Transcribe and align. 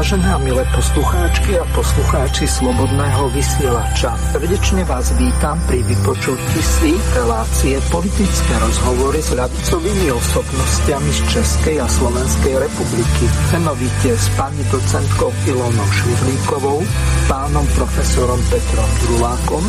Vážené 0.00 0.32
a 0.32 0.40
milé 0.40 0.64
poslucháčky 0.72 1.60
a 1.60 1.64
poslucháči 1.76 2.48
Slobodného 2.48 3.28
vysielača, 3.36 4.16
srdečne 4.32 4.80
vás 4.88 5.12
vítam 5.20 5.60
pri 5.68 5.84
vypočutí 5.84 6.56
si 6.64 6.96
relácie 7.12 7.76
politické 7.92 8.52
rozhovory 8.64 9.20
s 9.20 9.36
ľavicovými 9.36 10.08
osobnostiami 10.08 11.10
z 11.12 11.20
Českej 11.36 11.76
a 11.84 11.86
Slovenskej 11.92 12.54
republiky. 12.64 13.28
Menovite 13.52 14.16
s 14.16 14.24
pani 14.40 14.64
docentkou 14.72 15.28
Ilonou 15.44 15.88
Švihlikovou, 15.92 16.80
pánom 17.28 17.68
profesorom 17.76 18.40
Petrom 18.48 18.90
Drulákom 19.04 19.64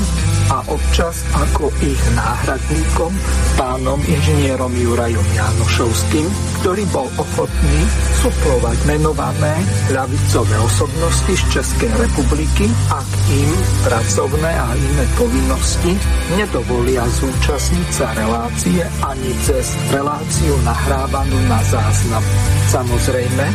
a 0.51 0.59
občas 0.67 1.23
ako 1.31 1.71
ich 1.79 2.01
náhradníkom 2.11 3.11
pánom 3.55 3.99
inžinierom 4.03 4.75
Jurajom 4.75 5.23
Janošovským, 5.31 6.27
ktorý 6.59 6.83
bol 6.91 7.07
ochotný 7.15 7.79
suplovať 8.19 8.77
menované 8.83 9.55
ľavicové 9.95 10.55
osobnosti 10.59 11.33
z 11.33 11.43
Českej 11.55 11.91
republiky, 11.95 12.67
ak 12.91 13.09
im 13.31 13.49
pracovné 13.87 14.51
a 14.51 14.67
iné 14.75 15.05
povinnosti 15.15 15.95
nedovolia 16.35 17.07
zúčastniť 17.07 17.87
sa 17.95 18.11
relácie 18.13 18.83
ani 19.07 19.31
cez 19.47 19.71
reláciu 19.89 20.53
nahrávanú 20.67 21.39
na 21.47 21.63
záznam. 21.65 22.23
Samozrejme, 22.69 23.45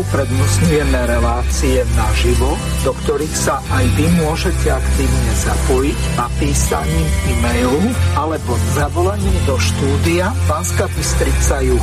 uprednostňujeme 0.00 1.00
relácie 1.04 1.84
naživo, 1.94 2.56
do 2.82 2.92
ktorých 3.04 3.36
sa 3.36 3.60
aj 3.76 3.84
vy 3.94 4.06
môžete 4.24 4.68
aktívne 4.72 5.32
zapojiť 5.36 5.98
napísaním 6.46 7.10
e-mailu 7.26 7.90
alebo 8.14 8.54
zavolaním 8.78 9.34
do 9.50 9.58
štúdia 9.58 10.30
Banska 10.46 10.86
Bystrica 10.94 11.58
Juch 11.58 11.82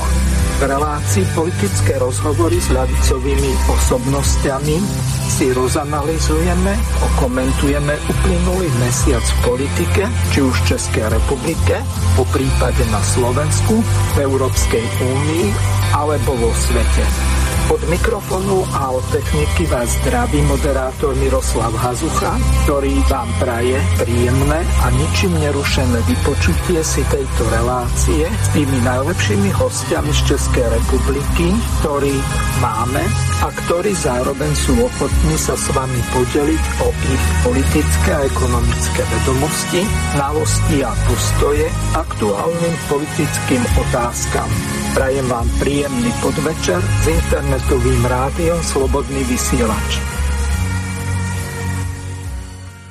v 0.56 0.72
relácii 0.72 1.28
politické 1.36 2.00
rozhovory 2.00 2.64
s 2.64 2.72
ľavicovými 2.72 3.52
osobnostiami 3.68 4.80
si 5.28 5.52
rozanalizujeme, 5.52 6.80
okomentujeme 7.12 7.92
uplynulý 8.08 8.72
mesiac 8.80 9.20
v 9.20 9.52
politike, 9.52 10.08
či 10.32 10.40
už 10.40 10.56
v 10.56 10.68
Českej 10.72 11.12
republike, 11.12 11.84
po 12.16 12.24
prípade 12.32 12.88
na 12.88 13.04
Slovensku, 13.04 13.84
v 14.16 14.18
Európskej 14.24 14.86
únii 15.04 15.46
alebo 15.92 16.40
vo 16.40 16.52
svete. 16.56 17.43
Od 17.72 17.80
mikrofónu 17.90 18.68
a 18.76 18.92
od 18.92 19.06
techniky 19.12 19.64
vás 19.72 19.88
zdraví 20.04 20.42
moderátor 20.52 21.16
Miroslav 21.16 21.72
Hazucha, 21.72 22.36
ktorý 22.64 22.92
vám 23.08 23.30
praje 23.40 23.80
príjemné 24.04 24.60
a 24.84 24.92
ničím 24.92 25.32
nerušené 25.40 26.00
vypočutie 26.04 26.84
si 26.84 27.00
tejto 27.08 27.44
relácie 27.56 28.28
s 28.28 28.48
tými 28.52 28.78
najlepšími 28.84 29.50
hostiami 29.56 30.12
z 30.12 30.22
Českej 30.36 30.68
republiky, 30.76 31.56
ktorí 31.80 32.16
máme 32.60 33.04
a 33.44 33.48
ktorí 33.52 33.96
zároveň 33.96 34.52
sú 34.56 34.76
ochotní 34.84 35.36
sa 35.40 35.56
s 35.56 35.68
vami 35.72 36.00
podeliť 36.12 36.64
o 36.84 36.88
ich 36.92 37.24
politické 37.48 38.10
a 38.12 38.26
ekonomické 38.28 39.02
vedomosti, 39.08 39.82
znalosti 40.16 40.78
a 40.84 40.92
postoje 41.08 41.68
aktuálnym 41.96 42.76
politickým 42.92 43.64
otázkam. 43.88 44.52
Prajem 44.94 45.26
vám 45.26 45.50
príjemný 45.58 46.14
podvečer 46.22 46.78
s 46.78 47.06
internetovým 47.54 48.02
rádiom 48.10 48.58
Slobodný 48.66 49.30
vysielač. 49.30 50.02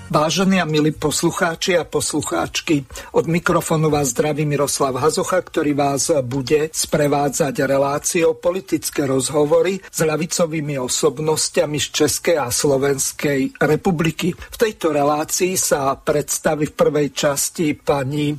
Vážení 0.06 0.62
a 0.62 0.66
milí 0.70 0.94
poslucháči 0.94 1.74
a 1.74 1.82
poslucháčky, 1.82 2.86
od 3.10 3.26
mikrofónu 3.26 3.90
vás 3.90 4.14
zdraví 4.14 4.46
Miroslav 4.46 4.94
Hazocha, 5.02 5.42
ktorý 5.42 5.74
vás 5.74 6.14
bude 6.22 6.70
sprevádzať 6.70 7.58
reláciou 7.58 8.38
politické 8.38 9.02
rozhovory 9.02 9.82
s 9.82 9.98
ľavicovými 9.98 10.78
osobnostiami 10.78 11.82
z 11.82 11.86
Českej 11.90 12.38
a 12.38 12.46
Slovenskej 12.46 13.58
republiky. 13.66 14.30
V 14.30 14.56
tejto 14.62 14.94
relácii 14.94 15.58
sa 15.58 15.98
predstaví 15.98 16.70
v 16.70 16.78
prvej 16.78 17.10
časti 17.10 17.74
pani 17.74 18.30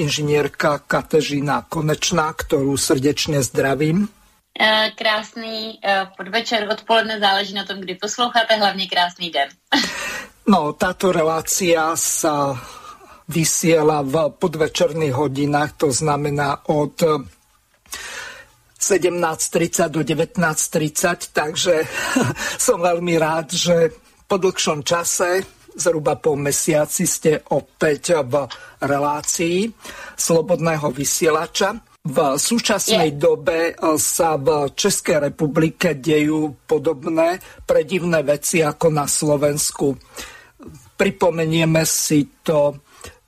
inžinierka 0.00 0.88
Katežina 0.88 1.68
Konečná, 1.68 2.32
ktorú 2.32 2.80
srdečne 2.80 3.44
zdravím. 3.44 4.08
Eh, 4.56 4.90
krásný 4.96 5.76
eh, 5.84 6.08
podvečer, 6.16 6.64
odpoledne, 6.64 7.20
záleží 7.20 7.52
na 7.52 7.64
tom, 7.64 7.80
kdy 7.80 7.94
posloucháte, 7.94 8.56
hlavně 8.56 8.86
krásný 8.86 9.30
den. 9.30 9.48
No, 10.46 10.78
táto 10.78 11.10
relácia 11.10 11.98
sa 11.98 12.54
vysiela 13.26 13.98
v 14.06 14.30
podvečerných 14.38 15.10
hodinách, 15.10 15.74
to 15.74 15.90
znamená 15.90 16.62
od 16.70 17.02
17.30 18.78 19.90
do 19.90 20.06
19.30, 20.06 21.34
takže 21.34 21.82
som 22.70 22.78
veľmi 22.78 23.18
rád, 23.18 23.58
že 23.58 23.90
po 24.30 24.38
dlhšom 24.38 24.86
čase, 24.86 25.42
zhruba 25.74 26.14
po 26.14 26.38
mesiaci, 26.38 27.10
ste 27.10 27.42
opäť 27.50 28.22
v 28.22 28.46
relácii 28.86 29.66
Slobodného 30.14 30.94
vysielača. 30.94 31.74
V 32.06 32.38
súčasnej 32.38 33.18
dobe 33.18 33.74
sa 33.98 34.38
v 34.38 34.70
Českej 34.70 35.26
republike 35.26 35.98
dejú 35.98 36.54
podobné 36.62 37.42
predivné 37.66 38.22
veci 38.22 38.62
ako 38.62 38.86
na 38.94 39.10
Slovensku. 39.10 39.98
Pripomenieme 40.94 41.82
si 41.82 42.30
to 42.46 42.78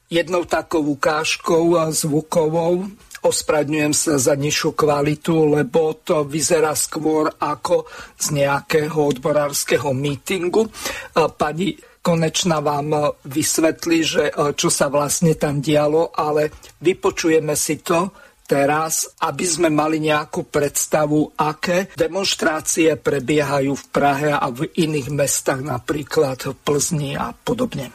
jednou 0.07 0.47
takou 0.47 0.95
ukážkou 0.95 1.75
zvukovou. 1.91 2.87
Ospravedňujem 3.19 3.95
sa 3.99 4.15
za 4.15 4.39
nižšiu 4.39 4.79
kvalitu, 4.79 5.59
lebo 5.59 5.99
to 5.99 6.23
vyzerá 6.23 6.71
skôr 6.79 7.35
ako 7.35 7.91
z 8.15 8.31
nejakého 8.31 8.95
odborárskeho 8.95 9.91
mítingu. 9.91 10.71
Pani 11.13 11.75
Konečná 11.99 12.63
vám 12.63 13.19
vysvetlí, 13.27 13.99
že 14.07 14.25
čo 14.55 14.71
sa 14.71 14.87
vlastne 14.87 15.35
tam 15.35 15.59
dialo, 15.59 16.15
ale 16.15 16.55
vypočujeme 16.79 17.53
si 17.59 17.83
to 17.83 18.15
teraz, 18.49 19.05
aby 19.21 19.45
sme 19.45 19.69
mali 19.69 20.01
nejakú 20.01 20.49
predstavu, 20.49 21.37
aké 21.37 21.93
demonstrácie 21.93 22.97
prebiehajú 22.97 23.77
v 23.77 23.85
Prahe 23.93 24.33
a 24.33 24.49
v 24.49 24.65
iných 24.73 25.13
mestách, 25.13 25.61
napríklad 25.61 26.41
v 26.41 26.57
Plzni 26.57 27.13
a 27.13 27.37
podobne. 27.37 27.93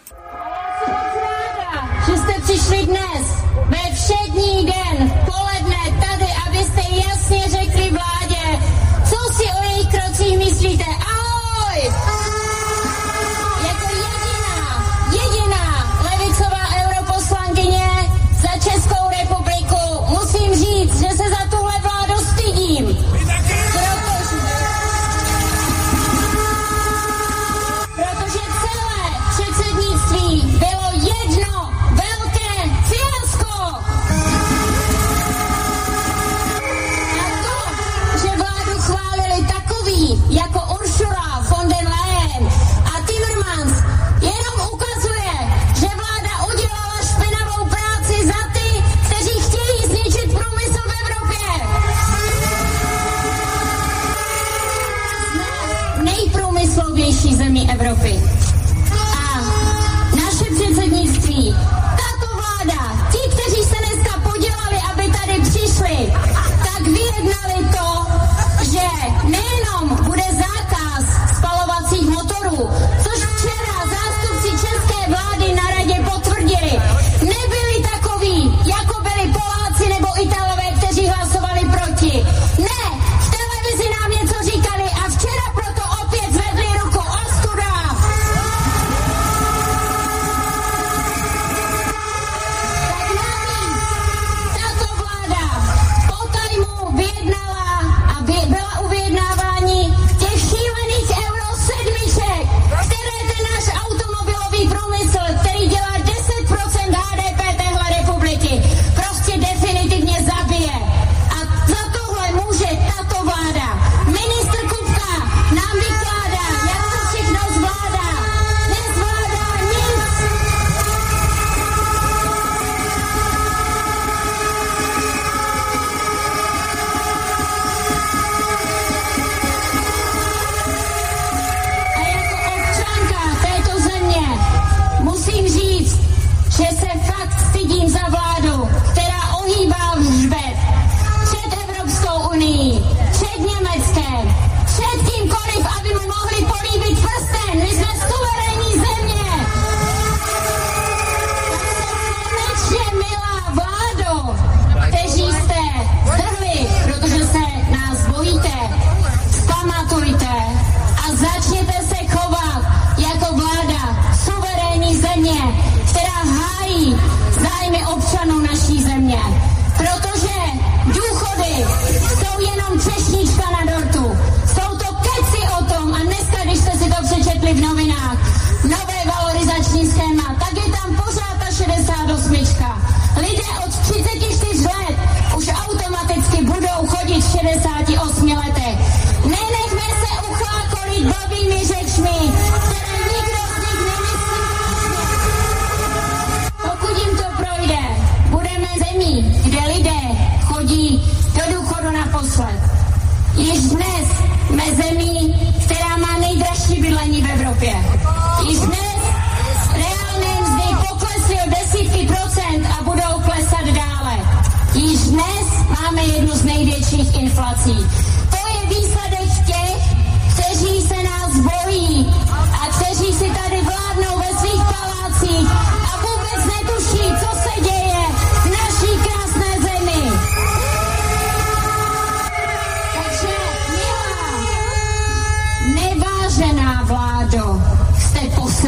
Že 2.03 2.13
ste 2.19 2.35
přišli 2.45 2.79
dnes 2.85 3.25
ve 3.71 3.83
všední 3.95 4.53
den 4.69 4.97
poledne 5.25 5.83
tady, 5.97 6.29
abyste 6.47 6.81
jasně 7.01 7.41
řekli 7.49 7.85
vládě, 7.89 8.45
co 9.09 9.17
si 9.33 9.45
o 9.47 9.59
jejich 9.63 9.89
krocích 9.89 10.37
myslíte. 10.37 11.12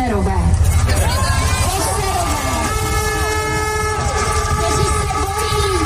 Se 0.05 0.11
bojí 5.21 5.77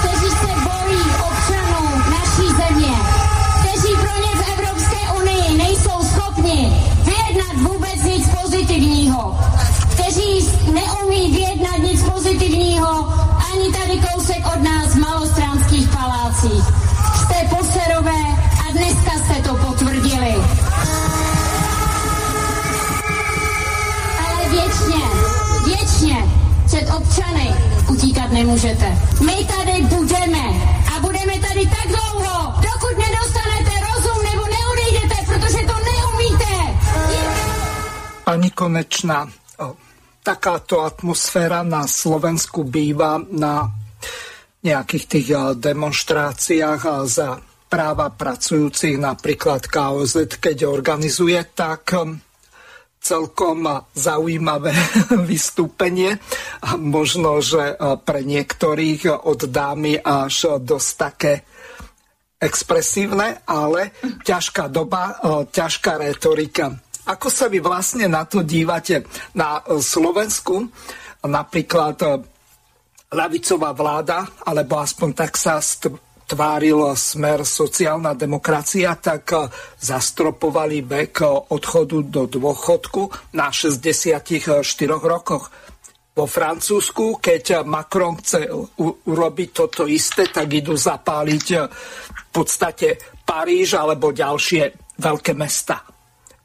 kteří 0.00 0.30
se 0.30 0.52
bojí 0.64 1.02
občanů 1.28 2.02
naší 2.10 2.48
země, 2.56 2.96
kteří 3.60 3.94
pro 3.94 4.22
ně 4.22 4.42
v 4.42 4.48
Evropské 4.58 5.12
unii 5.20 5.58
nejsou 5.58 6.02
schopni 6.02 6.82
vyjednat 7.04 7.56
vůbec 7.56 8.02
nic 8.04 8.28
pozitivního, 8.42 9.38
kteří 9.90 10.48
neumí 10.72 11.32
vyjednat 11.32 11.78
nic 11.78 12.02
pozitivního 12.02 13.12
ani 13.52 13.72
tady 13.72 14.08
kousek 14.12 14.46
od 14.56 14.62
nás 14.62 14.86
v 14.94 14.98
malostranských 14.98 15.88
palácích. 15.88 16.77
Občany 26.98 27.54
utíkat 27.90 28.30
nemůžete. 28.32 28.98
My 29.26 29.36
tady 29.44 29.82
budeme 29.82 30.44
a 30.96 31.00
budeme 31.00 31.34
tady 31.40 31.66
tak 31.66 31.86
dlouho, 31.86 32.54
dokud 32.60 32.94
nedostanete 32.98 33.72
rozum 33.86 34.18
nebo 34.24 34.44
neodejdete, 34.46 35.16
protože 35.26 35.60
to 35.66 35.76
neumíte. 35.90 36.52
Pani 38.24 38.50
Konečná, 38.50 39.28
o, 39.58 39.74
takáto 40.22 40.80
atmosféra 40.84 41.62
na 41.62 41.86
Slovensku 41.86 42.64
býva 42.64 43.22
na 43.30 43.72
nejakých 44.62 45.04
tých 45.06 45.28
a, 45.32 45.54
demonstráciách 45.54 46.82
za 47.06 47.40
práva 47.68 48.10
pracujúcich, 48.10 48.96
napríklad 48.96 49.68
KOZ, 49.68 50.40
keď 50.40 50.64
organizuje, 50.64 51.36
tak 51.52 51.92
um, 51.94 52.16
celkom 53.08 53.64
zaujímavé 53.96 54.76
vystúpenie 55.30 56.20
a 56.60 56.76
možno, 56.76 57.40
že 57.40 57.80
pre 58.04 58.20
niektorých 58.20 59.24
od 59.24 59.48
dámy 59.48 59.96
až 59.96 60.60
dosť 60.60 60.90
také 61.00 61.32
expresívne, 62.38 63.42
ale 63.48 63.96
ťažká 64.22 64.70
doba, 64.70 65.18
ťažká 65.50 65.98
retorika. 65.98 66.70
Ako 67.08 67.32
sa 67.32 67.48
vy 67.48 67.58
vlastne 67.58 68.06
na 68.06 68.28
to 68.28 68.44
dívate? 68.44 69.02
Na 69.34 69.64
Slovensku 69.64 70.68
napríklad 71.24 71.98
ľavicová 73.08 73.72
vláda, 73.72 74.28
alebo 74.44 74.78
aspoň 74.78 75.08
tak 75.16 75.34
sa 75.34 75.58
tváril 76.28 76.92
smer 76.92 77.40
sociálna 77.48 78.12
demokracia, 78.12 78.92
tak 79.00 79.32
zastropovali 79.80 80.84
vek 80.84 81.48
odchodu 81.48 81.98
do 82.04 82.28
dôchodku 82.28 83.32
na 83.32 83.48
64 83.48 84.20
rokoch. 85.00 85.48
Vo 86.12 86.26
Francúzsku, 86.28 87.22
keď 87.22 87.64
Macron 87.64 88.18
chce 88.20 88.50
urobiť 89.08 89.48
toto 89.54 89.88
isté, 89.88 90.28
tak 90.28 90.52
idú 90.52 90.76
zapáliť 90.76 91.46
v 92.12 92.28
podstate 92.28 93.00
Paríž 93.22 93.78
alebo 93.78 94.12
ďalšie 94.12 94.96
veľké 94.98 95.32
mesta. 95.38 95.97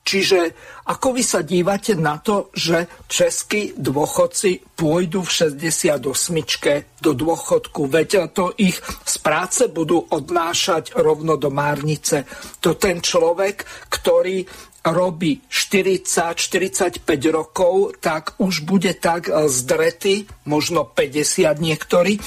Čiže 0.03 0.39
ako 0.83 1.15
vy 1.15 1.23
sa 1.23 1.47
dívate 1.47 1.95
na 1.95 2.19
to, 2.19 2.51
že 2.51 3.07
českí 3.07 3.71
dôchodci 3.79 4.75
pôjdu 4.75 5.23
v 5.23 5.31
68 5.31 6.99
do 6.99 7.11
dôchodku, 7.15 7.87
veď 7.87 8.27
to 8.35 8.51
ich 8.59 8.75
z 8.83 9.15
práce 9.23 9.71
budú 9.71 10.03
odnášať 10.03 10.91
rovno 10.99 11.39
do 11.39 11.47
márnice. 11.47 12.27
To 12.59 12.75
ten 12.75 12.99
človek, 12.99 13.63
ktorý 13.87 14.43
robí 14.83 15.39
40-45 15.47 17.07
rokov, 17.31 17.95
tak 18.03 18.35
už 18.43 18.67
bude 18.67 18.91
tak 18.99 19.31
zdretý, 19.47 20.27
možno 20.43 20.83
50 20.83 21.47
niektorí, 21.63 22.19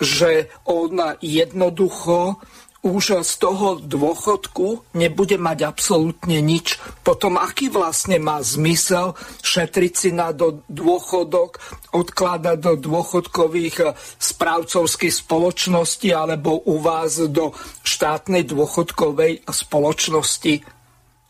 že 0.00 0.48
on 0.64 1.20
jednoducho 1.20 2.40
už 2.88 3.20
z 3.20 3.32
toho 3.36 3.76
dôchodku 3.78 4.96
nebude 4.96 5.36
mať 5.36 5.68
absolútne 5.68 6.40
nič. 6.40 6.80
Potom 7.04 7.36
aký 7.36 7.68
vlastne 7.68 8.16
má 8.16 8.40
zmysel 8.40 9.12
šetriť 9.44 9.92
si 9.92 10.10
na 10.10 10.32
do 10.32 10.64
dôchodok, 10.72 11.60
odkladať 11.92 12.56
do 12.58 12.72
dôchodkových 12.80 13.76
eh, 13.84 13.88
správcovských 14.18 15.14
spoločností 15.14 16.08
alebo 16.10 16.64
u 16.64 16.80
vás 16.80 17.20
do 17.28 17.52
štátnej 17.84 18.48
dôchodkovej 18.48 19.44
spoločnosti. 19.46 20.64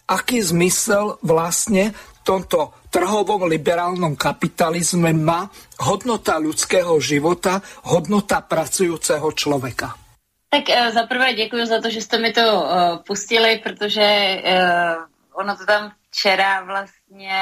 Aký 0.09 0.41
zmysel 0.41 1.21
vlastne 1.21 1.93
v 1.93 2.21
tomto 2.25 2.73
trhovom 2.89 3.45
liberálnom 3.45 4.17
kapitalizme 4.17 5.13
má 5.13 5.53
hodnota 5.85 6.41
ľudského 6.41 6.97
života, 6.97 7.61
hodnota 7.85 8.41
pracujúceho 8.41 9.29
človeka? 9.37 10.08
Tak 10.51 10.65
uh, 10.69 10.91
za 10.91 11.07
prvé 11.07 11.33
děkuji 11.33 11.67
za 11.67 11.81
to, 11.81 11.91
že 11.91 12.03
jste 12.03 12.19
mi 12.19 12.33
to 12.33 12.63
uh, 12.63 12.99
pustili, 13.07 13.59
protože 13.59 14.43
uh, 14.45 15.05
ono 15.33 15.57
to 15.57 15.67
tam 15.67 15.93
včera 16.11 16.65
vlastně, 16.65 17.41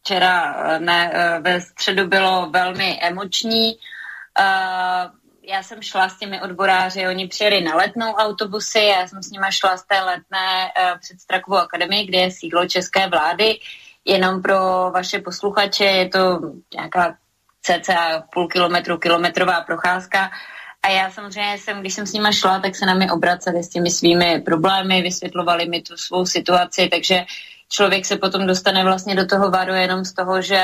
včera 0.00 0.54
ne, 0.78 1.12
ve 1.40 1.60
středu 1.60 2.06
bylo 2.06 2.50
velmi 2.50 2.98
emoční. 3.02 3.74
Uh, 3.74 5.12
já 5.42 5.62
jsem 5.62 5.82
šla 5.82 6.08
s 6.08 6.18
těmi 6.18 6.40
odboráři, 6.40 7.08
oni 7.08 7.28
přijeli 7.28 7.60
na 7.60 7.74
letnou 7.74 8.12
autobusy, 8.12 8.80
já 8.80 9.08
jsem 9.08 9.22
s 9.22 9.30
nimi 9.30 9.46
šla 9.50 9.76
z 9.76 9.86
té 9.86 10.00
letné 10.00 10.72
uh, 10.80 10.98
před 10.98 11.20
Strakovou 11.20 11.56
akademii, 11.56 12.06
kde 12.06 12.18
je 12.18 12.30
sídlo 12.30 12.66
české 12.66 13.08
vlády. 13.08 13.58
Jenom 14.04 14.42
pro 14.42 14.90
vaše 14.94 15.18
posluchače 15.18 15.84
je 15.84 16.08
to 16.08 16.40
nějaká 16.74 17.16
cca 17.62 18.24
půl 18.32 18.48
kilometru, 18.48 18.98
kilometrová 18.98 19.60
procházka. 19.60 20.26
Uh, 20.26 20.57
a 20.88 20.90
já 20.90 21.10
samozřejmě 21.10 21.58
jsem, 21.58 21.80
když 21.80 21.94
jsem 21.94 22.06
s 22.06 22.12
nima 22.12 22.32
šla, 22.32 22.60
tak 22.60 22.76
se 22.76 22.86
na 22.86 22.94
mě 22.94 23.12
obraceli 23.12 23.62
s 23.62 23.68
těmi 23.68 23.90
svými 23.90 24.40
problémy, 24.40 25.02
vysvětlovali 25.02 25.68
mi 25.68 25.82
tu 25.82 25.96
svou 25.96 26.26
situaci, 26.26 26.88
takže 26.88 27.24
člověk 27.68 28.06
se 28.06 28.16
potom 28.16 28.46
dostane 28.46 28.84
vlastně 28.84 29.14
do 29.14 29.26
toho 29.26 29.50
varu 29.50 29.72
jenom 29.72 30.04
z 30.04 30.12
toho, 30.12 30.42
že 30.42 30.62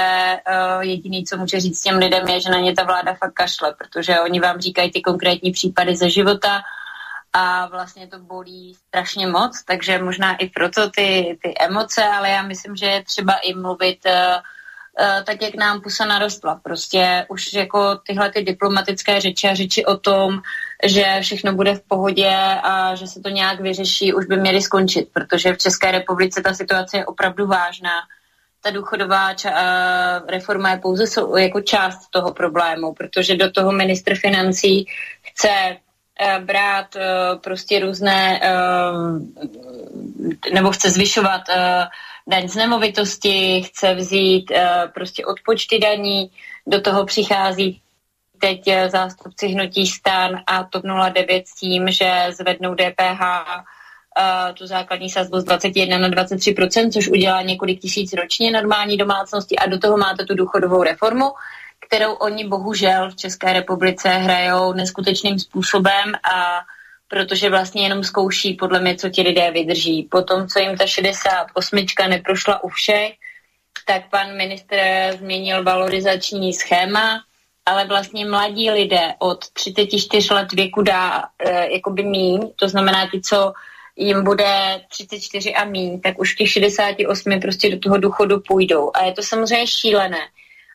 uh, 0.49 0.83
jediný, 0.83 1.25
co 1.25 1.37
může 1.37 1.61
říct 1.61 1.83
těm 1.83 1.99
lidem, 1.99 2.29
je, 2.29 2.41
že 2.41 2.51
na 2.51 2.59
ně 2.59 2.75
ta 2.75 2.85
vláda 2.85 3.15
fakt 3.15 3.33
kašle, 3.33 3.75
protože 3.79 4.21
oni 4.21 4.41
vám 4.41 4.61
říkají 4.61 4.91
ty 4.91 5.01
konkrétní 5.01 5.53
případy 5.53 5.97
ze 5.97 6.11
života 6.11 6.63
a 7.33 7.67
vlastně 7.67 8.07
to 8.07 8.19
bolí 8.19 8.75
strašně 8.75 9.27
moc, 9.27 9.63
takže 9.65 9.99
možná 9.99 10.37
i 10.37 10.49
proto 10.49 10.91
ty, 10.91 11.39
ty 11.43 11.55
emoce, 11.61 12.05
ale 12.05 12.31
já 12.31 12.43
myslím, 12.43 12.77
že 12.77 12.87
je 12.87 13.05
třeba 13.05 13.33
i 13.33 13.55
mluvit 13.55 13.99
uh, 14.07 14.41
tak 14.99 15.43
jak 15.43 15.55
nám 15.55 15.81
pusa 15.81 16.05
narostla. 16.05 16.61
Prostě 16.63 17.27
už 17.29 17.53
jako 17.53 17.97
tyhle 18.07 18.31
ty 18.31 18.43
diplomatické 18.43 19.21
řeči 19.21 19.49
a 19.49 19.55
řeči 19.55 19.85
o 19.85 19.97
tom, 19.97 20.43
že 20.85 21.05
všechno 21.21 21.53
bude 21.53 21.75
v 21.75 21.83
pohodě 21.83 22.37
a 22.63 22.95
že 22.95 23.07
se 23.07 23.21
to 23.21 23.29
nějak 23.29 23.61
vyřeší, 23.61 24.15
už 24.15 24.27
by 24.27 24.37
měly 24.37 24.63
skončit, 24.63 25.09
protože 25.13 25.55
v 25.55 25.59
České 25.59 25.91
republice 25.91 26.43
ta 26.43 26.55
situace 26.55 26.97
je 26.97 27.07
opravdu 27.07 27.47
vážná. 27.47 27.93
Ta 28.63 28.71
důchodová 28.71 29.31
eh, 29.45 29.53
reforma 30.29 30.71
je 30.71 30.77
pouze 30.77 31.05
so- 31.05 31.37
jako 31.37 31.61
část 31.61 32.09
toho 32.11 32.33
problému, 32.33 32.95
protože 32.95 33.37
do 33.37 33.51
toho 33.51 33.73
ministr 33.73 34.15
financí 34.15 34.87
chce 35.23 35.49
uh, 35.69 36.45
brát 36.45 36.97
prostě 37.41 37.81
různé, 37.81 38.41
nebo 40.53 40.71
chce 40.71 40.91
zvyšovat 40.91 41.41
daň 42.27 42.49
z 42.49 42.57
nemovitosti, 42.57 43.63
chce 43.63 43.95
vzít 43.95 44.51
uh, 44.51 44.57
prostě 44.95 45.27
odpočty 45.27 45.79
daní, 45.79 46.31
do 46.67 46.81
toho 46.81 47.05
přichází 47.05 47.81
teď 48.41 48.67
uh, 48.67 48.89
zástupci 48.89 49.49
hnutí 49.49 49.87
stan 49.87 50.43
a 50.47 50.65
TOP 50.65 50.83
09 51.13 51.49
s 51.49 51.55
tím, 51.55 51.91
že 51.91 52.27
zvednou 52.31 52.75
DPH 52.75 53.21
uh, 53.21 54.55
tu 54.55 54.67
základní 54.67 55.11
sazbu 55.11 55.41
z 55.41 55.45
21 55.45 55.99
na 55.99 56.09
23% 56.09 56.91
což 56.91 57.09
udělá 57.09 57.43
několik 57.43 57.81
tisíc 57.81 58.13
ročně 58.13 58.51
normální 58.51 58.97
domácnosti 58.97 59.57
a 59.57 59.67
do 59.67 59.79
toho 59.79 59.97
máte 59.97 60.25
tu 60.25 60.35
důchodovou 60.35 60.83
reformu, 60.83 61.33
kterou 61.87 62.13
oni 62.13 62.49
bohužel 62.49 63.11
v 63.11 63.17
České 63.17 63.53
republice 63.53 64.09
hrajou 64.09 64.73
neskutečným 64.73 65.39
způsobem 65.39 66.15
a 66.35 66.61
protože 67.09 67.51
vlastně 67.51 67.83
jenom 67.83 68.05
zkouší 68.05 68.55
podle 68.55 68.81
mě, 68.81 68.97
co 68.97 69.09
ti 69.09 69.23
lidé 69.23 69.51
vydrží. 69.51 70.03
Potom, 70.11 70.49
co 70.49 70.59
jim 70.59 70.77
ta 70.77 70.87
68 70.87 71.87
neprošla 72.09 72.65
u 72.65 72.69
všech, 72.69 73.13
tak 73.87 74.11
pan 74.11 74.37
ministr 74.37 74.77
změnil 75.19 75.65
valorizační 75.65 76.53
schéma, 76.53 77.21
ale 77.67 77.87
vlastně 77.87 78.27
mladí 78.27 78.71
lidé 78.71 79.15
od 79.19 79.51
34 79.53 80.35
let 80.35 80.53
věku 80.53 80.83
dá 80.83 81.25
e, 81.39 81.73
jakoby 81.73 82.03
míň, 82.03 82.51
to 82.57 82.69
znamená 82.69 83.09
ti, 83.11 83.21
co 83.21 83.53
jim 83.97 84.25
bude 84.25 84.81
34 84.89 85.55
a 85.55 85.65
míň, 85.65 86.01
tak 86.01 86.19
už 86.19 86.35
těch 86.35 86.51
68 86.51 87.41
prostě 87.41 87.71
do 87.71 87.79
toho 87.79 87.99
důchodu 87.99 88.41
půjdou. 88.41 88.91
A 88.95 89.05
je 89.05 89.13
to 89.13 89.23
samozřejmě 89.23 89.67
šílené. 89.67 90.21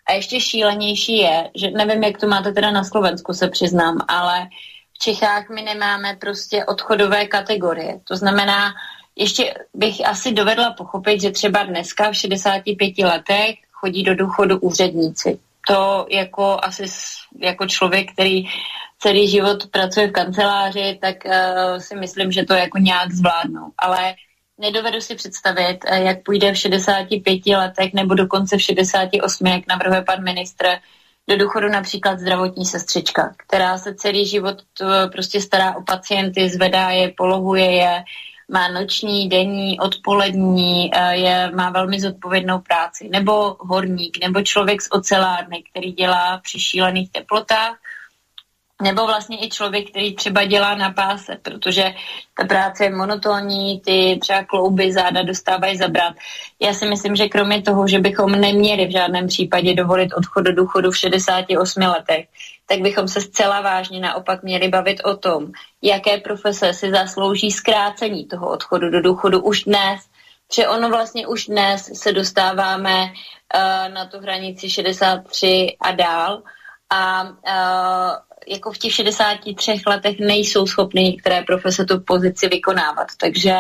A 0.08 0.14
ještě 0.14 0.40
šílenější 0.40 1.18
je, 1.18 1.50
že 1.56 1.72
nevím, 1.72 2.04
jak 2.04 2.18
to 2.18 2.28
máte 2.28 2.52
teda 2.52 2.72
na 2.72 2.84
Slovensku, 2.84 3.34
se 3.34 3.48
přiznám, 3.50 3.98
ale 4.08 4.48
v 4.79 4.79
Čechách 5.02 5.50
my 5.50 5.62
nemáme 5.62 6.16
prostě 6.16 6.66
odchodové 6.66 7.26
kategorie. 7.26 8.00
To 8.08 8.16
znamená, 8.16 8.74
ještě 9.16 9.54
bych 9.74 10.08
asi 10.08 10.32
dovedla 10.32 10.72
pochopit, 10.72 11.22
že 11.22 11.32
třeba 11.32 11.64
dneska 11.64 12.12
v 12.12 12.16
65 12.16 12.98
letech 12.98 13.56
chodí 13.72 14.04
do 14.04 14.16
důchodu 14.16 14.60
úředníci. 14.60 15.40
To 15.68 16.06
jako 16.10 16.58
asi 16.64 16.84
jako 17.40 17.68
člověk, 17.68 18.12
který 18.14 18.44
celý 19.00 19.28
život 19.28 19.68
pracuje 19.72 20.08
v 20.08 20.12
kanceláři, 20.12 21.00
tak 21.02 21.16
uh, 21.26 21.78
si 21.78 21.96
myslím, 21.96 22.32
že 22.32 22.44
to 22.44 22.54
jako 22.54 22.78
nějak 22.78 23.12
zvládnou. 23.12 23.72
Ale 23.78 24.16
nedovedu 24.58 25.02
si 25.02 25.16
představit, 25.16 25.78
uh, 25.92 25.98
jak 25.98 26.24
půjde 26.24 26.52
v 26.52 26.58
65 26.58 27.46
letech 27.46 27.94
nebo 27.94 28.14
dokonce 28.14 28.58
v 28.58 28.62
68, 28.62 29.48
jak 29.48 29.68
navrhuje 29.68 30.02
pan 30.02 30.24
ministr, 30.24 30.66
do 31.30 31.38
důchodu 31.38 31.70
například 31.70 32.20
zdravotní 32.20 32.66
sestřička, 32.66 33.34
která 33.38 33.78
se 33.78 33.96
celý 33.96 34.26
život 34.26 34.62
uh, 34.82 35.12
prostě 35.12 35.42
stará 35.42 35.76
o 35.76 35.84
pacienty, 35.84 36.50
zvedá 36.50 36.90
je, 36.90 37.14
polohuje 37.18 37.72
je, 37.72 38.04
má 38.52 38.68
noční, 38.68 39.30
denní, 39.30 39.80
odpolední, 39.80 40.92
je, 41.12 41.52
má 41.56 41.70
velmi 41.70 42.00
zodpovědnou 42.02 42.60
práci. 42.60 43.10
Nebo 43.10 43.56
horník, 43.60 44.18
nebo 44.24 44.42
člověk 44.42 44.82
z 44.82 44.88
ocelárny, 44.92 45.64
který 45.72 45.92
dělá 45.92 46.38
při 46.44 46.60
šílených 46.60 47.12
teplotách 47.12 47.78
nebo 48.82 49.06
vlastně 49.06 49.46
i 49.46 49.50
člověk, 49.50 49.90
který 49.90 50.16
třeba 50.16 50.46
dělá 50.46 50.76
na 50.76 50.92
páse, 50.94 51.38
protože 51.42 51.94
ta 52.38 52.46
práce 52.48 52.84
je 52.84 52.96
monotónní, 52.96 53.80
ty 53.80 54.20
třeba 54.22 54.44
klouby, 54.44 54.94
záda 54.94 55.24
dostávají 55.24 55.78
zabrat. 55.78 56.16
Já 56.60 56.74
si 56.74 56.86
myslím, 56.86 57.16
že 57.16 57.30
kromě 57.30 57.62
toho, 57.62 57.88
že 57.88 58.00
bychom 58.00 58.32
neměli 58.32 58.86
v 58.88 58.92
žádném 58.92 59.28
případě 59.28 59.76
dovolit 59.76 60.14
odchod 60.14 60.42
do 60.42 60.56
důchodu 60.56 60.92
v 60.92 60.98
68 60.98 61.84
letech, 61.84 62.28
tak 62.66 62.82
bychom 62.82 63.08
se 63.08 63.22
zcela 63.22 63.62
vážně 63.62 64.00
naopak 64.00 64.44
měli 64.44 64.68
bavit 64.68 65.02
o 65.04 65.18
tom, 65.18 65.52
jaké 65.82 66.18
profese 66.18 66.74
si 66.74 66.92
zaslouží 66.92 67.52
zkrácení 67.52 68.26
toho 68.26 68.50
odchodu 68.50 68.90
do 68.90 69.02
důchodu 69.02 69.42
už 69.42 69.64
dnes, 69.64 70.02
že 70.54 70.68
ono 70.68 70.90
vlastně 70.90 71.28
už 71.28 71.46
dnes 71.46 71.90
se 71.94 72.12
dostáváme 72.12 73.04
uh, 73.04 73.94
na 73.94 74.06
tu 74.06 74.20
hranici 74.20 74.70
63 74.70 75.78
a 75.82 75.92
dál 75.92 76.44
a 76.90 77.24
uh, 77.24 78.29
jako 78.50 78.72
v 78.72 78.78
těch 78.78 78.94
63 78.94 79.82
letech 79.88 80.20
nejsou 80.20 80.68
schopny 80.68 81.04
některé 81.04 81.42
profese 81.42 81.86
tu 81.86 82.00
pozici 82.00 82.48
vykonávat. 82.48 83.08
Takže 83.18 83.56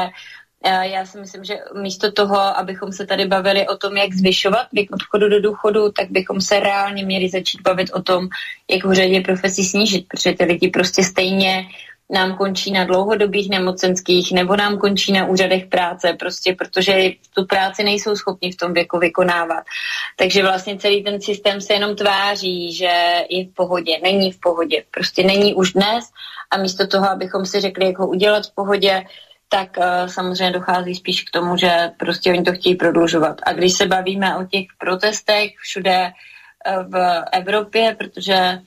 eh, 0.65 0.87
já 0.87 1.05
si 1.05 1.19
myslím, 1.19 1.43
že 1.43 1.55
místo 1.81 2.11
toho, 2.11 2.39
abychom 2.39 2.91
se 2.91 3.05
tady 3.05 3.25
bavili 3.25 3.67
o 3.67 3.77
tom, 3.77 3.97
jak 3.97 4.13
zvyšovat 4.13 4.67
věk 4.73 4.89
odchodu 4.91 5.29
do 5.29 5.41
důchodu, 5.41 5.91
tak 5.91 6.11
bychom 6.11 6.41
se 6.41 6.59
reálně 6.59 7.05
měli 7.05 7.29
začít 7.29 7.61
bavit 7.61 7.89
o 7.93 8.01
tom, 8.01 8.27
jak 8.69 8.85
v 8.85 8.93
řadě 8.93 9.21
profesí 9.21 9.65
snížit, 9.65 10.05
protože 10.07 10.33
ty 10.33 10.43
lidi 10.43 10.69
prostě 10.69 11.03
stejně 11.03 11.65
nám 12.09 12.37
končí 12.37 12.71
na 12.71 12.83
dlouhodobých 12.83 13.49
nemocenských 13.49 14.31
nebo 14.31 14.55
nám 14.55 14.77
končí 14.77 15.11
na 15.11 15.25
úřadech 15.25 15.65
práce, 15.65 16.13
prostě 16.19 16.55
protože 16.55 17.09
tu 17.35 17.45
práci 17.45 17.83
nejsou 17.83 18.15
schopni 18.15 18.51
v 18.51 18.57
tom 18.57 18.73
věku 18.73 18.99
vykonávat. 18.99 19.63
Takže 20.15 20.41
vlastně 20.41 20.77
celý 20.77 21.03
ten 21.03 21.21
systém 21.21 21.61
se 21.61 21.73
jenom 21.73 21.95
tváří, 21.95 22.73
že 22.73 23.23
je 23.29 23.45
v 23.45 23.53
pohodě. 23.53 23.99
Není 24.03 24.31
v 24.31 24.39
pohodě. 24.39 24.83
Prostě 24.91 25.23
není 25.23 25.53
už 25.53 25.73
dnes 25.73 26.05
a 26.51 26.57
místo 26.57 26.87
toho, 26.87 27.09
abychom 27.09 27.45
si 27.45 27.61
řekli, 27.61 27.85
jak 27.85 27.99
ho 27.99 28.07
udělat 28.07 28.45
v 28.45 28.55
pohodě, 28.55 29.03
tak 29.49 29.77
uh, 29.77 30.07
samozřejmě 30.07 30.51
dochází 30.51 30.95
spíš 30.95 31.23
k 31.23 31.31
tomu, 31.31 31.57
že 31.57 31.91
prostě 31.97 32.31
oni 32.31 32.43
to 32.43 32.51
chtějí 32.51 32.75
prodlužovat. 32.75 33.41
A 33.43 33.53
když 33.53 33.73
se 33.73 33.85
bavíme 33.85 34.37
o 34.37 34.45
těch 34.45 34.65
protestech 34.77 35.51
všude 35.57 36.11
uh, 36.11 36.83
v 36.91 37.23
Evropě, 37.31 37.95
protože 37.99 38.59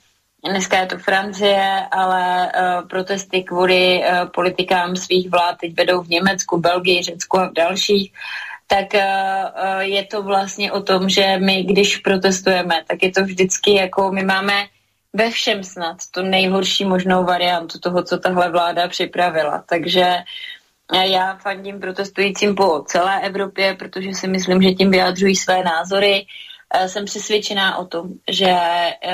Dneska 0.49 0.78
je 0.78 0.87
to 0.87 0.99
Francie, 0.99 1.87
ale 1.90 2.52
uh, 2.52 2.88
protesty 2.88 3.42
kvůli 3.42 3.99
uh, 3.99 4.28
politikám 4.28 4.96
svých 4.96 5.30
vlád 5.30 5.56
teď 5.61 5.76
vedou 5.76 6.02
v 6.02 6.08
Německu, 6.08 6.58
Belgii, 6.58 7.02
Řecku 7.02 7.38
a 7.38 7.49
v 7.49 7.52
dalších. 7.52 8.12
Tak 8.66 8.87
uh, 8.94 9.80
je 9.80 10.04
to 10.04 10.22
vlastně 10.22 10.72
o 10.72 10.82
tom, 10.82 11.08
že 11.08 11.38
my, 11.38 11.62
když 11.62 11.96
protestujeme, 11.96 12.84
tak 12.88 13.02
je 13.02 13.12
to 13.12 13.25
vždycky 13.25 13.75
jako 13.75 14.12
my 14.12 14.25
máme 14.25 14.66
ve 15.12 15.30
všem 15.30 15.64
snad 15.64 15.96
tu 16.11 16.22
nejhorší 16.22 16.84
možnou 16.84 17.25
variantu 17.25 17.78
toho, 17.78 18.02
co 18.02 18.18
tahle 18.18 18.50
vláda 18.50 18.88
připravila. 18.88 19.64
Takže 19.68 20.14
já 20.92 21.37
fandím 21.37 21.80
protestujícím 21.80 22.54
po 22.54 22.84
celé 22.87 23.20
Evropě, 23.20 23.75
protože 23.75 24.14
si 24.14 24.28
myslím, 24.28 24.62
že 24.62 24.70
tím 24.70 24.90
vyjadřují 24.90 25.37
své 25.37 25.64
názory. 25.64 26.26
Eh, 26.26 26.51
jsem 26.87 27.05
přesvědčená 27.05 27.79
o 27.79 27.87
tom, 27.87 28.09
že 28.31 28.50
eh, 28.50 29.12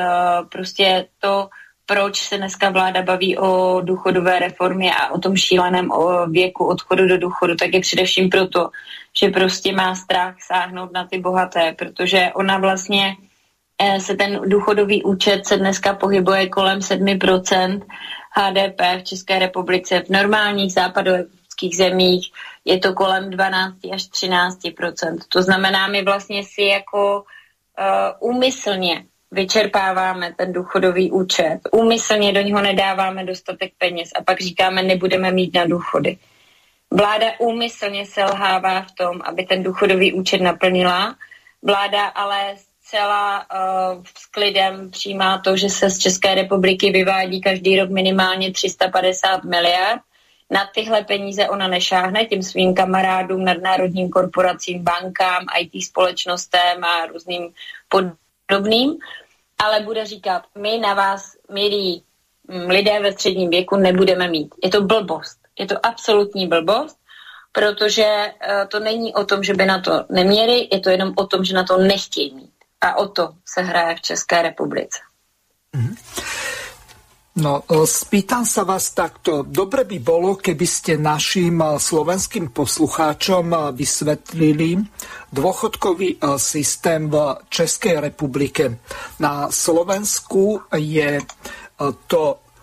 prostě 0.48 1.06
to, 1.20 1.48
proč 1.86 2.20
se 2.20 2.36
dneska 2.36 2.70
vláda 2.70 3.02
baví 3.02 3.38
o 3.38 3.80
důchodové 3.80 4.38
reformě 4.38 4.94
a 4.94 5.10
o 5.10 5.18
tom 5.18 5.36
šíleném 5.36 5.90
věku 6.30 6.66
odchodu 6.66 7.08
do 7.08 7.18
důchodu, 7.18 7.54
tak 7.56 7.74
je 7.74 7.80
především 7.80 8.30
proto, 8.30 8.70
že 9.20 9.28
prostě 9.28 9.72
má 9.72 9.94
strach 9.94 10.34
sáhnout 10.42 10.92
na 10.92 11.06
ty 11.06 11.18
bohaté, 11.18 11.74
protože 11.78 12.30
ona 12.34 12.58
vlastně 12.58 13.16
eh, 13.78 14.00
se 14.00 14.16
ten 14.16 14.40
důchodový 14.46 15.02
účet 15.02 15.46
se 15.46 15.56
dneska 15.56 15.94
pohybuje 15.94 16.48
kolem 16.48 16.78
7% 16.78 17.82
HDP 18.32 18.80
v 19.00 19.04
České 19.04 19.38
republice. 19.38 20.00
V 20.00 20.08
normálních 20.08 20.72
západoevropských 20.72 21.76
zemích 21.76 22.30
je 22.64 22.78
to 22.78 22.94
kolem 22.94 23.30
12 23.30 23.74
až 23.92 24.02
13% 24.02 25.18
To 25.28 25.42
znamená, 25.42 25.86
my 25.86 26.04
vlastně 26.04 26.42
si 26.44 26.62
jako 26.62 27.16
uh, 27.16 27.22
úmyslně 28.20 29.04
vyčerpáváme 29.30 30.34
ten 30.36 30.52
důchodový 30.52 31.10
účet, 31.10 31.60
úmyslně 31.72 32.32
do 32.32 32.40
něho 32.40 32.62
nedáváme 32.62 33.24
dostatek 33.24 33.72
peněz 33.78 34.10
a 34.18 34.22
pak 34.22 34.40
říkáme, 34.40 34.82
nebudeme 34.82 35.32
mít 35.32 35.54
na 35.54 35.64
důchody. 35.66 36.18
Vláda 36.90 37.26
úmyslně 37.38 38.06
selhává 38.06 38.82
v 38.82 38.92
tom, 38.92 39.20
aby 39.24 39.44
ten 39.44 39.62
důchodový 39.62 40.12
účet 40.12 40.40
naplnila. 40.40 41.16
Vláda 41.62 42.06
ale 42.06 42.54
zcela 42.56 43.38
uh, 43.38 44.04
s 44.18 44.26
klidem 44.26 44.90
přijímá 44.90 45.38
to, 45.38 45.56
že 45.56 45.68
se 45.68 45.90
z 45.90 45.98
České 45.98 46.34
republiky 46.34 46.90
vyvádí 46.90 47.40
každý 47.40 47.80
rok 47.80 47.90
minimálně 47.90 48.52
350 48.52 49.44
miliard 49.44 50.00
na 50.50 50.68
tyhle 50.74 51.04
peníze 51.04 51.48
ona 51.48 51.68
nešáhne 51.68 52.24
těm 52.24 52.42
svým 52.42 52.74
kamarádům, 52.74 53.44
nadnárodním 53.44 54.10
korporacím, 54.10 54.84
bankám, 54.84 55.46
IT 55.60 55.84
společnostem 55.84 56.84
a 56.84 57.06
různým 57.06 57.52
podobným, 57.88 58.98
ale 59.58 59.80
bude 59.80 60.06
říkat, 60.06 60.42
my 60.58 60.78
na 60.78 60.94
vás, 60.94 61.36
milí 61.52 62.02
mm, 62.48 62.70
lidé 62.70 63.00
ve 63.00 63.12
středním 63.12 63.50
věku, 63.50 63.76
nebudeme 63.76 64.28
mít. 64.28 64.54
Je 64.64 64.70
to 64.70 64.82
blbost. 64.82 65.38
Je 65.58 65.66
to 65.66 65.86
absolutní 65.86 66.46
blbost, 66.46 66.98
protože 67.52 68.04
uh, 68.04 68.68
to 68.68 68.80
není 68.80 69.14
o 69.14 69.24
tom, 69.24 69.42
že 69.42 69.54
by 69.54 69.66
na 69.66 69.80
to 69.80 70.04
neměli, 70.10 70.68
je 70.72 70.80
to 70.80 70.90
jenom 70.90 71.12
o 71.16 71.26
tom, 71.26 71.44
že 71.44 71.54
na 71.54 71.64
to 71.64 71.78
nechtějí 71.78 72.34
mít. 72.34 72.52
A 72.80 72.94
o 72.94 73.08
to 73.08 73.34
se 73.46 73.62
hraje 73.62 73.96
v 73.96 74.00
České 74.00 74.42
republice. 74.42 74.98
Mm-hmm. 75.76 75.96
No, 77.38 77.62
e, 77.70 77.86
spýtam 77.86 78.42
sa 78.42 78.66
vás 78.66 78.90
takto. 78.98 79.46
Dobre 79.46 79.86
by 79.86 79.98
bolo, 80.02 80.34
keby 80.34 80.66
ste 80.66 80.98
našim 80.98 81.62
e, 81.62 81.78
slovenským 81.78 82.50
poslucháčom 82.50 83.46
e, 83.54 83.58
vysvetlili 83.78 84.82
dôchodkový 85.30 86.18
systém 86.40 87.06
v 87.06 87.38
Českej 87.46 88.10
republike. 88.10 88.82
Na 89.22 89.52
Slovensku 89.52 90.72
je 90.72 91.20
to 92.08 92.22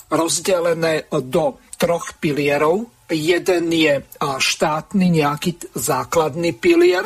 rozdelené 0.10 1.05
do 1.13 1.62
troch 1.77 2.17
pilierov. 2.17 2.89
Jeden 3.05 3.70
je 3.70 4.01
štátny 4.17 5.05
nejaký 5.13 5.77
základný 5.77 6.58
pilier, 6.58 7.05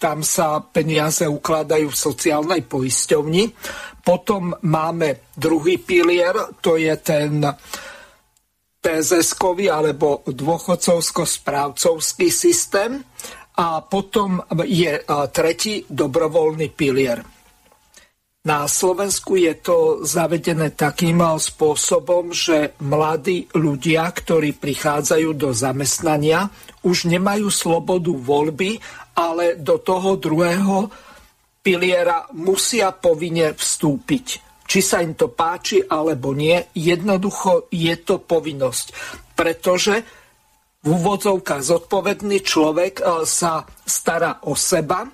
tam 0.00 0.24
sa 0.24 0.64
peniaze 0.64 1.28
ukladajú 1.28 1.92
v 1.92 2.00
sociálnej 2.08 2.64
poisťovni. 2.64 3.52
Potom 4.00 4.56
máme 4.64 5.20
druhý 5.36 5.76
pilier, 5.78 6.34
to 6.60 6.76
je 6.80 6.96
ten 7.00 7.44
PZS-kový 8.80 9.68
alebo 9.68 10.24
dôchodcovsko-správcovský 10.24 12.32
systém 12.32 13.04
a 13.60 13.84
potom 13.84 14.40
je 14.64 15.04
tretí 15.36 15.84
dobrovoľný 15.84 16.72
pilier. 16.72 17.20
Na 18.40 18.64
Slovensku 18.64 19.36
je 19.36 19.52
to 19.60 20.00
zavedené 20.00 20.72
takým 20.72 21.20
spôsobom, 21.20 22.32
že 22.32 22.72
mladí 22.80 23.52
ľudia, 23.52 24.08
ktorí 24.08 24.56
prichádzajú 24.56 25.36
do 25.36 25.52
zamestnania, 25.52 26.48
už 26.80 27.04
nemajú 27.04 27.52
slobodu 27.52 28.16
voľby, 28.16 28.80
ale 29.12 29.60
do 29.60 29.76
toho 29.76 30.16
druhého 30.16 30.88
piliera 31.60 32.26
musia 32.34 32.90
povinne 32.96 33.52
vstúpiť. 33.52 34.26
Či 34.64 34.80
sa 34.80 35.02
im 35.04 35.18
to 35.18 35.28
páči 35.28 35.84
alebo 35.84 36.32
nie, 36.32 36.56
jednoducho 36.72 37.68
je 37.74 37.94
to 38.00 38.22
povinnosť. 38.22 38.86
Pretože 39.36 39.94
v 40.80 40.88
úvodzovkách 40.88 41.60
zodpovedný 41.60 42.40
človek 42.40 43.04
sa 43.28 43.68
stará 43.84 44.40
o 44.48 44.56
seba, 44.56 45.04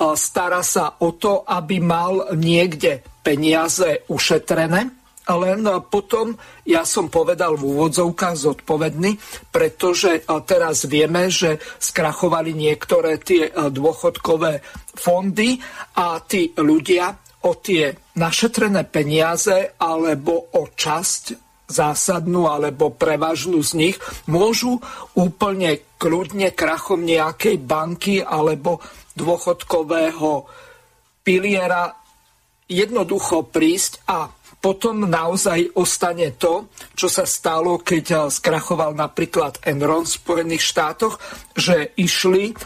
stará 0.00 0.64
sa 0.64 0.96
o 1.04 1.12
to, 1.12 1.44
aby 1.44 1.82
mal 1.82 2.32
niekde 2.32 3.04
peniaze 3.20 4.06
ušetrené, 4.08 5.03
len 5.32 5.64
potom 5.88 6.36
ja 6.68 6.84
som 6.84 7.08
povedal 7.08 7.56
v 7.56 7.72
úvodzovkách 7.72 8.36
zodpovedný, 8.36 9.16
pretože 9.48 10.28
teraz 10.44 10.84
vieme, 10.84 11.32
že 11.32 11.56
skrachovali 11.80 12.52
niektoré 12.52 13.16
tie 13.16 13.48
dôchodkové 13.48 14.60
fondy 14.92 15.56
a 15.96 16.20
tí 16.20 16.52
ľudia 16.60 17.16
o 17.44 17.56
tie 17.56 17.92
našetrené 18.16 18.84
peniaze 18.88 19.76
alebo 19.80 20.52
o 20.60 20.68
časť 20.68 21.24
zásadnú 21.64 22.44
alebo 22.44 22.92
prevažnú 22.92 23.64
z 23.64 23.72
nich 23.80 23.96
môžu 24.28 24.80
úplne 25.16 25.80
kľudne 25.96 26.52
krachom 26.52 27.00
nejakej 27.00 27.56
banky 27.64 28.20
alebo 28.20 28.84
dôchodkového 29.16 30.44
piliera 31.24 31.96
jednoducho 32.68 33.48
prísť 33.48 34.04
a 34.08 34.28
potom 34.64 35.04
naozaj 35.04 35.76
ostane 35.76 36.32
to, 36.40 36.72
čo 36.96 37.12
sa 37.12 37.28
stalo, 37.28 37.84
keď 37.84 38.32
skrachoval 38.32 38.96
napríklad 38.96 39.60
Enron 39.60 40.08
v 40.08 40.16
Spojených 40.16 40.64
štátoch, 40.64 41.20
že 41.52 41.92
išli 42.00 42.56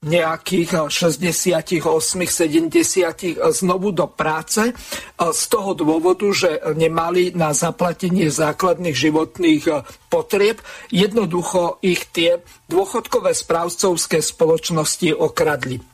nejakých 0.00 0.88
68, 0.88 1.84
70 1.84 3.36
znovu 3.52 3.92
do 3.92 4.08
práce 4.08 4.72
z 5.16 5.42
toho 5.52 5.76
dôvodu, 5.76 6.24
že 6.32 6.60
nemali 6.72 7.36
na 7.36 7.52
zaplatenie 7.52 8.32
základných 8.32 8.96
životných 8.96 9.64
potrieb. 10.08 10.60
Jednoducho 10.88 11.80
ich 11.84 12.08
tie 12.12 12.40
dôchodkové 12.68 13.36
správcovské 13.36 14.24
spoločnosti 14.24 15.12
okradli. 15.12 15.89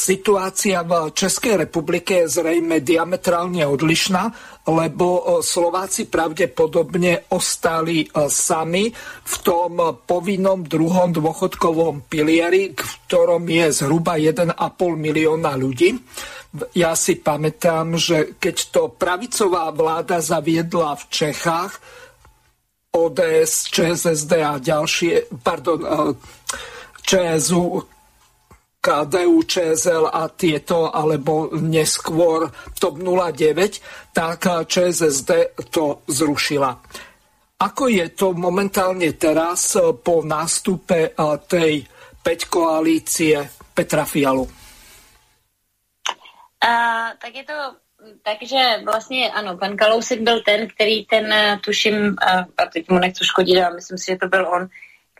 Situácia 0.00 0.80
v 0.80 1.12
Českej 1.12 1.68
republike 1.68 2.24
je 2.24 2.40
zrejme 2.40 2.80
diametrálne 2.80 3.68
odlišná, 3.68 4.32
lebo 4.64 5.04
e, 5.04 5.22
Slováci 5.44 6.08
pravdepodobne 6.08 7.28
ostali 7.36 8.08
e, 8.08 8.32
sami 8.32 8.88
v 9.20 9.34
tom 9.44 10.00
povinnom 10.08 10.64
druhom 10.64 11.12
dôchodkovom 11.12 12.08
pilieri, 12.08 12.72
v 12.72 12.92
ktorom 13.04 13.44
je 13.44 13.66
zhruba 13.76 14.16
1,5 14.16 14.56
milióna 14.96 15.52
ľudí. 15.60 16.00
Ja 16.72 16.96
si 16.96 17.20
pamätám, 17.20 18.00
že 18.00 18.40
keď 18.40 18.56
to 18.72 18.82
pravicová 18.96 19.68
vláda 19.68 20.24
zaviedla 20.24 20.96
v 20.96 21.04
Čechách, 21.12 21.76
ODS, 22.96 23.68
ČSSD 23.68 24.32
a 24.48 24.56
ďalšie, 24.56 25.28
pardon, 25.44 25.84
e, 25.84 26.16
ČSU, 27.04 27.99
KDU, 28.80 29.42
ČSL 29.42 30.08
a 30.12 30.28
tieto, 30.32 30.88
alebo 30.88 31.52
neskôr 31.52 32.48
TOP 32.80 32.96
09, 32.96 33.80
tak 34.16 34.66
ČSSD 34.66 35.30
to 35.68 36.00
zrušila. 36.08 36.80
Ako 37.60 37.92
je 37.92 38.08
to 38.16 38.32
momentálne 38.32 39.12
teraz 39.20 39.76
po 40.00 40.24
nástupe 40.24 41.12
tej 41.44 41.84
5 42.24 42.48
koalície 42.48 43.36
Petra 43.76 44.08
Fialu? 44.08 44.48
A, 46.64 46.72
tak 47.20 47.36
je 47.36 47.44
to 47.44 47.58
takže 48.22 48.58
vlastně 48.84 49.30
ano, 49.32 49.56
pan 49.56 49.76
Kalousek 49.76 50.20
byl 50.20 50.40
ten, 50.40 50.68
který 50.68 51.04
ten, 51.04 51.34
tuším, 51.64 52.16
a 52.56 52.66
teď 52.72 52.88
mu 52.88 52.98
nechci 52.98 53.24
škodit, 53.24 53.62
ale 53.62 53.74
myslím 53.74 53.98
si, 53.98 54.12
že 54.12 54.16
to 54.16 54.28
byl 54.28 54.48
on, 54.48 54.68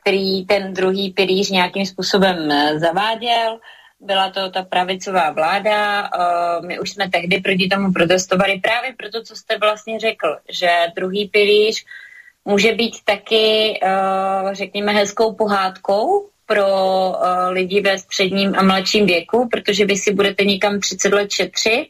který 0.01 0.47
ten 0.47 0.75
druhý 0.75 1.11
pilíř 1.11 1.51
nějakým 1.51 1.87
způsobem 1.87 2.51
eh, 2.51 2.79
zaváděl. 2.79 3.59
Byla 4.01 4.31
to 4.31 4.51
ta 4.51 4.63
pravicová 4.63 5.31
vláda, 5.31 6.05
eh, 6.05 6.67
my 6.67 6.81
už 6.81 6.91
jsme 6.91 7.11
tehdy 7.11 7.41
proti 7.41 7.69
tomu 7.69 7.93
protestovali 7.93 8.61
právě 8.61 8.95
proto, 8.97 9.23
co 9.23 9.37
jste 9.37 9.59
vlastně 9.59 10.01
řekl, 10.01 10.37
že 10.51 10.71
druhý 10.97 11.29
pilíř 11.29 11.85
může 12.45 12.73
být 12.73 12.97
taky, 13.05 13.79
eh, 13.83 14.55
řekněme, 14.55 14.93
hezkou 14.93 15.35
pohádkou 15.35 16.27
pro 16.47 16.67
lidi 17.49 17.81
ve 17.81 17.99
středním 17.99 18.55
a 18.59 18.63
mladším 18.63 19.07
věku, 19.07 19.49
protože 19.49 19.85
vy 19.85 19.97
si 19.97 20.15
budete 20.15 20.45
někam 20.45 20.81
30 20.81 21.13
let 21.13 21.31
šetřit, 21.31 21.89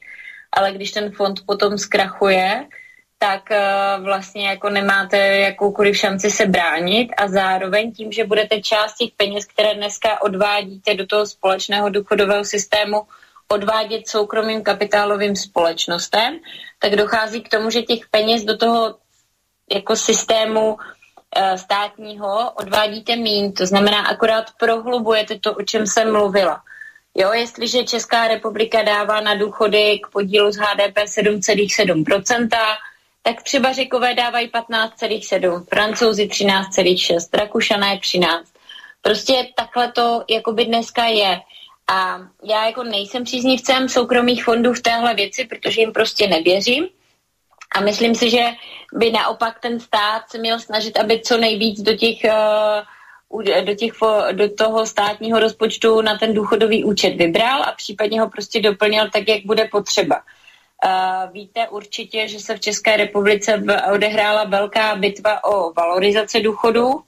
ale 0.53 0.73
když 0.73 0.91
ten 0.93 1.11
fond 1.11 1.41
potom 1.47 1.79
zkrachuje, 1.79 2.67
tak 3.23 3.43
uh, 3.51 4.05
vlastně 4.05 4.49
jako 4.49 4.71
nemáte 4.71 5.19
jakoukoliv 5.19 5.97
šanci 5.97 6.31
se 6.31 6.47
bránit 6.47 7.13
a 7.17 7.29
zároveň 7.29 7.93
tím, 7.93 8.13
že 8.13 8.25
budete 8.25 8.61
část 8.61 8.95
těch 8.95 9.11
peněz, 9.17 9.45
které 9.45 9.75
dneska 9.75 10.23
odvádíte 10.23 10.95
do 10.95 11.07
toho 11.07 11.27
společného 11.27 11.89
důchodového 11.89 12.45
systému, 12.45 13.03
odvádět 13.49 14.09
soukromým 14.09 14.63
kapitálovým 14.63 15.37
společnostem, 15.37 16.39
tak 16.79 16.97
dochází 16.97 17.41
k 17.41 17.49
tomu, 17.49 17.71
že 17.71 17.83
těch 17.83 18.09
peněz 18.11 18.45
do 18.45 18.57
toho 18.57 18.97
jako 19.73 19.97
systému 19.97 20.73
uh, 20.73 21.55
státního 21.57 22.51
odvádíte 22.51 23.17
mín. 23.17 23.53
To 23.53 23.67
znamená, 23.67 24.01
akorát 24.01 24.45
prohlubujete 24.59 25.39
to, 25.39 25.55
o 25.55 25.63
čem 25.63 25.87
jsem 25.87 26.13
mluvila. 26.13 26.63
Jo, 27.15 27.33
jestliže 27.33 27.85
Česká 27.85 28.29
republika 28.29 28.83
dává 28.83 29.21
na 29.21 29.35
důchody 29.35 30.01
k 30.03 30.09
podílu 30.09 30.53
z 30.53 30.57
HDP 30.57 30.97
7,7%, 30.97 32.49
tak 33.23 33.43
třeba 33.43 33.73
řekové 33.73 34.15
dávají 34.15 34.49
15,7, 34.49 35.65
francouzi 35.65 36.27
13,6, 36.27 37.39
rakušané 37.39 37.99
13. 37.99 38.53
Prostě 39.03 39.49
takhle 39.57 39.93
to 39.93 40.25
jakoby 40.31 40.65
dneska 40.65 41.05
je. 41.05 41.41
A 41.93 42.21
já 42.45 42.67
jako 42.67 42.83
nejsem 42.83 43.25
příznivcem 43.25 43.89
soukromých 43.89 44.45
fondů 44.45 44.73
v 44.73 44.81
téhle 44.81 45.15
věci, 45.15 45.45
protože 45.45 45.81
jim 45.81 45.93
prostě 45.93 46.27
nevěřím. 46.27 46.89
A 47.75 47.81
myslím 47.81 48.15
si, 48.15 48.31
že 48.31 48.47
by 48.95 49.13
naopak 49.13 49.61
ten 49.61 49.81
stát 49.81 50.31
se 50.31 50.39
měl 50.39 50.61
snažit, 50.61 50.99
aby 50.99 51.21
co 51.21 51.37
nejvíc 51.37 51.81
do 51.81 51.97
těch, 51.97 52.25
eh, 52.25 53.63
do, 53.63 53.75
těch, 53.75 53.93
do 54.33 54.55
toho 54.55 54.87
státního 54.87 55.41
rozpočtu 55.41 56.01
na 56.01 56.19
ten 56.19 56.35
důchodový 56.35 56.85
účet 56.85 57.11
vybral 57.11 57.63
a 57.63 57.73
případně 57.73 58.21
ho 58.21 58.31
prostě 58.31 58.63
doplnil 58.63 59.11
tak, 59.11 59.29
jak 59.29 59.45
bude 59.45 59.69
potřeba. 59.73 60.23
Uh, 60.87 61.33
víte 61.33 61.69
určitě, 61.69 62.29
že 62.29 62.41
se 62.41 62.57
v 62.57 62.61
České 62.61 62.97
republice 62.97 63.63
odehrála 63.93 64.45
velká 64.45 64.97
bitva 64.97 65.45
o 65.45 65.73
valorizaci 65.73 66.41
důchodu 66.41 67.03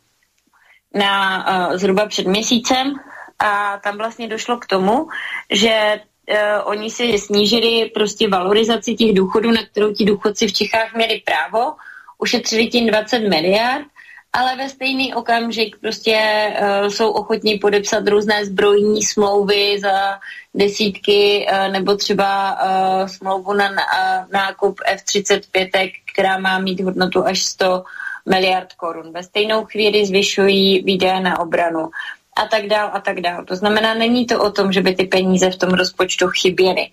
na 0.94 1.46
uh, 1.68 1.76
zhruba 1.76 2.06
před 2.06 2.26
měsícem. 2.26 2.94
A 3.38 3.78
tam 3.78 3.98
vlastně 3.98 4.28
došlo 4.28 4.56
k 4.56 4.66
tomu, 4.66 5.08
že 5.50 6.00
uh, 6.30 6.36
oni 6.64 6.90
si 6.90 7.18
snížili 7.18 7.90
prostě 7.94 8.28
valorizaci 8.28 8.94
těch 8.94 9.14
důchodů, 9.14 9.50
na 9.50 9.62
kterou 9.70 9.92
ti 9.92 10.04
důchodci 10.04 10.46
v 10.46 10.52
Čechách 10.52 10.94
měli 10.94 11.22
právo, 11.24 11.74
ušetřili 12.18 12.66
tím 12.66 12.86
20 12.86 13.18
miliard 13.18 13.86
ale 14.32 14.56
ve 14.56 14.68
stejný 14.68 15.14
okamžik 15.14 15.76
prostě 15.80 16.48
uh, 16.60 16.88
jsou 16.88 17.10
ochotní 17.10 17.58
podepsat 17.58 18.08
různé 18.08 18.44
zbrojní 18.44 19.02
smlouvy 19.02 19.80
za 19.80 20.20
desítky 20.54 21.46
uh, 21.50 21.72
nebo 21.72 21.96
třeba 21.96 22.58
uh, 22.62 23.06
smlouvu 23.06 23.52
na, 23.52 23.68
na 23.68 23.86
nákup 24.32 24.80
F-35, 24.86 25.92
která 26.12 26.38
má 26.38 26.58
mít 26.58 26.80
hodnotu 26.80 27.26
až 27.26 27.42
100 27.42 27.84
miliard 28.28 28.72
korun. 28.72 29.12
Ve 29.12 29.22
stejnou 29.22 29.64
chvíli 29.64 30.06
zvyšují 30.06 30.82
výdaje 30.82 31.20
na 31.20 31.40
obranu 31.40 31.90
a 32.36 32.46
tak 32.46 32.66
dál 32.66 32.90
a 32.92 33.00
tak 33.00 33.20
dál. 33.20 33.44
To 33.44 33.56
znamená, 33.56 33.94
není 33.94 34.26
to 34.26 34.42
o 34.42 34.50
tom, 34.50 34.72
že 34.72 34.80
by 34.80 34.94
ty 34.94 35.04
peníze 35.04 35.50
v 35.50 35.56
tom 35.56 35.70
rozpočtu 35.70 36.28
chyběly. 36.28 36.88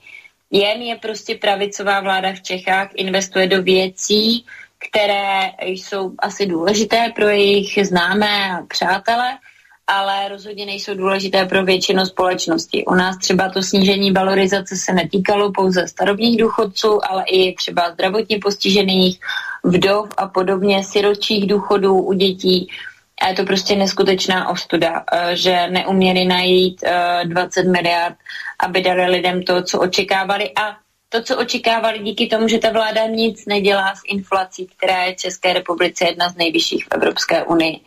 Jen 0.51 0.81
je 0.81 0.95
prostě 0.95 1.35
pravicová 1.35 1.99
vláda 1.99 2.33
v 2.33 2.41
Čechách, 2.41 2.89
investuje 2.93 3.47
do 3.47 3.63
věcí, 3.63 4.45
které 4.89 5.51
jsou 5.61 6.11
asi 6.19 6.45
důležité 6.45 7.11
pro 7.15 7.27
jejich 7.27 7.79
známé 7.87 8.51
a 8.51 8.61
přátele, 8.67 9.37
ale 9.87 10.29
rozhodně 10.29 10.65
nejsou 10.65 10.93
důležité 10.93 11.45
pro 11.45 11.65
většinu 11.65 12.05
společnosti. 12.05 12.85
U 12.85 12.93
nás 12.93 13.17
třeba 13.17 13.49
to 13.49 13.63
snížení 13.63 14.11
valorizace 14.11 14.75
se 14.75 14.93
netýkalo 14.93 15.51
pouze 15.51 15.87
starobních 15.87 16.41
důchodců, 16.41 16.99
ale 17.09 17.23
i 17.27 17.55
třeba 17.55 17.91
zdravotně 17.91 18.39
postižených, 18.39 19.19
vdov 19.63 20.09
a 20.17 20.27
podobně, 20.27 20.83
siročích 20.83 21.47
důchodů 21.47 22.01
u 22.01 22.13
dětí. 22.13 22.69
A 23.21 23.27
je 23.27 23.33
to 23.33 23.43
prostě 23.43 23.75
neskutečná 23.75 24.49
ostuda, 24.49 25.03
eh, 25.11 25.35
že 25.35 25.67
neuměli 25.69 26.25
najít 26.25 26.83
20 27.23 27.63
miliard, 27.63 28.15
aby 28.59 28.81
dali 28.81 29.05
lidem 29.05 29.43
to, 29.43 29.63
co 29.63 29.79
očekávali 29.79 30.51
a 30.55 30.77
to, 31.09 31.23
co 31.23 31.37
očekávali 31.37 31.99
díky 31.99 32.27
tomu, 32.27 32.47
že 32.47 32.59
ta 32.59 32.71
vláda 32.71 33.05
nic 33.05 33.45
nedělá 33.45 33.95
s 33.95 34.01
inflací, 34.07 34.67
která 34.77 35.03
je 35.03 35.13
v 35.13 35.17
České 35.17 35.53
republice 35.53 36.05
jedna 36.05 36.29
z 36.29 36.35
nejvyšších 36.35 36.85
v 36.85 36.91
Evropské 36.91 37.43
unii. 37.43 37.79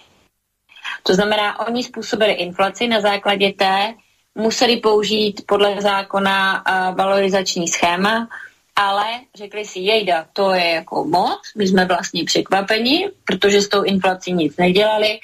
To 1.03 1.15
znamená, 1.15 1.67
oni 1.67 1.85
způsobili 1.85 2.33
inflaci 2.33 2.89
na 2.89 3.01
základě 3.01 3.53
té, 3.53 3.95
museli 4.35 4.77
použít 4.77 5.43
podle 5.47 5.83
zákona 5.83 6.65
uh, 6.67 6.97
valorizační 6.97 7.69
schéma, 7.69 8.29
ale 8.77 9.05
řekli 9.35 9.65
si, 9.65 9.79
jejda, 9.79 10.27
to 10.33 10.51
je 10.51 10.69
jako 10.71 11.05
moc, 11.05 11.41
my 11.57 11.67
jsme 11.67 11.85
vlastně 11.85 12.25
překvapeni, 12.25 13.11
protože 13.25 13.61
s 13.61 13.69
tou 13.69 13.83
inflací 13.83 14.33
nic 14.33 14.57
nedělali, 14.57 15.19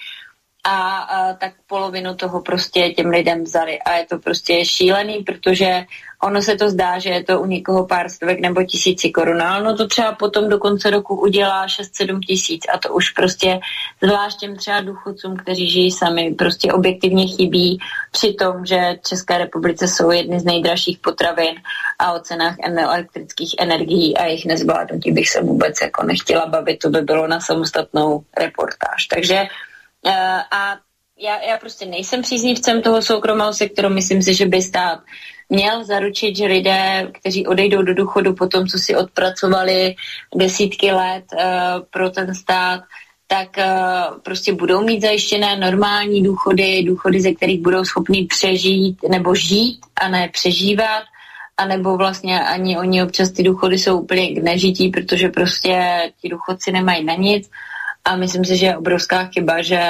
a, 0.65 0.99
a 0.99 1.33
tak 1.33 1.53
polovinu 1.67 2.15
toho 2.15 2.41
prostě 2.41 2.89
těm 2.89 3.07
lidem 3.07 3.45
vzali. 3.45 3.79
A 3.79 3.93
je 3.93 4.07
to 4.07 4.19
prostě 4.19 4.65
šílený, 4.65 5.19
protože 5.19 5.85
ono 6.23 6.43
se 6.43 6.57
to 6.57 6.71
zdá, 6.71 6.99
že 6.99 7.11
je 7.11 7.25
to 7.25 7.41
u 7.41 7.47
někoho 7.47 7.87
pár 7.87 8.09
stovek 8.09 8.41
nebo 8.41 8.63
tisíci 8.63 9.11
korun, 9.11 9.43
ale 9.43 9.65
no 9.65 9.77
to 9.77 9.87
třeba 9.87 10.13
potom 10.13 10.49
do 10.49 10.59
konce 10.59 10.91
roku 10.91 11.21
udělá 11.21 11.67
6-7 11.67 12.21
tisíc 12.21 12.63
a 12.75 12.79
to 12.79 12.95
už 12.95 13.11
prostě 13.11 13.61
zvlášť 14.03 14.39
těm 14.39 14.57
třeba 14.57 14.81
důchodcům, 14.81 15.37
kteří 15.37 15.71
žijí 15.71 15.91
sami, 15.91 16.35
prostě 16.39 16.73
objektivně 16.73 17.27
chybí 17.27 17.79
při 18.13 18.33
tom, 18.33 18.67
že 18.67 18.99
v 19.05 19.09
České 19.09 19.39
republice 19.39 19.89
jsou 19.89 20.11
jedny 20.11 20.41
z 20.41 20.45
nejdražších 20.45 20.99
potravin 20.99 21.55
a 21.99 22.13
o 22.13 22.21
cenách 22.21 22.57
elektrických 22.61 23.55
energií 23.59 24.17
a 24.17 24.25
jejich 24.25 24.47
nezvládnutí 24.47 25.13
bych 25.13 25.29
se 25.29 25.41
vůbec 25.41 25.75
jako 25.83 26.03
nechtěla 26.03 26.47
bavit, 26.47 26.79
to 26.79 26.91
by 26.91 27.01
bylo 27.01 27.27
na 27.27 27.41
samostatnou 27.41 28.23
reportáž. 28.39 29.07
Takže 29.15 29.47
a 30.51 30.77
já, 31.19 31.43
já 31.43 31.59
prostě 31.59 31.87
nejsem 31.87 32.23
příznivcem 32.23 32.83
toho 32.83 33.03
soukromého 33.03 33.53
sektoru, 33.53 33.89
myslím 33.89 34.23
si, 34.23 34.35
že 34.35 34.47
by 34.47 34.63
stát 34.63 35.01
měl 35.49 35.85
zaručit, 35.85 36.37
že 36.37 36.47
lidé, 36.47 37.09
kteří 37.21 37.47
odejdou 37.47 37.83
do 37.83 37.95
důchodu 37.95 38.35
po 38.35 38.47
tom, 38.47 38.67
co 38.67 38.79
si 38.79 38.97
odpracovali 38.97 39.95
desítky 40.37 40.93
let 40.93 41.25
uh, 41.33 41.41
pro 41.91 42.11
ten 42.11 42.35
stát, 42.35 42.81
tak 43.27 43.49
uh, 43.59 44.21
prostě 44.21 44.53
budou 44.53 44.85
mít 44.85 45.01
zajištěné 45.01 45.57
normální 45.57 46.23
důchody, 46.23 46.83
důchody, 46.83 47.21
ze 47.21 47.33
kterých 47.33 47.61
budou 47.61 47.85
schopni 47.85 48.25
přežít 48.25 48.99
nebo 49.09 49.35
žít 49.35 49.81
a 50.01 50.09
ne 50.09 50.29
přežívat, 50.33 51.03
a 51.57 51.67
nebo 51.67 51.97
vlastně 51.97 52.41
ani 52.41 52.79
oni 52.79 53.03
občas 53.03 53.31
ty 53.31 53.43
důchody 53.43 53.79
jsou 53.79 54.01
úplně 54.01 54.29
k 54.29 54.43
nežití, 54.43 54.89
protože 54.89 55.29
prostě 55.29 56.03
ti 56.21 56.29
důchodci 56.29 56.73
nemají 56.73 57.05
na 57.05 57.15
nic 57.15 57.51
a 58.09 58.17
myslím 58.17 58.45
si, 58.45 58.57
že 58.57 58.67
je 58.67 58.77
obrovská 58.77 59.25
chyba, 59.25 59.63
že, 59.63 59.81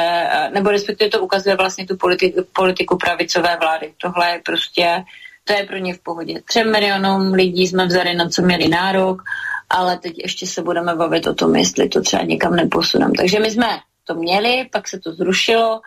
nebo 0.55 0.71
respektive 0.71 1.11
to 1.11 1.21
ukazuje 1.21 1.57
vlastně 1.57 1.87
tu 1.87 1.97
politiku, 1.97 2.41
politiku 2.53 2.97
pravicové 2.97 3.57
vlády. 3.61 3.93
Tohle 4.03 4.31
je 4.31 4.41
prostě, 4.45 5.05
to 5.45 5.53
je 5.53 5.67
pro 5.67 5.77
ně 5.77 5.95
v 5.95 5.99
pohodě. 5.99 6.43
Třem 6.45 6.73
milionům 6.73 7.33
lidí 7.33 7.67
jsme 7.67 7.87
vzali 7.87 8.15
na 8.15 8.29
co 8.29 8.43
měli 8.43 8.69
nárok, 8.69 9.23
ale 9.71 9.99
teď 9.99 10.19
ještě 10.19 10.47
se 10.47 10.63
budeme 10.63 10.95
bavit 10.95 11.27
o 11.27 11.35
tom, 11.35 11.57
jestli 11.57 11.89
to 11.89 12.01
třeba 12.01 12.23
někam 12.23 12.57
neposuneme. 12.57 13.13
Takže 13.17 13.41
my 13.41 13.51
jsme 13.51 13.69
to 14.05 14.15
měli, 14.15 14.69
pak 14.73 14.89
se 14.89 14.99
to 14.99 15.13
zrušilo, 15.13 15.81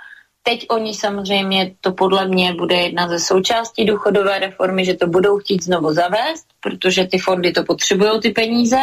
Teď 0.43 0.65
oni 0.69 0.93
samozřejmě, 0.93 1.75
to 1.81 1.91
podle 1.91 2.27
mě 2.27 2.53
bude 2.53 2.75
jedna 2.75 3.07
ze 3.07 3.19
součástí 3.19 3.85
důchodové 3.85 4.39
reformy, 4.39 4.85
že 4.85 4.93
to 4.93 5.07
budou 5.07 5.39
chtít 5.39 5.63
znovu 5.63 5.93
zavést, 5.93 6.45
protože 6.59 7.05
ty 7.05 7.17
fondy 7.17 7.51
to 7.51 7.63
potřebují, 7.63 8.19
ty 8.21 8.29
peníze 8.29 8.77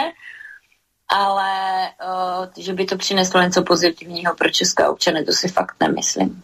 ale 1.09 1.53
uh, 1.89 2.47
že 2.57 2.73
by 2.73 2.85
to 2.85 2.97
přineslo 2.97 3.41
něco 3.41 3.63
pozitivního 3.63 4.35
pro 4.35 4.51
české 4.51 4.89
občany, 4.89 5.25
to 5.25 5.33
si 5.33 5.49
fakt 5.49 5.75
nemyslím. 5.81 6.43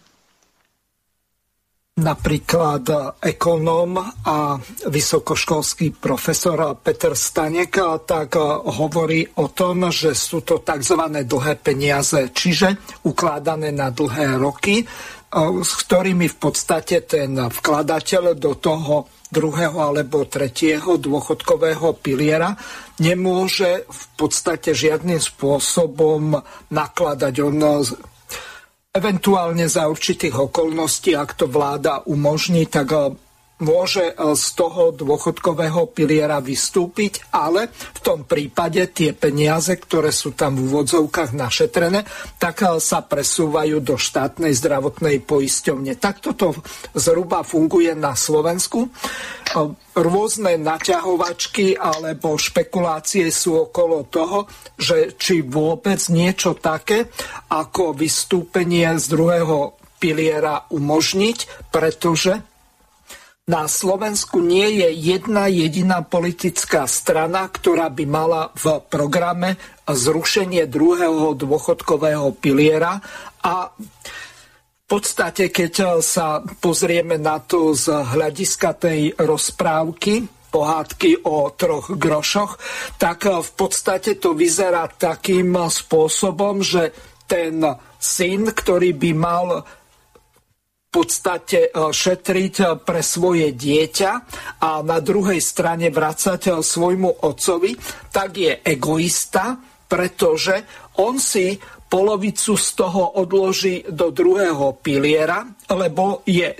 Napríklad 1.95 2.83
ekonóm 3.23 3.95
a 4.27 4.59
vysokoškolský 4.83 5.95
profesor 5.95 6.75
Peter 6.83 7.15
Stanek 7.15 8.03
tak 8.03 8.35
hovorí 8.67 9.23
o 9.39 9.47
tom, 9.47 9.87
že 9.95 10.11
sú 10.11 10.43
to 10.43 10.59
tzv. 10.59 10.99
dlhé 11.23 11.55
peniaze, 11.55 12.35
čiže 12.35 12.99
ukladané 13.07 13.71
na 13.71 13.95
dlhé 13.95 14.35
roky, 14.35 14.83
s 15.63 15.71
ktorými 15.87 16.27
v 16.27 16.35
podstate 16.35 16.99
ten 17.07 17.31
vkladateľ 17.31 18.35
do 18.35 18.59
toho 18.59 19.07
druhého 19.33 19.77
alebo 19.81 20.25
tretieho 20.29 21.01
dôchodkového 21.01 21.97
piliera 21.97 22.53
nemôže 23.01 23.83
v 23.89 24.03
podstate 24.15 24.71
žiadnym 24.77 25.17
spôsobom 25.19 26.37
nakladať. 26.69 27.33
On 27.41 27.57
eventuálne 28.95 29.67
za 29.67 29.91
určitých 29.91 30.39
okolností, 30.39 31.17
ak 31.17 31.35
to 31.35 31.51
vláda 31.51 32.07
umožní, 32.07 32.69
tak 32.71 32.95
môže 33.63 34.11
e, 34.11 34.13
z 34.35 34.45
toho 34.55 34.91
dôchodkového 34.91 35.87
piliera 35.95 36.43
vystúpiť, 36.43 37.23
ale 37.31 37.71
v 37.71 37.99
tom 38.03 38.19
prípade 38.27 38.83
tie 38.91 39.15
peniaze, 39.15 39.71
ktoré 39.79 40.11
sú 40.11 40.35
tam 40.35 40.59
v 40.59 40.67
úvodzovkách 40.67 41.31
našetrené, 41.31 42.03
tak 42.35 42.67
e, 42.67 42.79
sa 42.83 42.99
presúvajú 42.99 43.79
do 43.79 43.95
štátnej 43.95 44.51
zdravotnej 44.51 45.23
poisťovne. 45.23 45.95
Takto 45.95 46.35
to 46.35 46.51
zhruba 46.91 47.47
funguje 47.47 47.95
na 47.95 48.11
Slovensku. 48.11 48.87
E, 48.87 48.89
rôzne 49.95 50.59
naťahovačky 50.59 51.79
alebo 51.79 52.35
špekulácie 52.35 53.31
sú 53.31 53.71
okolo 53.71 54.03
toho, 54.11 54.51
že 54.75 55.15
či 55.15 55.39
vôbec 55.39 56.03
niečo 56.11 56.59
také 56.59 57.07
ako 57.47 57.95
vystúpenie 57.95 58.99
z 58.99 59.05
druhého 59.07 59.79
piliera 59.95 60.67
umožniť, 60.75 61.71
pretože 61.71 62.54
na 63.45 63.69
Slovensku 63.69 64.41
nie 64.41 64.81
je 64.81 64.89
jedna 64.89 65.45
jediná 65.45 66.01
politická 66.01 66.89
strana, 66.89 67.45
ktorá 67.45 67.93
by 67.93 68.05
mala 68.09 68.49
v 68.57 68.81
programe 68.89 69.61
zrušenie 69.85 70.65
druhého 70.65 71.37
dôchodkového 71.37 72.33
piliera 72.41 72.97
a 73.45 73.69
v 74.85 74.85
podstate, 74.89 75.53
keď 75.53 76.01
sa 76.01 76.41
pozrieme 76.41 77.21
na 77.21 77.37
to 77.37 77.77
z 77.77 77.89
hľadiska 77.93 78.81
tej 78.81 79.13
rozprávky, 79.13 80.25
pohádky 80.49 81.25
o 81.25 81.49
troch 81.53 81.93
grošoch, 81.93 82.57
tak 82.97 83.29
v 83.29 83.51
podstate 83.53 84.17
to 84.17 84.33
vyzerá 84.33 84.89
takým 84.89 85.53
spôsobom, 85.69 86.65
že 86.65 86.93
ten 87.29 87.61
syn, 88.01 88.49
ktorý 88.53 88.93
by 88.93 89.11
mal 89.13 89.65
podstate 90.95 91.67
e, 91.67 91.69
šetriť 91.91 92.55
e, 92.63 92.65
pre 92.79 93.03
svoje 93.03 93.51
dieťa 93.51 94.11
a 94.63 94.79
na 94.79 95.03
druhej 95.03 95.43
strane 95.43 95.91
vracať 95.91 96.41
e, 96.47 96.51
svojmu 96.63 97.27
otcovi, 97.27 97.75
tak 98.15 98.39
je 98.39 98.63
egoista, 98.63 99.59
pretože 99.91 100.63
on 101.03 101.19
si 101.19 101.59
polovicu 101.91 102.55
z 102.55 102.67
toho 102.79 103.19
odloží 103.19 103.83
do 103.91 104.15
druhého 104.15 104.79
piliera, 104.79 105.43
lebo 105.75 106.23
je 106.23 106.55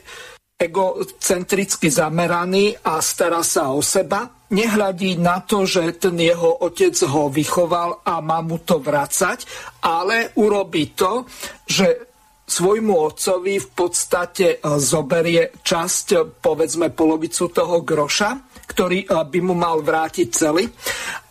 egocentricky 0.56 1.91
zameraný 1.91 2.76
a 2.84 3.00
stará 3.04 3.43
sa 3.43 3.71
o 3.71 3.84
seba. 3.84 4.32
Nehľadí 4.52 5.19
na 5.19 5.43
to, 5.43 5.67
že 5.67 6.00
ten 6.00 6.15
jeho 6.15 6.63
otec 6.63 6.95
ho 7.12 7.28
vychoval 7.28 8.06
a 8.08 8.24
má 8.24 8.39
mu 8.39 8.62
to 8.63 8.80
vracať, 8.80 9.43
ale 9.84 10.32
urobí 10.39 10.95
to, 10.95 11.28
že 11.67 12.14
svojmu 12.45 12.93
otcovi 12.93 13.58
v 13.58 13.69
podstate 13.73 14.47
e, 14.55 14.58
zoberie 14.77 15.49
časť, 15.65 16.05
e, 16.13 16.17
povedzme 16.29 16.93
polovicu 16.93 17.49
toho 17.49 17.81
groša, 17.81 18.62
ktorý 18.69 18.99
e, 19.03 19.08
by 19.25 19.39
mu 19.41 19.58
mal 19.58 19.81
vrátiť 19.81 20.27
celý 20.29 20.69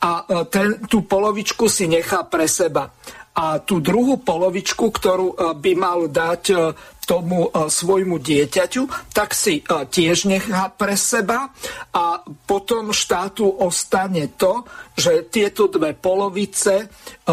a 0.05 0.27
ten, 0.53 0.85
tú 0.85 1.09
polovičku 1.09 1.65
si 1.71 1.89
nechá 1.89 2.27
pre 2.29 2.45
seba. 2.45 2.93
A 3.35 3.59
tú 3.59 3.83
druhú 3.83 4.23
polovičku, 4.23 4.95
ktorú 4.95 5.59
by 5.59 5.73
mal 5.75 6.07
dať 6.07 6.55
tomu 7.03 7.51
svojmu 7.51 8.21
dieťaťu, 8.21 9.11
tak 9.11 9.35
si 9.35 9.65
tiež 9.67 10.31
nechá 10.31 10.71
pre 10.71 10.95
seba 10.95 11.51
a 11.91 12.21
potom 12.47 12.95
štátu 12.95 13.49
ostane 13.49 14.31
to, 14.39 14.63
že 14.95 15.27
tieto 15.35 15.67
dve 15.67 15.97
polovice 15.99 16.87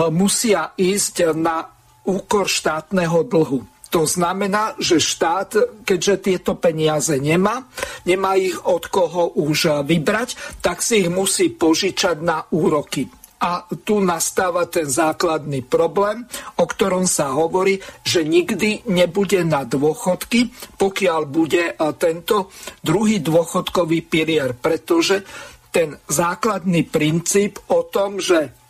musia 0.09 0.73
ísť 0.79 1.37
na 1.37 1.80
úkor 2.05 2.49
štátneho 2.49 3.23
dlhu. 3.25 3.65
To 3.91 4.07
znamená, 4.07 4.79
že 4.79 5.03
štát, 5.03 5.83
keďže 5.83 6.15
tieto 6.23 6.55
peniaze 6.55 7.19
nemá, 7.19 7.67
nemá 8.07 8.39
ich 8.39 8.55
od 8.55 8.87
koho 8.87 9.35
už 9.35 9.83
vybrať, 9.83 10.63
tak 10.63 10.79
si 10.79 11.03
ich 11.03 11.11
musí 11.11 11.51
požičať 11.51 12.23
na 12.23 12.39
úroky. 12.55 13.11
A 13.41 13.65
tu 13.83 13.99
nastáva 13.99 14.69
ten 14.69 14.85
základný 14.85 15.65
problém, 15.65 16.23
o 16.61 16.65
ktorom 16.69 17.09
sa 17.09 17.33
hovorí, 17.33 17.81
že 18.05 18.21
nikdy 18.23 18.85
nebude 18.87 19.41
na 19.43 19.67
dôchodky, 19.67 20.53
pokiaľ 20.77 21.21
bude 21.25 21.73
tento 21.99 22.53
druhý 22.85 23.19
dôchodkový 23.19 24.05
pilier, 24.07 24.53
pretože 24.55 25.25
ten 25.73 25.99
základný 26.05 26.85
princíp 26.87 27.59
o 27.73 27.83
tom, 27.89 28.21
že 28.21 28.60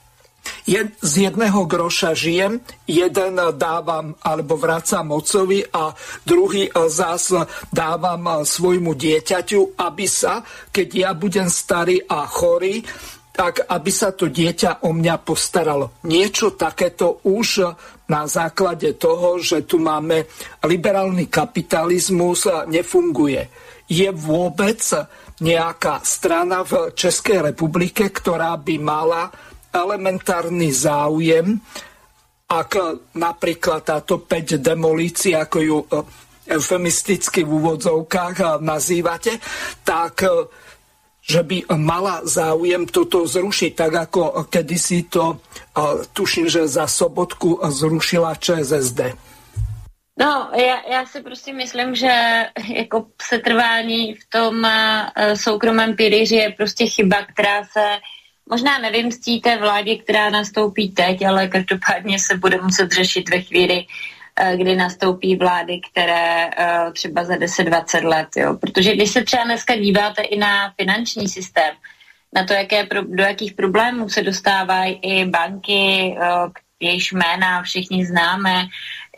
Je, 0.65 0.77
z 1.01 1.13
jedného 1.30 1.65
groša 1.65 2.13
žijem, 2.13 2.62
jeden 2.86 3.38
dávam 3.58 4.13
alebo 4.21 4.58
vracam 4.58 5.13
ocovi 5.13 5.65
a 5.65 5.93
druhý 6.25 6.69
zás 6.89 7.34
dávam 7.69 8.45
svojmu 8.45 8.93
dieťaťu, 8.93 9.77
aby 9.77 10.06
sa, 10.06 10.45
keď 10.69 10.88
ja 10.93 11.12
budem 11.17 11.49
starý 11.49 12.01
a 12.06 12.25
chorý, 12.30 12.86
tak 13.32 13.63
aby 13.63 13.91
sa 13.91 14.12
to 14.12 14.27
dieťa 14.27 14.84
o 14.86 14.91
mňa 14.91 15.15
postaralo. 15.23 16.04
Niečo 16.06 16.54
takéto 16.60 17.23
už 17.23 17.63
na 18.12 18.27
základe 18.27 18.99
toho, 18.99 19.39
že 19.39 19.63
tu 19.63 19.80
máme 19.80 20.27
liberálny 20.67 21.32
kapitalizmus, 21.32 22.45
nefunguje. 22.67 23.47
Je 23.88 24.12
vôbec 24.12 24.84
nejaká 25.41 26.04
strana 26.04 26.62
v 26.67 26.91
Českej 26.91 27.56
republike, 27.56 28.12
ktorá 28.12 28.60
by 28.60 28.75
mala 28.77 29.32
elementárny 29.74 30.70
záujem, 30.72 31.60
ak 32.52 32.72
napríklad 33.16 33.88
táto 33.88 34.20
5 34.20 34.60
demolícií, 34.60 35.32
ako 35.40 35.58
ju 35.64 35.78
e, 35.80 35.86
eufemisticky 36.52 37.48
v 37.48 37.52
úvodzovkách 37.64 38.36
e, 38.40 38.46
nazývate, 38.60 39.40
tak 39.88 40.28
e, 40.28 40.30
že 41.22 41.48
by 41.48 41.72
mala 41.80 42.28
záujem 42.28 42.84
toto 42.90 43.24
zrušiť, 43.24 43.72
tak 43.78 43.92
ako 44.10 44.50
kedysi 44.50 45.06
to, 45.06 45.38
tuším, 46.18 46.50
že 46.50 46.66
za 46.66 46.90
sobotku 46.90 47.62
zrušila 47.62 48.36
ČSSD. 48.36 49.14
No, 50.20 50.50
já, 50.54 50.82
já 50.92 51.06
si 51.06 51.22
prostě 51.22 51.54
myslím, 51.54 51.96
že 51.96 52.46
jako 52.76 53.06
setrvání 53.22 54.14
v 54.14 54.30
tom 54.30 54.64
uh, 54.64 55.34
soukromém 55.34 55.96
pilíři 55.96 56.36
je 56.36 56.50
prostě 56.50 56.86
chyba, 56.86 57.18
která 57.34 57.64
se 57.64 57.98
možná 58.52 58.80
nevymstí 58.80 59.42
té 59.42 59.58
vládě, 59.58 59.98
která 59.98 60.30
nastoupí 60.30 60.90
teď, 60.90 61.26
ale 61.26 61.48
každopádně 61.48 62.20
se 62.20 62.38
bude 62.38 62.62
muset 62.62 62.92
řešit 62.92 63.30
ve 63.30 63.42
chvíli, 63.42 63.86
Eh, 64.40 64.58
kdy 64.58 64.76
nastoupí 64.76 65.36
vlády, 65.36 65.82
které 65.92 66.50
eh, 66.58 66.92
třeba 66.94 67.24
za 67.24 67.36
10-20 67.36 68.04
let. 68.04 68.28
Jo. 68.38 68.58
Protože 68.58 68.96
když 68.96 69.12
se 69.12 69.24
třeba 69.24 69.44
dneska 69.44 69.76
díváte 69.76 70.22
i 70.22 70.38
na 70.38 70.74
finanční 70.82 71.28
systém, 71.28 71.76
na 72.34 72.44
to, 72.44 72.54
jaké, 72.54 72.88
do 73.04 73.24
jakých 73.24 73.54
problémů 73.54 74.10
se 74.10 74.22
dostávají 74.22 75.00
i 75.02 75.26
banky, 75.26 76.16
eh, 76.22 76.28
jejichž 76.80 77.12
jména 77.12 77.62
všichni 77.64 78.06
známe, 78.06 78.66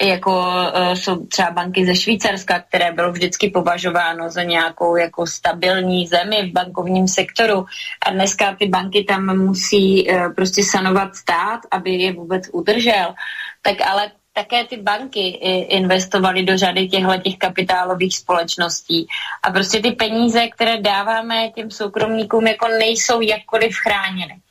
jako 0.01 0.45
jsou 0.93 1.25
třeba 1.25 1.51
banky 1.51 1.85
ze 1.85 1.95
Švýcarska, 1.95 2.59
které 2.59 2.91
bylo 2.91 3.11
vždycky 3.11 3.49
považováno 3.49 4.29
za 4.29 4.43
nějakou 4.43 4.95
jako 4.95 5.27
stabilní 5.27 6.07
zemi 6.07 6.49
v 6.49 6.53
bankovním 6.53 7.07
sektoru 7.07 7.65
a 8.05 8.11
dneska 8.11 8.55
ty 8.59 8.67
banky 8.67 9.03
tam 9.03 9.37
musí 9.37 10.07
prostě 10.35 10.63
sanovat 10.63 11.15
stát, 11.15 11.59
aby 11.71 11.91
je 11.91 12.13
vůbec 12.13 12.43
udržel, 12.51 13.13
tak 13.61 13.81
ale 13.81 14.11
také 14.33 14.63
ty 14.65 14.77
banky 14.77 15.27
investovaly 15.69 16.43
do 16.43 16.57
řady 16.57 16.87
těchto 16.87 17.17
těch 17.17 17.37
kapitálových 17.37 18.17
společností. 18.17 19.07
A 19.43 19.51
prostě 19.51 19.79
ty 19.79 19.91
peníze, 19.91 20.47
které 20.47 20.81
dáváme 20.81 21.49
těm 21.55 21.71
soukromníkům, 21.71 22.47
jako 22.47 22.67
nejsou 22.67 23.21
jakkoliv 23.21 23.75
chráněny. 23.75 24.42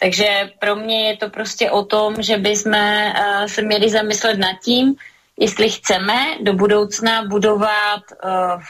Takže 0.00 0.50
pro 0.58 0.76
mě 0.76 1.08
je 1.08 1.16
to 1.16 1.30
prostě 1.30 1.70
o 1.70 1.84
tom, 1.84 2.22
že 2.22 2.36
bychom 2.36 2.72
uh, 2.72 3.46
se 3.46 3.62
měli 3.62 3.90
zamyslet 3.90 4.38
nad 4.38 4.60
tím, 4.64 4.94
jestli 5.36 5.70
chceme 5.70 6.26
do 6.40 6.52
budoucna 6.52 7.22
budovat, 7.22 8.02
uh, 8.24 8.62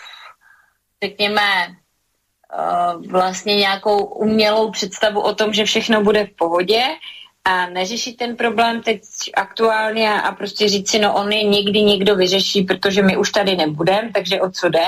řekněme, 1.04 1.42
uh, 1.68 3.06
vlastně 3.06 3.56
nějakou 3.56 4.04
umělou 4.04 4.70
představu 4.70 5.20
o 5.20 5.34
tom, 5.34 5.52
že 5.52 5.64
všechno 5.64 6.02
bude 6.02 6.24
v 6.24 6.36
pohodě, 6.36 6.82
a 7.48 7.66
neřešit 7.66 8.16
ten 8.16 8.36
problém 8.36 8.82
teď 8.82 9.02
aktuálně 9.34 10.22
a 10.22 10.32
prostě 10.32 10.68
říct 10.68 10.90
si, 10.90 10.98
no 10.98 11.14
on 11.14 11.32
je 11.32 11.44
někdy 11.44 11.82
někdo 11.82 12.16
vyřeší, 12.16 12.62
protože 12.62 13.02
my 13.02 13.16
už 13.16 13.30
tady 13.30 13.56
nebudeme, 13.56 14.10
takže 14.14 14.40
o 14.40 14.50
co 14.50 14.68
jde. 14.68 14.86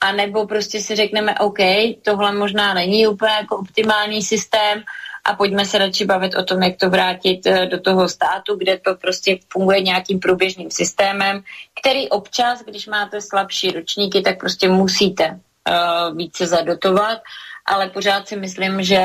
A 0.00 0.12
nebo 0.12 0.46
prostě 0.46 0.80
si 0.80 0.96
řekneme, 0.96 1.34
OK, 1.38 1.58
tohle 2.02 2.32
možná 2.32 2.74
není 2.74 3.06
úplně 3.06 3.32
jako 3.32 3.56
optimální 3.56 4.22
systém 4.22 4.82
a 5.24 5.34
pojďme 5.34 5.64
se 5.64 5.78
radši 5.78 6.04
bavit 6.04 6.34
o 6.34 6.44
tom, 6.44 6.62
jak 6.62 6.76
to 6.76 6.90
vrátit 6.90 7.46
eh, 7.46 7.66
do 7.66 7.80
toho 7.80 8.08
státu, 8.08 8.56
kde 8.56 8.78
to 8.78 8.94
prostě 8.94 9.38
funguje 9.48 9.80
nějakým 9.80 10.20
průběžným 10.20 10.70
systémem, 10.70 11.42
který 11.80 12.08
občas, 12.08 12.62
když 12.62 12.86
máte 12.86 13.20
slabší 13.20 13.70
ročníky, 13.70 14.22
tak 14.22 14.40
prostě 14.40 14.68
musíte 14.68 15.30
uh, 15.30 16.16
více 16.16 16.46
zadotovat, 16.46 17.18
ale 17.66 17.88
pořád 17.88 18.28
si 18.28 18.36
myslím, 18.36 18.82
že 18.82 19.02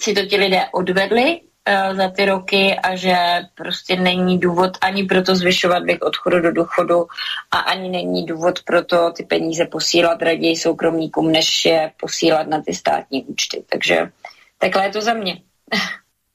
si 0.00 0.14
to 0.14 0.26
ti 0.26 0.36
lidé 0.36 0.66
odvedli 0.72 1.40
Eh, 1.66 1.94
za 1.94 2.08
ty 2.08 2.24
roky 2.24 2.76
a 2.82 2.96
že 2.96 3.16
prostě 3.54 3.96
není 3.96 4.38
důvod 4.38 4.70
ani 4.80 5.04
pro 5.04 5.22
to 5.22 5.36
zvyšovat 5.36 5.82
věk 5.82 6.04
odchodu 6.04 6.40
do 6.40 6.52
důchodu 6.52 7.06
a 7.50 7.58
ani 7.58 7.88
není 7.88 8.26
důvod 8.26 8.62
pro 8.62 8.84
to 8.84 9.10
ty 9.10 9.24
peníze 9.24 9.66
posílat 9.66 10.22
raději 10.22 10.56
soukromníkům, 10.56 11.32
než 11.32 11.64
je 11.64 11.90
posílat 12.00 12.46
na 12.46 12.62
ty 12.62 12.74
státní 12.74 13.24
účty. 13.24 13.64
Takže 13.70 14.10
takhle 14.58 14.84
je 14.86 14.92
to 14.92 15.00
za 15.00 15.14
mě. 15.14 15.40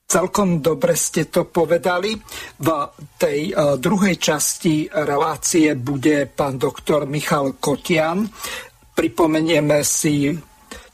Celkom 0.09 0.65
dobre 0.65 0.97
ste 0.97 1.29
to 1.29 1.45
povedali. 1.45 2.17
V 2.57 2.67
tej 3.21 3.53
uh, 3.53 3.77
druhej 3.77 4.17
časti 4.17 4.89
relácie 4.89 5.77
bude 5.77 6.25
pán 6.25 6.57
doktor 6.57 7.05
Michal 7.05 7.61
Kotian. 7.61 8.25
Pripomenieme 8.97 9.85
si 9.85 10.33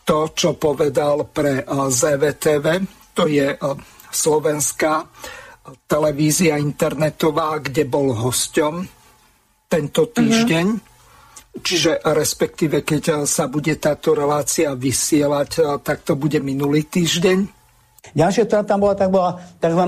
to, 0.03 0.35
čo 0.35 0.59
povedal 0.59 1.31
pre 1.31 1.63
uh, 1.63 1.88
ZVTV. 1.88 2.65
To 3.15 3.23
je 3.31 3.55
uh, 3.55 3.79
slovenská 4.11 5.07
televízia 5.88 6.59
internetová, 6.59 7.63
kde 7.63 7.88
bol 7.88 8.11
hosťom 8.11 8.83
tento 9.71 10.01
mhm. 10.05 10.11
týždeň. 10.11 10.65
Uh-huh. 10.75 10.93
Čiže 11.56 12.04
respektíve, 12.04 12.84
keď 12.84 13.24
sa 13.24 13.48
bude 13.48 13.74
táto 13.80 14.12
relácia 14.12 14.76
vysielať, 14.76 15.82
tak 15.82 16.04
to 16.04 16.20
bude 16.20 16.38
minulý 16.44 16.84
týždeň. 16.84 17.55
Ďalšia, 18.13 18.44
ktorá 18.46 18.62
tam 18.62 18.86
bola, 18.86 18.94
tak 18.94 19.10
bola 19.10 19.41
tzv. 19.58 19.82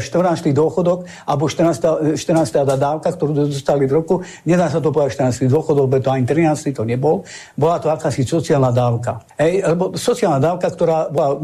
14. 0.00 0.56
dôchodok 0.56 1.04
alebo 1.28 1.44
14. 1.50 2.16
14. 2.16 2.64
dávka, 2.64 3.12
ktorú 3.12 3.50
dostali 3.50 3.84
v 3.84 3.92
roku. 3.92 4.24
Nedá 4.48 4.72
sa 4.72 4.80
to 4.80 4.88
povedať 4.88 5.20
14. 5.36 5.52
dôchodok, 5.52 5.84
lebo 5.84 6.00
to 6.00 6.08
ani 6.08 6.24
13. 6.24 6.72
to 6.72 6.86
nebol. 6.88 7.26
Bola 7.58 7.76
to 7.82 7.92
akási 7.92 8.24
sociálna 8.24 8.72
dávka. 8.72 9.20
Ej, 9.36 9.66
lebo 9.66 9.92
sociálna 9.98 10.40
dávka, 10.40 10.72
ktorá 10.72 11.10
bola 11.12 11.36
e, 11.36 11.38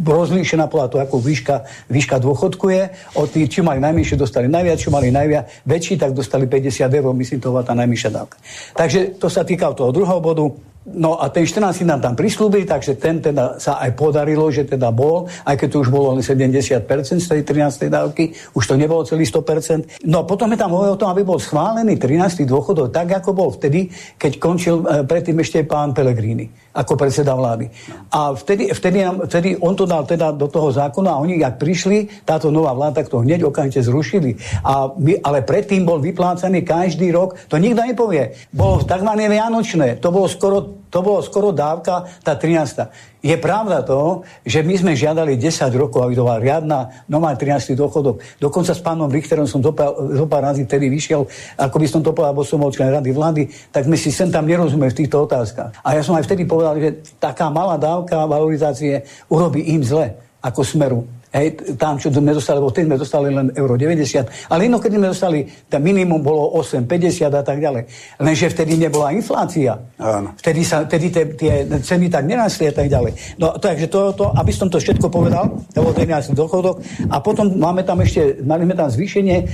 rozlíšená 0.00 0.70
podľa 0.70 0.86
toho, 0.88 1.00
ako 1.04 1.16
výška, 1.20 1.56
výška 1.90 2.16
dôchodku 2.22 2.66
je. 2.70 2.88
Od 3.18 3.28
tých, 3.28 3.50
či 3.50 3.58
mali 3.60 3.82
najmenšie, 3.82 4.14
dostali 4.14 4.46
najviac, 4.46 4.78
čo 4.78 4.94
mali 4.94 5.10
najviac, 5.10 5.66
väčší, 5.66 5.98
tak 5.98 6.14
dostali 6.14 6.46
50 6.46 6.86
eur, 6.86 7.12
myslím, 7.12 7.38
to 7.42 7.52
bola 7.52 7.66
tá 7.66 7.74
najmenšia 7.74 8.10
dávka. 8.14 8.36
Takže 8.76 9.18
to 9.18 9.26
sa 9.26 9.42
týka 9.42 9.72
toho 9.74 9.90
druhého 9.90 10.20
bodu. 10.22 10.75
No 10.86 11.18
a 11.18 11.26
ten 11.34 11.42
14 11.42 11.82
nám 11.82 11.98
tam 11.98 12.14
prislúbili, 12.14 12.62
takže 12.62 12.94
ten 12.94 13.18
teda 13.18 13.58
sa 13.58 13.82
aj 13.82 13.98
podarilo, 13.98 14.46
že 14.54 14.62
teda 14.62 14.94
bol, 14.94 15.26
aj 15.42 15.58
keď 15.58 15.68
to 15.74 15.76
už 15.82 15.90
bolo 15.90 16.14
len 16.14 16.22
70% 16.22 16.86
z 17.18 17.26
tej 17.26 17.42
13. 17.42 17.90
dávky, 17.90 18.30
už 18.54 18.64
to 18.70 18.78
nebolo 18.78 19.02
celý 19.02 19.26
100%. 19.26 20.06
No 20.06 20.22
potom 20.22 20.46
je 20.54 20.58
tam 20.62 20.70
hovoril 20.70 20.94
o 20.94 21.00
tom, 21.00 21.10
aby 21.10 21.26
bol 21.26 21.42
schválený 21.42 21.98
13. 21.98 22.46
dôchodok 22.46 22.94
tak, 22.94 23.18
ako 23.18 23.34
bol 23.34 23.50
vtedy, 23.50 23.90
keď 24.14 24.32
končil 24.38 24.86
e, 24.86 25.02
predtým 25.02 25.34
ešte 25.42 25.66
pán 25.66 25.90
Pelegrini 25.90 26.66
ako 26.76 26.92
predseda 26.94 27.32
vlády. 27.32 27.72
A 28.12 28.36
vtedy, 28.36 28.68
vtedy, 28.68 29.00
vtedy 29.00 29.48
on 29.56 29.72
to 29.72 29.88
dal 29.88 30.04
teda 30.04 30.36
do 30.36 30.44
toho 30.44 30.68
zákona 30.68 31.16
a 31.16 31.20
oni, 31.24 31.40
ak 31.40 31.56
prišli, 31.56 32.28
táto 32.28 32.52
nová 32.52 32.76
vláda, 32.76 33.00
tak 33.00 33.08
to 33.08 33.24
hneď 33.24 33.48
okamžite 33.48 33.88
zrušili. 33.88 34.36
A 34.60 34.92
my, 34.92 35.24
ale 35.24 35.40
predtým 35.40 35.88
bol 35.88 36.04
vyplácaný 36.04 36.68
každý 36.68 37.08
rok, 37.16 37.40
to 37.48 37.56
nikto 37.56 37.80
nepovie, 37.80 38.36
bolo 38.52 38.84
tzv. 38.84 39.08
vianočné, 39.08 39.96
to 40.04 40.12
bolo 40.12 40.28
skoro 40.28 40.75
to 40.96 41.04
bolo 41.04 41.20
skoro 41.20 41.52
dávka, 41.52 42.08
tá 42.24 42.40
13. 42.40 43.20
Je 43.20 43.36
pravda 43.36 43.84
to, 43.84 44.24
že 44.48 44.64
my 44.64 44.80
sme 44.80 44.92
žiadali 44.96 45.36
10 45.36 45.68
rokov, 45.76 46.00
aby 46.00 46.16
to 46.16 46.24
bola 46.24 46.40
riadna 46.40 47.04
nová 47.04 47.36
13. 47.36 47.76
dôchodok. 47.76 48.24
Dokonca 48.40 48.72
s 48.72 48.80
pánom 48.80 49.12
Richterom 49.12 49.44
som 49.44 49.60
zo 49.60 49.76
pár 50.24 50.40
razy 50.40 50.64
vtedy 50.64 50.88
vyšiel, 50.88 51.28
ako 51.60 51.76
by 51.76 51.84
som 51.84 52.00
to 52.00 52.16
povedal, 52.16 52.32
bo 52.32 52.48
som 52.48 52.64
bol 52.64 52.72
člen 52.72 52.88
rady 52.88 53.12
vlády, 53.12 53.44
tak 53.68 53.84
my 53.84 54.00
si 54.00 54.08
sem 54.08 54.32
tam 54.32 54.48
nerozumeli 54.48 54.88
v 54.88 55.04
týchto 55.04 55.28
otázkach. 55.28 55.84
A 55.84 55.92
ja 55.92 56.00
som 56.00 56.16
aj 56.16 56.24
vtedy 56.24 56.48
povedal, 56.48 56.80
že 56.80 57.04
taká 57.20 57.52
malá 57.52 57.76
dávka 57.76 58.24
valorizácie 58.24 59.04
urobí 59.28 59.68
im 59.76 59.84
zle 59.84 60.16
ako 60.40 60.64
smeru. 60.64 61.04
Hej, 61.36 61.76
tam, 61.76 62.00
čo 62.00 62.08
sme 62.08 62.32
dostali, 62.32 62.56
lebo 62.56 62.72
vtedy 62.72 62.88
sme 62.88 62.96
dostali 62.96 63.28
len 63.28 63.52
euro 63.52 63.76
90, 63.76 64.48
ale 64.48 64.60
inokedy 64.72 64.96
sme 64.96 65.12
dostali, 65.12 65.44
tam 65.68 65.84
minimum 65.84 66.24
bolo 66.24 66.56
8,50 66.64 67.28
a 67.28 67.44
tak 67.44 67.60
ďalej. 67.60 67.84
Lenže 68.24 68.56
vtedy 68.56 68.80
nebola 68.80 69.12
inflácia. 69.12 69.76
Áno. 70.00 70.32
Vtedy, 70.40 70.64
sa, 70.64 70.88
vtedy 70.88 71.12
tie, 71.12 71.24
tie 71.36 71.54
ceny 71.68 72.08
tak 72.08 72.24
nerastli 72.24 72.72
a 72.72 72.74
tak 72.74 72.88
ďalej. 72.88 73.36
No 73.36 73.52
takže 73.60 73.84
to, 73.92 74.16
to, 74.16 74.32
aby 74.32 74.48
som 74.48 74.72
to 74.72 74.80
všetko 74.80 75.12
povedal, 75.12 75.60
to 75.76 75.84
bol 75.84 75.92
13 75.92 76.32
dochodok. 76.32 76.80
A 77.12 77.20
potom 77.20 77.52
máme 77.52 77.84
tam 77.84 78.00
ešte, 78.00 78.40
mali 78.40 78.64
sme 78.64 78.72
tam 78.72 78.88
zvýšenie 78.88 79.36
e, 79.36 79.44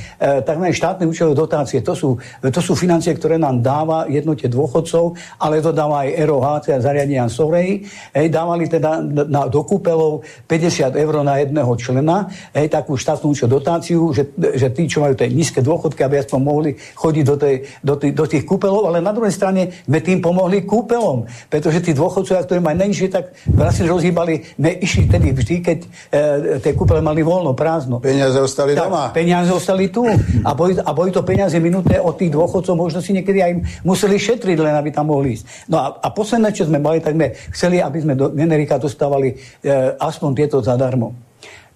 tzv. 0.46 0.64
štátne 0.70 1.04
účelové 1.10 1.34
dotácie. 1.34 1.82
To 1.82 1.98
sú, 1.98 2.14
to 2.46 2.60
sú 2.62 2.78
financie, 2.78 3.10
ktoré 3.18 3.42
nám 3.42 3.58
dáva 3.58 4.06
jednote 4.06 4.46
dôchodcov, 4.46 5.18
ale 5.42 5.58
to 5.58 5.74
dáva 5.74 6.06
aj 6.06 6.30
ROH, 6.30 6.46
teda 6.62 6.78
zariadenia 6.78 7.26
Sorej. 7.26 7.82
Hej, 8.14 8.30
dávali 8.30 8.70
teda 8.70 9.02
na, 9.02 9.50
do 9.50 9.66
kúpelov 9.66 10.22
50 10.46 10.94
eur 10.94 11.14
na 11.26 11.42
jedného 11.42 11.71
jedného 11.72 11.80
člena, 11.80 12.28
hej, 12.52 12.68
takú 12.68 12.96
štátnu 12.96 13.32
dotáciu, 13.48 14.12
že, 14.12 14.28
že 14.36 14.68
tí, 14.70 14.88
čo 14.88 15.00
majú 15.00 15.16
tie 15.16 15.28
nízke 15.28 15.64
dôchodky, 15.64 16.04
aby 16.04 16.20
aspoň 16.20 16.40
mohli 16.40 16.70
chodiť 16.76 17.24
do, 17.24 17.36
tej, 17.36 17.54
do, 17.80 17.94
tých, 17.96 18.12
do 18.12 18.24
tých 18.28 18.44
kúpelov, 18.44 18.92
ale 18.92 19.00
na 19.00 19.12
druhej 19.12 19.32
strane 19.32 19.72
sme 19.88 19.98
tým 20.04 20.20
pomohli 20.20 20.64
kúpelom, 20.64 21.24
pretože 21.48 21.80
tí 21.80 21.92
dôchodcovia, 21.96 22.44
ktorí 22.44 22.60
majú 22.60 22.76
najnižšie, 22.76 23.08
tak 23.08 23.32
vlastne 23.48 23.88
rozhýbali, 23.88 24.56
sme 24.56 24.70
išli 24.82 25.04
tedy 25.08 25.28
vždy, 25.32 25.56
keď 25.64 25.78
e, 25.82 25.88
tie 26.60 26.72
kúpele 26.76 27.00
mali 27.00 27.24
voľno, 27.24 27.56
prázdno. 27.56 28.02
Peniaze 28.02 28.38
ostali 28.38 28.76
tak, 28.76 28.88
doma. 28.88 29.10
Peniaze 29.14 29.50
ostali 29.52 29.88
tu. 29.88 30.04
A 30.42 30.50
boli, 30.52 30.76
a 30.76 30.90
boli 30.92 31.10
to 31.14 31.22
peniaze 31.24 31.56
minuté 31.62 31.96
od 31.96 32.18
tých 32.18 32.32
dôchodcov, 32.34 32.74
možno 32.76 32.98
si 33.00 33.14
niekedy 33.14 33.40
aj 33.40 33.52
museli 33.86 34.18
šetriť, 34.18 34.58
len 34.58 34.74
aby 34.76 34.90
tam 34.92 35.08
mohli 35.10 35.38
ísť. 35.38 35.44
No 35.70 35.80
a, 35.80 35.86
a 36.02 36.08
posledné, 36.12 36.50
čo 36.52 36.68
sme 36.68 36.82
mali, 36.82 36.98
tak 37.00 37.14
sme 37.14 37.32
chceli, 37.54 37.78
aby 37.78 37.98
sme 38.02 38.14
do 38.18 38.32
generika 38.34 38.76
dostávali 38.76 39.32
e, 39.32 39.36
aspoň 39.96 40.30
tieto 40.34 40.58
zadarmo. 40.60 41.31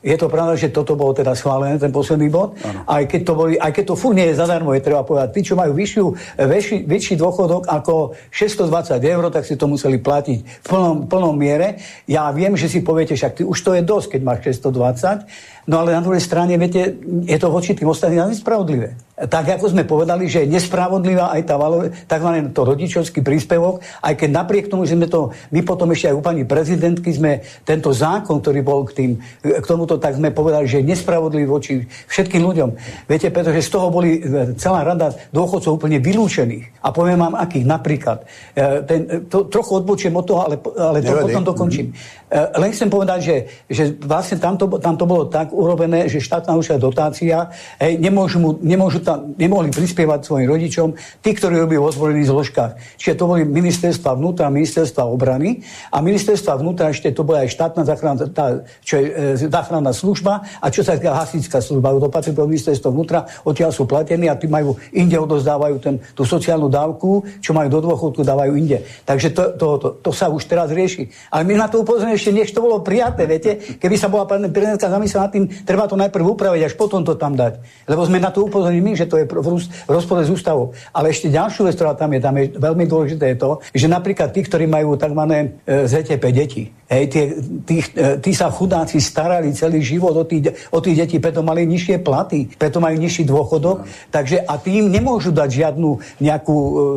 Je 0.07 0.15
to 0.15 0.31
pravda, 0.31 0.55
že 0.55 0.71
toto 0.71 0.95
bolo 0.95 1.11
teda 1.11 1.35
schválené, 1.35 1.83
ten 1.83 1.91
posledný 1.91 2.31
bod. 2.31 2.55
Aj 2.87 3.03
keď, 3.11 3.21
to 3.27 3.33
boli, 3.35 3.59
aj 3.59 3.75
keď 3.75 3.85
to 3.91 3.95
furt 3.99 4.15
nie 4.15 4.31
je 4.31 4.39
zadarmo, 4.39 4.71
je 4.71 4.87
treba 4.87 5.03
povedať. 5.03 5.35
Tí, 5.35 5.41
čo 5.43 5.59
majú 5.59 5.75
vyššiu, 5.75 6.07
väčší, 6.47 6.77
väčší 6.87 7.15
dôchodok 7.19 7.67
ako 7.67 8.15
620 8.31 9.03
eur, 9.03 9.25
tak 9.35 9.43
si 9.43 9.59
to 9.59 9.67
museli 9.67 9.99
platiť 9.99 10.39
v 10.47 10.67
plnom, 10.71 11.11
plnom 11.11 11.35
miere. 11.35 11.83
Ja 12.07 12.31
viem, 12.31 12.55
že 12.55 12.71
si 12.71 12.87
poviete, 12.87 13.19
však 13.19 13.33
ty, 13.35 13.43
už 13.43 13.59
to 13.59 13.75
je 13.75 13.83
dosť, 13.83 14.15
keď 14.15 14.21
máš 14.23 14.39
620 14.63 15.56
No 15.67 15.83
ale 15.83 15.99
na 15.99 16.03
druhej 16.03 16.23
strane, 16.23 16.55
viete, 16.55 16.95
je 17.27 17.39
to 17.43 17.51
voči 17.51 17.75
tým 17.75 17.91
ostatným 17.91 18.31
nespravodlivé. 18.31 18.95
Tak 19.17 19.57
ako 19.57 19.73
sme 19.73 19.89
povedali, 19.89 20.29
že 20.29 20.45
je 20.45 20.53
nespravodlivá 20.53 21.33
aj 21.33 21.43
tá 21.49 21.57
tzv. 22.05 22.31
to 22.53 22.61
rodičovský 22.69 23.25
príspevok, 23.25 23.81
aj 24.05 24.13
keď 24.13 24.29
napriek 24.29 24.69
tomu, 24.69 24.85
že 24.85 24.93
sme 24.93 25.09
to, 25.09 25.33
my 25.51 25.65
potom 25.65 25.89
ešte 25.91 26.13
aj 26.13 26.17
u 26.21 26.23
pani 26.23 26.45
prezidentky 26.45 27.17
sme 27.17 27.41
tento 27.65 27.97
zákon, 27.97 28.45
ktorý 28.45 28.61
bol 28.61 28.85
k, 28.85 28.93
tým, 28.93 29.11
k 29.41 29.65
tomuto, 29.65 29.97
tak 29.97 30.21
sme 30.21 30.37
povedali, 30.37 30.69
že 30.69 30.85
je 30.85 30.93
nespravodlivý 30.93 31.49
voči 31.49 31.83
všetkým 32.13 32.45
ľuďom. 32.45 32.69
Viete, 33.09 33.33
pretože 33.33 33.65
z 33.65 33.71
toho 33.73 33.89
boli 33.89 34.21
e, 34.21 34.53
celá 34.61 34.85
rada 34.85 35.17
dôchodcov 35.33 35.81
úplne 35.81 35.97
vylúčených. 35.97 36.85
A 36.85 36.93
poviem 36.93 37.17
vám, 37.17 37.41
akých 37.41 37.65
napríklad. 37.65 38.29
E, 38.53 38.85
ten, 38.85 39.01
to, 39.33 39.49
trochu 39.49 39.81
odbočím 39.81 40.13
od 40.13 40.29
toho, 40.29 40.45
ale, 40.45 40.61
ale 40.77 41.01
to 41.01 41.17
potom 41.25 41.43
dokončím. 41.43 41.89
Mm-hmm. 41.89 42.27
Len 42.37 42.71
chcem 42.75 42.91
povedať, 42.93 43.21
že, 43.23 43.37
že 43.71 43.85
vlastne 44.03 44.37
tam 44.37 44.61
to, 44.61 44.67
tam 44.77 44.99
to 44.99 45.09
bolo 45.09 45.25
tak, 45.31 45.56
urobené, 45.57 46.13
že 46.13 46.21
štátna 46.21 46.53
už 46.61 46.77
dotácia, 46.77 47.49
hej, 47.81 47.97
nemôžu, 47.97 48.61
nemôžu 48.61 49.01
tam, 49.01 49.33
nemohli 49.41 49.73
prispievať 49.73 50.29
svojim 50.29 50.49
rodičom 50.51 50.89
tí, 51.25 51.33
ktorí 51.33 51.57
robili 51.57 51.81
vo 51.81 51.89
zvolených 51.89 52.29
zložkách. 52.29 52.73
Čiže 53.01 53.17
to 53.17 53.25
boli 53.25 53.43
ministerstva 53.49 54.13
vnútra, 54.13 54.53
ministerstva 54.53 55.09
obrany 55.09 55.65
a 55.89 56.05
ministerstva 56.05 56.61
vnútra 56.61 56.93
ešte 56.93 57.09
to 57.17 57.25
bola 57.25 57.47
aj 57.47 57.51
štátna 57.55 57.83
záchranná, 57.89 58.29
tá, 58.29 58.47
čo 58.85 59.01
je 59.01 59.07
e, 59.09 59.49
záchranná 59.49 59.97
služba 59.97 60.45
a 60.61 60.67
čo 60.69 60.85
sa 60.85 60.99
týka 61.01 61.17
hasičská 61.17 61.65
služba. 61.65 61.97
To 61.97 62.13
patrí 62.13 62.37
do 62.37 62.45
ministerstva 62.45 62.93
vnútra, 62.93 63.25
odtiaľ 63.47 63.73
sú 63.73 63.89
platení 63.89 64.29
a 64.29 64.37
tí 64.37 64.51
majú 64.51 64.77
inde 64.93 65.17
odozdávajú 65.17 65.77
ten, 65.81 65.95
tú 66.13 66.29
sociálnu 66.29 66.69
dávku, 66.69 67.25
čo 67.41 67.57
majú 67.57 67.73
do 67.73 67.81
dôchodku, 67.89 68.21
dávajú 68.21 68.53
inde. 68.59 68.85
Takže 69.07 69.33
to, 69.33 69.43
to, 69.57 69.67
to, 69.81 69.89
to 70.05 70.11
sa 70.13 70.29
už 70.29 70.45
teraz 70.45 70.69
rieši. 70.75 71.09
Ale 71.33 71.49
my 71.49 71.57
na 71.57 71.67
to 71.71 71.81
upozorňujeme 71.81 72.19
ešte, 72.19 72.31
nech 72.35 72.53
to 72.53 72.61
bolo 72.61 72.83
prijaté, 72.83 73.25
viete, 73.25 73.57
keby 73.79 73.97
sa 73.97 74.11
bola 74.11 74.27
pani 74.27 74.51
prezidentka 74.51 74.91
zamyslela 74.91 75.27
nad 75.27 75.33
tým, 75.33 75.46
treba 75.65 75.87
to 75.87 75.97
najprv 75.97 76.25
upraviť, 76.37 76.63
až 76.67 76.75
potom 76.75 77.03
to 77.07 77.15
tam 77.15 77.35
dať. 77.39 77.63
Lebo 77.87 78.03
sme 78.05 78.23
na 78.23 78.35
to 78.35 78.47
upozornili 78.47 78.83
my, 78.83 78.93
že 78.99 79.09
to 79.09 79.19
je 79.21 79.27
v 79.27 79.91
rozpore 79.91 80.23
s 80.23 80.31
ústavou. 80.31 80.75
Ale 80.91 81.11
ešte 81.11 81.33
ďalšiu 81.33 81.67
vec, 81.67 81.75
ktorá 81.79 81.95
tam 81.95 82.13
je, 82.13 82.21
tam 82.21 82.35
je 82.37 82.53
veľmi 82.55 82.85
dôležité 82.85 83.35
je 83.35 83.39
to, 83.39 83.51
že 83.75 83.87
napríklad 83.87 84.33
tí, 84.33 84.43
ktorí 84.45 84.65
majú 84.69 84.99
tzv. 84.99 85.23
E, 85.67 85.87
ZTP 85.87 86.25
deti, 86.35 86.65
hej, 86.91 87.05
tí, 87.11 87.21
tí, 87.67 87.77
e, 87.83 88.19
tí 88.23 88.31
sa 88.35 88.51
chudáci 88.51 88.99
starali 89.03 89.51
celý 89.53 89.83
život 89.83 90.15
o 90.15 90.25
tých, 90.25 90.71
o 90.71 90.79
tých 90.79 91.07
detí, 91.07 91.17
preto 91.19 91.43
mali 91.43 91.67
nižšie 91.67 92.03
platy, 92.03 92.51
preto 92.55 92.79
majú 92.79 92.97
nižší 92.99 93.27
dôchodok, 93.27 93.77
no. 93.83 93.87
takže 94.11 94.43
a 94.43 94.55
tým 94.59 94.91
nemôžu 94.91 95.35
dať 95.35 95.49
žiadnu 95.51 95.91
nejakú, 96.23 96.57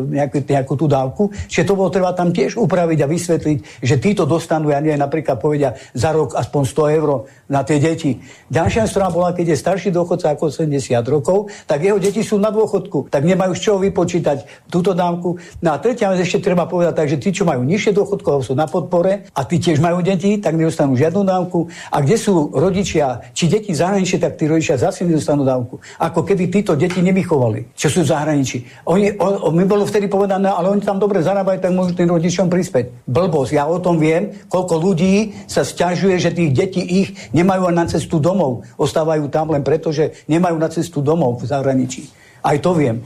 e, 0.09 0.15
nejakú, 0.21 0.37
nejakú 0.45 0.73
tú 0.77 0.85
dávku, 0.85 1.23
čiže 1.49 1.67
to 1.67 1.77
bolo 1.77 1.89
treba 1.89 2.13
tam 2.13 2.29
tiež 2.29 2.57
upraviť 2.57 2.99
a 3.01 3.11
vysvetliť, 3.11 3.57
že 3.81 3.95
títo 3.97 4.23
dostanú, 4.29 4.69
ja 4.69 4.81
neviem, 4.81 5.01
napríklad 5.01 5.41
povedia 5.41 5.75
za 5.93 6.13
rok 6.13 6.37
aspoň 6.37 6.63
100 6.65 6.97
eur 6.97 7.09
na 7.49 7.65
tie 7.65 7.81
deti. 7.81 8.21
Ďalšia 8.47 8.87
strana 8.87 9.11
bola, 9.11 9.35
keď 9.35 9.53
je 9.53 9.57
starší 9.59 9.89
dôchodca 9.91 10.33
ako 10.33 10.47
70 10.47 11.03
rokov, 11.05 11.51
tak 11.67 11.83
jeho 11.83 11.99
deti 11.99 12.23
sú 12.23 12.39
na 12.39 12.49
dôchodku, 12.49 13.11
tak 13.11 13.27
nemajú 13.27 13.51
z 13.53 13.61
čoho 13.61 13.77
vypočítať 13.83 14.69
túto 14.71 14.95
dávku. 14.95 15.37
No 15.59 15.75
a 15.75 15.77
tretia 15.77 16.09
vec 16.09 16.23
ešte 16.23 16.41
treba 16.41 16.65
povedať, 16.65 16.93
takže 16.95 17.17
tí, 17.19 17.29
čo 17.33 17.43
majú 17.45 17.65
nižšie 17.65 17.91
dôchodkov, 17.93 18.45
sú 18.45 18.53
na 18.55 18.69
podpore 18.69 19.29
a 19.33 19.41
tí 19.45 19.57
tiež 19.57 19.81
majú 19.81 19.99
deti, 20.05 20.37
tak 20.37 20.55
nedostanú 20.55 20.93
žiadnu 20.95 21.25
dávku. 21.25 21.69
A 21.89 22.01
kde 22.01 22.15
sú 22.17 22.53
rodičia, 22.53 23.25
či 23.33 23.49
deti 23.49 23.73
v 23.73 23.79
zahraničí, 23.81 24.21
tak 24.21 24.37
tí 24.37 24.45
rodičia 24.45 24.77
zase 24.77 25.03
nedostanú 25.03 25.41
dávku. 25.41 25.81
Ako 25.97 26.21
keby 26.21 26.53
títo 26.53 26.77
deti 26.77 27.01
nevychovali, 27.01 27.73
čo 27.73 27.89
sú 27.89 28.05
v 28.05 28.11
zahraničí. 28.13 28.85
Oni, 28.85 29.15
o, 29.17 29.49
o, 29.49 29.49
my 29.49 29.65
bolo 29.65 29.87
vtedy 29.89 30.05
povedané, 30.05 30.51
ale 30.51 30.69
oni 30.69 30.85
tam 30.85 31.01
dobre 31.01 31.25
zarábajú, 31.25 31.57
tak 31.63 31.73
môžu 31.73 31.97
tým 31.97 32.11
rodičom 32.11 32.51
prispieť. 32.51 33.09
Blbosť, 33.09 33.51
ja 33.57 33.65
o 33.65 33.81
tom 33.81 33.97
viem, 33.97 34.35
koľko 34.51 34.75
ľudí 34.77 35.33
sa 35.49 35.65
sťažuje, 35.65 36.15
že 36.21 36.35
tých 36.35 36.51
detí 36.53 36.83
ich 36.83 37.09
nemajú 37.33 37.71
na 37.71 37.87
cestu 37.89 38.18
domov. 38.19 38.67
Ostávajú 38.75 39.31
tam 39.31 39.55
len 39.55 39.63
preto, 39.65 39.89
že 39.89 40.23
nemajú 40.27 40.55
na 40.59 40.69
cestu 40.69 40.99
domov 40.99 41.41
v 41.41 41.49
zahraničí. 41.49 42.03
Aj 42.43 42.55
to 42.59 42.75
viem. 42.75 43.03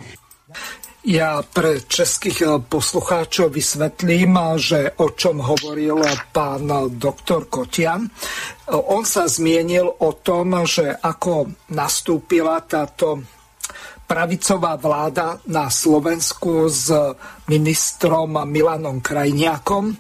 Ja 1.04 1.44
pre 1.44 1.84
českých 1.84 2.40
eh, 2.48 2.50
poslucháčov 2.64 3.52
vysvetlím, 3.52 4.40
eh, 4.40 4.48
že 4.56 4.80
o 5.04 5.12
čom 5.12 5.44
hovoril 5.44 6.00
pán 6.32 6.72
doktor 6.96 7.52
Kotian. 7.52 8.08
Eh, 8.08 8.72
on 8.72 9.04
sa 9.04 9.28
zmienil 9.28 9.84
o 10.00 10.16
tom, 10.24 10.64
že 10.64 10.96
ako 10.96 11.52
nastúpila 11.76 12.64
táto 12.64 13.20
pravicová 14.08 14.80
vláda 14.80 15.44
na 15.52 15.68
Slovensku 15.68 16.72
s 16.72 16.88
ministrom 17.52 18.40
Milanom 18.48 19.04
Krajniakom, 19.04 19.96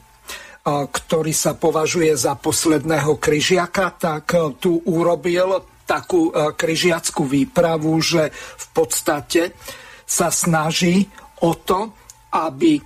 ktorý 0.63 1.35
sa 1.35 1.59
považuje 1.59 2.15
za 2.15 2.39
posledného 2.39 3.19
kryžiaka, 3.19 3.99
tak 3.99 4.31
tu 4.63 4.79
urobil 4.87 5.59
takú 5.83 6.31
kryžiackú 6.31 7.27
výpravu, 7.27 7.91
že 7.99 8.31
v 8.31 8.65
podstate 8.71 9.51
sa 10.07 10.31
snaží 10.31 11.03
o 11.43 11.51
to, 11.59 11.91
aby 12.31 12.79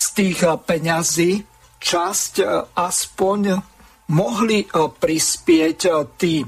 z 0.00 0.06
tých 0.16 0.40
peňazí 0.64 1.44
časť 1.76 2.32
aspoň 2.72 3.40
mohli 4.08 4.64
prispieť 4.72 5.80
tí 6.16 6.40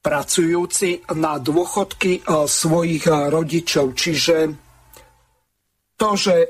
pracujúci 0.00 1.04
na 1.20 1.36
dôchodky 1.36 2.24
svojich 2.48 3.04
rodičov. 3.08 3.92
Čiže 3.92 4.36
to, 6.00 6.08
že 6.16 6.48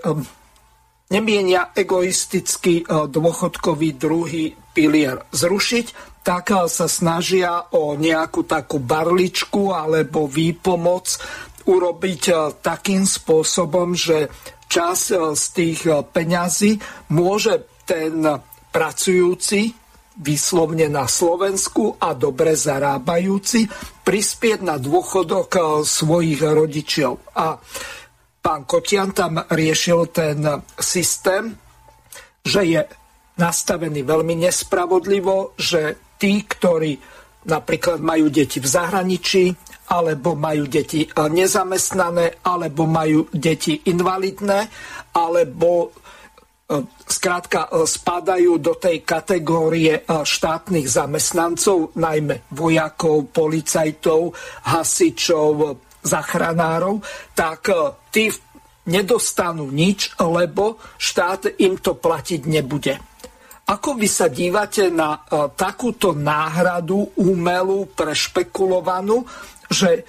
nemienia 1.12 1.74
egoistický 1.76 2.84
e, 2.84 2.84
dôchodkový 3.10 3.90
druhý 4.00 4.56
pilier 4.72 5.20
zrušiť, 5.34 5.86
tak 6.24 6.54
e, 6.54 6.64
sa 6.70 6.88
snažia 6.88 7.68
o 7.76 7.92
nejakú 7.98 8.48
takú 8.48 8.80
barličku 8.80 9.74
alebo 9.74 10.24
výpomoc 10.24 11.20
urobiť 11.68 12.22
e, 12.30 12.34
takým 12.64 13.04
spôsobom, 13.04 13.92
že 13.92 14.32
čas 14.64 15.12
z 15.12 15.44
tých 15.54 15.86
peňazí 16.10 16.80
môže 17.12 17.68
ten 17.86 18.26
pracujúci 18.74 19.70
výslovne 20.18 20.90
na 20.90 21.06
Slovensku 21.06 21.94
a 22.00 22.10
dobre 22.16 22.58
zarábajúci 22.58 23.70
prispieť 24.02 24.66
na 24.66 24.80
dôchodok 24.82 25.82
svojich 25.86 26.42
rodičov. 26.42 27.22
A 27.38 27.54
pán 28.44 28.68
Kotian 28.68 29.16
tam 29.16 29.40
riešil 29.40 30.12
ten 30.12 30.44
systém, 30.76 31.56
že 32.44 32.60
je 32.60 32.82
nastavený 33.40 34.04
veľmi 34.04 34.44
nespravodlivo, 34.44 35.56
že 35.56 36.12
tí, 36.20 36.44
ktorí 36.44 37.00
napríklad 37.48 38.04
majú 38.04 38.28
deti 38.28 38.60
v 38.60 38.68
zahraničí, 38.68 39.44
alebo 39.88 40.36
majú 40.36 40.68
deti 40.68 41.08
nezamestnané, 41.08 42.44
alebo 42.44 42.84
majú 42.84 43.28
deti 43.32 43.84
invalidné, 43.84 44.68
alebo 45.12 45.88
e, 45.88 45.88
skrátka 47.04 47.68
e, 47.68 47.84
spadajú 47.84 48.60
do 48.64 48.80
tej 48.80 49.04
kategórie 49.04 50.00
e, 50.00 50.02
štátnych 50.24 50.88
zamestnancov, 50.88 51.92
najmä 52.00 52.48
vojakov, 52.56 53.28
policajtov, 53.28 54.32
hasičov, 54.64 55.83
zachranárov, 56.04 57.00
tak 57.32 57.72
e, 57.72 57.74
tí 58.12 58.24
nedostanú 58.84 59.72
nič, 59.72 60.12
lebo 60.20 60.76
štát 61.00 61.56
im 61.56 61.80
to 61.80 61.96
platiť 61.96 62.40
nebude. 62.44 63.00
Ako 63.64 63.96
vy 63.96 64.04
sa 64.04 64.28
dívate 64.28 64.92
na 64.92 65.16
uh, 65.16 65.48
takúto 65.48 66.12
náhradu 66.12 67.16
umelú, 67.16 67.88
prešpekulovanú, 67.96 69.24
že 69.72 70.04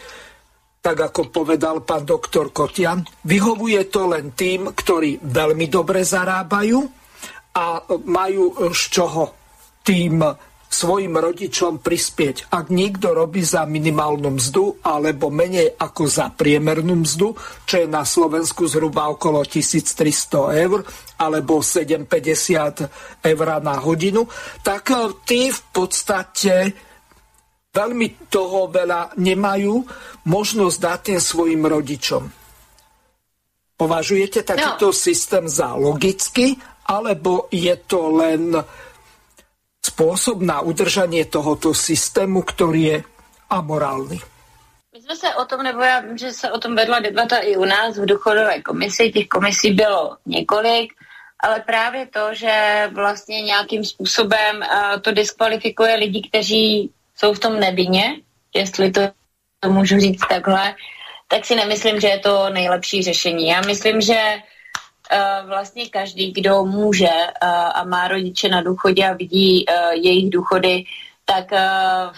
tak 0.84 1.00
ako 1.00 1.32
povedal 1.32 1.82
pán 1.82 2.04
doktor 2.04 2.52
Kotian, 2.52 3.02
vyhovuje 3.24 3.88
to 3.88 4.12
len 4.12 4.36
tým, 4.36 4.76
ktorí 4.76 5.24
veľmi 5.24 5.66
dobre 5.72 6.04
zarábajú 6.04 6.78
a 7.56 7.80
majú 8.06 8.70
z 8.76 8.82
čoho 8.92 9.24
tým 9.82 10.22
svojim 10.70 11.16
rodičom 11.16 11.80
prispieť. 11.80 12.52
Ak 12.52 12.68
niekto 12.68 13.16
robí 13.16 13.40
za 13.46 13.64
minimálnu 13.64 14.36
mzdu 14.36 14.84
alebo 14.84 15.32
menej 15.32 15.72
ako 15.80 16.04
za 16.04 16.28
priemernú 16.34 17.00
mzdu, 17.06 17.32
čo 17.64 17.76
je 17.80 17.88
na 17.88 18.04
Slovensku 18.04 18.68
zhruba 18.68 19.08
okolo 19.08 19.46
1300 19.48 20.64
eur 20.68 20.84
alebo 21.22 21.64
750 21.64 23.24
eur 23.24 23.48
na 23.64 23.76
hodinu, 23.80 24.28
tak 24.60 24.92
eh, 24.92 25.00
tí 25.24 25.48
v 25.48 25.62
podstate 25.72 26.54
veľmi 27.76 28.32
toho 28.32 28.72
veľa 28.72 29.20
nemajú 29.20 29.76
možnosť 30.28 30.78
dať 30.80 31.00
tým 31.12 31.20
svojim 31.20 31.62
rodičom. 31.68 32.24
Považujete 33.76 34.48
takýto 34.48 34.92
no. 34.92 34.96
systém 34.96 35.52
za 35.52 35.76
logický, 35.76 36.56
alebo 36.88 37.52
je 37.52 37.76
to 37.84 38.08
len 38.16 38.56
spôsob 39.96 40.44
na 40.44 40.60
udržanie 40.60 41.24
tohoto 41.24 41.72
systému, 41.72 42.44
ktorý 42.44 42.82
je 42.84 42.98
amorálny. 43.48 44.20
My 44.92 45.02
jsme 45.02 45.16
se 45.16 45.36
o 45.36 45.46
tom, 45.46 45.64
nebo 45.64 45.80
já 45.82 46.04
že 46.16 46.32
se 46.32 46.52
o 46.52 46.60
tom 46.60 46.76
vedla 46.76 47.00
debata 47.00 47.40
i 47.40 47.56
u 47.56 47.66
nás 47.66 47.98
v 47.98 48.06
důchodové 48.06 48.62
komisi, 48.62 49.12
těch 49.12 49.28
komisí 49.28 49.72
bylo 49.72 50.18
několik, 50.26 50.94
ale 51.40 51.64
právě 51.64 52.08
to, 52.08 52.34
že 52.34 52.52
vlastně 52.94 53.42
nějakým 53.42 53.84
způsobem 53.84 54.56
uh, 54.60 55.00
to 55.02 55.12
diskvalifikuje 55.12 55.96
lidi, 55.96 56.28
kteří 56.30 56.92
jsou 57.16 57.34
v 57.34 57.40
tom 57.40 57.60
nevině, 57.60 58.20
jestli 58.56 58.92
to, 58.92 59.02
to 59.60 59.70
můžu 59.70 60.00
říct 60.00 60.28
takhle, 60.30 60.76
tak 61.28 61.46
si 61.46 61.56
nemyslím, 61.56 62.00
že 62.00 62.08
je 62.08 62.20
to 62.20 62.50
nejlepší 62.50 63.04
řešení. 63.04 63.48
Já 63.48 63.62
myslím, 63.62 64.02
že 64.02 64.20
vlastně 65.48 65.90
každý, 65.90 66.32
kdo 66.32 66.66
může 66.66 67.06
uh, 67.06 67.50
a 67.50 67.84
má 67.84 68.08
rodiče 68.08 68.50
na 68.50 68.62
důchodě 68.62 69.08
a 69.08 69.14
vidí 69.14 69.66
uh, 69.66 69.92
jejich 69.94 70.30
důchody, 70.30 70.84
tak 71.26 71.52
uh, 71.52 72.16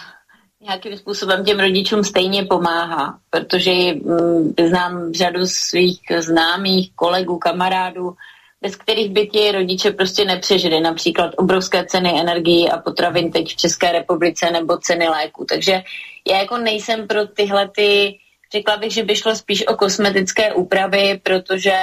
nějakým 0.60 0.96
způsobem 0.96 1.44
těm 1.44 1.60
rodičům 1.60 2.04
stejně 2.04 2.44
pomáhá, 2.44 3.18
protože 3.30 3.70
um, 3.70 4.54
znám 4.68 5.12
řadu 5.12 5.46
svých 5.46 6.00
známých 6.18 6.92
kolegů, 6.94 7.38
kamarádů, 7.38 8.14
bez 8.62 8.76
kterých 8.76 9.10
by 9.10 9.26
ti 9.26 9.52
rodiče 9.52 9.90
prostě 9.90 10.24
nepřežili. 10.24 10.80
Například 10.80 11.30
obrovské 11.36 11.84
ceny 11.84 12.20
energií 12.20 12.70
a 12.70 12.78
potravin 12.78 13.32
teď 13.32 13.52
v 13.52 13.56
České 13.56 13.92
republice 13.92 14.50
nebo 14.50 14.76
ceny 14.76 15.08
léku. 15.08 15.44
Takže 15.48 15.82
já 16.28 16.38
jako 16.38 16.58
nejsem 16.58 17.06
pro 17.06 17.26
tyhle 17.26 17.68
ty, 17.68 18.18
řekla 18.52 18.76
bych, 18.76 18.92
že 18.92 19.02
by 19.02 19.16
šlo 19.16 19.36
spíš 19.36 19.66
o 19.66 19.76
kosmetické 19.76 20.52
úpravy, 20.52 21.20
protože 21.22 21.74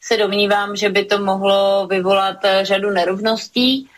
se 0.00 0.16
domnívám, 0.16 0.76
že 0.76 0.88
by 0.88 1.04
to 1.04 1.18
mohlo 1.18 1.86
vyvolat 1.86 2.36
eh, 2.44 2.64
řadu 2.64 2.90
nerovností. 2.90 3.88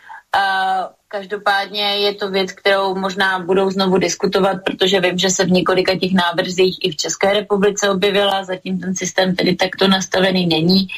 Každopádně 1.12 1.82
je 1.82 2.14
to 2.14 2.30
věc, 2.30 2.52
kterou 2.52 2.94
možná 2.94 3.38
budou 3.38 3.70
znovu 3.70 3.98
diskutovat, 3.98 4.56
protože 4.64 5.00
vím, 5.00 5.18
že 5.18 5.30
se 5.30 5.44
v 5.44 5.50
několika 5.50 5.98
těch 5.98 6.12
návrzích 6.12 6.78
i 6.82 6.90
v 6.90 6.96
České 6.96 7.32
republice 7.32 7.90
objevila, 7.90 8.44
zatím 8.44 8.78
ten 8.78 8.94
systém 8.94 9.34
tedy 9.36 9.56
takto 9.56 9.88
nastavený 9.88 10.46
není, 10.46 10.88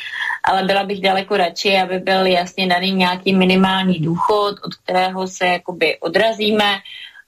ale 0.44 0.62
byla 0.62 0.84
bych 0.84 1.00
daleko 1.00 1.36
radši, 1.36 1.76
aby 1.76 1.98
byl 1.98 2.26
jasně 2.26 2.66
daný 2.66 2.92
nějaký 2.92 3.34
minimální 3.34 3.98
důchod, 3.98 4.56
od 4.64 4.74
kterého 4.74 5.26
se 5.26 5.46
jakoby 5.46 5.98
odrazíme, 6.00 6.74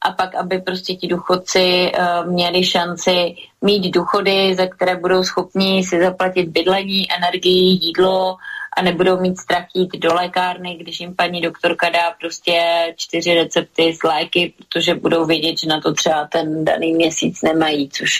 a 0.04 0.12
pak, 0.12 0.34
aby 0.34 0.58
prostě 0.58 0.94
ti 0.94 1.06
důchodci 1.06 1.92
uh, 1.98 2.32
měli 2.32 2.64
šanci 2.64 3.34
mít 3.62 3.90
důchody, 3.90 4.54
za 4.54 4.66
které 4.66 4.96
budou 4.96 5.24
schopni 5.24 5.84
si 5.84 6.00
zaplatit 6.00 6.48
bydlení, 6.48 7.06
energii, 7.12 7.78
jídlo 7.82 8.36
a 8.76 8.82
nebudou 8.82 9.20
mít 9.20 9.38
strach 9.38 9.66
jít 9.74 9.92
do 9.96 10.14
lékárny, 10.14 10.74
když 10.74 11.00
jim 11.00 11.14
paní 11.14 11.40
doktorka 11.40 11.88
dá 11.88 12.14
prostě 12.20 12.62
čtyři 12.96 13.34
recepty 13.34 13.94
s 13.94 14.02
léky, 14.02 14.52
protože 14.58 14.94
budou 14.94 15.26
vědět, 15.26 15.58
že 15.58 15.68
na 15.68 15.80
to 15.80 15.92
třeba 15.92 16.28
ten 16.32 16.64
daný 16.64 16.92
měsíc 16.92 17.42
nemají, 17.42 17.88
což 17.88 18.10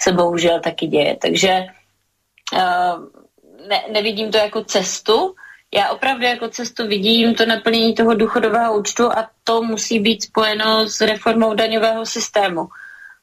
se 0.00 0.12
bohužel 0.12 0.60
taky 0.60 0.86
děje. 0.86 1.16
Takže 1.16 1.64
uh, 2.52 3.04
ne, 3.68 3.82
nevidím 3.92 4.30
to 4.30 4.38
jako 4.38 4.64
cestu, 4.64 5.34
já 5.74 5.90
opravdu 5.90 6.24
jako 6.24 6.48
cestu 6.48 6.86
vidím 6.86 7.34
to 7.34 7.46
naplnění 7.46 7.94
toho 7.94 8.14
důchodového 8.14 8.78
účtu 8.78 9.12
a 9.12 9.28
to 9.44 9.62
musí 9.62 9.98
být 9.98 10.22
spojeno 10.22 10.88
s 10.88 11.00
reformou 11.00 11.54
daňového 11.54 12.06
systému. 12.06 12.68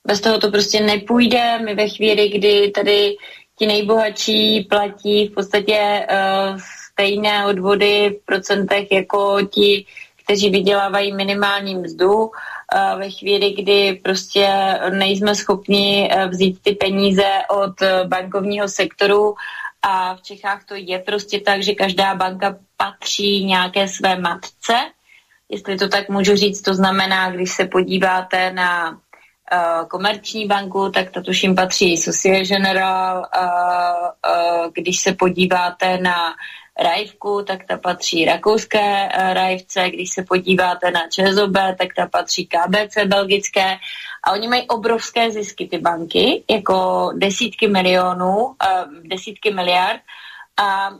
Bez 0.07 0.21
toho 0.21 0.39
to 0.39 0.51
prostě 0.51 0.79
nepůjde. 0.79 1.59
My 1.65 1.75
ve 1.75 1.89
chvíli, 1.89 2.29
kdy 2.29 2.71
tady 2.71 3.15
ti 3.57 3.65
nejbohatší 3.65 4.67
platí 4.69 5.27
v 5.27 5.31
podstatě 5.31 6.07
uh, 6.11 6.59
stejné 6.91 7.45
odvody 7.45 8.19
v 8.21 8.25
procentech 8.25 8.91
jako 8.91 9.37
ti, 9.53 9.85
kteří 10.23 10.49
vydělávají 10.49 11.13
minimální 11.13 11.75
mzdu, 11.75 12.31
ve 12.97 13.09
chvíli, 13.09 13.51
kdy 13.53 13.99
prostě 14.03 14.47
nejsme 14.89 15.35
schopni 15.35 16.09
uh, 16.15 16.29
vzít 16.29 16.57
ty 16.61 16.71
peníze 16.71 17.29
od 17.49 17.73
bankovního 18.07 18.67
sektoru 18.67 19.35
a 19.85 20.15
v 20.15 20.21
Čechách 20.21 20.65
to 20.65 20.75
je 20.75 20.99
prostě 20.99 21.39
tak, 21.39 21.63
že 21.63 21.73
každá 21.73 22.15
banka 22.15 22.57
patří 22.77 23.45
nějaké 23.45 23.87
své 23.87 24.19
matce. 24.19 24.73
Jestli 25.49 25.77
to 25.77 25.87
tak 25.87 26.09
můžu 26.09 26.35
říct, 26.35 26.61
to 26.61 26.73
znamená, 26.73 27.31
když 27.31 27.51
se 27.51 27.65
podíváte 27.65 28.53
na 28.53 28.91
uh, 28.91 29.87
komerční 29.87 30.45
banku, 30.47 30.91
tak 30.91 31.11
to 31.11 31.21
tuším 31.21 31.55
patří 31.55 31.97
Societe 31.97 32.45
General. 32.45 33.17
Uh, 33.17 33.45
uh, 33.45 34.71
když 34.73 34.99
se 34.99 35.13
podíváte 35.13 35.97
na 35.97 36.33
Rajvku, 36.79 37.43
tak 37.47 37.63
ta 37.67 37.77
patří 37.77 38.25
rakouské 38.25 39.09
uh, 39.09 39.33
Rajvce, 39.33 39.89
když 39.89 40.09
se 40.09 40.23
podíváte 40.23 40.91
na 40.91 41.01
ČSOB, 41.09 41.53
tak 41.77 41.93
ta 41.95 42.07
patří 42.07 42.47
KBC 42.47 43.05
belgické 43.05 43.77
a 44.25 44.31
oni 44.31 44.47
mají 44.47 44.67
obrovské 44.67 45.31
zisky, 45.31 45.67
ty 45.67 45.77
banky, 45.77 46.43
jako 46.49 47.09
desítky 47.15 47.67
milionů, 47.67 48.45
uh, 48.45 48.53
desítky 49.03 49.53
miliard 49.53 50.01
a 50.57 50.89
uh, 50.89 50.97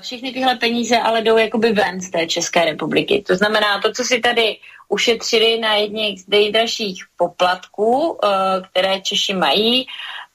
všechny 0.00 0.32
tyhle 0.32 0.56
peníze 0.56 0.98
ale 0.98 1.22
jdou 1.22 1.36
jakoby 1.36 1.72
ven 1.72 2.00
z 2.00 2.10
té 2.10 2.26
České 2.26 2.64
republiky. 2.64 3.24
To 3.26 3.36
znamená, 3.36 3.80
to, 3.80 3.92
co 3.92 4.04
si 4.04 4.20
tady 4.20 4.56
ušetřili 4.88 5.60
na 5.60 5.74
jedných 5.74 6.20
z 6.20 6.26
nejdražších 6.28 7.04
poplatků, 7.16 8.10
uh, 8.10 8.18
které 8.70 9.00
Češi 9.00 9.34
mají 9.34 9.86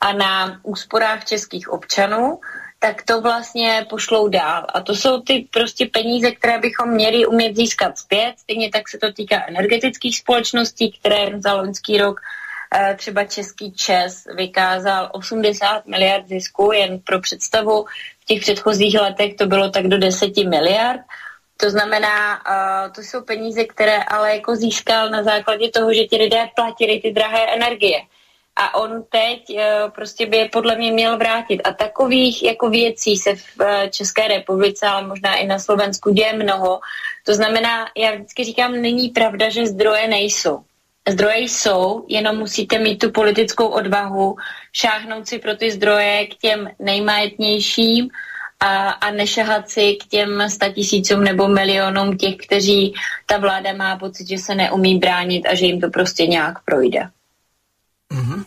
a 0.01 0.13
na 0.13 0.59
úsporách 0.63 1.25
českých 1.25 1.69
občanů, 1.69 2.39
tak 2.83 3.05
to 3.05 3.21
vlastně 3.21 3.85
pošlou 3.89 4.27
dál. 4.27 4.65
A 4.73 4.81
to 4.81 4.95
jsou 4.95 5.21
ty 5.21 5.47
prostě 5.51 5.85
peníze, 5.85 6.31
které 6.31 6.59
bychom 6.59 6.89
měli 6.89 7.25
umět 7.25 7.55
získat 7.55 7.97
zpět. 7.97 8.33
Stejně 8.37 8.69
tak 8.69 8.89
se 8.89 8.97
to 8.97 9.13
týká 9.13 9.45
energetických 9.47 10.17
společností, 10.17 10.91
které 10.91 11.39
za 11.39 11.53
loňský 11.53 11.97
rok 11.97 12.21
eh, 12.75 12.95
třeba 12.97 13.23
český 13.23 13.71
ČES 13.71 14.23
vykázal 14.35 15.09
80 15.13 15.85
miliard 15.85 16.27
zisku, 16.27 16.71
jen 16.71 16.99
pro 16.99 17.19
představu, 17.19 17.85
v 18.19 18.25
těch 18.25 18.41
předchozích 18.41 18.99
letech 18.99 19.35
to 19.35 19.45
bylo 19.45 19.69
tak 19.69 19.87
do 19.87 19.97
10 19.97 20.37
miliard. 20.37 21.01
To 21.57 21.69
znamená, 21.69 22.41
uh, 22.41 22.93
to 22.93 23.01
jsou 23.01 23.21
peníze, 23.21 23.63
které 23.63 24.03
ale 24.03 24.35
jako 24.35 24.55
získal 24.55 25.09
na 25.09 25.23
základě 25.23 25.69
toho, 25.69 25.93
že 25.93 26.03
ti 26.03 26.17
lidé 26.17 26.49
platili 26.55 26.99
ty 26.99 27.11
drahé 27.11 27.55
energie 27.55 28.01
a 28.55 28.75
on 28.75 29.03
teď 29.09 29.43
uh, 29.49 29.89
prostě 29.89 30.25
by 30.25 30.37
je 30.37 30.49
podle 30.49 30.75
mě 30.75 30.91
měl 30.91 31.17
vrátit. 31.17 31.61
A 31.63 31.73
takových 31.73 32.43
jako 32.43 32.69
věcí 32.69 33.17
se 33.17 33.35
v 33.35 33.59
uh, 33.59 33.67
České 33.89 34.27
republice, 34.27 34.87
ale 34.87 35.07
možná 35.07 35.35
i 35.35 35.47
na 35.47 35.59
Slovensku 35.59 36.09
děje 36.09 36.33
mnoho. 36.33 36.79
To 37.25 37.33
znamená, 37.33 37.85
já 37.97 38.11
vždycky 38.11 38.43
říkám, 38.43 38.81
není 38.81 39.09
pravda, 39.09 39.49
že 39.49 39.65
zdroje 39.65 40.07
nejsou. 40.07 40.63
Zdroje 41.09 41.39
jsou, 41.39 42.05
jenom 42.07 42.37
musíte 42.37 42.79
mít 42.79 42.97
tu 42.97 43.11
politickou 43.11 43.67
odvahu, 43.67 44.35
šáhnout 44.73 45.27
si 45.27 45.39
pro 45.39 45.55
ty 45.55 45.71
zdroje 45.71 46.27
k 46.27 46.35
těm 46.35 46.69
nejmajetnějším 46.79 48.09
a, 48.59 48.89
a 48.89 49.11
nešahat 49.11 49.69
si 49.69 49.95
k 49.95 50.07
těm 50.07 50.49
statisícům 50.49 51.23
nebo 51.23 51.47
milionům 51.47 52.17
těch, 52.17 52.35
kteří 52.35 52.93
ta 53.25 53.37
vláda 53.37 53.73
má 53.73 53.97
pocit, 53.97 54.27
že 54.27 54.37
se 54.37 54.55
neumí 54.55 54.97
bránit 54.97 55.45
a 55.47 55.55
že 55.55 55.65
jim 55.65 55.81
to 55.81 55.89
prostě 55.89 56.27
nějak 56.27 56.63
projde. 56.65 57.09
Mm-hmm. 58.11 58.41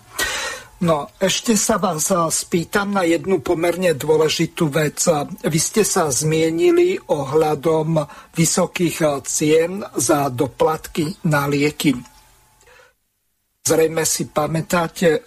No, 0.85 1.09
ešte 1.17 1.57
sa 1.57 1.81
vás 1.81 2.13
spýtam 2.13 2.93
na 2.93 3.09
jednu 3.09 3.41
pomerne 3.41 3.97
dôležitú 3.97 4.69
vec. 4.69 5.01
Vy 5.41 5.59
ste 5.63 5.81
sa 5.81 6.13
zmienili 6.13 7.01
ohľadom 7.01 8.05
vysokých 8.37 9.25
cien 9.25 9.81
za 9.97 10.29
doplatky 10.29 11.25
na 11.25 11.49
lieky. 11.49 11.97
Zrejme 13.65 14.05
si 14.05 14.29
pamätáte, 14.29 15.25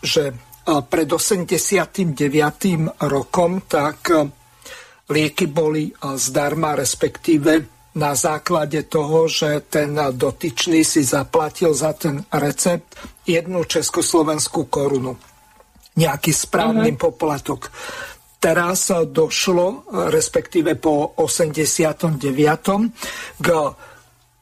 že 0.00 0.32
pred 0.64 1.08
89. 1.12 2.16
rokom 3.04 3.52
tak 3.68 4.08
lieky 5.12 5.46
boli 5.52 5.92
zdarma, 6.00 6.72
respektíve 6.80 7.77
na 7.98 8.14
základe 8.14 8.86
toho, 8.86 9.26
že 9.26 9.66
ten 9.66 9.98
dotyčný 9.98 10.86
si 10.86 11.02
zaplatil 11.02 11.74
za 11.74 11.98
ten 11.98 12.22
recept 12.30 12.94
jednu 13.26 13.66
československú 13.66 14.70
korunu. 14.70 15.18
Nejaký 15.98 16.30
správny 16.30 16.94
uh-huh. 16.94 17.02
poplatok. 17.10 17.74
Teraz 18.38 18.94
došlo, 19.10 19.90
respektíve 20.14 20.78
po 20.78 21.18
89. 21.18 22.22
k 23.42 23.48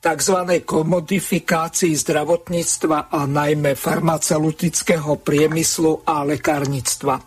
tzv. 0.05 0.39
komodifikácii 0.63 1.97
zdravotníctva 1.97 3.09
a 3.09 3.21
najmä 3.25 3.73
farmaceutického 3.73 5.17
priemyslu 5.19 6.05
a 6.05 6.29
lekárnictva. 6.29 7.19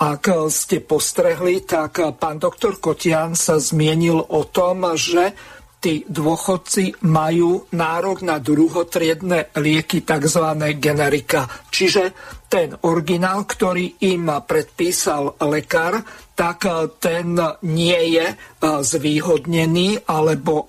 Ak 0.00 0.32
ste 0.50 0.80
postrehli, 0.80 1.62
tak 1.62 2.00
pán 2.16 2.40
doktor 2.40 2.80
Kotian 2.80 3.36
sa 3.36 3.60
zmienil 3.60 4.18
o 4.18 4.48
tom, 4.48 4.96
že 4.96 5.36
tí 5.80 6.04
dôchodci 6.04 7.08
majú 7.08 7.64
nárok 7.72 8.20
na 8.20 8.36
druhotriedne 8.36 9.48
lieky, 9.56 10.04
tzv. 10.04 10.44
generika. 10.76 11.48
Čiže 11.72 12.12
ten 12.52 12.76
originál, 12.84 13.48
ktorý 13.48 14.04
im 14.04 14.28
predpísal 14.44 15.40
lekár, 15.40 16.04
tak 16.36 16.68
ten 17.00 17.36
nie 17.64 18.00
je 18.20 18.26
e, 18.28 18.36
zvýhodnený, 18.60 20.04
alebo 20.04 20.68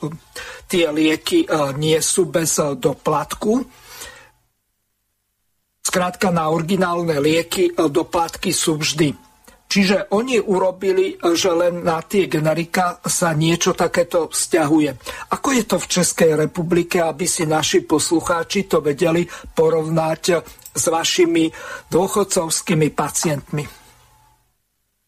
tie 0.71 0.87
lieky 0.91 1.43
e, 1.43 1.47
nie 1.75 1.99
sú 1.99 2.31
bez 2.31 2.59
doplatku. 2.59 3.67
Skrátka 5.83 6.31
na 6.31 6.47
originálne 6.51 7.19
lieky 7.19 7.71
e, 7.71 7.87
doplatky 7.91 8.55
sú 8.55 8.79
vždy 8.79 9.30
Čiže 9.71 10.11
oni 10.11 10.35
urobili, 10.35 11.15
že 11.15 11.47
len 11.47 11.79
na 11.79 12.03
tie 12.03 12.27
generika 12.27 12.99
sa 13.07 13.31
niečo 13.31 13.71
takéto 13.71 14.27
vzťahuje. 14.27 14.91
Ako 15.31 15.47
je 15.55 15.63
to 15.63 15.79
v 15.79 15.87
Českej 15.95 16.31
republike, 16.35 16.99
aby 16.99 17.23
si 17.23 17.47
naši 17.47 17.87
poslucháči 17.87 18.67
to 18.67 18.83
vedeli 18.83 19.23
porovnať 19.55 20.43
s 20.75 20.83
vašimi 20.91 21.47
dôchodcovskými 21.87 22.91
pacientmi? 22.91 23.63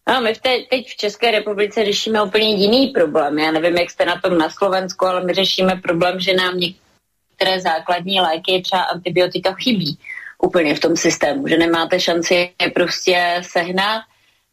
No, 0.08 0.24
my 0.24 0.32
v 0.32 0.40
te, 0.40 0.54
teď 0.72 0.84
v 0.88 0.96
České 0.96 1.32
republice 1.32 1.86
řešíme 1.86 2.24
úplně 2.24 2.56
jiný 2.56 2.88
problém. 2.88 3.40
Já 3.40 3.52
nevím, 3.52 3.78
jak 3.78 3.90
jste 3.90 4.06
na 4.06 4.16
tom 4.24 4.38
na 4.38 4.50
Slovensku, 4.50 5.06
ale 5.06 5.24
my 5.24 5.34
řešíme 5.34 5.76
problém, 5.84 6.20
že 6.20 6.34
nám 6.34 6.60
některé 6.60 7.62
základní 7.62 8.22
léky, 8.22 8.62
třeba 8.62 8.82
antibiotika, 8.82 9.54
chybí 9.54 10.00
úplně 10.40 10.76
v 10.76 10.80
tom 10.80 10.96
systému, 10.96 11.48
že 11.48 11.58
nemáte 11.58 12.00
šanci 12.00 12.36
je 12.62 12.70
prostě 12.72 13.42
sehnat 13.44 14.04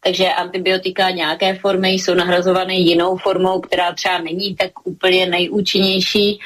takže 0.01 0.29
antibiotika 0.29 1.11
nějaké 1.11 1.55
formy 1.55 1.89
jsou 1.89 2.15
nahrazovány 2.15 2.75
jinou 2.75 3.17
formou, 3.17 3.61
která 3.61 3.93
třeba 3.93 4.19
není 4.19 4.57
tak 4.57 4.71
úplně 4.85 5.27
nejúčinnější. 5.27 6.41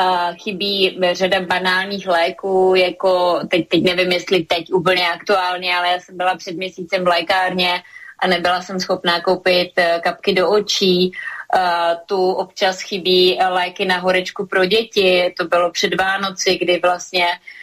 Uh, 0.00 0.36
chybí 0.36 0.98
řada 1.12 1.40
banálních 1.40 2.06
léků, 2.06 2.74
jako 2.76 3.40
teď, 3.50 3.68
teď 3.68 3.82
nevím, 3.82 4.12
jestli 4.12 4.44
teď 4.44 4.72
úplně 4.72 5.08
aktuálně, 5.08 5.76
ale 5.76 5.88
já 5.88 6.00
jsem 6.00 6.16
byla 6.16 6.36
před 6.36 6.56
měsícem 6.56 7.04
v 7.04 7.08
lékárně 7.08 7.82
a 8.18 8.26
nebyla 8.26 8.62
jsem 8.62 8.80
schopná 8.80 9.20
koupit 9.20 9.72
uh, 9.78 10.00
kapky 10.00 10.32
do 10.32 10.50
očí. 10.50 11.12
Uh, 11.54 11.96
tu 12.06 12.32
občas 12.32 12.80
chybí 12.80 13.38
léky 13.48 13.84
na 13.84 13.98
horečku 13.98 14.46
pro 14.46 14.64
děti, 14.64 15.34
to 15.38 15.44
bylo 15.44 15.70
před 15.70 16.00
Vánoci, 16.00 16.58
kdy 16.58 16.80
vlastně 16.82 17.26
uh, 17.26 17.57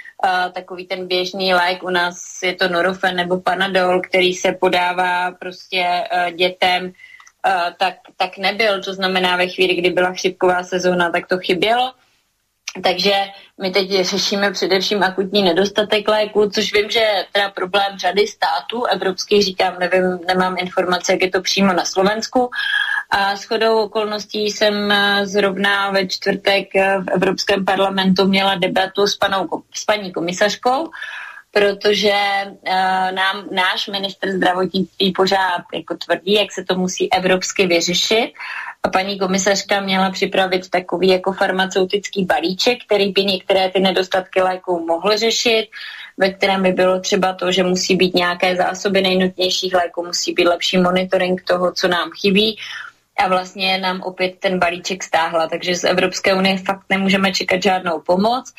takový 0.53 0.87
ten 0.87 1.07
běžný 1.07 1.53
lék 1.53 1.83
u 1.83 1.89
nás 1.89 2.39
je 2.43 2.55
to 2.55 2.67
Norofen 2.67 3.15
nebo 3.15 3.41
Panadol, 3.41 4.01
který 4.01 4.33
se 4.33 4.51
podává 4.51 5.31
prostě 5.31 6.03
uh, 6.13 6.31
dětem, 6.31 6.83
uh, 6.85 6.91
tak, 7.79 7.95
tak 8.17 8.37
nebyl. 8.37 8.83
To 8.83 8.93
znamená, 8.93 9.37
ve 9.37 9.47
chvíli, 9.47 9.75
kdy 9.75 9.89
byla 9.89 10.13
chřipková 10.13 10.63
sezóna, 10.63 11.09
tak 11.09 11.27
to 11.27 11.37
chybělo. 11.37 11.93
Takže 12.83 13.13
my 13.61 13.71
teď 13.71 14.05
řešíme 14.05 14.51
především 14.51 15.03
akutní 15.03 15.43
nedostatek 15.43 16.07
léků, 16.07 16.49
což 16.49 16.73
vím, 16.73 16.89
že 16.89 16.99
je 16.99 17.25
teda 17.31 17.49
problém 17.49 17.97
řady 17.97 18.27
států 18.27 18.83
evropských, 18.83 19.43
říkám, 19.43 19.79
nevím, 19.79 20.19
nemám 20.27 20.55
informace, 20.59 21.11
jak 21.11 21.21
je 21.21 21.29
to 21.29 21.41
přímo 21.41 21.73
na 21.73 21.85
Slovensku, 21.85 22.49
a 23.09 23.35
shodou 23.35 23.77
okolností 23.79 24.45
jsem 24.45 24.91
eh, 24.91 25.25
zrovna 25.27 25.91
ve 25.91 26.07
čtvrtek 26.07 26.75
eh, 26.75 26.97
v 26.99 27.07
Evropském 27.09 27.65
parlamentu 27.65 28.27
měla 28.27 28.55
debatu 28.55 29.07
s, 29.07 29.15
panou, 29.15 29.47
s 29.73 29.85
paní 29.85 30.11
komisařkou, 30.11 30.89
protože 31.55 32.13
uh, 32.45 32.71
nám 33.11 33.47
náš 33.51 33.87
minister 33.87 34.31
zdravotnictví 34.31 35.11
pořád 35.11 35.63
jako 35.73 35.97
tvrdí, 36.05 36.33
jak 36.33 36.51
se 36.51 36.65
to 36.65 36.75
musí 36.75 37.13
evropsky 37.13 37.67
vyřešit. 37.67 38.33
A 38.83 38.89
paní 38.89 39.19
komisařka 39.19 39.79
měla 39.79 40.09
připravit 40.11 40.69
takový 40.69 41.07
jako 41.07 41.33
farmaceutický 41.33 42.25
balíček, 42.25 42.85
který 42.85 43.11
by 43.11 43.25
některé 43.25 43.69
ty 43.69 43.79
nedostatky 43.79 44.41
léků 44.41 44.85
mohl 44.85 45.17
řešit, 45.17 45.67
ve 46.17 46.29
kterém 46.29 46.63
by 46.63 46.71
bylo 46.71 46.99
třeba 46.99 47.33
to, 47.33 47.51
že 47.51 47.63
musí 47.63 47.95
být 47.95 48.15
nějaké 48.15 48.55
zásoby 48.55 49.01
nejnutnějších 49.01 49.73
léků, 49.73 50.05
musí 50.05 50.33
být 50.33 50.47
lepší 50.47 50.77
monitoring 50.77 51.43
toho, 51.43 51.71
co 51.71 51.87
nám 51.87 52.09
chybí, 52.21 52.57
a 53.17 53.27
vlastně 53.27 53.77
nám 53.77 54.01
opět 54.01 54.35
ten 54.39 54.59
balíček 54.59 55.03
stáhla, 55.03 55.47
takže 55.47 55.75
z 55.75 55.83
Evropské 55.83 56.33
unie 56.33 56.57
fakt 56.57 56.85
nemůžeme 56.89 57.31
čekat 57.31 57.63
žádnou 57.63 57.99
pomoc, 57.99 58.53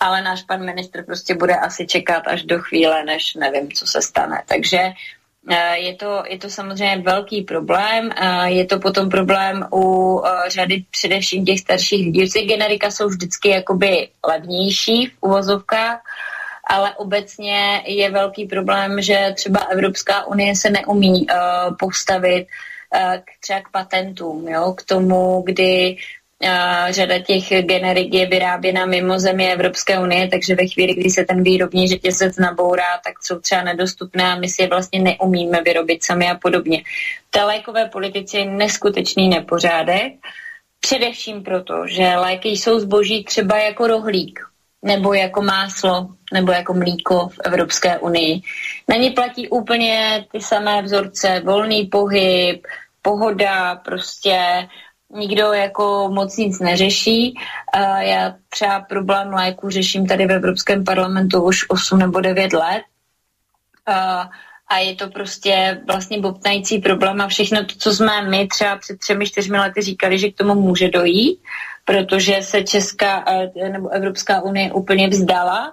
ale 0.00 0.22
náš 0.22 0.42
pan 0.42 0.64
ministr 0.64 1.04
prostě 1.04 1.34
bude 1.34 1.56
asi 1.56 1.86
čekat 1.86 2.22
až 2.26 2.42
do 2.42 2.58
chvíle, 2.58 3.04
než 3.04 3.34
nevím, 3.34 3.72
co 3.72 3.86
se 3.86 4.02
stane. 4.02 4.42
Takže 4.46 4.78
eh, 5.50 5.78
je 5.78 5.94
to, 5.94 6.22
je 6.28 6.38
to 6.38 6.50
samozřejmě 6.50 6.96
velký 6.96 7.42
problém. 7.42 8.10
Eh, 8.16 8.50
je 8.50 8.64
to 8.66 8.78
potom 8.78 9.08
problém 9.08 9.66
u 9.72 10.22
eh, 10.24 10.50
řady 10.50 10.84
především 10.90 11.44
těch 11.44 11.60
starších 11.60 12.06
lidí. 12.06 12.46
Generika 12.46 12.90
jsou 12.90 13.08
vždycky 13.08 13.48
jakoby 13.48 14.08
levnější 14.28 15.06
v 15.06 15.12
uvozovkách, 15.20 16.00
ale 16.66 16.94
obecně 16.96 17.82
je 17.86 18.10
velký 18.10 18.44
problém, 18.44 19.02
že 19.02 19.32
třeba 19.34 19.60
Evropská 19.60 20.26
unie 20.26 20.56
se 20.56 20.70
neumí 20.70 21.26
uh, 21.26 21.76
postavit 21.78 22.46
k, 22.92 23.24
třeba 23.40 23.60
k 23.60 23.70
patentům, 23.70 24.48
jo, 24.48 24.74
k 24.76 24.82
tomu, 24.82 25.42
kdy 25.46 25.96
Uh, 26.44 26.90
řada 26.90 27.18
těch 27.18 27.44
generik 27.48 28.14
je 28.14 28.26
vyráběna 28.26 28.86
mimo 28.86 29.18
země 29.18 29.52
Evropské 29.52 30.00
unie, 30.00 30.28
takže 30.28 30.54
ve 30.54 30.66
chvíli, 30.66 30.94
kdy 30.94 31.10
se 31.10 31.24
ten 31.24 31.42
výrobní 31.42 31.88
řetězec 31.88 32.36
nabourá, 32.36 32.98
tak 33.04 33.14
jsou 33.22 33.38
třeba 33.38 33.62
nedostupné 33.62 34.24
a 34.24 34.38
my 34.38 34.48
si 34.48 34.62
je 34.62 34.68
vlastně 34.68 35.00
neumíme 35.00 35.62
vyrobit 35.62 36.04
sami 36.04 36.30
a 36.30 36.34
podobně. 36.34 36.82
Té 37.30 37.44
lékové 37.44 37.88
politice 37.88 38.38
je 38.38 38.44
neskutečný 38.44 39.28
nepořádek, 39.28 40.12
především 40.80 41.42
proto, 41.42 41.86
že 41.86 42.16
léky 42.16 42.48
jsou 42.48 42.80
zboží 42.80 43.24
třeba 43.24 43.58
jako 43.58 43.86
rohlík, 43.86 44.40
nebo 44.82 45.14
jako 45.14 45.42
máslo, 45.42 46.08
nebo 46.32 46.52
jako 46.52 46.74
mlíko 46.74 47.28
v 47.28 47.38
Evropské 47.44 47.98
unii. 47.98 48.40
Na 48.88 48.96
ně 48.96 49.10
platí 49.10 49.48
úplně 49.48 50.26
ty 50.32 50.40
samé 50.40 50.82
vzorce, 50.82 51.42
volný 51.44 51.86
pohyb, 51.86 52.66
pohoda, 53.02 53.76
prostě 53.76 54.68
nikdo 55.14 55.52
jako 55.52 56.10
moc 56.12 56.36
nic 56.36 56.60
neřeší. 56.60 57.34
Já 57.98 58.34
třeba 58.48 58.80
problém 58.80 59.28
léku 59.28 59.70
řeším 59.70 60.06
tady 60.06 60.26
v 60.26 60.32
Evropském 60.32 60.84
parlamentu 60.84 61.42
už 61.42 61.64
8 61.68 61.98
nebo 61.98 62.20
9 62.20 62.52
let. 62.52 62.82
A 64.68 64.78
je 64.78 64.94
to 64.94 65.10
prostě 65.10 65.80
vlastně 65.86 66.20
bobtnající 66.20 66.78
problém 66.78 67.20
a 67.20 67.28
všechno 67.28 67.64
to, 67.64 67.74
co 67.78 67.92
jsme 67.92 68.22
my 68.30 68.46
třeba 68.46 68.76
před 68.76 68.98
třemi, 68.98 69.26
čtyřmi 69.26 69.58
lety 69.58 69.82
říkali, 69.82 70.18
že 70.18 70.30
k 70.30 70.36
tomu 70.36 70.54
může 70.54 70.88
dojít, 70.88 71.40
protože 71.84 72.42
se 72.42 72.62
Česká 72.62 73.24
nebo 73.72 73.88
Evropská 73.88 74.42
unie 74.42 74.72
úplně 74.72 75.08
vzdala 75.08 75.72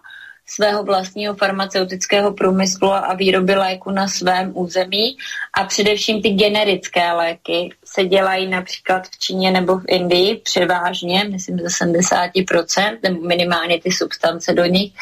svého 0.50 0.84
vlastního 0.84 1.36
farmaceutického 1.36 2.34
průmyslu 2.34 2.92
a 2.92 3.14
výroby 3.14 3.56
léku 3.56 3.92
na 3.92 4.08
svém 4.08 4.52
území 4.56 5.18
a 5.54 5.64
především 5.64 6.22
ty 6.22 6.30
generické 6.30 7.12
léky 7.12 7.70
se 7.86 8.06
dělají 8.06 8.48
například 8.48 9.08
v 9.08 9.20
Číně 9.20 9.52
nebo 9.52 9.78
v 9.78 9.84
Indii 9.88 10.36
převážně, 10.36 11.24
myslím 11.24 11.60
ze 11.60 11.86
70% 11.86 12.98
nebo 13.04 13.22
minimálně 13.22 13.80
ty 13.82 13.92
substance 13.92 14.54
do 14.54 14.66
nich 14.66 14.94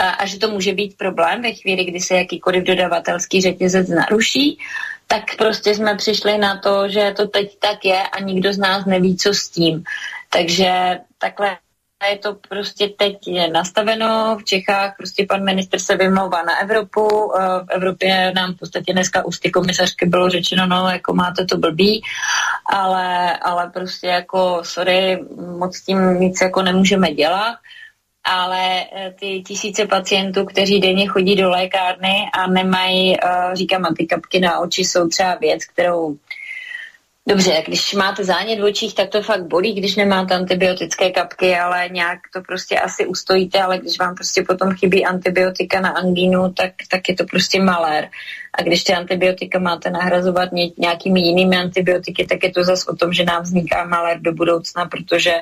a, 0.00 0.10
a 0.10 0.26
že 0.26 0.38
to 0.38 0.50
může 0.50 0.72
být 0.74 0.96
problém 0.96 1.42
ve 1.42 1.52
chvíli, 1.52 1.84
kdy 1.84 2.00
se 2.00 2.16
jakýkoliv 2.16 2.64
dodavatelský 2.64 3.40
řetězec 3.40 3.88
naruší, 3.88 4.58
tak 5.06 5.36
prostě 5.38 5.74
jsme 5.74 5.94
přišli 5.96 6.38
na 6.38 6.56
to, 6.56 6.88
že 6.88 7.14
to 7.16 7.26
teď 7.28 7.58
tak 7.58 7.84
je 7.84 8.02
a 8.02 8.20
nikdo 8.20 8.52
z 8.52 8.58
nás 8.58 8.84
neví, 8.86 9.16
co 9.16 9.34
s 9.34 9.48
tím. 9.48 9.84
Takže 10.32 10.98
takhle 11.18 11.58
je 12.10 12.18
to 12.18 12.34
prostě 12.48 12.88
teď 12.88 13.16
je 13.26 13.48
nastaveno 13.48 14.36
v 14.40 14.44
Čechách, 14.44 14.94
prostě 14.96 15.26
pan 15.28 15.44
minister 15.44 15.80
se 15.80 15.96
vymlouvá 15.96 16.42
na 16.42 16.58
Evropu, 16.62 17.32
eh, 17.36 17.64
v 17.64 17.70
Evropě 17.70 18.32
nám 18.36 18.54
v 18.54 18.58
podstatě 18.58 18.92
dneska 18.92 19.24
už 19.24 19.38
ty 19.38 19.50
komisařky 19.50 20.06
bylo 20.06 20.30
řečeno, 20.30 20.66
no 20.66 20.88
jako 20.88 21.14
máte 21.14 21.44
to 21.44 21.58
blbý, 21.58 22.02
ale, 22.66 23.38
ale 23.38 23.70
prostě 23.70 24.06
jako 24.06 24.60
sorry, 24.64 25.24
moc 25.58 25.80
tím 25.80 26.20
nic 26.20 26.40
jako 26.40 26.62
nemůžeme 26.62 27.12
dělat, 27.12 27.56
ale 28.24 28.84
eh, 28.92 29.14
ty 29.20 29.42
tisíce 29.46 29.86
pacientů, 29.86 30.44
kteří 30.44 30.80
denně 30.80 31.08
chodí 31.08 31.36
do 31.36 31.50
lékárny 31.50 32.30
a 32.32 32.46
nemají, 32.46 33.16
eh, 33.20 33.50
říkám, 33.52 33.94
ty 33.94 34.06
kapky 34.06 34.40
na 34.40 34.58
oči 34.58 34.84
jsou 34.84 35.08
třeba 35.08 35.34
věc, 35.34 35.64
kterou 35.64 36.16
Dobře, 37.28 37.62
když 37.66 37.94
máte 37.94 38.24
zánět 38.24 38.60
v 38.60 38.64
očích, 38.64 38.94
tak 38.94 39.08
to 39.08 39.22
fakt 39.22 39.46
bolí, 39.46 39.74
když 39.74 39.96
nemáte 39.96 40.34
antibiotické 40.34 41.10
kapky, 41.10 41.56
ale 41.56 41.88
nějak 41.88 42.18
to 42.32 42.40
prostě 42.40 42.78
asi 42.78 43.06
ustojíte, 43.06 43.62
ale 43.62 43.78
když 43.78 43.98
vám 43.98 44.14
prostě 44.14 44.42
potom 44.42 44.74
chybí 44.74 45.06
antibiotika 45.06 45.80
na 45.80 45.90
angínu, 45.90 46.52
tak, 46.52 46.72
tak 46.90 47.08
je 47.08 47.14
to 47.14 47.24
prostě 47.24 47.62
malér. 47.62 48.08
A 48.58 48.62
když 48.62 48.84
ty 48.84 48.92
antibiotika 48.92 49.58
máte 49.58 49.90
nahrazovat 49.90 50.48
nějakými 50.78 51.20
jinými 51.20 51.56
antibiotiky, 51.56 52.26
tak 52.26 52.42
je 52.42 52.50
to 52.52 52.64
zase 52.64 52.90
o 52.90 52.96
tom, 52.96 53.12
že 53.12 53.24
nám 53.24 53.42
vzniká 53.42 53.84
malér 53.84 54.20
do 54.20 54.32
budoucna, 54.32 54.86
protože 54.86 55.34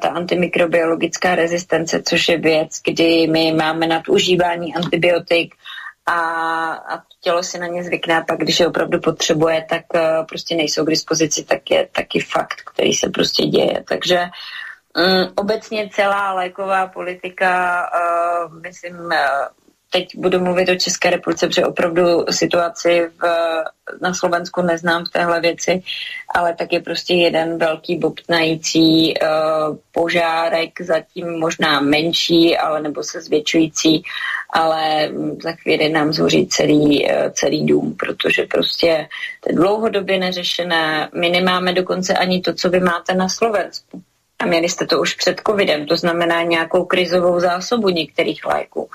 ta 0.00 0.08
antimikrobiologická 0.08 1.34
rezistence, 1.34 2.02
což 2.02 2.28
je 2.28 2.38
věc, 2.38 2.80
kdy 2.84 3.26
my 3.26 3.52
máme 3.52 3.86
nadužívání 3.86 4.74
antibiotik 4.74 5.54
a, 6.10 6.72
a 6.72 7.02
tělo 7.20 7.42
si 7.42 7.58
na 7.58 7.66
ně 7.66 7.84
zvykne 7.84 8.18
a 8.18 8.24
pak, 8.24 8.38
když 8.38 8.60
je 8.60 8.66
opravdu 8.66 9.00
potřebuje, 9.00 9.66
tak 9.68 9.82
uh, 9.94 10.26
prostě 10.26 10.56
nejsou 10.56 10.84
k 10.84 10.90
dispozici, 10.90 11.44
tak 11.44 11.70
je 11.70 11.88
taky 11.92 12.20
fakt, 12.20 12.62
který 12.74 12.92
se 12.92 13.10
prostě 13.10 13.42
děje. 13.46 13.84
Takže 13.88 14.20
um, 14.96 15.32
obecně 15.36 15.88
celá 15.92 16.34
léková 16.34 16.86
politika, 16.86 17.82
uh, 17.94 18.60
myslím, 18.60 18.96
uh, 18.96 19.12
teď 19.90 20.16
budu 20.16 20.40
mluvit 20.40 20.68
o 20.68 20.74
České 20.74 21.10
republice, 21.10 21.46
protože 21.46 21.66
opravdu 21.66 22.24
situaci 22.30 23.10
v, 23.18 23.24
na 24.00 24.14
Slovensku 24.14 24.62
neznám 24.62 25.04
v 25.04 25.08
téhle 25.08 25.40
věci, 25.40 25.82
ale 26.34 26.54
tak 26.54 26.72
je 26.72 26.80
prostě 26.80 27.14
jeden 27.14 27.58
velký 27.58 27.96
bobtnající 27.96 29.14
uh, 29.14 29.76
požárek, 29.92 30.80
zatím 30.80 31.38
možná 31.38 31.80
menší, 31.80 32.58
ale 32.58 32.82
nebo 32.82 33.02
se 33.02 33.20
zvětšující, 33.20 34.02
ale 34.52 35.10
za 35.42 35.52
chvíli 35.52 35.88
nám 35.88 36.12
zhoří 36.12 36.46
celý, 36.46 37.06
uh, 37.06 37.30
celý 37.32 37.66
dům, 37.66 37.96
protože 37.98 38.42
prostě 38.42 39.08
to 39.40 39.50
je 39.50 39.56
dlouhodobě 39.56 40.18
neřešené. 40.18 41.08
My 41.14 41.30
nemáme 41.30 41.72
dokonce 41.72 42.14
ani 42.14 42.40
to, 42.40 42.54
co 42.54 42.70
vy 42.70 42.80
máte 42.80 43.14
na 43.14 43.28
Slovensku. 43.28 44.02
A 44.38 44.46
měli 44.46 44.68
jste 44.68 44.86
to 44.86 45.00
už 45.00 45.14
před 45.14 45.40
covidem, 45.46 45.86
to 45.86 45.96
znamená 45.96 46.42
nějakou 46.42 46.84
krizovou 46.84 47.40
zásobu 47.40 47.88
některých 47.88 48.44
léků 48.44 48.88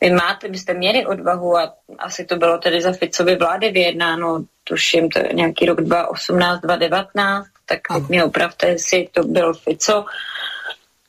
vy 0.00 0.10
máte, 0.10 0.48
byste 0.48 0.74
měli 0.74 1.06
odvahu 1.06 1.58
a 1.58 1.74
asi 1.98 2.24
to 2.24 2.36
bylo 2.36 2.58
tedy 2.58 2.80
za 2.80 2.92
Ficovy 2.92 3.36
vlády 3.36 3.70
vyjednáno, 3.70 4.44
tuším, 4.64 5.08
to 5.08 5.18
je 5.18 5.30
nějaký 5.32 5.66
rok 5.66 5.80
2018, 5.80 6.60
2019, 6.60 7.46
tak 7.66 7.80
ano. 7.90 8.06
mě 8.08 8.24
opravte, 8.24 8.66
jestli 8.66 9.08
to 9.12 9.22
byl 9.24 9.54
Fico. 9.54 10.04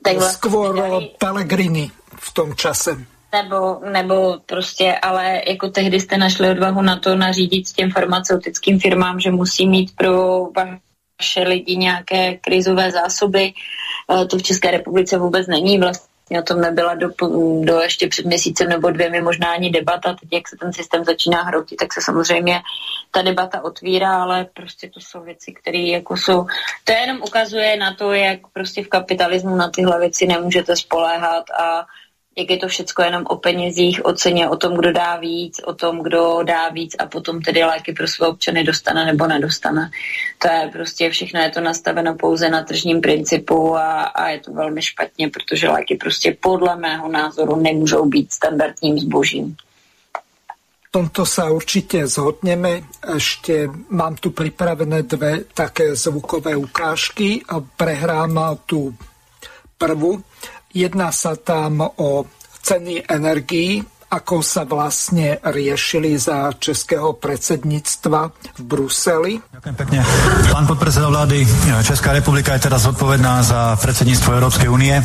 Tak 0.04 0.18
vlastně 0.18 0.50
Skôr 0.50 0.76
dali... 0.76 1.10
Pellegrini 1.18 1.92
v 2.20 2.34
tom 2.34 2.56
čase. 2.56 2.92
Nebo, 3.32 3.80
nebo 3.92 4.38
prostě, 4.46 4.96
ale 5.02 5.42
jako 5.48 5.70
tehdy 5.70 6.00
jste 6.00 6.18
našli 6.18 6.50
odvahu 6.50 6.82
na 6.82 7.00
to 7.00 7.16
nařídit 7.16 7.70
těm 7.70 7.92
farmaceutickým 7.92 8.80
firmám, 8.80 9.20
že 9.20 9.32
musí 9.32 9.68
mít 9.68 9.96
pro 9.96 10.48
vaše 10.56 11.42
lidi 11.44 11.76
nějaké 11.76 12.38
krizové 12.38 12.92
zásoby. 12.92 13.54
E, 14.22 14.26
to 14.26 14.38
v 14.38 14.44
České 14.44 14.72
republice 14.72 15.18
vůbec 15.18 15.48
není. 15.48 15.80
Vlastně 15.80 16.07
o 16.30 16.42
tom 16.42 16.62
nebyla 16.62 16.96
do, 16.96 17.10
do 17.62 17.80
ještě 17.82 18.08
před 18.08 18.26
měsícem 18.26 18.70
nebo 18.70 18.92
dvěmi 18.92 19.22
možná 19.22 19.52
ani 19.54 19.70
debata. 19.70 20.14
Teď, 20.14 20.34
jak 20.34 20.48
se 20.48 20.58
ten 20.58 20.74
systém 20.74 21.04
začíná 21.04 21.44
hroutit, 21.44 21.80
tak 21.80 21.94
se 21.94 22.02
samozřejmě 22.02 22.62
ta 23.12 23.22
debata 23.22 23.64
otvírá, 23.64 24.24
ale 24.24 24.46
prostě 24.54 24.90
to 24.90 25.00
jsou 25.00 25.22
věci, 25.22 25.54
které 25.54 25.78
jako 25.80 26.18
jsou... 26.18 26.46
To 26.84 26.94
jenom 26.94 27.22
ukazuje 27.22 27.78
na 27.78 27.94
to, 27.94 28.14
jak 28.14 28.40
prostě 28.54 28.84
v 28.84 28.88
kapitalismu 28.88 29.56
na 29.56 29.70
tyhle 29.70 30.00
věci 30.00 30.28
nemůžete 30.28 30.76
spoléhat 30.76 31.50
a 31.50 31.86
jak 32.38 32.50
je 32.50 32.58
to 32.58 32.68
všechno 32.68 33.04
jenom 33.04 33.24
o 33.28 33.36
penězích, 33.36 34.06
o 34.06 34.14
ceně, 34.14 34.50
o 34.50 34.56
tom, 34.56 34.78
kdo 34.78 34.92
dá 34.92 35.18
víc, 35.18 35.62
o 35.66 35.74
tom, 35.74 36.04
kdo 36.04 36.44
dá 36.44 36.70
víc 36.70 36.96
a 37.00 37.06
potom 37.06 37.42
tedy 37.42 37.64
léky 37.64 37.94
pro 37.94 38.08
své 38.08 38.28
občany 38.28 38.64
dostane 38.64 39.06
nebo 39.06 39.28
nedostane. 39.28 39.90
To 40.38 40.48
je 40.48 40.70
prostě 40.74 41.10
všechno, 41.10 41.40
je 41.40 41.50
to 41.50 41.62
nastaveno 41.62 42.16
pouze 42.16 42.50
na 42.50 42.64
tržním 42.64 43.02
principu 43.02 43.76
a, 43.78 44.02
a 44.04 44.30
je 44.30 44.40
to 44.40 44.54
velmi 44.54 44.82
špatně, 44.82 45.30
protože 45.30 45.70
léky 45.70 45.96
prostě 45.96 46.38
podle 46.40 46.76
mého 46.76 47.10
názoru 47.10 47.56
nemůžou 47.56 48.06
být 48.06 48.34
standardním 48.34 49.00
zbožím. 49.00 49.56
tomto 50.98 51.30
sa 51.30 51.54
určite 51.54 52.10
zhodneme. 52.10 52.90
Ešte 53.06 53.70
mám 53.94 54.18
tu 54.18 54.34
pripravené 54.34 55.06
dve 55.06 55.46
také 55.54 55.94
zvukové 55.94 56.58
ukážky. 56.58 57.46
Prehrám 57.78 58.58
tu 58.66 58.98
prvú. 59.78 60.18
Jedná 60.78 61.10
sa 61.10 61.34
tam 61.34 61.82
o 61.82 62.30
ceny 62.62 63.10
energií 63.10 63.82
ako 64.08 64.40
sa 64.40 64.64
vlastne 64.64 65.36
riešili 65.44 66.16
za 66.16 66.48
českého 66.56 67.20
predsedníctva 67.20 68.32
v 68.56 68.62
Bruseli. 68.64 69.36
Ďakujem 69.52 69.76
pekne. 69.76 70.00
Pán 70.48 70.64
podpredseda 70.64 71.12
vlády, 71.12 71.44
Česká 71.84 72.16
republika 72.16 72.56
je 72.56 72.72
teraz 72.72 72.88
zodpovedná 72.88 73.44
za 73.44 73.76
predsedníctvo 73.76 74.40
Európskej 74.40 74.72
únie, 74.72 74.96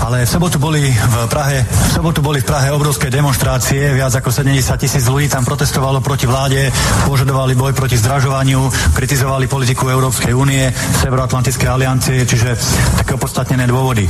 ale 0.00 0.24
v 0.24 0.30
sobotu 0.30 0.56
boli 0.56 0.88
v 0.88 1.16
Prahe, 1.28 1.68
v 1.68 1.92
sobotu 1.92 2.24
boli 2.24 2.40
v 2.40 2.48
Prahe 2.48 2.72
obrovské 2.72 3.12
demonstrácie, 3.12 3.92
viac 3.92 4.16
ako 4.16 4.32
70 4.32 4.56
tisíc 4.80 5.04
ľudí 5.04 5.28
tam 5.28 5.44
protestovalo 5.44 6.00
proti 6.00 6.24
vláde, 6.24 6.72
požadovali 7.04 7.52
boj 7.52 7.76
proti 7.76 8.00
zdražovaniu, 8.00 8.72
kritizovali 8.96 9.52
politiku 9.52 9.92
Európskej 9.92 10.32
únie, 10.32 10.72
Severoatlantické 11.04 11.68
aliancie, 11.68 12.24
čiže 12.24 12.56
také 13.04 13.20
opodstatnené 13.20 13.68
dôvody. 13.68 14.08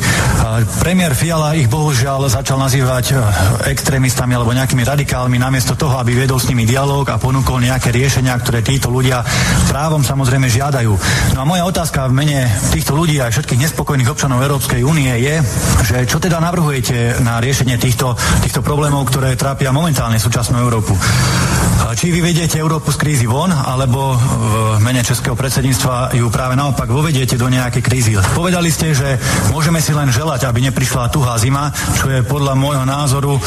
Premiér 0.79 1.19
Fiala 1.19 1.59
ich 1.59 1.67
bohužiaľ 1.67 2.31
začal 2.31 2.63
nazývať 2.63 3.19
extrémistami 3.67 4.36
alebo 4.37 4.53
nejakými 4.53 4.85
radikálmi, 4.85 5.41
namiesto 5.41 5.73
toho, 5.73 5.97
aby 5.97 6.13
viedol 6.13 6.37
s 6.37 6.53
nimi 6.53 6.69
dialog 6.69 7.09
a 7.09 7.17
ponúkol 7.17 7.65
nejaké 7.65 7.89
riešenia, 7.89 8.37
ktoré 8.37 8.61
títo 8.61 8.93
ľudia 8.93 9.25
právom 9.73 10.05
samozrejme 10.05 10.53
žiadajú. 10.53 10.93
No 11.33 11.39
a 11.41 11.49
moja 11.49 11.65
otázka 11.65 12.05
v 12.13 12.21
mene 12.21 12.39
týchto 12.69 12.93
ľudí 12.93 13.17
a 13.25 13.33
všetkých 13.33 13.65
nespokojných 13.65 14.13
občanov 14.13 14.45
Európskej 14.45 14.85
únie 14.85 15.09
je, 15.25 15.41
že 15.89 15.97
čo 16.05 16.21
teda 16.21 16.37
navrhujete 16.45 17.25
na 17.25 17.41
riešenie 17.41 17.81
týchto, 17.81 18.13
týchto 18.45 18.61
problémov, 18.61 19.09
ktoré 19.09 19.33
trápia 19.41 19.73
momentálne 19.73 20.21
súčasnú 20.21 20.61
Európu. 20.61 20.93
Či 21.97 22.13
vy 22.13 22.21
vediete 22.21 22.61
Európu 22.61 22.93
z 22.93 23.01
krízy 23.01 23.25
von, 23.25 23.49
alebo 23.49 24.17
v 24.21 24.83
mene 24.85 25.01
Českého 25.01 25.39
predsedníctva 25.39 26.19
ju 26.19 26.29
práve 26.29 26.59
naopak 26.59 26.91
vovediete 26.91 27.39
do 27.41 27.49
nejakej 27.49 27.81
krízy. 27.81 28.13
Povedali 28.37 28.69
ste, 28.69 28.93
že 28.93 29.17
môžeme 29.55 29.81
si 29.81 29.97
len 29.97 30.13
želať, 30.13 30.45
aby 30.45 30.67
neprišla 30.69 31.09
tuhá 31.09 31.39
zima, 31.41 31.71
čo 31.97 32.11
je 32.11 32.27
podľa 32.27 32.59
môjho 32.59 32.85
názoru 32.85 33.39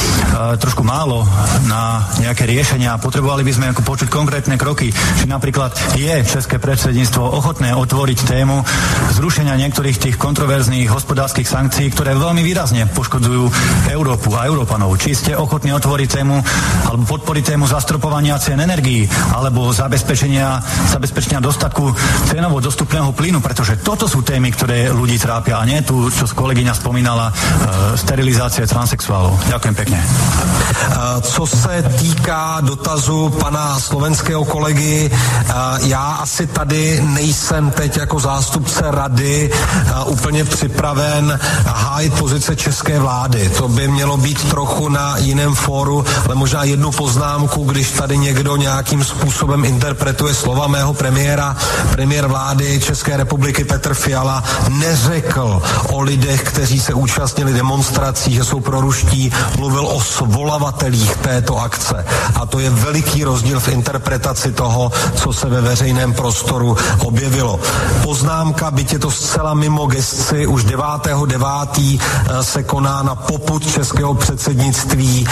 trošku 0.56 0.79
trošku 0.80 0.96
málo 0.96 1.28
na 1.68 2.08
nejaké 2.24 2.48
riešenia. 2.48 2.96
Potrebovali 3.04 3.44
by 3.44 3.52
sme 3.52 3.68
ako 3.76 3.84
počuť 3.84 4.08
konkrétne 4.08 4.56
kroky. 4.56 4.96
Či 4.96 5.28
napríklad 5.28 5.76
je 6.00 6.24
České 6.24 6.56
predsedníctvo 6.56 7.20
ochotné 7.20 7.76
otvoriť 7.76 8.24
tému 8.24 8.64
zrušenia 9.12 9.60
niektorých 9.60 10.00
tých 10.00 10.16
kontroverzných 10.16 10.88
hospodárskych 10.88 11.52
sankcií, 11.52 11.92
ktoré 11.92 12.16
veľmi 12.16 12.40
výrazne 12.48 12.88
poškodzujú 12.96 13.52
Európu 13.92 14.32
a 14.40 14.48
Európanov. 14.48 14.96
Či 14.96 15.20
ste 15.20 15.32
ochotní 15.36 15.76
otvoriť 15.76 16.24
tému 16.24 16.40
alebo 16.88 17.04
podporiť 17.12 17.60
tému 17.60 17.68
zastropovania 17.68 18.40
cien 18.40 18.64
energií 18.64 19.04
alebo 19.36 19.76
zabezpečenia, 19.76 20.64
zabezpečenia 20.96 21.44
dostatku 21.44 21.92
cenovo 22.32 22.64
dostupného 22.64 23.12
plynu, 23.12 23.44
pretože 23.44 23.84
toto 23.84 24.08
sú 24.08 24.24
témy, 24.24 24.56
ktoré 24.56 24.96
ľudí 24.96 25.20
trápia 25.20 25.60
a 25.60 25.68
nie 25.68 25.84
tu, 25.84 26.08
čo 26.08 26.24
kolegyňa 26.24 26.72
spomínala, 26.72 27.28
e, 27.28 27.34
sterilizácie 28.00 28.64
transexuálov. 28.64 29.36
Ďakujem 29.52 29.76
pekne. 29.76 30.00
Co 31.22 31.48
se 31.48 31.84
týká 32.00 32.58
dotazu 32.62 33.30
pana 33.30 33.80
slovenského 33.80 34.46
kolegy, 34.46 35.12
já 35.82 36.18
asi 36.22 36.48
tady 36.48 37.02
nejsem 37.02 37.72
teď 37.72 37.98
jako 37.98 38.20
zástupce 38.20 38.82
rady 38.88 39.52
úplně 40.06 40.46
připraven 40.46 41.40
hájit 41.66 42.14
pozice 42.14 42.56
české 42.56 43.00
vlády. 43.00 43.50
To 43.50 43.68
by 43.68 43.88
mělo 43.88 44.18
být 44.18 44.50
trochu 44.50 44.90
na 44.90 45.18
jiném 45.18 45.56
fóru, 45.56 46.06
ale 46.26 46.36
možná 46.36 46.64
jednu 46.64 46.92
poznámku, 46.92 47.64
když 47.64 47.92
tady 47.92 48.18
někdo 48.18 48.56
nějakým 48.56 49.04
způsobem 49.04 49.66
interpretuje 49.66 50.34
slova 50.34 50.68
mého 50.68 50.94
premiéra, 50.94 51.58
premiér 51.92 52.28
vlády 52.28 52.80
České 52.80 53.18
republiky 53.18 53.64
Petr 53.64 53.94
Fiala 53.94 54.44
neřekl 54.70 55.62
o 55.90 56.02
lidech, 56.02 56.44
kteří 56.44 56.80
se 56.80 56.94
účastnili 56.94 57.54
demonstrací, 57.54 58.34
že 58.34 58.44
jsou 58.44 58.60
proruští, 58.60 59.32
mluvil 59.58 59.88
o 59.88 60.02
svola 60.02 60.58
svolavatelích 60.60 61.16
této 61.18 61.58
akce. 61.58 62.06
A 62.36 62.46
to 62.46 62.60
je 62.60 62.70
veliký 62.70 63.24
rozdíl 63.24 63.60
v 63.60 63.68
interpretaci 63.68 64.52
toho, 64.52 64.92
co 65.16 65.34
se 65.34 65.50
ve 65.50 65.62
veřejném 65.62 66.14
prostoru 66.14 66.78
objevilo. 67.00 67.60
Poznámka, 68.04 68.72
byť 68.72 68.94
je 68.94 69.00
to 69.00 69.12
zcela 69.12 69.54
mimo 69.54 69.88
gesci, 69.88 70.48
už 70.48 70.66
9.9. 70.66 72.00
Eh, 72.00 72.44
se 72.44 72.64
koná 72.64 73.04
na 73.04 73.16
poput 73.16 73.72
českého 73.72 74.14
předsednictví 74.14 75.28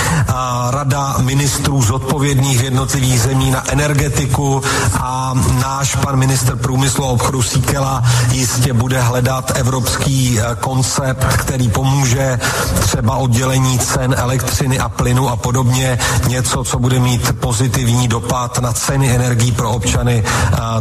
Rada 0.69 1.15
ministrů 1.17 1.81
zodpovědných 1.81 2.59
v 2.59 2.63
jednotlivých 2.63 3.21
zemí 3.21 3.51
na 3.51 3.71
energetiku 3.71 4.63
a 4.99 5.33
náš 5.59 5.95
pan 5.95 6.15
minister 6.15 6.55
průmyslu 6.55 7.03
a 7.03 7.07
obchodu 7.07 7.43
Síkela 7.43 8.03
jistě 8.31 8.73
bude 8.73 9.01
hledat 9.01 9.51
evropský 9.55 10.39
eh, 10.39 10.55
koncept, 10.55 11.23
který 11.37 11.69
pomůže 11.69 12.39
třeba 12.79 13.15
oddělení 13.15 13.79
cen 13.79 14.15
elektřiny 14.17 14.79
a 14.79 14.89
plynu 14.89 15.16
plynu 15.17 15.29
a 15.29 15.35
podobně, 15.35 15.97
něco, 16.27 16.63
co 16.63 16.79
bude 16.79 16.99
mít 16.99 17.39
pozitivní 17.41 18.07
dopad 18.07 18.59
na 18.59 18.73
ceny 18.73 19.09
energií 19.09 19.51
pro 19.51 19.71
občany 19.71 20.23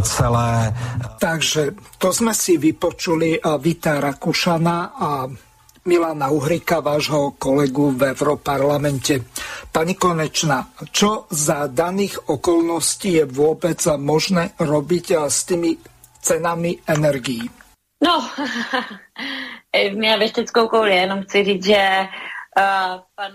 celé. 0.01 0.73
Takže 1.19 1.71
to 1.97 2.13
jsme 2.13 2.33
si 2.33 2.57
vypočuli 2.57 3.39
Vita 3.57 3.99
Rakušana 3.99 4.93
a 5.01 5.27
Milana 5.85 6.29
Uhrika, 6.29 6.79
vášho 6.79 7.31
kolegu 7.31 7.91
v 7.91 8.13
Europarlamente. 8.13 9.23
Pani 9.71 9.95
Konečná, 9.95 10.67
čo 10.91 11.25
za 11.29 11.67
daných 11.67 12.29
okolností 12.29 13.13
je 13.13 13.25
vôbec 13.25 13.79
možné 13.97 14.51
robiť 14.59 15.31
s 15.31 15.47
tými 15.47 15.79
cenami 16.21 16.77
energií? 16.87 17.49
No, 18.03 18.29
měla 19.93 20.17
věšteckou 20.17 20.67
kouli, 20.67 20.95
jenom 20.95 21.23
chci 21.23 21.43
říct, 21.43 21.65
že 21.65 21.81
uh, 22.03 23.01
pan 23.15 23.31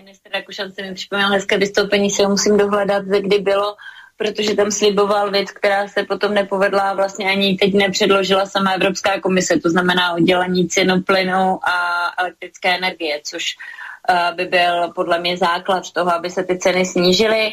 minister 0.00 0.32
Rakušan 0.32 0.72
si 0.72 0.82
mi 0.82 0.94
připomněl 0.94 1.28
hezké 1.28 1.58
vystoupení, 1.58 2.10
si 2.10 2.22
ho 2.22 2.30
musím 2.30 2.56
dohledat, 2.56 3.04
kdy 3.04 3.38
bylo, 3.38 3.76
protože 4.16 4.56
tam 4.56 4.70
sliboval 4.70 5.30
věc, 5.30 5.50
která 5.50 5.88
se 5.88 6.02
potom 6.02 6.34
nepovedla 6.34 6.82
a 6.82 6.94
vlastně 6.94 7.30
ani 7.30 7.54
teď 7.54 7.74
nepředložila 7.74 8.46
sama 8.46 8.72
Evropská 8.72 9.20
komise, 9.20 9.60
to 9.60 9.70
znamená 9.70 10.12
oddělení 10.12 10.68
cenu 10.68 11.02
plynu 11.02 11.68
a 11.68 11.74
elektrické 12.18 12.76
energie, 12.76 13.20
což 13.24 13.56
uh, 14.10 14.36
by 14.36 14.44
byl 14.44 14.92
podle 14.94 15.20
mě 15.20 15.36
základ 15.36 15.90
toho, 15.92 16.14
aby 16.14 16.30
se 16.30 16.44
ty 16.44 16.58
ceny 16.58 16.86
snížily. 16.86 17.50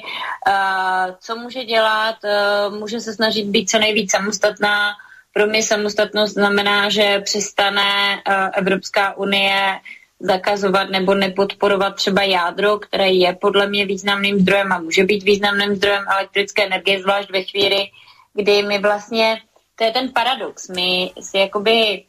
Uh, 0.47 1.15
co 1.19 1.35
může 1.35 1.63
dělat? 1.63 2.15
Uh, 2.23 2.79
může 2.79 2.99
se 2.99 3.13
snažit 3.13 3.45
být 3.45 3.69
co 3.69 3.79
nejvíc 3.79 4.11
samostatná. 4.11 4.91
Pro 5.33 5.47
mě 5.47 5.63
samostatnost 5.63 6.33
znamená, 6.33 6.89
že 6.89 7.19
přestane 7.19 8.21
Evropská 8.53 9.17
unie 9.17 9.79
zakazovat 10.19 10.89
nebo 10.89 11.13
nepodporovat 11.13 11.95
třeba 11.95 12.23
jádro, 12.23 12.79
které 12.79 13.07
je 13.07 13.35
podle 13.41 13.67
mě 13.67 13.85
významným 13.85 14.39
zdrojem 14.39 14.71
a 14.71 14.79
může 14.79 15.03
být 15.03 15.23
významným 15.23 15.75
zdrojem 15.75 16.05
elektrické 16.07 16.65
energie, 16.65 17.01
zvlášť 17.01 17.29
ve 17.29 17.43
chvíli, 17.43 17.87
kdy 18.33 18.63
my 18.63 18.79
vlastně, 18.79 19.41
to 19.75 19.83
je 19.83 19.91
ten 19.91 20.13
paradox, 20.13 20.69
my 20.69 21.11
si 21.19 21.37
jakoby 21.37 22.03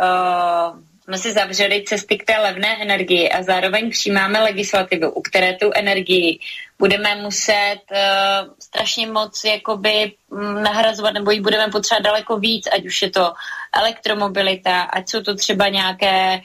uh, 0.00 0.78
jsme 1.02 1.18
si 1.18 1.32
zavřeli 1.32 1.84
cesty 1.86 2.18
k 2.18 2.24
té 2.24 2.38
levné 2.38 2.82
energii 2.82 3.30
a 3.30 3.42
zároveň 3.42 3.90
přijímáme 3.90 4.40
legislativu, 4.40 5.10
u 5.10 5.22
které 5.22 5.52
tu 5.52 5.70
energii 5.74 6.38
budeme 6.78 7.16
muset 7.16 7.78
uh, 7.90 8.54
strašně 8.58 9.06
moc 9.06 9.44
jakoby 9.44 10.12
mm, 10.30 10.62
nahrazovat, 10.62 11.14
nebo 11.14 11.30
ji 11.30 11.40
budeme 11.40 11.72
potřebovat 11.72 12.04
daleko 12.04 12.38
víc, 12.38 12.68
ať 12.72 12.86
už 12.86 13.02
je 13.02 13.10
to 13.10 13.32
elektromobilita, 13.74 14.82
ať 14.82 15.08
jsou 15.08 15.22
to 15.22 15.34
třeba 15.34 15.68
nějaké 15.68 16.40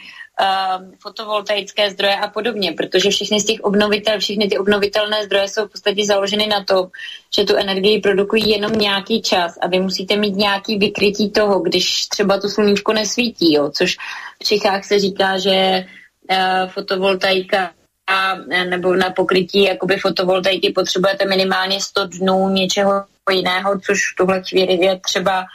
fotovoltaické 1.00 1.92
zdroje 1.92 2.16
a 2.16 2.28
podobně, 2.28 2.72
protože 2.72 3.10
všechny 3.10 3.40
z 3.40 3.46
těch 3.46 3.60
obnovitel, 3.60 4.20
všechny 4.20 4.48
ty 4.48 4.58
obnovitelné 4.58 5.26
zdroje 5.26 5.48
jsou 5.48 5.68
v 5.68 5.72
podstatě 5.72 6.06
založeny 6.06 6.48
na 6.48 6.64
tom, 6.64 6.88
že 7.36 7.44
tu 7.44 7.56
energii 7.56 8.02
produkují 8.02 8.50
jenom 8.50 8.72
nějaký 8.72 9.22
čas 9.22 9.58
a 9.62 9.68
vy 9.68 9.80
musíte 9.80 10.16
mít 10.16 10.36
nějaký 10.36 10.78
vykrytí 10.78 11.30
toho, 11.30 11.60
když 11.60 12.08
třeba 12.08 12.40
to 12.40 12.50
sluníčko 12.50 12.94
nesvítí, 12.94 13.54
jo, 13.54 13.72
což 13.72 13.98
v 14.42 14.46
Čechách 14.46 14.86
se 14.86 15.00
říká, 15.00 15.38
že 15.38 15.86
uh, 16.32 16.70
fotovoltaika 16.70 17.72
a, 18.08 18.36
nebo 18.70 18.96
na 18.96 19.10
pokrytí 19.10 19.64
jakoby 19.64 19.98
fotovoltaiky 19.98 20.72
potřebujete 20.72 21.26
minimálně 21.26 21.82
100 21.82 22.06
dnů 22.06 22.50
něčeho 22.50 23.04
jiného, 23.32 23.80
což 23.80 24.00
v 24.14 24.16
tuhle 24.16 24.44
chvíli 24.44 24.86
je 24.86 25.00
třeba 25.00 25.46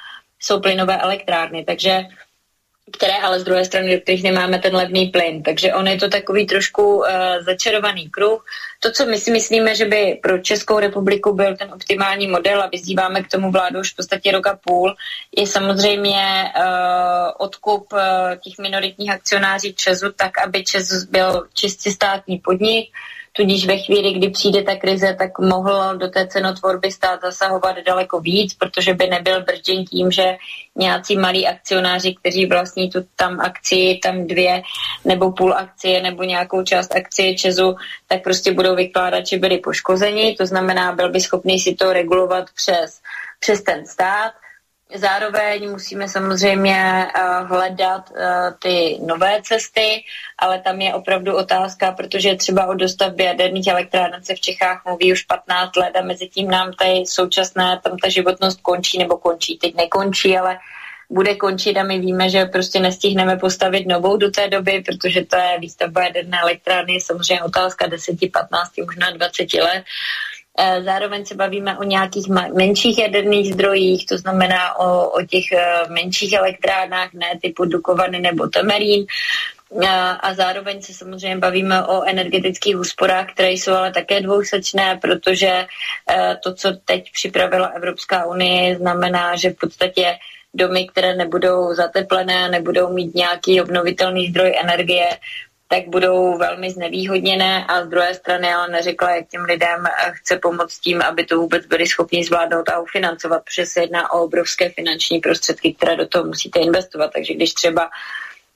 jsou 0.40 0.60
plynové 0.60 0.96
elektrárny. 0.96 1.64
Takže 1.64 2.04
které 2.92 3.14
ale 3.14 3.40
z 3.40 3.44
druhé 3.44 3.64
strany, 3.64 3.94
do 3.94 4.00
kterých 4.00 4.22
nemáme 4.22 4.58
ten 4.58 4.76
levný 4.76 5.06
plyn. 5.06 5.42
Takže 5.42 5.74
on 5.74 5.88
je 5.88 5.96
to 5.96 6.08
takový 6.08 6.46
trošku 6.46 6.96
uh, 6.96 7.06
začarovaný 7.40 8.10
kruh. 8.10 8.44
To, 8.80 8.90
co 8.90 9.06
my 9.06 9.18
si 9.18 9.30
myslíme, 9.30 9.74
že 9.74 9.84
by 9.84 10.18
pro 10.22 10.38
Českou 10.38 10.78
republiku 10.78 11.32
byl 11.32 11.56
ten 11.56 11.72
optimální 11.72 12.26
model 12.26 12.62
a 12.62 12.66
vyzýváme 12.72 13.22
k 13.22 13.28
tomu 13.28 13.50
vládu 13.50 13.80
už 13.80 13.92
v 13.92 13.96
podstatě 13.96 14.32
rok 14.32 14.46
a 14.46 14.58
půl, 14.64 14.94
je 15.36 15.46
samozřejmě 15.46 16.52
uh, 16.56 16.64
odkup 17.38 17.92
uh, 17.92 17.98
těch 18.40 18.58
minoritních 18.58 19.10
akcionáří 19.10 19.74
Česu 19.74 20.12
tak, 20.12 20.38
aby 20.38 20.64
Čes 20.64 21.04
byl 21.04 21.46
čistě 21.54 21.90
státní 21.90 22.38
podnik, 22.38 22.90
Tudíž 23.32 23.66
ve 23.66 23.78
chvíli, 23.78 24.12
kdy 24.12 24.30
přijde 24.30 24.62
ta 24.62 24.76
krize, 24.76 25.16
tak 25.18 25.38
mohl 25.38 25.96
do 25.96 26.08
té 26.08 26.26
cenotvorby 26.26 26.92
stát 26.92 27.20
zasahovat 27.20 27.76
daleko 27.86 28.20
víc, 28.20 28.54
protože 28.54 28.94
by 28.94 29.06
nebyl 29.06 29.42
bržděn 29.42 29.84
tím, 29.84 30.10
že 30.10 30.36
nějací 30.76 31.16
malí 31.16 31.46
akcionáři, 31.46 32.14
kteří 32.14 32.46
vlastní 32.46 32.90
tu 32.90 33.06
tam 33.16 33.40
akci, 33.40 34.00
tam 34.02 34.26
dvě 34.26 34.62
nebo 35.04 35.32
půl 35.32 35.54
akcie 35.54 36.02
nebo 36.02 36.22
nějakou 36.22 36.62
část 36.62 36.96
akcie 36.96 37.34
Česu, 37.34 37.76
tak 38.08 38.22
prostě 38.22 38.52
budou 38.52 38.76
vykládat, 38.76 39.26
že 39.26 39.38
byli 39.38 39.58
poškozeni. 39.58 40.34
To 40.38 40.46
znamená, 40.46 40.92
byl 40.92 41.10
by 41.10 41.20
schopný 41.20 41.60
si 41.60 41.74
to 41.74 41.92
regulovat 41.92 42.44
přes, 42.54 43.00
přes 43.40 43.62
ten 43.62 43.86
stát 43.86 44.32
Zároveň 44.94 45.70
musíme 45.70 46.08
samozřejmě 46.08 47.06
uh, 47.18 47.48
hledat 47.48 48.10
uh, 48.10 48.16
ty 48.58 48.98
nové 49.06 49.42
cesty, 49.42 50.04
ale 50.38 50.60
tam 50.60 50.80
je 50.80 50.94
opravdu 50.94 51.36
otázka, 51.36 51.92
protože 51.92 52.34
třeba 52.34 52.66
o 52.66 52.74
dostavbě 52.74 53.26
jaderných 53.26 53.66
elektráren 53.66 54.24
se 54.24 54.34
v 54.34 54.40
Čechách 54.40 54.82
mluví 54.84 55.12
už 55.12 55.22
15 55.22 55.76
let 55.76 55.96
a 55.96 56.02
mezi 56.02 56.28
tím 56.28 56.50
nám 56.50 56.72
tady 56.72 57.06
současná, 57.06 57.76
tam 57.76 57.96
ta 57.98 58.08
životnost 58.08 58.60
končí 58.60 58.98
nebo 58.98 59.16
končí, 59.16 59.58
teď 59.58 59.74
nekončí, 59.74 60.38
ale 60.38 60.58
bude 61.10 61.34
končit 61.34 61.76
a 61.76 61.82
my 61.82 61.98
víme, 61.98 62.28
že 62.28 62.44
prostě 62.44 62.80
nestihneme 62.80 63.36
postavit 63.36 63.86
novou 63.86 64.16
do 64.16 64.30
té 64.30 64.48
doby, 64.48 64.82
protože 64.86 65.24
to 65.24 65.36
je 65.36 65.58
výstavba 65.60 66.02
jaderné 66.02 66.40
elektrárny, 66.40 66.94
je 66.94 67.00
samozřejmě 67.00 67.42
otázka 67.42 67.86
10, 67.86 68.16
15, 68.32 68.72
možná 68.86 69.10
20 69.10 69.54
let. 69.54 69.84
Eh, 69.84 69.84
zároveň 70.84 71.24
se 71.24 71.34
bavíme 71.34 71.78
o 71.78 71.82
nějakých 71.82 72.28
menších 72.54 72.98
jaderných 72.98 73.54
zdrojích, 73.54 74.06
to 74.06 74.18
znamená 74.18 74.78
o, 74.78 75.08
o 75.08 75.22
těch 75.26 75.52
eh, 75.52 75.82
menších 75.88 76.32
elektrárnách, 76.32 77.12
ne 77.12 77.38
typu 77.42 77.64
Dukovany 77.64 78.20
nebo 78.20 78.48
Temerín. 78.48 79.06
Eh, 79.82 79.88
a 80.20 80.34
zároveň 80.34 80.82
se 80.82 80.92
samozřejmě 80.92 81.36
bavíme 81.36 81.86
o 81.86 82.02
energetických 82.02 82.78
úsporách, 82.78 83.32
které 83.32 83.50
jsou 83.50 83.72
ale 83.72 83.92
také 83.92 84.20
dvousečné, 84.20 84.98
protože 85.02 85.66
to, 86.42 86.54
co 86.54 86.72
teď 86.84 87.12
připravila 87.12 87.66
Evropská 87.66 88.26
unie, 88.26 88.76
znamená, 88.76 89.36
že 89.36 89.50
v 89.50 89.56
podstatě 89.56 90.18
domy, 90.54 90.88
které 90.88 91.14
nebudou 91.16 91.74
zateplené, 91.74 92.48
nebudou 92.48 92.92
mít 92.92 93.14
nějaký 93.14 93.60
obnovitelný 93.60 94.28
zdroj 94.28 94.54
energie, 94.62 95.08
tak 95.72 95.88
budou 95.88 96.38
velmi 96.38 96.70
znevýhodněné 96.70 97.64
a 97.68 97.84
z 97.84 97.88
druhé 97.88 98.14
strany 98.14 98.54
ale 98.54 98.68
neřekla, 98.68 99.10
jak 99.10 99.28
těm 99.28 99.44
lidem 99.44 99.84
chce 100.10 100.36
pomoct 100.36 100.78
tím, 100.78 101.02
aby 101.02 101.24
to 101.24 101.38
vůbec 101.38 101.66
byli 101.66 101.86
schopni 101.86 102.24
zvládnout 102.24 102.68
a 102.68 102.80
ufinancovat, 102.80 103.44
protože 103.44 103.66
se 103.66 103.80
jedná 103.80 104.12
o 104.12 104.22
obrovské 104.22 104.68
finanční 104.68 105.18
prostředky, 105.18 105.74
které 105.74 105.96
do 105.96 106.06
toho 106.06 106.24
musíte 106.24 106.60
investovat. 106.60 107.10
Takže 107.14 107.34
když 107.34 107.52
třeba 107.54 107.90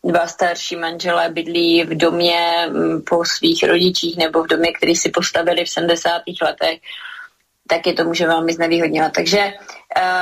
dva 0.05 0.27
starší 0.27 0.77
manželé 0.77 1.29
bydlí 1.29 1.85
v 1.85 1.97
domě 1.97 2.67
mm, 2.69 3.03
po 3.03 3.25
svých 3.25 3.65
rodičích 3.65 4.17
nebo 4.17 4.45
v 4.45 4.47
domě, 4.47 4.73
který 4.73 4.97
si 4.97 5.11
postavili 5.11 5.65
v 5.65 5.71
70. 5.71 6.23
letech, 6.43 6.79
tak 7.69 7.87
je 7.87 7.93
to 7.93 8.05
může 8.05 8.27
velmi 8.27 8.53
znevýhodňovat. 8.53 9.13
Takže 9.13 9.53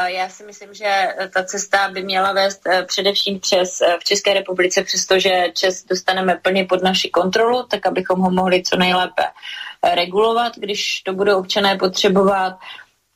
já 0.06 0.28
si 0.28 0.44
myslím, 0.44 0.74
že 0.74 1.08
ta 1.34 1.44
cesta 1.44 1.88
by 1.88 2.02
měla 2.02 2.32
vést 2.32 2.60
uh, 2.66 2.86
především 2.86 3.40
přes 3.40 3.80
uh, 3.80 3.94
v 4.00 4.04
České 4.04 4.34
republice, 4.34 4.84
přestože 4.84 5.44
Čes 5.52 5.84
dostaneme 5.84 6.38
plně 6.42 6.64
pod 6.64 6.82
naši 6.82 7.10
kontrolu, 7.10 7.62
tak 7.62 7.86
abychom 7.86 8.20
ho 8.20 8.30
mohli 8.30 8.62
co 8.62 8.76
nejlépe 8.76 9.22
uh, 9.22 9.94
regulovat, 9.94 10.52
když 10.56 11.02
to 11.02 11.12
budou 11.12 11.38
občané 11.38 11.76
potřebovat. 11.76 12.58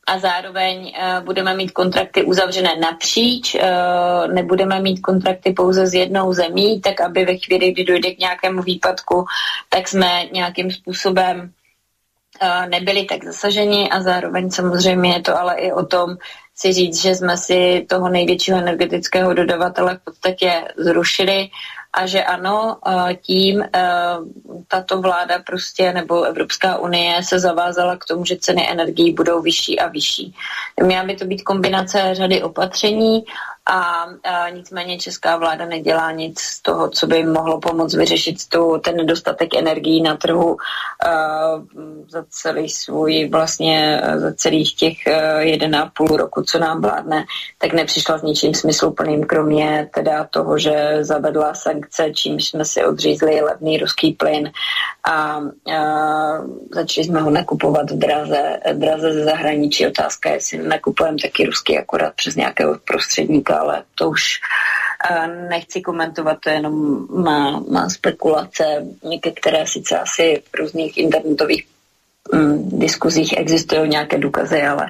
A 0.06 0.18
zároveň 0.18 0.78
uh, 0.78 1.24
budeme 1.24 1.54
mít 1.54 1.70
kontrakty 1.70 2.22
uzavřené 2.24 2.76
napříč, 2.76 3.54
uh, 3.54 3.60
nebudeme 4.34 4.80
mít 4.80 5.00
kontrakty 5.00 5.52
pouze 5.52 5.86
s 5.86 5.94
jednou 5.94 6.32
zemí, 6.32 6.80
tak 6.80 7.00
aby 7.00 7.24
ve 7.24 7.36
chvíli, 7.36 7.72
kdy 7.72 7.84
dojde 7.84 8.10
k 8.10 8.18
nějakému 8.18 8.62
výpadku, 8.62 9.24
tak 9.68 9.88
jsme 9.88 10.24
nějakým 10.32 10.70
způsobem 10.70 11.52
nebyli 12.68 13.04
tak 13.04 13.24
zasaženi. 13.24 13.90
A 13.90 14.00
zároveň 14.00 14.50
samozřejmě 14.50 15.12
je 15.12 15.20
to 15.20 15.38
ale 15.38 15.54
i 15.54 15.72
o 15.72 15.86
tom 15.86 16.16
si 16.60 16.72
říct, 16.72 17.02
že 17.02 17.14
jsme 17.14 17.36
si 17.36 17.86
toho 17.88 18.08
největšího 18.08 18.58
energetického 18.58 19.34
dodavatele 19.34 19.96
v 19.96 20.04
podstatě 20.04 20.52
zrušili 20.76 21.48
a 21.92 22.06
že 22.06 22.24
ano, 22.24 22.76
tím 23.22 23.64
tato 24.68 25.00
vláda 25.00 25.38
prostě 25.38 25.92
nebo 25.92 26.22
Evropská 26.22 26.78
unie 26.78 27.22
se 27.22 27.38
zavázala 27.38 27.96
k 27.96 28.04
tomu, 28.04 28.24
že 28.24 28.36
ceny 28.36 28.70
energií 28.70 29.12
budou 29.12 29.42
vyšší 29.42 29.80
a 29.80 29.88
vyšší. 29.88 30.34
Měla 30.82 31.04
by 31.04 31.16
to 31.16 31.24
být 31.24 31.42
kombinace 31.42 32.10
řady 32.12 32.42
opatření 32.42 33.24
a, 33.70 34.06
a 34.24 34.48
nicméně 34.48 34.98
česká 34.98 35.36
vláda 35.36 35.66
nedělá 35.66 36.12
nic 36.12 36.40
z 36.40 36.62
toho, 36.62 36.90
co 36.90 37.06
by 37.06 37.24
mohlo 37.24 37.60
pomoct 37.60 37.94
vyřešit 37.94 38.36
tu, 38.48 38.78
ten 38.84 38.96
nedostatek 38.96 39.54
energií 39.54 40.02
na 40.02 40.16
trhu 40.16 40.46
uh, 40.46 40.56
za 42.08 42.24
celý 42.30 42.68
svůj 42.68 43.28
vlastně 43.28 44.02
za 44.16 44.32
celých 44.32 44.74
těch 44.74 44.96
uh, 45.06 45.38
jeden 45.38 45.76
a 45.76 45.92
půl 45.96 46.16
roku, 46.16 46.42
co 46.42 46.58
nám 46.58 46.82
vládne, 46.82 47.24
tak 47.58 47.72
nepřišla 47.72 48.18
s 48.18 48.22
ničím 48.22 48.54
smysluplným, 48.54 49.24
kromě 49.24 49.90
teda 49.94 50.24
toho, 50.30 50.58
že 50.58 50.98
zavedla 51.00 51.54
sankce, 51.54 52.10
čímž 52.14 52.48
jsme 52.48 52.64
si 52.64 52.84
odřízli 52.84 53.40
levný 53.40 53.78
ruský 53.78 54.12
plyn 54.12 54.50
a 55.10 55.38
uh, 55.38 56.46
začali 56.70 57.04
jsme 57.04 57.20
ho 57.20 57.30
nakupovat 57.30 57.90
v 57.90 57.98
draze, 57.98 58.60
draze 58.72 59.12
ze 59.12 59.24
zahraničí. 59.24 59.86
Otázka 59.86 60.28
je, 60.28 60.36
jestli 60.36 60.58
nakupujeme 60.58 61.18
taky 61.22 61.46
ruský 61.46 61.78
akorát 61.78 62.14
přes 62.14 62.36
nějakého 62.36 62.78
prostředníka 62.84 63.57
ale 63.58 63.82
to 63.94 64.10
už 64.10 64.22
eh, 65.10 65.26
nechci 65.48 65.80
komentovat, 65.80 66.38
to 66.40 66.48
je 66.50 66.54
jenom 66.54 67.06
má, 67.10 67.60
má 67.70 67.88
spekulace, 67.88 68.64
které 69.34 69.66
sice 69.66 69.98
asi 69.98 70.42
v 70.52 70.58
různých 70.58 70.98
internetových 70.98 71.66
mm, 72.32 72.78
diskuzích 72.78 73.34
existují 73.36 73.88
nějaké 73.88 74.18
důkazy, 74.18 74.62
ale 74.62 74.86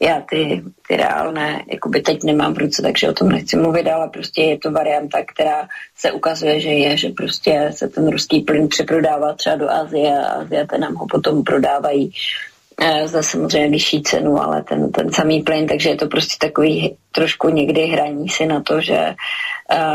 já 0.00 0.20
ty, 0.20 0.62
ty 0.88 0.96
reálné 0.96 1.64
jakoby 1.72 2.02
teď 2.02 2.22
nemám 2.24 2.54
v 2.54 2.58
ruce, 2.58 2.82
takže 2.82 3.08
o 3.08 3.12
tom 3.12 3.28
nechci 3.28 3.56
mluvit, 3.56 3.88
ale 3.88 4.08
prostě 4.08 4.42
je 4.42 4.58
to 4.58 4.70
varianta, 4.70 5.18
která 5.34 5.68
se 5.96 6.12
ukazuje, 6.12 6.60
že 6.60 6.68
je, 6.68 6.96
že 6.96 7.08
prostě 7.08 7.70
se 7.74 7.88
ten 7.88 8.10
ruský 8.10 8.40
plyn 8.40 8.68
přeprodává 8.68 9.32
třeba 9.32 9.56
do 9.56 9.70
Azie 9.70 10.18
a 10.18 10.32
Aziaté 10.32 10.78
nám 10.78 10.94
ho 10.94 11.06
potom 11.06 11.44
prodávají 11.44 12.12
za 13.04 13.22
samozřejmě 13.22 13.70
vyšší 13.70 14.02
cenu, 14.02 14.42
ale 14.42 14.62
ten, 14.62 14.92
ten 14.92 15.12
samý 15.12 15.42
plyn, 15.42 15.66
takže 15.66 15.88
je 15.88 15.96
to 15.96 16.06
prostě 16.06 16.46
takový 16.46 16.96
trošku 17.12 17.48
někdy 17.48 17.86
hraní 17.86 18.28
si 18.28 18.46
na 18.46 18.60
to, 18.60 18.80
že 18.80 19.14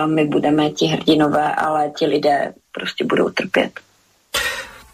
my 0.06 0.26
budeme 0.26 0.70
ti 0.70 0.86
hrdinové, 0.86 1.56
ale 1.56 1.92
ti 1.98 2.06
lidé 2.06 2.54
prostě 2.72 3.06
budou 3.06 3.30
trpět. 3.30 3.72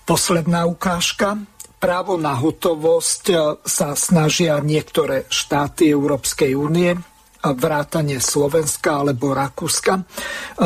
Posledná 0.06 0.66
ukážka. 0.66 1.38
Právo 1.76 2.18
na 2.18 2.34
hotovosť 2.34 3.30
sa 3.62 3.94
snažia 3.94 4.58
niektoré 4.58 5.30
štáty 5.30 5.94
Európskej 5.94 6.58
únie, 6.58 6.98
vrátanie 7.46 8.18
Slovenska 8.18 9.06
alebo 9.06 9.38
Rakúska. 9.38 10.02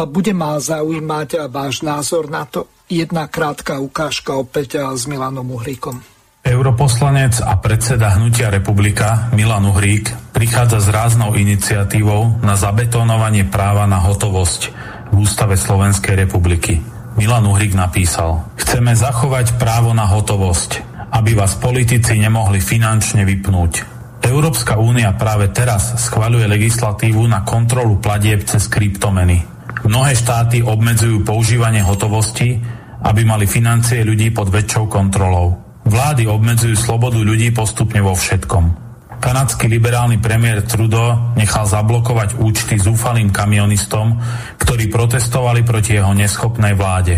Bude 0.07 0.31
ma 0.31 0.55
zaujímať 0.63 1.51
váš 1.51 1.83
názor 1.83 2.31
na 2.31 2.47
to. 2.47 2.71
Jedna 2.87 3.27
krátka 3.27 3.83
ukážka 3.83 4.39
opäť 4.39 4.79
s 4.95 5.03
Milanom 5.11 5.49
Uhríkom. 5.51 5.99
Europoslanec 6.39 7.43
a 7.43 7.59
predseda 7.59 8.15
Hnutia 8.15 8.47
Republika 8.47 9.27
Milan 9.35 9.67
Uhrík 9.67 10.31
prichádza 10.31 10.79
s 10.79 10.87
ráznou 10.87 11.35
iniciatívou 11.35 12.39
na 12.39 12.55
zabetónovanie 12.55 13.43
práva 13.43 13.83
na 13.83 13.99
hotovosť 13.99 14.61
v 15.11 15.15
Ústave 15.19 15.59
Slovenskej 15.59 16.15
republiky. 16.15 16.79
Milan 17.19 17.43
Uhrík 17.43 17.75
napísal 17.75 18.55
Chceme 18.55 18.95
zachovať 18.95 19.59
právo 19.59 19.91
na 19.91 20.07
hotovosť, 20.07 20.79
aby 21.11 21.35
vás 21.35 21.59
politici 21.59 22.15
nemohli 22.15 22.63
finančne 22.63 23.27
vypnúť. 23.27 23.99
Európska 24.23 24.79
únia 24.79 25.11
práve 25.19 25.51
teraz 25.51 25.97
schvaľuje 26.07 26.47
legislatívu 26.47 27.19
na 27.27 27.43
kontrolu 27.43 27.99
platieb 27.99 28.47
cez 28.47 28.71
kryptomeny. 28.71 29.43
Mnohé 29.83 30.15
štáty 30.15 30.63
obmedzujú 30.63 31.19
používanie 31.27 31.83
hotovosti, 31.83 32.55
aby 33.03 33.21
mali 33.27 33.43
financie 33.43 34.07
ľudí 34.07 34.31
pod 34.31 34.47
väčšou 34.53 34.85
kontrolou. 34.87 35.68
Vlády 35.89 36.29
obmedzujú 36.29 36.77
slobodu 36.77 37.17
ľudí 37.17 37.49
postupne 37.49 37.97
vo 38.05 38.13
všetkom. 38.13 38.89
Kanadský 39.17 39.65
liberálny 39.65 40.21
premiér 40.21 40.61
Trudeau 40.61 41.33
nechal 41.33 41.65
zablokovať 41.65 42.37
účty 42.37 42.77
zúfalým 42.77 43.33
kamionistom, 43.33 44.21
ktorí 44.61 44.85
protestovali 44.87 45.65
proti 45.65 45.97
jeho 45.97 46.13
neschopnej 46.13 46.77
vláde. 46.77 47.17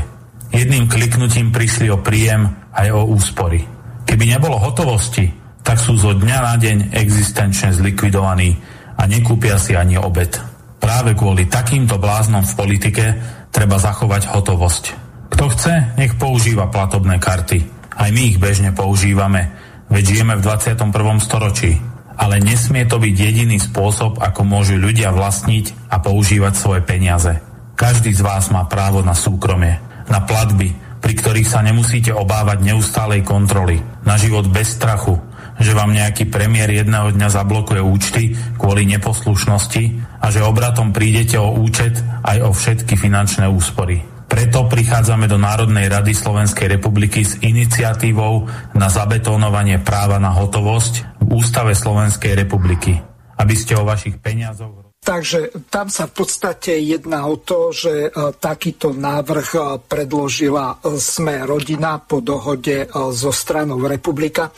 Jedným 0.56 0.88
kliknutím 0.88 1.52
prišli 1.52 1.92
o 1.92 2.00
príjem 2.00 2.48
aj 2.72 2.88
o 2.96 3.12
úspory. 3.12 3.60
Keby 4.08 4.40
nebolo 4.40 4.56
hotovosti, 4.56 5.28
tak 5.62 5.76
sú 5.76 6.00
zo 6.00 6.16
dňa 6.16 6.40
na 6.40 6.56
deň 6.56 6.78
existenčne 6.96 7.76
zlikvidovaní 7.76 8.56
a 8.96 9.04
nekúpia 9.04 9.60
si 9.60 9.76
ani 9.76 10.00
obed. 10.00 10.32
Práve 10.80 11.12
kvôli 11.14 11.52
takýmto 11.52 12.00
bláznom 12.00 12.48
v 12.48 12.58
politike 12.58 13.06
treba 13.52 13.76
zachovať 13.78 14.32
hotovosť. 14.32 14.84
Kto 15.28 15.44
chce, 15.52 15.74
nech 16.00 16.16
používa 16.16 16.72
platobné 16.72 17.20
karty. 17.20 17.81
Aj 17.96 18.10
my 18.12 18.22
ich 18.34 18.39
bežne 18.39 18.72
používame, 18.72 19.52
veď 19.92 20.04
žijeme 20.16 20.39
v 20.39 20.46
21. 20.46 20.92
storočí. 21.20 21.80
Ale 22.22 22.38
nesmie 22.38 22.86
to 22.86 23.02
byť 23.02 23.16
jediný 23.18 23.58
spôsob, 23.58 24.22
ako 24.22 24.46
môžu 24.46 24.78
ľudia 24.78 25.10
vlastniť 25.10 25.89
a 25.89 25.98
používať 26.00 26.54
svoje 26.54 26.82
peniaze. 26.86 27.42
Každý 27.74 28.14
z 28.14 28.22
vás 28.22 28.54
má 28.54 28.70
právo 28.70 29.02
na 29.02 29.18
súkromie, 29.18 29.82
na 30.06 30.22
platby, 30.22 30.70
pri 31.02 31.14
ktorých 31.18 31.50
sa 31.50 31.66
nemusíte 31.66 32.14
obávať 32.14 32.62
neustálej 32.62 33.26
kontroly, 33.26 33.82
na 34.06 34.22
život 34.22 34.46
bez 34.54 34.78
strachu, 34.78 35.18
že 35.58 35.74
vám 35.74 35.98
nejaký 35.98 36.30
premiér 36.30 36.86
jedného 36.86 37.10
dňa 37.10 37.28
zablokuje 37.34 37.82
účty 37.82 38.38
kvôli 38.62 38.86
neposlušnosti 38.86 39.84
a 40.22 40.30
že 40.30 40.46
obratom 40.46 40.94
prídete 40.94 41.42
o 41.42 41.58
účet 41.58 41.98
aj 42.22 42.38
o 42.46 42.54
všetky 42.54 42.94
finančné 42.94 43.50
úspory. 43.50 44.11
Preto 44.32 44.64
prichádzame 44.72 45.28
do 45.28 45.36
Národnej 45.36 45.92
rady 45.92 46.16
Slovenskej 46.16 46.80
republiky 46.80 47.28
s 47.28 47.36
iniciatívou 47.44 48.48
na 48.72 48.88
zabetónovanie 48.88 49.84
práva 49.84 50.24
na 50.24 50.32
hotovosť 50.32 51.20
v 51.20 51.36
Ústave 51.36 51.76
Slovenskej 51.76 52.40
republiky, 52.40 52.96
aby 53.36 53.56
ste 53.60 53.76
o 53.76 53.84
vašich 53.84 54.24
peniazoch 54.24 54.82
Takže 55.02 55.66
tam 55.74 55.90
sa 55.90 56.06
v 56.06 56.14
podstate 56.14 56.78
jedná 56.78 57.26
o 57.26 57.34
to, 57.42 57.74
že 57.74 57.94
e, 58.06 58.10
takýto 58.38 58.94
návrh 58.94 59.50
e, 59.58 59.62
predložila 59.82 60.78
e, 60.78 61.02
Sme 61.02 61.42
rodina 61.42 61.98
po 61.98 62.22
dohode 62.22 62.86
so 63.10 63.34
stranou 63.34 63.82
Republika. 63.82 64.54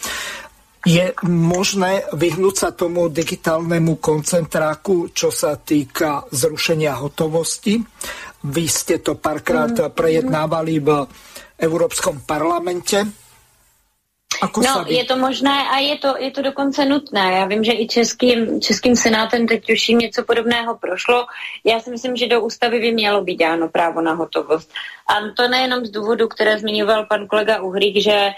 Je 0.83 1.15
možné 1.31 2.03
vyhnúť 2.11 2.55
sa 2.59 2.69
tomu 2.75 3.07
digitálnemu 3.07 4.03
koncentráku, 4.03 5.15
čo 5.15 5.31
sa 5.31 5.55
týka 5.55 6.27
zrušenia 6.27 6.91
hotovosti? 6.99 7.79
Vy 8.43 8.65
ste 8.67 8.99
to 8.99 9.15
párkrát 9.15 9.71
mm. 9.71 9.95
prejednávali 9.95 10.79
v 10.83 11.07
Európskom 11.59 12.27
parlamente. 12.27 13.23
Ako 14.41 14.59
no, 14.59 14.83
je 14.89 15.05
to 15.05 15.15
možné 15.15 15.53
a 15.53 15.79
je 15.79 15.95
to, 16.03 16.17
je 16.17 16.31
to 16.31 16.41
dokonce 16.41 16.85
nutné. 16.85 17.31
Já 17.31 17.45
vím, 17.45 17.63
že 17.63 17.71
i 17.71 17.87
českým, 17.87 18.61
českým 18.61 18.95
senátem 18.95 19.47
teď 19.47 19.71
už 19.71 19.89
jim 19.89 19.97
něco 19.97 20.23
podobného 20.23 20.77
prošlo. 20.77 21.25
Já 21.63 21.79
si 21.79 21.89
myslím, 21.89 22.15
že 22.15 22.27
do 22.27 22.41
ústavy 22.41 22.79
by 22.79 22.91
mělo 22.91 23.23
být 23.23 23.37
dáno 23.37 23.69
právo 23.69 24.01
na 24.01 24.13
hotovost. 24.13 24.71
A 25.07 25.13
to 25.37 25.47
nejenom 25.47 25.85
z 25.85 25.89
důvodu, 25.89 26.27
které 26.27 26.59
zmiňoval 26.59 27.05
pan 27.05 27.27
kolega 27.27 27.61
Uhrík, 27.61 28.03
že 28.03 28.29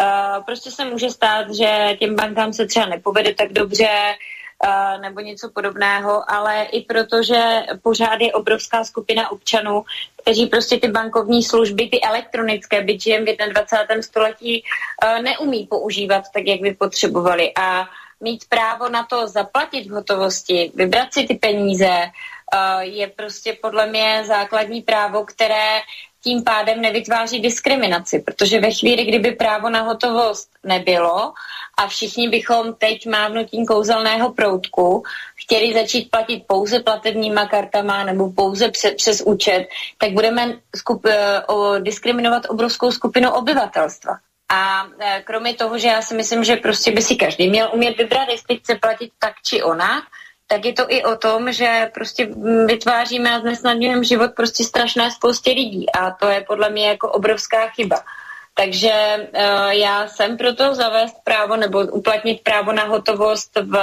uh, 0.00 0.44
prostě 0.44 0.70
se 0.70 0.84
může 0.84 1.10
stát, 1.10 1.54
že 1.54 1.96
těm 1.98 2.16
bankám 2.16 2.52
se 2.52 2.66
třeba 2.66 2.86
nepovede 2.86 3.34
tak 3.34 3.52
dobře, 3.52 3.88
nebo 5.00 5.20
něco 5.20 5.50
podobného, 5.50 6.30
ale 6.30 6.62
i 6.62 6.80
proto, 6.80 7.22
že 7.22 7.62
pořád 7.82 8.20
je 8.20 8.32
obrovská 8.32 8.84
skupina 8.84 9.30
občanů, 9.30 9.84
kteří 10.22 10.46
prostě 10.46 10.78
ty 10.78 10.88
bankovní 10.88 11.42
služby, 11.42 11.88
ty 11.88 12.00
elektronické, 12.00 12.82
byť 12.82 13.02
žijem 13.02 13.24
v 13.24 13.36
21. 13.48 14.02
století, 14.02 14.64
neumí 15.22 15.66
používat 15.66 16.24
tak, 16.34 16.46
jak 16.46 16.60
by 16.60 16.74
potřebovali. 16.74 17.52
A 17.56 17.88
mít 18.20 18.44
právo 18.48 18.88
na 18.88 19.04
to 19.04 19.28
zaplatit 19.28 19.88
v 19.88 19.90
hotovosti, 19.90 20.72
vybrat 20.74 21.12
si 21.12 21.26
ty 21.26 21.34
peníze, 21.34 22.10
je 22.80 23.06
prostě 23.06 23.58
podle 23.62 23.86
mě 23.86 24.22
základní 24.26 24.82
právo, 24.82 25.24
které 25.24 25.80
tím 26.22 26.44
pádem 26.44 26.80
nevytváří 26.80 27.40
diskriminaci, 27.40 28.18
protože 28.18 28.60
ve 28.60 28.70
chvíli, 28.70 29.04
kdyby 29.04 29.32
právo 29.32 29.70
na 29.70 29.82
hotovost 29.82 30.50
nebylo 30.64 31.32
a 31.78 31.88
všichni 31.88 32.28
bychom 32.28 32.74
teď 32.74 33.06
mávnutím 33.06 33.66
kouzelného 33.66 34.32
proutku 34.32 35.02
chtěli 35.36 35.74
začít 35.74 36.10
platit 36.10 36.44
pouze 36.46 36.80
platebníma 36.80 37.46
kartama 37.46 38.04
nebo 38.04 38.32
pouze 38.32 38.70
přes, 38.70 38.94
přes 38.94 39.22
účet, 39.22 39.68
tak 39.98 40.12
budeme 40.12 40.58
skup, 40.76 41.06
eh, 41.06 41.40
o, 41.46 41.78
diskriminovat 41.78 42.42
obrovskou 42.48 42.92
skupinu 42.92 43.30
obyvatelstva. 43.30 44.18
A 44.50 44.86
e, 44.98 45.22
kromě 45.22 45.54
toho, 45.54 45.78
že 45.78 45.88
já 45.88 46.02
si 46.02 46.14
myslím, 46.14 46.44
že 46.44 46.56
prostě 46.56 46.92
by 46.92 47.02
si 47.02 47.16
každý 47.16 47.48
měl 47.48 47.70
umět 47.72 47.96
vybrat, 47.98 48.28
jestli 48.28 48.56
chce 48.56 48.74
platit 48.74 49.10
tak 49.18 49.34
či 49.44 49.62
onak, 49.62 50.04
tak 50.50 50.64
je 50.64 50.72
to 50.72 50.84
i 50.90 51.04
o 51.06 51.16
tom, 51.16 51.52
že 51.52 51.90
prostě 51.94 52.26
vytváříme 52.66 53.30
a 53.30 53.40
znesnadňujeme 53.40 54.04
život 54.04 54.30
prostě 54.36 54.64
strašné 54.64 55.10
spoustě 55.10 55.50
lidí 55.50 55.86
a 55.90 56.10
to 56.10 56.26
je 56.26 56.42
podle 56.42 56.70
mě 56.70 56.88
jako 56.88 57.08
obrovská 57.08 57.70
chyba. 57.70 58.02
Takže 58.54 58.92
uh, 58.92 59.70
já 59.70 60.08
jsem 60.08 60.36
proto 60.36 60.74
zavést 60.74 61.14
právo 61.24 61.56
nebo 61.56 61.78
uplatnit 61.80 62.40
právo 62.42 62.72
na 62.72 62.84
hotovost 62.84 63.50
v 63.62 63.74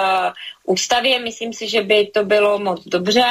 ústavě. 0.68 1.20
Myslím 1.24 1.54
si, 1.54 1.70
že 1.70 1.82
by 1.82 2.12
to 2.14 2.24
bylo 2.24 2.60
moc 2.60 2.84
dobře 2.86 3.24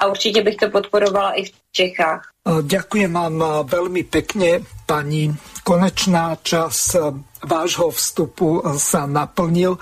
a 0.00 0.06
určitě 0.06 0.42
bych 0.42 0.56
to 0.56 0.70
podporovala 0.70 1.32
i 1.32 1.44
v 1.44 1.52
Čechách. 1.72 2.28
Ďakujem 2.42 3.14
vám 3.14 3.38
veľmi 3.70 4.02
pekne, 4.10 4.66
pani. 4.82 5.30
Konečná 5.62 6.34
čas 6.42 6.90
vášho 7.38 7.94
vstupu 7.94 8.58
sa 8.82 9.06
naplnil. 9.06 9.78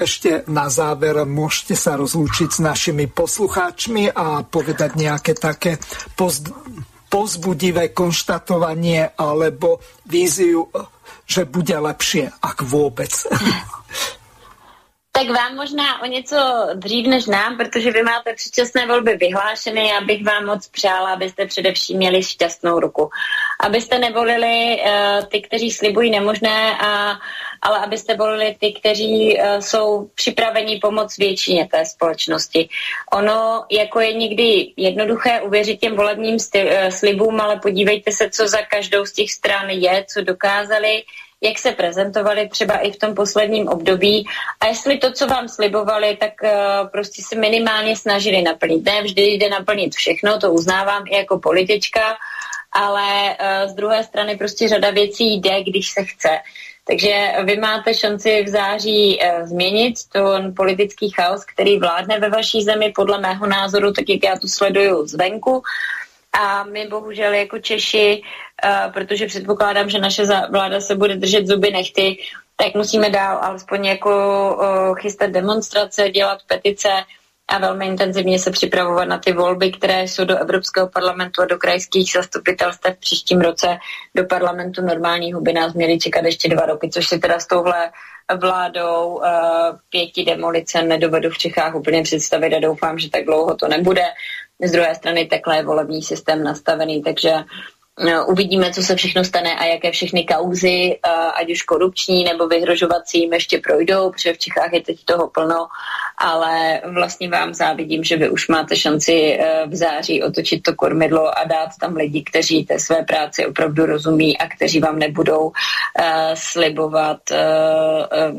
Ešte 0.00 0.48
na 0.48 0.72
záver 0.72 1.28
môžete 1.28 1.76
sa 1.76 1.92
rozlúčiť 2.00 2.48
s 2.56 2.60
našimi 2.64 3.04
poslucháčmi 3.04 4.08
a 4.08 4.40
povedať 4.48 4.96
nejaké 4.96 5.36
také 5.36 5.76
poz, 6.16 6.40
pozbudivé 7.12 7.92
konštatovanie 7.92 9.12
alebo 9.12 9.84
víziu, 10.08 10.72
že 11.28 11.44
bude 11.44 11.76
lepšie, 11.76 12.32
ak 12.40 12.64
vôbec. 12.64 13.12
Tak 15.12 15.28
vám 15.28 15.56
možná 15.56 16.02
o 16.02 16.06
něco 16.06 16.36
dřív 16.74 17.06
než 17.06 17.26
nám, 17.26 17.56
protože 17.56 17.90
vy 17.90 18.02
máte 18.02 18.34
předčasné 18.34 18.86
volby 18.86 19.16
vyhlášeny, 19.16 19.88
já 19.88 20.00
bych 20.00 20.24
vám 20.24 20.46
moc 20.46 20.68
přála, 20.68 21.12
abyste 21.12 21.46
především 21.46 21.96
měli 21.96 22.22
šťastnou 22.22 22.80
ruku. 22.80 23.10
Abyste 23.60 23.98
nevolili 23.98 24.80
uh, 24.80 25.24
ty, 25.24 25.40
kteří 25.40 25.70
slibují 25.70 26.10
nemožné, 26.10 26.78
a, 26.78 27.18
ale 27.62 27.78
abyste 27.78 28.16
volili 28.16 28.56
ty, 28.60 28.72
kteří 28.72 29.38
uh, 29.38 29.58
jsou 29.58 30.10
připraveni 30.14 30.78
pomoct 30.78 31.18
většině 31.18 31.68
té 31.70 31.86
společnosti. 31.86 32.68
Ono 33.12 33.64
jako 33.70 34.00
je 34.00 34.12
někdy 34.12 34.72
jednoduché 34.76 35.40
uvěřit 35.40 35.80
těm 35.80 35.96
volebním 35.96 36.34
uh, 36.34 36.70
slibům, 36.88 37.40
ale 37.40 37.56
podívejte 37.56 38.12
se, 38.12 38.30
co 38.30 38.48
za 38.48 38.62
každou 38.62 39.06
z 39.06 39.12
těch 39.12 39.32
stran 39.32 39.70
je, 39.70 40.04
co 40.08 40.20
dokázali, 40.20 41.02
jak 41.40 41.58
se 41.58 41.72
prezentovali 41.72 42.48
třeba 42.48 42.76
i 42.78 42.92
v 42.92 42.98
tom 42.98 43.14
posledním 43.14 43.68
období 43.68 44.26
a 44.60 44.66
jestli 44.66 44.98
to, 44.98 45.12
co 45.12 45.26
vám 45.26 45.48
slibovali, 45.48 46.16
tak 46.16 46.32
uh, 46.42 46.88
prostě 46.88 47.22
se 47.22 47.36
minimálně 47.36 47.96
snažili 47.96 48.42
naplnit. 48.42 48.84
Ne 48.84 49.02
vždy 49.02 49.22
jde 49.22 49.48
naplnit 49.48 49.94
všechno, 49.94 50.38
to 50.40 50.52
uznávám 50.52 51.04
i 51.06 51.16
jako 51.16 51.38
politička, 51.38 52.16
ale 52.72 53.36
z 53.66 53.74
druhé 53.74 54.04
strany 54.04 54.36
prostě 54.36 54.68
řada 54.68 54.90
věcí 54.90 55.34
jde, 55.34 55.62
když 55.62 55.90
se 55.90 56.04
chce. 56.04 56.28
Takže 56.84 57.32
vy 57.44 57.56
máte 57.56 57.94
šanci 57.94 58.42
v 58.42 58.48
září 58.48 59.18
uh, 59.18 59.46
změnit 59.46 59.94
ten 60.12 60.54
politický 60.56 61.10
chaos, 61.10 61.44
který 61.44 61.78
vládne 61.78 62.18
ve 62.18 62.30
vaší 62.30 62.62
zemi, 62.62 62.92
podle 62.94 63.20
mého 63.20 63.46
názoru, 63.46 63.92
tak 63.92 64.08
jak 64.08 64.24
já 64.24 64.38
tu 64.38 64.48
sleduju 64.48 65.06
zvenku. 65.06 65.62
A 66.32 66.64
my 66.64 66.88
bohužel 66.88 67.32
jako 67.32 67.58
Češi, 67.58 68.22
uh, 68.64 68.92
protože 68.92 69.26
předpokládám, 69.26 69.90
že 69.90 69.98
naše 69.98 70.24
vláda 70.50 70.80
se 70.80 70.94
bude 70.94 71.16
držet 71.16 71.46
zuby 71.46 71.70
nechty, 71.70 72.18
tak 72.56 72.74
musíme 72.74 73.10
dál 73.10 73.38
alespoň 73.42 73.84
jako 73.86 74.12
uh, 74.56 74.98
chystat 74.98 75.30
demonstrace, 75.30 76.10
dělat 76.10 76.38
petice, 76.46 76.88
a 77.50 77.58
velmi 77.58 77.86
intenzivně 77.86 78.38
se 78.38 78.50
připravovat 78.50 79.08
na 79.08 79.18
ty 79.18 79.32
volby, 79.32 79.72
které 79.72 80.02
jsou 80.02 80.24
do 80.24 80.38
Evropského 80.38 80.88
parlamentu 80.88 81.42
a 81.42 81.44
do 81.44 81.58
krajských 81.58 82.12
zastupitelstv 82.12 82.86
v 82.86 83.00
příštím 83.00 83.40
roce. 83.40 83.78
Do 84.14 84.24
parlamentu 84.24 84.82
normálního 84.82 85.40
by 85.40 85.52
nás 85.52 85.74
měli 85.74 85.98
čekat 85.98 86.24
ještě 86.24 86.48
dva 86.48 86.66
roky, 86.66 86.90
což 86.90 87.08
si 87.08 87.18
teda 87.18 87.38
s 87.38 87.46
touhle 87.46 87.90
vládou 88.40 89.06
uh, 89.06 89.22
pěti 89.90 90.24
demolice 90.24 90.82
nedovedu 90.82 91.30
v 91.30 91.38
Čechách 91.38 91.74
úplně 91.74 92.02
představit 92.02 92.54
a 92.54 92.60
doufám, 92.60 92.98
že 92.98 93.10
tak 93.10 93.24
dlouho 93.24 93.56
to 93.56 93.68
nebude. 93.68 94.02
Z 94.62 94.72
druhé 94.72 94.94
strany 94.94 95.26
takhle 95.26 95.56
je 95.56 95.64
volební 95.64 96.02
systém 96.02 96.44
nastavený, 96.44 97.02
takže 97.02 97.34
uvidíme, 98.26 98.72
co 98.72 98.82
se 98.82 98.96
všechno 98.96 99.24
stane 99.24 99.54
a 99.54 99.64
jaké 99.64 99.90
všechny 99.90 100.24
kauzy, 100.24 100.98
ať 101.34 101.50
už 101.52 101.62
korupční 101.62 102.24
nebo 102.24 102.48
vyhrožovací, 102.48 103.28
ještě 103.32 103.58
projdou, 103.58 104.10
protože 104.10 104.32
v 104.32 104.38
Čechách 104.38 104.72
je 104.72 104.80
teď 104.80 105.04
toho 105.04 105.28
plno, 105.28 105.66
ale 106.18 106.80
vlastně 106.92 107.28
vám 107.28 107.54
závidím, 107.54 108.04
že 108.04 108.16
vy 108.16 108.30
už 108.30 108.48
máte 108.48 108.76
šanci 108.76 109.12
e, 109.12 109.66
v 109.66 109.74
září 109.74 110.22
otočit 110.22 110.62
to 110.62 110.74
kormidlo 110.74 111.38
a 111.38 111.44
dát 111.44 111.68
tam 111.80 111.96
lidi, 111.96 112.22
kteří 112.22 112.64
té 112.64 112.78
své 112.78 113.02
práci 113.02 113.46
opravdu 113.46 113.86
rozumí 113.86 114.38
a 114.38 114.48
kteří 114.48 114.80
vám 114.80 114.98
nebudou 114.98 115.40
uh, 115.40 115.52
slibovat 116.34 117.18
uh, 117.30 117.36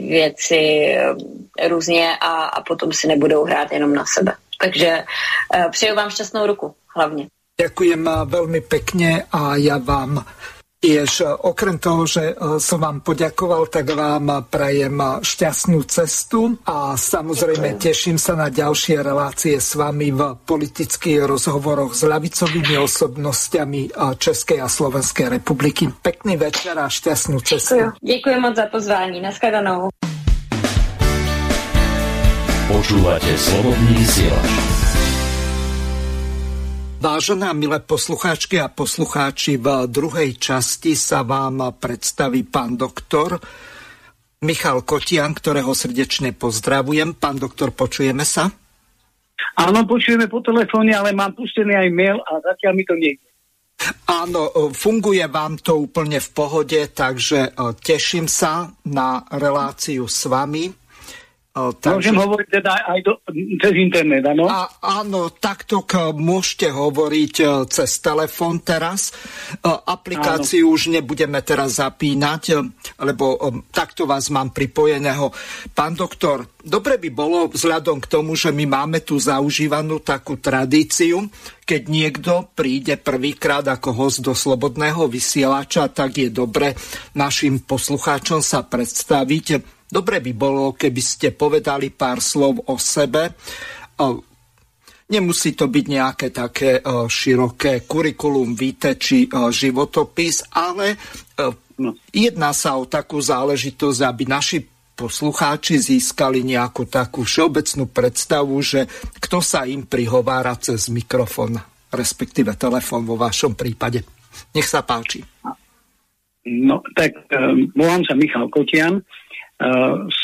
věci 0.10 0.96
různě 1.68 2.18
a, 2.22 2.44
a 2.46 2.62
potom 2.62 2.94
si 2.94 3.08
nebudou 3.08 3.44
hrát 3.44 3.72
jenom 3.72 3.94
na 3.94 4.06
sebe. 4.06 4.34
Takže 4.62 5.04
přeju 5.72 5.96
vám 5.96 6.10
šťastnou 6.10 6.46
ruku 6.46 6.76
hlavně. 6.96 7.28
Ďakujem 7.62 8.02
veľmi 8.26 8.62
pekne 8.66 9.30
a 9.30 9.54
ja 9.54 9.78
vám 9.78 10.18
tiež 10.82 11.46
okrem 11.46 11.78
toho, 11.78 12.10
že 12.10 12.34
e, 12.34 12.58
som 12.58 12.82
vám 12.82 13.06
poďakoval, 13.06 13.70
tak 13.70 13.94
vám 13.94 14.50
prajem 14.50 15.22
šťastnú 15.22 15.86
cestu 15.86 16.58
a 16.66 16.98
samozrejme 16.98 17.78
Ďakujem. 17.78 17.86
teším 17.86 18.18
sa 18.18 18.34
na 18.34 18.50
ďalšie 18.50 19.06
relácie 19.06 19.62
s 19.62 19.78
vami 19.78 20.10
v 20.10 20.42
politických 20.42 21.22
rozhovoroch 21.22 21.94
s 21.94 22.02
ľavicovými 22.02 22.82
osobnostiami 22.82 23.94
Českej 24.18 24.58
a 24.58 24.66
Slovenskej 24.66 25.30
republiky. 25.30 25.86
Pekný 25.86 26.42
večer 26.42 26.74
a 26.82 26.90
šťastnú 26.90 27.46
cestu. 27.46 27.94
Ďakujem 28.02 28.42
moc 28.42 28.58
za 28.58 28.66
pozvání. 28.74 29.22
Naschledanou. 29.22 29.94
Počúvate 32.74 33.30
Slobodný 33.38 34.02
vysielač. 34.02 34.81
Vážená 37.02 37.58
milé 37.58 37.82
poslucháčky 37.82 38.62
a 38.62 38.70
poslucháči, 38.70 39.58
v 39.58 39.90
druhej 39.90 40.38
časti 40.38 40.94
sa 40.94 41.26
vám 41.26 41.74
predstaví 41.82 42.46
pán 42.46 42.78
doktor 42.78 43.42
Michal 44.46 44.86
Kotian, 44.86 45.34
ktorého 45.34 45.74
srdečne 45.74 46.30
pozdravujem. 46.38 47.18
Pán 47.18 47.42
doktor, 47.42 47.74
počujeme 47.74 48.22
sa? 48.22 48.54
Áno, 49.58 49.82
počujeme 49.90 50.30
po 50.30 50.46
telefóne, 50.46 50.94
ale 50.94 51.10
mám 51.18 51.34
pustený 51.34 51.74
aj 51.74 51.90
mail 51.90 52.22
a 52.22 52.38
zatiaľ 52.38 52.74
mi 52.78 52.86
to 52.86 52.94
nejde. 52.94 53.26
Áno, 54.06 54.70
funguje 54.70 55.26
vám 55.26 55.58
to 55.58 55.82
úplne 55.82 56.22
v 56.22 56.30
pohode, 56.38 56.86
takže 56.94 57.50
e, 57.50 57.52
teším 57.82 58.30
sa 58.30 58.70
na 58.86 59.26
reláciu 59.26 60.06
s 60.06 60.30
vami. 60.30 60.70
Takže... 61.52 62.16
Môžem 62.16 62.16
hovoriť 62.16 62.48
teda 62.48 62.74
aj 62.96 63.00
do, 63.04 63.14
cez 63.60 63.74
internet, 63.76 64.24
áno? 64.24 64.48
A, 64.48 64.72
áno, 65.04 65.36
takto 65.36 65.84
môžete 66.16 66.72
hovoriť 66.72 67.34
e, 67.44 67.46
cez 67.68 68.00
telefón 68.00 68.64
teraz. 68.64 69.12
E, 69.60 69.68
aplikáciu 69.68 70.72
áno. 70.72 70.80
už 70.80 70.96
nebudeme 70.96 71.44
teraz 71.44 71.84
zapínať, 71.84 72.44
e, 72.56 72.72
lebo 73.04 73.36
takto 73.68 74.08
vás 74.08 74.32
mám 74.32 74.56
pripojeného. 74.56 75.28
Pán 75.76 75.92
doktor, 75.92 76.48
dobre 76.64 76.96
by 76.96 77.10
bolo 77.12 77.52
vzhľadom 77.52 78.00
k 78.00 78.08
tomu, 78.08 78.40
že 78.40 78.56
my 78.56 78.72
máme 78.72 79.04
tu 79.04 79.20
zaužívanú 79.20 80.00
takú 80.00 80.40
tradíciu, 80.40 81.28
keď 81.68 81.82
niekto 81.92 82.32
príde 82.56 82.96
prvýkrát 82.96 83.68
ako 83.68 83.92
host 83.92 84.24
do 84.24 84.32
Slobodného 84.32 85.04
vysielača, 85.12 85.92
tak 85.92 86.16
je 86.16 86.32
dobre 86.32 86.80
našim 87.12 87.60
poslucháčom 87.60 88.40
sa 88.40 88.64
predstaviť 88.64 89.81
Dobre 89.92 90.24
by 90.24 90.32
bolo, 90.32 90.72
keby 90.72 91.02
ste 91.04 91.36
povedali 91.36 91.92
pár 91.92 92.24
slov 92.24 92.64
o 92.72 92.80
sebe. 92.80 93.36
Nemusí 95.12 95.52
to 95.52 95.68
byť 95.68 95.86
nejaké 95.92 96.32
také 96.32 96.80
široké 96.88 97.84
kurikulum 97.84 98.56
vitae 98.56 98.96
či 98.96 99.28
životopis, 99.28 100.48
ale 100.56 100.96
no. 101.76 102.00
jedná 102.16 102.56
sa 102.56 102.80
o 102.80 102.88
takú 102.88 103.20
záležitosť, 103.20 104.00
aby 104.08 104.24
naši 104.24 104.64
poslucháči 104.96 105.76
získali 105.76 106.48
nejakú 106.48 106.88
takú 106.88 107.28
všeobecnú 107.28 107.92
predstavu, 107.92 108.56
že 108.64 108.88
kto 109.20 109.44
sa 109.44 109.68
im 109.68 109.84
prihovára 109.84 110.56
cez 110.56 110.88
mikrofón, 110.88 111.60
respektíve 111.92 112.56
telefón 112.56 113.04
vo 113.04 113.20
vašom 113.20 113.60
prípade. 113.60 114.08
Nech 114.56 114.70
sa 114.72 114.86
páči. 114.88 115.20
No, 116.48 116.80
tak 116.96 117.18
um, 117.36 117.68
volám 117.76 118.02
sa 118.08 118.16
Michal 118.16 118.48
Kotian, 118.48 119.04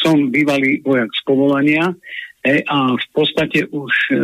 Som 0.01 0.33
bývalý 0.33 0.81
vojak 0.81 1.13
z 1.13 1.21
povolania 1.21 1.93
e, 2.41 2.65
a 2.65 2.97
v 2.97 3.07
podstate 3.13 3.69
už 3.69 3.93
uh, 4.09 4.17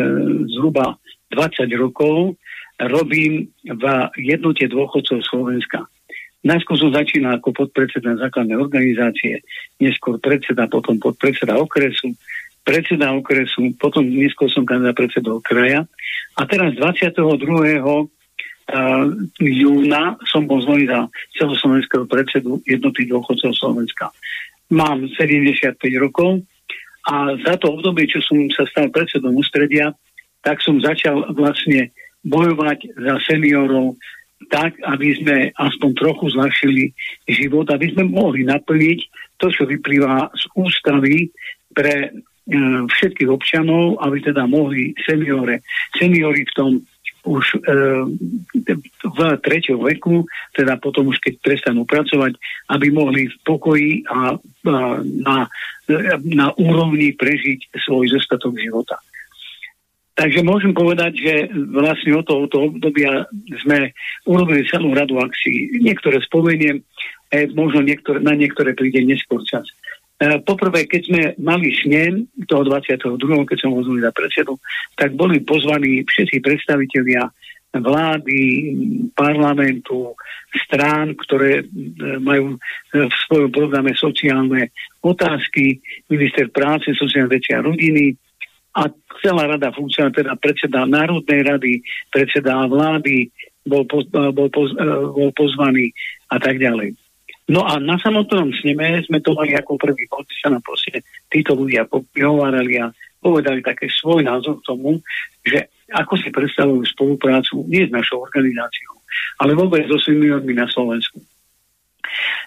zhruba 0.58 0.98
20 1.30 1.70
rokov 1.78 2.34
robím 2.82 3.54
v 3.62 3.84
jednote 4.18 4.66
dôchodcov 4.66 5.22
Slovenska. 5.22 5.86
Najskôr 6.44 6.76
som 6.76 6.92
začínal 6.92 7.40
ako 7.40 7.56
podpredseda 7.56 8.20
základnej 8.20 8.58
organizácie, 8.60 9.46
neskôr 9.80 10.20
predseda, 10.20 10.68
potom 10.68 11.00
podpredseda 11.00 11.56
okresu, 11.56 12.12
predseda 12.66 13.14
okresu, 13.16 13.72
potom 13.80 14.04
neskôr 14.04 14.50
som 14.52 14.68
kandidát 14.68 14.98
predsedov 14.98 15.40
kraja. 15.46 15.86
A 16.36 16.42
teraz 16.50 16.74
22. 16.76 17.22
Uh, 18.64 19.12
júna 19.44 20.16
som 20.24 20.48
bol 20.48 20.64
zvolený 20.64 20.88
za 20.88 21.00
celoslovenského 21.36 22.08
predsedu 22.08 22.64
jednoty 22.64 23.04
dôchodcov 23.06 23.52
Slovenska 23.60 24.08
mám 24.74 25.06
75 25.14 25.78
rokov 26.02 26.42
a 27.06 27.38
za 27.46 27.56
to 27.62 27.78
obdobie, 27.78 28.10
čo 28.10 28.20
som 28.26 28.42
sa 28.50 28.66
stal 28.66 28.90
predsedom 28.90 29.38
ústredia, 29.38 29.94
tak 30.42 30.60
som 30.60 30.82
začal 30.82 31.30
vlastne 31.36 31.94
bojovať 32.24 32.96
za 32.96 33.16
seniorov 33.28 34.00
tak, 34.52 34.76
aby 34.84 35.16
sme 35.16 35.38
aspoň 35.56 35.90
trochu 35.96 36.26
zľahšili 36.36 36.84
život, 37.28 37.68
aby 37.72 37.96
sme 37.96 38.12
mohli 38.12 38.44
naplniť 38.44 39.00
to, 39.40 39.48
čo 39.52 39.64
vyplýva 39.64 40.32
z 40.36 40.44
ústavy 40.56 41.32
pre 41.72 41.94
e, 42.04 42.10
všetkých 42.88 43.30
občanov, 43.32 44.04
aby 44.04 44.20
teda 44.20 44.44
mohli 44.44 44.92
seniore, 45.04 45.64
seniori 45.96 46.44
v 46.44 46.56
tom 46.56 46.72
už 47.24 47.46
e, 47.56 47.58
v 49.04 49.20
treťom 49.40 49.80
veku, 49.88 50.28
teda 50.52 50.76
potom 50.80 51.08
už 51.08 51.24
keď 51.24 51.40
prestanú 51.40 51.88
pracovať, 51.88 52.36
aby 52.72 52.92
mohli 52.92 53.32
v 53.32 53.36
pokoji 53.48 54.04
a, 54.12 54.36
a 54.36 54.78
na, 55.04 55.38
na 56.24 56.48
úrovni 56.60 57.16
prežiť 57.16 57.72
svoj 57.80 58.12
zostatok 58.12 58.60
života. 58.60 59.00
Takže 60.14 60.46
môžem 60.46 60.78
povedať, 60.78 61.18
že 61.18 61.34
vlastne 61.74 62.14
od 62.14 62.26
tohoto 62.30 62.70
obdobia 62.70 63.26
sme 63.66 63.90
urobili 64.30 64.62
celú 64.70 64.94
radu 64.94 65.18
akcií. 65.18 65.82
Niektoré 65.82 66.22
spomeniem, 66.22 66.86
e, 67.34 67.50
možno 67.58 67.82
niektoré, 67.82 68.22
na 68.22 68.38
niektoré 68.38 68.78
príde 68.78 69.02
neskôr 69.02 69.42
čas. 69.50 69.66
E, 70.24 70.40
poprvé, 70.40 70.88
keď 70.88 71.02
sme 71.04 71.22
mali 71.44 71.76
snem 71.84 72.24
toho 72.48 72.64
22., 72.64 73.20
keď 73.44 73.58
som 73.60 73.76
ho 73.76 73.84
za 73.84 74.12
predsedu, 74.16 74.56
tak 74.96 75.20
boli 75.20 75.44
pozvaní 75.44 76.08
všetci 76.08 76.40
predstavitelia 76.40 77.28
vlády, 77.74 78.40
parlamentu, 79.18 80.16
strán, 80.64 81.18
ktoré 81.20 81.60
e, 81.60 81.64
majú 82.24 82.56
e, 82.56 82.58
v 83.04 83.16
svojom 83.28 83.52
programe 83.52 83.92
sociálne 84.00 84.72
otázky, 85.04 85.84
minister 86.08 86.48
práce, 86.56 86.96
sociálne 86.96 87.28
veci 87.28 87.52
a 87.52 87.60
rodiny 87.60 88.16
a 88.80 88.88
celá 89.20 89.44
rada 89.52 89.76
funkcia, 89.76 90.08
teda 90.14 90.40
predseda 90.40 90.88
Národnej 90.88 91.42
rady, 91.44 91.74
predseda 92.08 92.64
vlády 92.72 93.28
bol, 93.68 93.84
poz, 93.86 94.08
bol, 94.10 94.50
poz, 94.50 94.72
bol 95.14 95.32
pozvaný 95.36 95.92
a 96.32 96.40
tak 96.40 96.58
ďalej. 96.64 97.03
No 97.52 97.68
a 97.68 97.76
na 97.76 98.00
samotnom 98.00 98.56
sneme 98.56 99.04
sme 99.04 99.20
to 99.20 99.36
mali 99.36 99.52
ako 99.52 99.76
prvý 99.76 100.08
bod, 100.08 100.24
sa 100.40 100.48
nám 100.48 100.64
proste 100.64 101.04
títo 101.28 101.60
ľudia 101.60 101.84
pohovárali 101.84 102.80
a 102.80 102.88
povedali 103.20 103.60
také 103.60 103.92
svoj 103.92 104.24
názor 104.24 104.64
k 104.64 104.68
tomu, 104.68 105.00
že 105.44 105.68
ako 105.92 106.16
si 106.20 106.32
predstavujú 106.32 106.84
spoluprácu 106.96 107.68
nie 107.68 107.84
s 107.84 107.92
našou 107.92 108.24
organizáciou, 108.24 108.96
ale 109.44 109.56
vôbec 109.60 109.84
so 109.92 110.00
seniormi 110.00 110.56
na 110.56 110.68
Slovensku. 110.72 111.20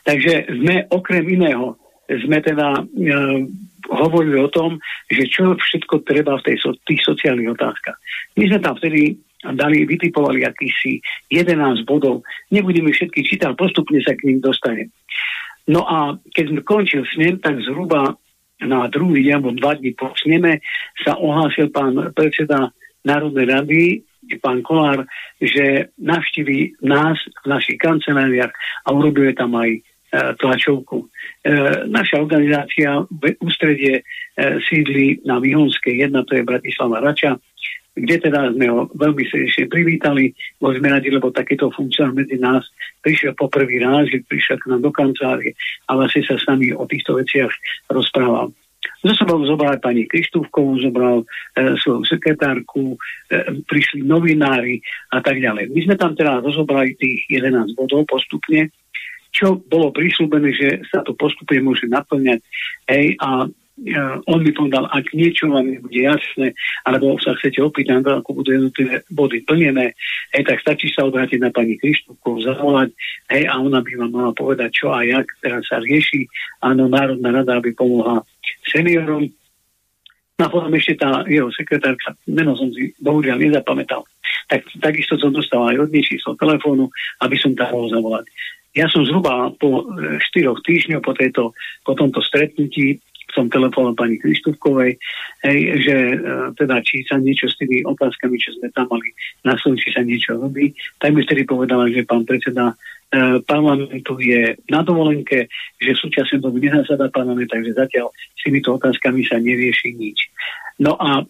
Takže 0.04 0.48
sme 0.48 0.88
okrem 0.88 1.24
iného, 1.28 1.76
sme 2.06 2.38
teda 2.38 2.80
e, 2.80 2.82
hovorili 3.90 4.38
o 4.38 4.52
tom, 4.52 4.78
že 5.10 5.26
čo 5.26 5.58
všetko 5.58 6.06
treba 6.06 6.38
v 6.38 6.52
tej, 6.52 6.56
tých 6.86 7.02
sociálnych 7.02 7.52
otázkach. 7.52 7.98
My 8.38 8.44
sme 8.46 8.58
tam 8.62 8.74
vtedy 8.78 9.18
dali, 9.42 9.84
vytipovali 9.84 10.46
akýsi 10.46 11.00
11 11.28 11.84
bodov. 11.84 12.24
Nebudeme 12.48 12.92
všetky 12.92 13.20
čítať, 13.26 13.52
postupne 13.58 14.00
sa 14.00 14.16
k 14.16 14.32
ním 14.32 14.38
dostane. 14.40 14.88
No 15.66 15.82
a 15.82 16.14
keď 16.30 16.44
sme 16.54 16.60
končil 16.62 17.02
snem, 17.10 17.42
tak 17.42 17.58
zhruba 17.66 18.14
na 18.62 18.88
druhý 18.88 19.26
deň 19.26 19.34
alebo 19.36 19.52
dva 19.52 19.76
dní 19.76 19.92
po 19.92 20.14
sneme 20.16 20.64
sa 21.04 21.18
ohlásil 21.18 21.68
pán 21.68 22.14
predseda 22.16 22.72
Národnej 23.04 23.46
rady, 23.46 23.82
pán 24.42 24.62
Kolár, 24.66 25.06
že 25.38 25.92
navštíví 26.00 26.82
nás 26.82 27.18
v 27.44 27.46
našich 27.46 27.78
kanceláriách 27.78 28.50
a 28.86 28.88
urobíme 28.90 29.30
tam 29.38 29.54
aj 29.54 29.70
e, 29.70 29.80
tlačovku. 30.42 31.06
E, 31.06 31.06
naša 31.86 32.18
organizácia 32.18 33.06
v 33.06 33.38
ústredie 33.38 34.02
e, 34.02 34.02
sídli 34.66 35.22
na 35.22 35.38
Výhonskej 35.38 36.10
1, 36.10 36.26
to 36.26 36.32
je 36.34 36.42
Bratislava 36.42 36.98
Rača, 36.98 37.38
kde 37.96 38.16
teda 38.28 38.52
sme 38.52 38.68
ho 38.68 38.92
veľmi 38.92 39.24
srdečne 39.24 39.72
privítali. 39.72 40.36
Boli 40.60 40.76
sme 40.76 40.92
radi, 40.92 41.08
lebo 41.08 41.32
takýto 41.32 41.72
funkcionár 41.72 42.12
medzi 42.12 42.36
nás 42.36 42.60
prišiel 43.00 43.32
po 43.32 43.48
prvý 43.48 43.80
raz, 43.80 44.12
že 44.12 44.20
prišiel 44.28 44.60
k 44.60 44.68
nám 44.68 44.84
do 44.84 44.92
kancelárie 44.92 45.56
a 45.88 45.96
vlastne 45.96 46.20
sa 46.28 46.36
s 46.36 46.44
nami 46.44 46.76
o 46.76 46.84
týchto 46.84 47.16
veciach 47.16 47.48
rozprával. 47.88 48.52
Zo 49.02 49.12
sebou 49.16 49.38
zobral 49.46 49.78
pani 49.78 50.06
Krištúvkovú, 50.06 50.78
zobral 50.82 51.22
e, 51.22 51.74
svoju 51.80 52.06
sekretárku, 52.06 52.94
e, 52.94 52.96
prišli 53.66 54.02
novinári 54.02 54.78
a 55.14 55.18
tak 55.22 55.38
ďalej. 55.42 55.72
My 55.72 55.80
sme 55.86 55.94
tam 55.98 56.12
teda 56.14 56.42
rozobrali 56.42 56.94
tých 56.98 57.26
11 57.30 57.74
bodov 57.78 58.06
postupne, 58.06 58.70
čo 59.34 59.58
bolo 59.68 59.92
prísľubené, 59.92 60.48
že 60.54 60.68
sa 60.88 61.04
to 61.04 61.12
postupne 61.12 61.60
môže 61.60 61.84
naplňať. 61.86 62.40
Hej, 62.88 63.20
a 63.20 63.50
on 64.24 64.40
mi 64.40 64.56
povedal, 64.56 64.88
ak 64.88 65.12
niečo 65.12 65.52
vám 65.52 65.68
nebude 65.68 66.00
jasné, 66.00 66.56
alebo 66.88 67.20
sa 67.20 67.36
chcete 67.36 67.60
opýtať, 67.60 68.00
ako 68.00 68.40
budú 68.40 68.56
jednotlivé 68.56 69.04
body 69.12 69.44
plnené, 69.44 69.92
hej, 70.32 70.42
tak 70.48 70.64
stačí 70.64 70.88
sa 70.88 71.04
obrátiť 71.04 71.44
na 71.44 71.52
pani 71.52 71.76
Krištúkov, 71.76 72.40
zavolať, 72.40 72.96
hej, 73.36 73.44
a 73.44 73.60
ona 73.60 73.84
by 73.84 73.92
vám 74.00 74.12
mala 74.16 74.32
povedať, 74.32 74.80
čo 74.80 74.96
a 74.96 75.04
jak 75.04 75.28
teraz 75.44 75.68
sa 75.68 75.76
rieši. 75.84 76.24
Áno, 76.64 76.88
Národná 76.88 77.36
rada 77.36 77.60
by 77.60 77.70
pomohla 77.76 78.24
seniorom. 78.64 79.28
No 80.36 80.42
a 80.44 80.52
potom 80.52 80.72
ešte 80.72 81.00
tá 81.00 81.24
jeho 81.28 81.52
sekretárka, 81.52 82.16
meno 82.28 82.56
som 82.56 82.72
si 82.72 82.96
bohužiaľ 83.00 83.40
nezapamätal, 83.40 84.08
tak 84.48 84.64
takisto 84.80 85.20
som 85.20 85.32
dostal 85.32 85.64
aj 85.68 85.84
od 85.84 85.92
číslo 85.92 86.32
telefónu, 86.36 86.88
aby 87.24 87.36
som 87.36 87.52
tam 87.52 87.72
mohol 87.72 87.92
zavolať. 87.92 88.24
Ja 88.76 88.92
som 88.92 89.08
zhruba 89.08 89.48
po 89.56 89.88
e, 89.88 90.20
štyroch 90.20 90.60
týždňoch 90.60 91.00
po, 91.00 91.16
tejto, 91.16 91.56
po 91.80 91.96
tomto 91.96 92.20
stretnutí 92.20 93.00
som 93.36 93.52
telefonoval 93.52 93.92
pani 93.92 94.16
Kristúvkovej, 94.16 94.96
hej, 95.44 95.58
že 95.84 95.96
e, 96.16 96.16
teda 96.56 96.80
či 96.80 97.04
sa 97.04 97.20
niečo 97.20 97.52
s 97.52 97.60
tými 97.60 97.84
otázkami, 97.84 98.40
čo 98.40 98.56
sme 98.56 98.72
tam 98.72 98.88
mali 98.88 99.12
na 99.44 99.52
či 99.60 99.92
sa 99.92 100.00
niečo 100.00 100.40
robí. 100.40 100.72
Tak 100.96 101.12
mi 101.12 101.20
vtedy 101.20 101.44
povedala, 101.44 101.92
že 101.92 102.08
pán 102.08 102.24
predseda 102.24 102.72
e, 102.72 102.74
parlamentu 103.44 104.16
je 104.16 104.56
na 104.72 104.80
dovolenke, 104.80 105.52
že 105.76 105.92
v 105.92 106.02
súčasnej 106.08 106.40
dobe 106.40 106.64
nezasada 106.64 107.12
parlament, 107.12 107.52
takže 107.52 107.76
zatiaľ 107.76 108.08
s 108.16 108.40
týmito 108.40 108.72
otázkami 108.72 109.20
sa 109.28 109.36
nerieši 109.36 109.92
nič. 109.92 110.32
No 110.80 110.96
a 110.96 111.20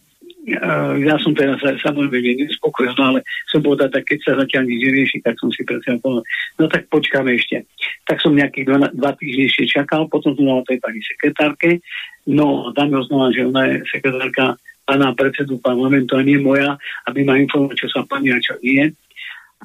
ja 1.03 1.15
som 1.19 1.35
teraz 1.35 1.59
samozrejme 1.59 2.47
nespokojil, 2.47 2.95
no 2.95 3.03
ale 3.11 3.21
som 3.51 3.59
povedal, 3.67 3.91
tak 3.91 4.07
keď 4.07 4.19
sa 4.23 4.33
zatiaľ 4.39 4.71
nič 4.71 4.79
nerieši, 4.79 5.19
tak 5.27 5.35
som 5.43 5.51
si 5.51 5.67
predsa 5.67 5.99
povedal, 5.99 6.23
no 6.63 6.65
tak 6.71 6.87
počkáme 6.87 7.35
ešte. 7.35 7.67
Tak 8.07 8.23
som 8.23 8.39
nejakých 8.39 8.71
dva, 8.71 8.79
dva 8.95 9.11
týždne 9.19 9.51
ešte 9.51 9.83
čakal, 9.83 10.07
potom 10.07 10.39
som 10.39 10.47
mal 10.47 10.63
tej 10.63 10.79
pani 10.79 11.03
sekretárke, 11.03 11.83
no 12.31 12.71
mi 12.71 12.95
oznala, 12.95 13.35
že 13.35 13.43
ona 13.43 13.63
je 13.75 13.77
sekretárka 13.91 14.55
pána 14.87 15.11
predsedu 15.19 15.59
parlamentu 15.59 16.15
a 16.15 16.23
nie 16.23 16.39
moja, 16.39 16.79
aby 17.11 17.27
ma 17.27 17.35
informoval, 17.43 17.75
čo 17.75 17.91
sa 17.91 18.07
plní 18.07 18.31
a 18.31 18.39
čo 18.39 18.55
nie. 18.63 18.87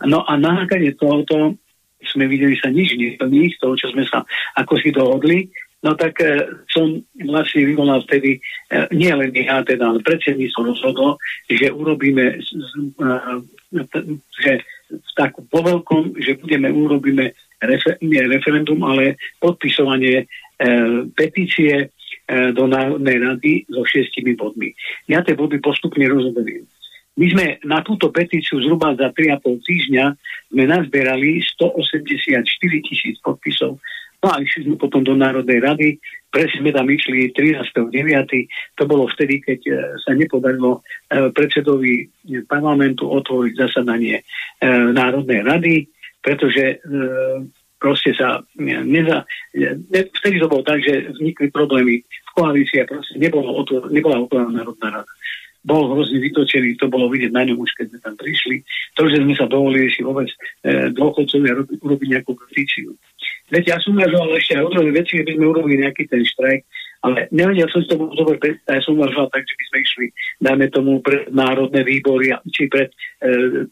No 0.09 0.25
a 0.25 0.33
na 0.33 0.65
základe 0.65 0.97
tohoto 0.97 1.53
sme 2.01 2.25
videli 2.25 2.57
sa 2.57 2.73
nič 2.73 2.97
neplní 2.97 3.53
z 3.53 3.61
toho, 3.61 3.77
čo 3.77 3.93
sme 3.93 4.01
sa 4.09 4.25
ako 4.57 4.81
si 4.81 4.89
dohodli, 4.89 5.45
No 5.81 5.97
tak 5.97 6.21
e, 6.21 6.45
som 6.69 7.01
vlastne 7.25 7.65
vyvolal 7.65 8.05
vtedy, 8.05 8.37
e, 8.37 8.39
nie 8.93 9.09
len 9.09 9.33
ja 9.33 9.65
teda, 9.65 9.89
ale 9.89 10.05
predsedníctvo 10.05 10.61
rozhodlo, 10.61 11.17
že 11.49 11.73
urobíme, 11.73 12.37
e, 12.37 12.41
že 14.37 14.51
v 14.91 15.11
takom 15.17 15.45
poveľkom, 15.49 16.21
že 16.21 16.37
budeme, 16.37 16.69
urobíme 16.69 17.33
refer, 17.65 17.97
nie 18.05 18.21
referendum, 18.29 18.77
ale 18.85 19.17
podpisovanie 19.41 20.21
e, 20.21 20.25
petície 21.17 21.73
e, 21.73 21.85
do 22.53 22.69
Národnej 22.69 23.17
rady 23.17 23.51
so 23.65 23.81
šiestimi 23.81 24.37
bodmi. 24.37 24.77
Ja 25.09 25.25
tie 25.25 25.33
body 25.33 25.57
postupne 25.57 26.05
rozoberiem. 26.05 26.69
My 27.19 27.25
sme 27.27 27.45
na 27.67 27.83
túto 27.83 28.07
petíciu 28.07 28.63
zhruba 28.63 28.95
za 28.95 29.11
3,5 29.11 29.67
týždňa 29.67 30.05
sme 30.53 30.63
nazberali 30.63 31.43
184 31.43 32.47
tisíc 32.87 33.19
podpisov 33.19 33.81
No 34.21 34.27
a 34.29 34.37
išli 34.37 34.69
sme 34.69 34.77
potom 34.77 35.01
do 35.01 35.17
Národnej 35.17 35.57
rady, 35.57 35.97
presne 36.29 36.61
sme 36.61 36.71
tam 36.71 36.85
išli 36.85 37.33
13.9. 37.33 37.89
To 38.77 38.83
bolo 38.85 39.09
vtedy, 39.09 39.41
keď 39.41 39.59
e, 39.65 39.71
sa 39.97 40.13
nepodarilo 40.13 40.77
e, 40.77 41.33
predsedovi 41.33 42.05
parlamentu 42.45 43.09
otvoriť 43.09 43.53
zasadanie 43.57 44.21
e, 44.21 44.23
Národnej 44.93 45.41
rady, 45.41 45.75
pretože 46.21 46.77
proste 47.81 48.13
sa 48.13 48.45
neza, 48.61 49.25
ne, 49.57 50.01
vtedy 50.21 50.37
to 50.37 50.45
bolo 50.45 50.61
tak, 50.61 50.85
že 50.85 51.09
vznikli 51.17 51.49
problémy 51.49 52.05
v 52.05 52.31
koalícii 52.37 52.77
a 52.77 52.85
proste 52.85 53.17
nebolo 53.17 53.65
nebola 53.89 54.21
otvorená 54.21 54.61
Národná 54.61 55.01
rada 55.01 55.13
bol 55.61 55.93
hrozne 55.93 56.17
vytočený, 56.17 56.77
to 56.77 56.89
bolo 56.89 57.05
vidieť 57.05 57.31
na 57.33 57.45
ňom 57.45 57.61
už, 57.61 57.71
keď 57.77 57.85
sme 57.93 57.99
tam 58.01 58.15
prišli. 58.17 58.65
To, 58.97 59.05
že 59.05 59.21
sme 59.21 59.33
sa 59.37 59.45
dovolili 59.45 59.93
si 59.93 60.01
vôbec 60.01 60.25
e, 60.65 60.89
dôchodcovia 60.89 61.53
urobiť 61.85 62.07
nejakú 62.17 62.33
petíciu. 62.33 62.97
Veď 63.51 63.63
ja 63.75 63.77
som 63.83 63.99
uvažoval 63.99 64.31
ešte 64.39 64.55
aj 64.55 64.63
o 64.63 64.73
druhej 64.73 64.93
veci, 64.95 65.19
by 65.19 65.33
sme 65.35 65.45
urobili 65.51 65.83
nejaký 65.83 66.07
ten 66.07 66.23
štrajk, 66.23 66.63
ale 67.01 67.25
nevedel 67.33 67.65
som 67.73 67.81
si 67.81 67.89
to 67.89 67.97
dobre 67.97 68.37
predstaviť, 68.37 68.77
ja 68.77 68.85
som 68.85 68.93
uvažoval 68.93 69.27
tak, 69.33 69.41
že 69.41 69.57
by 69.57 69.63
sme 69.65 69.77
išli, 69.81 70.05
dajme 70.37 70.65
tomu, 70.69 70.91
pred 71.01 71.33
národné 71.33 71.81
výbory, 71.81 72.29
či 72.53 72.69
pred 72.69 72.93
e, 73.25 73.65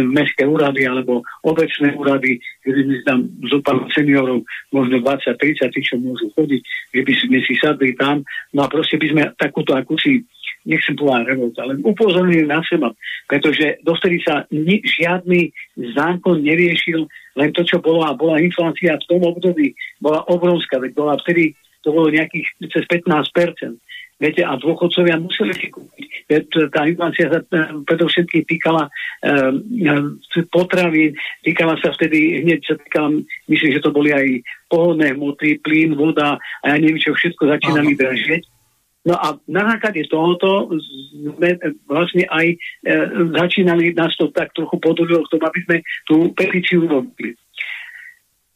mestské 0.00 0.48
úrady 0.48 0.88
alebo 0.88 1.20
obecné 1.44 1.92
úrady, 1.92 2.40
kde 2.64 2.72
by 2.72 2.82
sme 2.82 3.04
tam 3.04 3.18
zopár 3.52 3.76
seniorov, 3.92 4.40
možno 4.72 4.96
20-30, 5.04 5.76
tí, 5.76 5.80
čo 5.84 6.00
môžu 6.00 6.32
chodiť, 6.32 6.60
že 6.96 7.00
by 7.04 7.12
sme 7.20 7.38
si 7.44 7.54
sadli 7.60 7.92
tam, 8.00 8.24
no 8.56 8.64
a 8.64 8.72
proste 8.72 8.96
by 8.96 9.06
sme 9.12 9.22
takúto 9.36 9.76
akúsi 9.76 10.24
nechcem 10.68 10.94
povedať 10.96 11.32
revolt, 11.32 11.56
ale 11.56 11.80
upozornili 11.80 12.44
na 12.44 12.60
seba, 12.68 12.92
pretože 13.28 13.80
dovtedy 13.84 14.20
sa 14.20 14.44
ni, 14.52 14.84
žiadny 14.84 15.52
zákon 15.96 16.44
neriešil, 16.44 17.08
len 17.40 17.48
to, 17.56 17.64
čo 17.64 17.80
bolo 17.80 18.04
a 18.04 18.12
bola 18.12 18.42
inflácia 18.42 19.00
v 19.00 19.08
tom 19.08 19.24
období, 19.24 19.72
bola 20.02 20.20
obrovská, 20.28 20.76
veď 20.76 20.92
bola 20.92 21.14
vtedy, 21.24 21.56
to 21.80 21.96
bolo 21.96 22.12
nejakých 22.12 22.44
cez 22.68 22.84
15%. 22.84 23.80
Viete, 24.20 24.44
a 24.44 24.52
dôchodcovia 24.60 25.16
museli 25.16 25.56
si 25.56 25.72
kúpiť. 25.72 26.28
Tá 26.68 26.84
inflácia 26.84 27.32
sa 27.32 27.40
e, 27.40 27.72
predovšetkým 27.88 28.44
týkala 28.44 28.92
e, 29.24 30.44
potravy, 30.52 31.16
týkala 31.40 31.80
sa 31.80 31.88
vtedy, 31.96 32.44
hneď 32.44 32.60
sa 32.68 32.76
týkala, 32.76 33.24
myslím, 33.48 33.70
že 33.72 33.80
to 33.80 33.88
boli 33.88 34.12
aj 34.12 34.44
pohodné 34.68 35.16
hmoty, 35.16 35.64
plyn, 35.64 35.96
voda 35.96 36.36
a 36.36 36.64
ja 36.68 36.76
neviem, 36.76 37.00
čo 37.00 37.16
všetko 37.16 37.48
začínali 37.48 37.96
dražieť. 37.96 38.59
No 39.00 39.16
a 39.16 39.32
na 39.48 39.64
základe 39.64 40.04
tohoto 40.12 40.68
sme 41.24 41.56
vlastne 41.88 42.28
aj 42.28 42.46
e, 42.52 42.56
začínali 43.32 43.96
nás 43.96 44.12
to 44.20 44.28
tak 44.28 44.52
trochu 44.52 44.76
podľúžilo 44.76 45.24
k 45.24 45.30
tomu, 45.32 45.44
aby 45.48 45.60
sme 45.64 45.76
tú 46.04 46.16
petíciu 46.36 46.84
robili. 46.84 47.32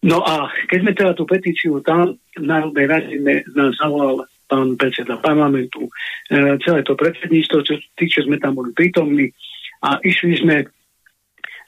No 0.05 0.21
a 0.21 0.53
keď 0.69 0.79
sme 0.85 0.93
teda 0.93 1.13
tú 1.17 1.25
petíciu 1.25 1.81
tam 1.81 2.21
v 2.37 2.45
Národnej 2.45 2.85
rade 2.85 3.17
nás 3.57 3.73
zavolal 3.81 4.29
pán 4.45 4.77
predseda 4.77 5.17
parlamentu, 5.17 5.89
e, 6.29 6.61
celé 6.61 6.85
to 6.85 6.93
predsedníctvo, 6.93 7.65
čo, 7.65 7.81
tí, 7.97 8.05
čo 8.05 8.29
sme 8.29 8.37
tam 8.37 8.61
boli 8.61 8.77
prítomní 8.77 9.33
a 9.81 9.97
išli 10.05 10.45
sme 10.45 10.57
E, 10.61 10.74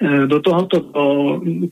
do 0.00 0.38
tohoto, 0.44 0.84
do, 0.92 1.04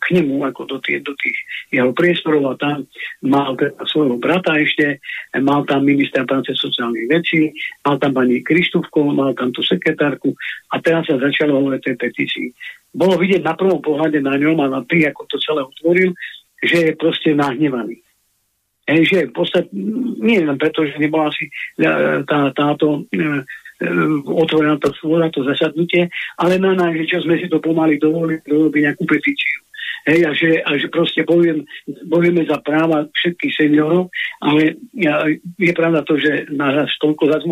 k 0.01 0.05
nemu, 0.17 0.49
ako 0.49 0.65
do, 0.65 0.79
tých, 0.81 1.05
do 1.05 1.13
tých 1.21 1.37
jeho 1.69 1.93
priestorov 1.93 2.57
a 2.57 2.61
tam 2.61 2.89
mal 3.21 3.53
teda 3.53 3.77
svojho 3.85 4.17
brata 4.17 4.57
ešte, 4.57 4.97
e, 4.97 5.39
mal 5.45 5.69
tam 5.69 5.85
ministra 5.85 6.25
práce 6.25 6.57
sociálnych 6.57 7.05
vecí, 7.13 7.53
mal 7.85 8.01
tam 8.01 8.17
pani 8.17 8.41
Krištúvko, 8.41 9.13
mal 9.13 9.37
tam 9.37 9.53
tú 9.53 9.61
sekretárku 9.61 10.33
a 10.73 10.81
teraz 10.81 11.05
sa 11.05 11.21
začalo 11.21 11.61
hovoriť 11.61 11.81
tej 11.85 11.97
petícii. 12.01 12.49
Bolo 12.97 13.21
vidieť 13.21 13.45
na 13.45 13.53
prvom 13.53 13.85
pohľade 13.85 14.25
na 14.25 14.41
ňom 14.41 14.57
a 14.65 14.73
na 14.73 14.81
tých, 14.89 15.13
ako 15.13 15.29
to 15.29 15.37
celé 15.45 15.61
utvoril, 15.61 16.17
že 16.65 16.77
je 16.81 16.93
proste 16.97 17.37
nahnevaný. 17.37 18.01
Hej, 18.85 19.03
že 19.09 19.19
v 19.29 19.35
podstate, 19.37 19.69
nie 20.21 20.45
len 20.45 20.61
preto, 20.61 20.85
že 20.85 21.01
nebola 21.01 21.33
asi 21.33 21.49
tá, 22.29 22.53
táto 22.53 23.09
otvorená 24.25 24.79
to, 24.79 24.95
to 25.35 25.41
zasadnutie, 25.43 26.07
ale 26.39 26.59
na 26.63 26.75
nás, 26.75 26.95
že 26.95 27.11
čo 27.11 27.19
sme 27.25 27.39
si 27.41 27.51
to 27.51 27.59
pomaly 27.59 27.99
dovolili 27.99 28.39
robiť 28.47 28.83
nejakú 28.87 29.05
petíciu. 29.07 29.65
Hej, 30.05 30.21
a, 30.29 30.31
že, 30.37 30.51
a 30.61 30.77
že 30.77 30.93
proste 30.93 31.25
bojujem, 31.25 31.65
bojujeme 32.13 32.45
za 32.45 32.61
práva 32.61 33.09
všetkých 33.09 33.57
seniorov, 33.57 34.13
ale 34.45 34.77
je 35.57 35.73
pravda 35.73 36.05
to, 36.05 36.21
že 36.21 36.45
nás 36.53 36.93
toľko 37.01 37.25
zase 37.33 37.49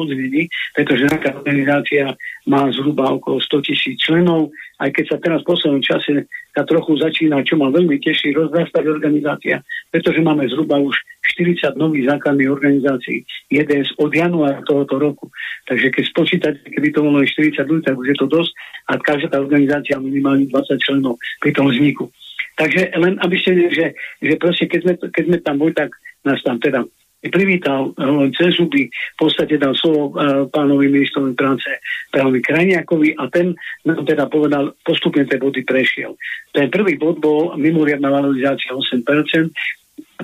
pretože 0.77 1.09
naša 1.09 1.33
organizácia 1.41 2.13
má 2.45 2.69
zhruba 2.77 3.17
okolo 3.17 3.41
100 3.41 3.57
tisíc 3.65 3.97
členov, 4.05 4.53
aj 4.83 4.91
keď 4.91 5.05
sa 5.15 5.17
teraz 5.23 5.41
v 5.47 5.51
poslednom 5.55 5.83
čase 5.83 6.27
sa 6.51 6.67
trochu 6.67 6.99
začína, 6.99 7.47
čo 7.47 7.55
ma 7.55 7.71
veľmi 7.71 8.03
teší, 8.03 8.35
rozrastať 8.35 8.83
organizácia, 8.91 9.63
pretože 9.95 10.19
máme 10.19 10.51
zhruba 10.51 10.83
už 10.83 10.99
40 11.39 11.79
nových 11.79 12.11
základných 12.11 12.51
organizácií, 12.51 13.23
jeden 13.47 13.87
od 14.03 14.11
januára 14.11 14.59
tohoto 14.67 14.99
roku. 14.99 15.31
Takže 15.71 15.95
keď 15.95 16.05
spočítate, 16.11 16.59
keby 16.67 16.89
to 16.91 17.01
bolo 17.07 17.23
40 17.23 17.63
ľudí, 17.63 17.83
tak 17.87 17.95
už 17.95 18.07
je 18.11 18.17
to 18.19 18.27
dosť 18.27 18.53
a 18.91 18.93
každá 18.99 19.37
organizácia 19.39 20.03
minimálne 20.03 20.51
20 20.51 20.83
členov 20.83 21.15
pri 21.39 21.55
tom 21.55 21.71
vzniku. 21.71 22.11
Takže 22.59 22.93
len 22.99 23.17
aby 23.23 23.37
ste 23.39 23.71
že, 23.71 23.87
že 24.21 24.35
proste 24.37 24.69
keď 24.69 24.81
sme, 24.83 24.93
keď 25.09 25.25
sme 25.25 25.37
tam 25.41 25.57
boli, 25.63 25.73
tak 25.73 25.95
nás 26.27 26.43
tam 26.43 26.59
teda 26.59 26.85
privítal 27.31 27.95
len 27.95 28.35
cez 28.35 28.59
zuby, 28.59 28.91
v 28.91 29.17
podstate 29.19 29.55
dal 29.61 29.77
slovo 29.79 30.11
uh, 30.11 30.49
pánovi 30.51 30.91
ministrovi 30.91 31.39
práce 31.39 31.71
pánovi 32.11 32.43
Krajniakovi 32.43 33.15
a 33.15 33.31
ten 33.31 33.55
nám 33.87 34.03
teda 34.03 34.27
povedal, 34.27 34.75
postupne 34.83 35.23
tie 35.29 35.39
body 35.39 35.63
prešiel. 35.63 36.19
Ten 36.51 36.67
prvý 36.73 36.99
bod 36.99 37.23
bol 37.23 37.55
mimoriadná 37.55 38.11
valorizácia 38.11 38.75
8%, 38.75 39.07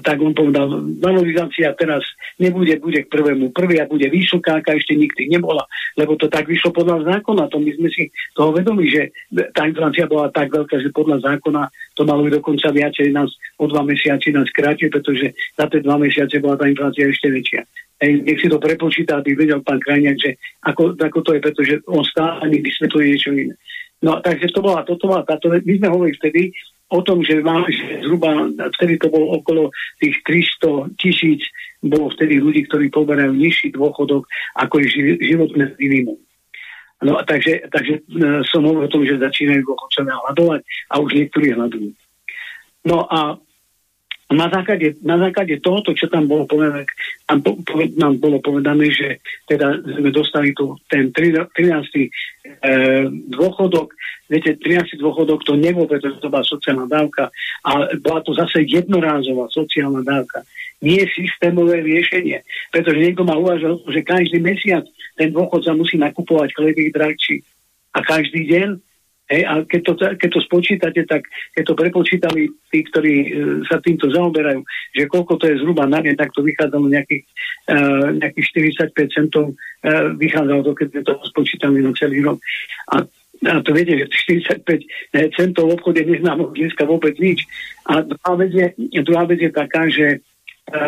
tak 0.00 0.22
on 0.22 0.32
povedal, 0.32 0.70
valorizácia 1.02 1.74
teraz 1.74 2.06
nebude, 2.38 2.78
bude 2.78 3.04
k 3.04 3.12
prvému 3.12 3.50
prvý 3.50 3.82
a 3.82 3.90
bude 3.90 4.06
vysoká, 4.08 4.62
aká 4.62 4.78
ešte 4.78 4.94
nikdy 4.94 5.28
nebola, 5.28 5.66
lebo 5.98 6.14
to 6.14 6.30
tak 6.30 6.46
vyšlo 6.46 6.70
podľa 6.72 7.04
zákona, 7.04 7.50
to 7.50 7.58
my 7.58 7.70
sme 7.74 7.88
si 7.90 8.08
toho 8.32 8.54
vedomi, 8.54 8.88
že 8.88 9.10
tá 9.52 9.66
inflácia 9.66 10.06
bola 10.06 10.30
tak 10.30 10.54
veľká, 10.54 10.80
že 10.80 10.94
podľa 10.94 11.20
zákona 11.20 11.68
to 11.98 12.02
malo 12.06 12.24
byť 12.24 12.32
dokonca 12.40 12.68
viacej 12.70 13.08
nás 13.10 13.30
o 13.58 13.66
dva 13.66 13.82
mesiaci 13.84 14.30
nás 14.30 14.48
kráti, 14.54 14.88
pretože 14.88 15.34
za 15.58 15.66
tie 15.66 15.82
dva 15.82 15.98
mesiace 15.98 16.38
bola 16.38 16.56
tá 16.56 16.70
inflácia 16.70 17.10
ešte 17.10 17.28
väčšia. 17.28 17.62
Ej, 17.98 18.22
nech 18.22 18.38
si 18.38 18.46
to 18.46 18.62
prepočíta, 18.62 19.18
aby 19.18 19.34
vedel 19.34 19.58
pán 19.66 19.82
Krajniak, 19.82 20.16
že 20.22 20.38
ako, 20.62 20.94
ako 20.94 21.18
to 21.18 21.30
je, 21.34 21.40
pretože 21.42 21.74
on 21.90 22.06
stále 22.06 22.46
vysvetľuje 22.46 23.06
niečo 23.10 23.30
iné. 23.34 23.54
No, 23.98 24.22
takže 24.22 24.54
to 24.54 24.62
bola, 24.62 24.86
toto 24.86 25.10
bola 25.10 25.26
táto, 25.26 25.50
my 25.50 25.72
sme 25.74 25.90
hovorili 25.90 26.14
vtedy, 26.14 26.42
o 26.88 27.00
tom, 27.04 27.20
že 27.20 27.44
máme 27.44 27.68
že 27.68 28.00
zhruba, 28.00 28.48
vtedy 28.80 28.96
to 28.96 29.12
bolo 29.12 29.36
okolo 29.36 29.68
tých 30.00 30.16
300 30.24 30.96
tisíc, 30.96 31.44
bolo 31.84 32.08
vtedy 32.12 32.40
ľudí, 32.40 32.64
ktorí 32.64 32.88
poberajú 32.88 33.36
nižší 33.36 33.76
dôchodok 33.76 34.24
ako 34.56 34.74
je 34.82 35.16
životné 35.20 35.76
minimum. 35.76 36.18
No 36.98 37.14
a 37.14 37.22
takže, 37.22 37.70
takže 37.70 38.02
e, 38.02 38.42
som 38.42 38.66
hovoril 38.66 38.90
o 38.90 38.94
tom, 38.94 39.06
že 39.06 39.22
začínajú 39.22 39.62
dôchodcovia 39.62 40.18
hľadovať 40.18 40.60
a 40.90 40.94
už 40.98 41.10
niektorí 41.14 41.46
hľadujú. 41.54 41.90
No 42.90 43.06
a 43.06 43.38
na 44.28 44.52
základe, 44.52 45.00
na 45.00 45.16
základe 45.16 45.56
tohoto, 45.64 45.96
čo 45.96 46.04
tam 46.12 46.28
bolo 46.28 46.44
povedané, 46.44 46.84
tam 47.24 47.40
po, 47.40 47.56
po, 47.64 47.80
nám 47.96 48.20
bolo 48.20 48.36
povedané, 48.44 48.92
že 48.92 49.24
teda 49.48 49.80
sme 49.80 50.12
dostali 50.12 50.52
tu 50.52 50.76
ten 50.84 51.08
13. 51.08 51.48
E, 51.56 52.08
dôchodok, 53.32 53.88
viete, 54.28 54.52
13. 54.60 55.00
dôchodok 55.00 55.48
to 55.48 55.56
nebol, 55.56 55.88
pretože 55.88 56.20
to 56.20 56.28
bola 56.28 56.44
sociálna 56.44 56.84
dávka, 56.84 57.32
ale 57.64 57.96
bola 58.04 58.20
to 58.20 58.36
zase 58.36 58.68
jednorázová 58.68 59.48
sociálna 59.48 60.04
dávka. 60.04 60.44
Nie 60.84 61.08
systémové 61.08 61.80
riešenie, 61.80 62.44
pretože 62.68 63.00
niekto 63.00 63.24
má 63.24 63.32
uvažovať, 63.32 63.80
že 63.88 64.00
každý 64.04 64.38
mesiac 64.44 64.84
ten 65.16 65.32
dôchodca 65.32 65.72
musí 65.72 65.96
nakupovať 65.96 66.52
chleby 66.52 66.92
drahčí 66.92 67.40
a 67.96 68.04
každý 68.04 68.44
deň 68.44 68.68
Hej, 69.28 69.42
a 69.44 69.60
keď 69.68 69.80
to, 69.84 69.92
keď 70.16 70.30
to 70.32 70.40
spočítate, 70.40 71.00
tak 71.04 71.20
keď 71.52 71.64
to 71.68 71.74
prepočítali 71.76 72.48
tí, 72.72 72.80
ktorí 72.80 73.14
e, 73.20 73.28
sa 73.68 73.76
týmto 73.76 74.08
zaoberajú, 74.08 74.64
že 74.96 75.04
koľko 75.04 75.36
to 75.36 75.44
je 75.52 75.60
zhruba 75.60 75.84
na 75.84 76.00
deň, 76.00 76.16
tak 76.16 76.32
to 76.32 76.40
vychádzalo 76.40 76.88
nejakých, 76.88 77.28
e, 77.68 77.76
nejakých 78.24 78.46
45 78.88 79.12
centov, 79.12 79.52
e, 79.52 80.16
vychádzalo 80.16 80.60
to, 80.64 80.72
keď 80.72 80.86
sme 80.96 81.02
to 81.04 81.14
spočítali 81.28 81.78
na 81.84 81.92
celý 81.92 82.24
rok. 82.24 82.40
A 82.96 83.04
a 83.46 83.62
to 83.62 83.70
viete, 83.70 83.94
že 83.94 84.10
45 84.10 84.66
e, 84.66 85.30
centov 85.38 85.70
v 85.70 85.74
obchode 85.78 86.02
neznám 86.02 86.50
dneska 86.58 86.82
vôbec 86.82 87.14
nič. 87.22 87.46
A 87.86 88.02
druhá 88.02 88.34
vec 88.34 88.50
je, 88.50 88.66
druhá 89.06 89.30
vec 89.30 89.38
je 89.38 89.50
taká, 89.54 89.86
že 89.86 90.06
e, 90.10 90.78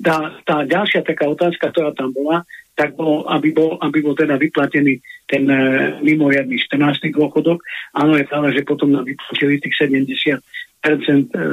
tá, 0.00 0.32
tá 0.48 0.64
ďalšia 0.64 1.04
taká 1.04 1.28
otázka, 1.28 1.68
ktorá 1.68 1.92
tam 1.92 2.16
bola, 2.16 2.48
tak 2.74 2.98
bol, 2.98 3.22
aby, 3.30 3.54
bol, 3.54 3.78
aby 3.78 4.02
bol 4.02 4.18
teda 4.18 4.34
vyplatený 4.34 4.98
ten 5.30 5.46
e, 5.46 5.58
mimoriadný 6.02 6.58
14. 6.58 7.14
dôchodok. 7.14 7.62
Áno, 7.94 8.18
je 8.18 8.26
pravda, 8.26 8.50
že 8.50 8.66
potom 8.66 8.90
nám 8.90 9.06
vyplatili 9.06 9.62
tých 9.62 9.74
70 9.78 10.10
e, 10.10 10.38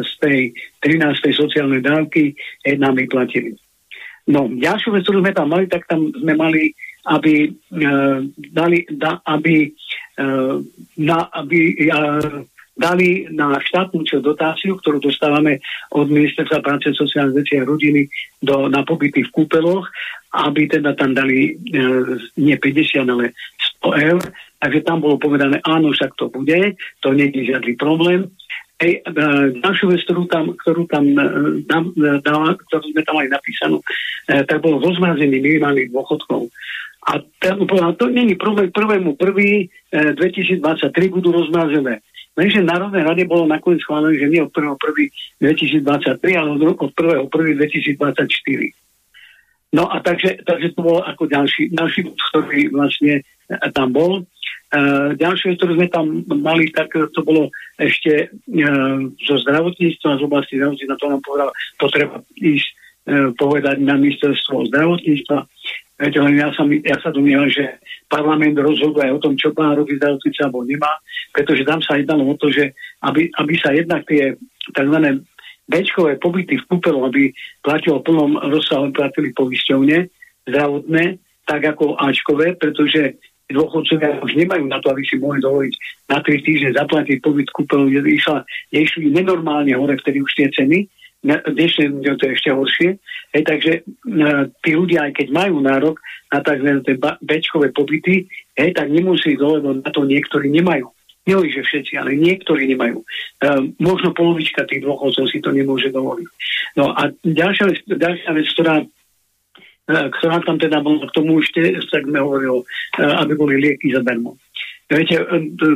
z 0.01 0.11
tej 0.17 0.39
13. 0.81 1.29
sociálnej 1.29 1.85
dávky, 1.85 2.33
e, 2.65 2.69
nám 2.73 2.97
vyplatili. 2.97 3.53
No, 4.29 4.49
ďalšiu 4.49 4.93
vec, 4.93 5.01
ktorú 5.05 5.21
sme 5.21 5.33
tam 5.33 5.49
mali, 5.49 5.65
tak 5.65 5.85
tam 5.89 6.09
sme 6.13 6.33
mali, 6.37 6.73
aby 7.09 7.49
e, 7.49 7.49
dali, 8.53 8.85
da, 8.89 9.21
aby, 9.25 9.65
e, 9.65 10.23
na, 11.01 11.19
aby 11.33 11.59
e, 11.73 11.85
dali 12.75 13.27
na 13.29 13.59
štátnu 13.59 14.07
dotáciu, 14.23 14.79
ktorú 14.79 15.03
dostávame 15.03 15.59
od 15.91 16.07
Ministerstva 16.07 16.63
práce, 16.63 16.95
sociálnej 16.95 17.43
veci 17.43 17.59
a 17.59 17.67
rodiny 17.67 18.07
do, 18.39 18.71
na 18.71 18.81
pobyty 18.87 19.27
v 19.27 19.33
kúpeloch, 19.33 19.87
aby 20.31 20.71
teda 20.71 20.95
tam 20.95 21.11
dali 21.11 21.51
e, 21.51 21.81
nie 22.39 22.55
50, 22.55 23.03
ale 23.11 23.35
100 23.83 24.07
eur. 24.15 24.23
Takže 24.61 24.79
tam 24.85 25.01
bolo 25.03 25.17
povedané, 25.19 25.59
áno, 25.67 25.91
však 25.91 26.15
to 26.15 26.31
bude, 26.31 26.77
to 27.03 27.07
nie 27.11 27.27
je 27.33 27.51
žiadny 27.51 27.75
problém. 27.75 28.31
Ej, 28.79 29.03
e, 29.03 29.11
ďalšiu 29.59 29.85
vec, 29.91 30.01
ktorú 30.07 30.23
tam, 30.31 30.55
ktorú 30.55 30.87
tam 30.87 31.03
e, 31.11 31.23
e 31.67 32.09
dala, 32.23 32.55
ktorú 32.55 32.85
sme 32.95 33.01
tam 33.03 33.19
aj 33.19 33.29
napísanú, 33.35 33.77
tak 34.31 34.63
bolo 34.63 34.79
rozmrazenie 34.79 35.43
minimálnych 35.43 35.91
dôchodkov. 35.91 36.47
A 37.01 37.17
tam 37.41 37.65
to 37.97 38.05
není 38.13 38.37
problém, 38.37 38.69
prvému 38.69 39.17
prvý 39.17 39.65
e, 39.89 40.13
2023 40.13 40.93
budú 41.09 41.33
rozmrazené. 41.33 42.05
Lenže 42.31 42.63
Národnej 42.63 43.03
rade 43.03 43.27
bolo 43.27 43.43
nakoniec 43.43 43.83
schválené, 43.83 44.15
že 44.15 44.31
nie 44.31 44.39
od 44.39 44.55
1.1.2023, 44.55 46.39
ale 46.39 46.55
od 46.55 46.63
1.1.2024. 46.63 48.71
No 49.71 49.87
a 49.87 50.03
takže, 50.03 50.43
takže 50.43 50.75
to 50.75 50.83
bolo 50.83 50.99
ako 51.03 51.27
ďalší, 51.27 51.69
ďalší 51.71 52.03
ktorý 52.11 52.69
vlastne 52.75 53.23
e, 53.23 53.69
tam 53.71 53.93
bol. 53.95 54.27
Uh, 54.71 55.11
ďalšie, 55.19 55.59
ktoré 55.59 55.75
sme 55.75 55.91
tam 55.91 56.23
mali, 56.31 56.71
tak 56.71 56.95
to 56.95 57.19
bolo 57.27 57.51
ešte 57.75 58.31
uh, 58.31 59.03
zo 59.19 59.35
zdravotníctva, 59.43 60.15
z 60.15 60.23
oblasti 60.23 60.55
zdravotníctva, 60.55 60.95
to 60.95 61.11
nám 61.11 61.19
povedal, 61.19 61.51
potreba 61.75 62.23
ísť 62.39 62.71
uh, 62.71 62.80
povedať 63.35 63.81
na 63.81 63.97
ministerstvo 63.97 64.69
zdravotníctva. 64.69 65.39
Viete, 66.01 66.17
len 66.17 66.33
ja 66.33 66.49
sa, 66.53 66.65
ja 66.65 66.97
sa 66.97 67.13
domnievam, 67.13 67.49
že 67.49 67.77
parlament 68.09 68.57
rozhoduje 68.57 69.05
o 69.13 69.21
tom, 69.21 69.37
čo 69.37 69.53
má 69.53 69.77
robiť 69.77 70.01
zdravotníca 70.01 70.41
alebo 70.49 70.65
nemá, 70.65 70.93
pretože 71.29 71.61
tam 71.61 71.77
sa 71.81 71.97
jednalo 72.01 72.25
o 72.25 72.35
to, 72.37 72.49
že 72.49 72.73
aby, 73.05 73.29
aby 73.37 73.53
sa 73.61 73.69
jednak 73.73 74.01
tie 74.09 74.33
tzv. 74.73 74.97
Bčkové 75.69 76.19
pobyty 76.19 76.57
v 76.57 76.67
kúpelu, 76.67 76.99
aby 77.05 77.31
platilo 77.63 78.03
plnom 78.03 78.35
rozsahu, 78.49 78.91
platili 78.91 79.31
poisťovne 79.31 80.09
zdravotné, 80.49 81.21
tak 81.47 81.61
ako 81.63 81.95
Ačkové, 81.95 82.57
pretože 82.59 83.15
dôchodcovia 83.51 84.19
už 84.23 84.35
nemajú 84.35 84.65
na 84.67 84.79
to, 84.83 84.91
aby 84.91 85.03
si 85.05 85.15
mohli 85.19 85.39
dovoliť 85.43 85.73
na 86.11 86.17
3 86.23 86.47
týždne 86.47 86.71
zaplatiť 86.75 87.17
pobyt 87.23 87.47
kde 87.51 88.01
išla, 88.03 88.43
išli 88.71 89.11
nenormálne 89.11 89.75
hore 89.75 89.95
vtedy 89.99 90.23
už 90.23 90.31
tie 90.33 90.47
ceny, 90.51 90.87
dnešné 91.23 91.83
ľudia 91.93 92.17
to 92.17 92.25
je 92.27 92.33
ešte 92.33 92.49
horšie. 92.49 92.89
Hej, 93.31 93.43
takže 93.47 93.71
uh, 93.85 94.49
tí 94.59 94.71
ľudia, 94.75 95.07
aj 95.07 95.13
keď 95.21 95.27
majú 95.31 95.61
nárok 95.61 96.01
na 96.33 96.41
tzv. 96.43 96.83
bečkové 97.21 97.71
pobyty, 97.71 98.27
hej, 98.57 98.69
tak 98.75 98.89
nemusí 98.89 99.37
ísť 99.37 99.41
lebo 99.41 99.77
na 99.77 99.89
to 99.93 100.03
niektorí 100.03 100.49
nemajú. 100.51 100.89
Nehovorím, 101.21 101.53
že 101.53 101.67
všetci, 101.69 101.93
ale 102.01 102.17
niektorí 102.17 102.65
nemajú. 102.73 103.05
Uh, 103.45 103.69
možno 103.77 104.11
polovička 104.11 104.65
tých 104.65 104.81
dôchodcov 104.81 105.29
si 105.29 105.39
to 105.39 105.53
nemôže 105.53 105.93
dovoliť. 105.93 106.27
No 106.75 106.91
a 106.97 107.13
ďalšia 107.21 107.65
vec, 107.69 107.79
ďalšia 107.85 108.31
vec 108.33 108.45
ktorá, 108.57 108.75
uh, 108.81 110.07
ktorá 110.17 110.41
tam 110.41 110.57
teda 110.57 110.81
bola, 110.81 111.05
k 111.05 111.15
tomu 111.15 111.37
už 111.37 111.53
tak 111.93 112.09
sme 112.09 112.17
hovorili, 112.17 112.65
uh, 112.65 113.21
aby 113.21 113.33
boli 113.37 113.55
lieky 113.61 113.93
zadarmo. 113.93 114.35
Viete, 114.91 115.23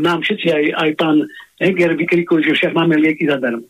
nám 0.04 0.28
všetci, 0.28 0.48
aj, 0.52 0.66
aj 0.76 0.90
pán 1.00 1.24
Eger 1.56 1.96
vykrikuje, 1.96 2.52
že 2.52 2.52
však 2.52 2.76
máme 2.76 3.00
lieky 3.00 3.24
zadarmo. 3.24 3.64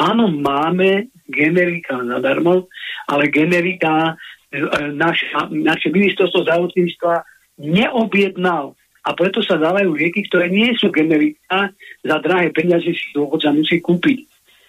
Áno, 0.00 0.32
máme 0.32 1.12
generika 1.28 2.00
zadarmo, 2.00 2.68
ale 3.08 3.28
generika 3.28 4.16
e, 4.48 4.92
naše, 4.96 5.28
naše 5.52 5.92
ministerstvo 5.92 6.48
zdravotníctva 6.48 7.24
neobjednal. 7.60 8.72
A 9.02 9.10
preto 9.18 9.42
sa 9.42 9.58
dávajú 9.58 9.98
lieky, 9.98 10.30
ktoré 10.30 10.46
nie 10.46 10.70
sú 10.78 10.88
generika, 10.94 11.74
za 12.06 12.16
drahé 12.22 12.54
peniaze 12.54 12.86
si 12.94 13.06
dôchodca 13.12 13.50
musí 13.50 13.82
kúpiť. 13.82 14.18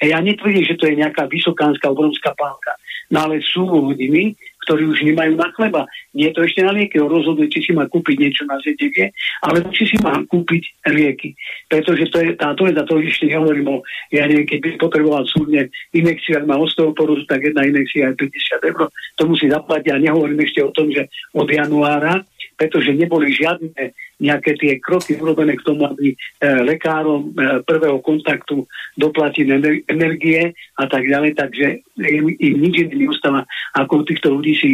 Ja 0.03 0.19
netvrdím, 0.19 0.67
že 0.67 0.75
to 0.75 0.89
je 0.89 0.99
nejaká 0.99 1.29
vysokánska 1.31 1.87
obrovská 1.87 2.35
pálka. 2.35 2.75
No 3.13 3.29
ale 3.29 3.39
sú 3.45 3.69
hodiny, 3.69 4.35
ktorí 4.63 4.83
už 4.89 4.99
nemajú 5.03 5.35
na 5.35 5.47
chleba. 5.53 5.85
Nie 6.15 6.31
je 6.31 6.35
to 6.39 6.41
ešte 6.47 6.61
na 6.63 6.71
lieky. 6.71 6.99
Rozhoduje, 6.99 7.51
či 7.51 7.69
si 7.69 7.71
má 7.71 7.85
kúpiť 7.87 8.15
niečo 8.19 8.43
na 8.47 8.57
ZTG, 8.59 9.11
alebo 9.43 9.67
či 9.71 9.83
si 9.87 9.97
má 9.99 10.17
kúpiť 10.25 10.63
lieky. 10.89 11.35
Pretože 11.67 12.07
to 12.09 12.17
je 12.23 12.31
táto 12.39 12.63
a 12.63 12.83
to 12.87 12.99
ešte 12.99 13.27
nehovorím 13.29 13.67
o, 13.69 13.77
ja 14.09 14.25
neviem, 14.25 14.47
keď 14.47 14.59
by 14.59 14.69
potreboval 14.79 15.23
súdne 15.27 15.69
inekciu, 15.93 16.39
ak 16.39 16.47
má 16.47 16.55
osteoporózu, 16.57 17.27
tak 17.27 17.43
jedna 17.43 17.67
inekcia 17.67 18.11
je 18.13 18.27
50 18.27 18.69
eur. 18.71 18.87
To 19.19 19.23
musí 19.29 19.51
zaplatiť 19.51 19.91
a 19.93 20.03
nehovorím 20.03 20.39
ešte 20.41 20.63
o 20.63 20.71
tom, 20.71 20.89
že 20.89 21.07
od 21.35 21.47
januára 21.47 22.23
pretože 22.63 22.95
neboli 22.95 23.27
žiadne 23.35 23.91
nejaké 24.23 24.55
tie 24.55 24.79
kroky 24.79 25.19
urobené 25.19 25.59
k 25.59 25.67
tomu, 25.67 25.83
aby 25.83 26.15
e, 26.15 26.17
lekárom 26.63 27.35
e, 27.35 27.59
prvého 27.67 27.99
kontaktu 27.99 28.63
doplatili 28.95 29.83
energie 29.91 30.55
a 30.79 30.87
tak 30.87 31.03
ďalej, 31.03 31.35
takže 31.35 31.83
im, 31.99 32.31
im 32.31 32.55
nič 32.63 32.87
iné 32.87 33.03
neostáva, 33.03 33.43
ako 33.75 34.07
týchto 34.07 34.31
ľudí 34.31 34.55
si 34.55 34.71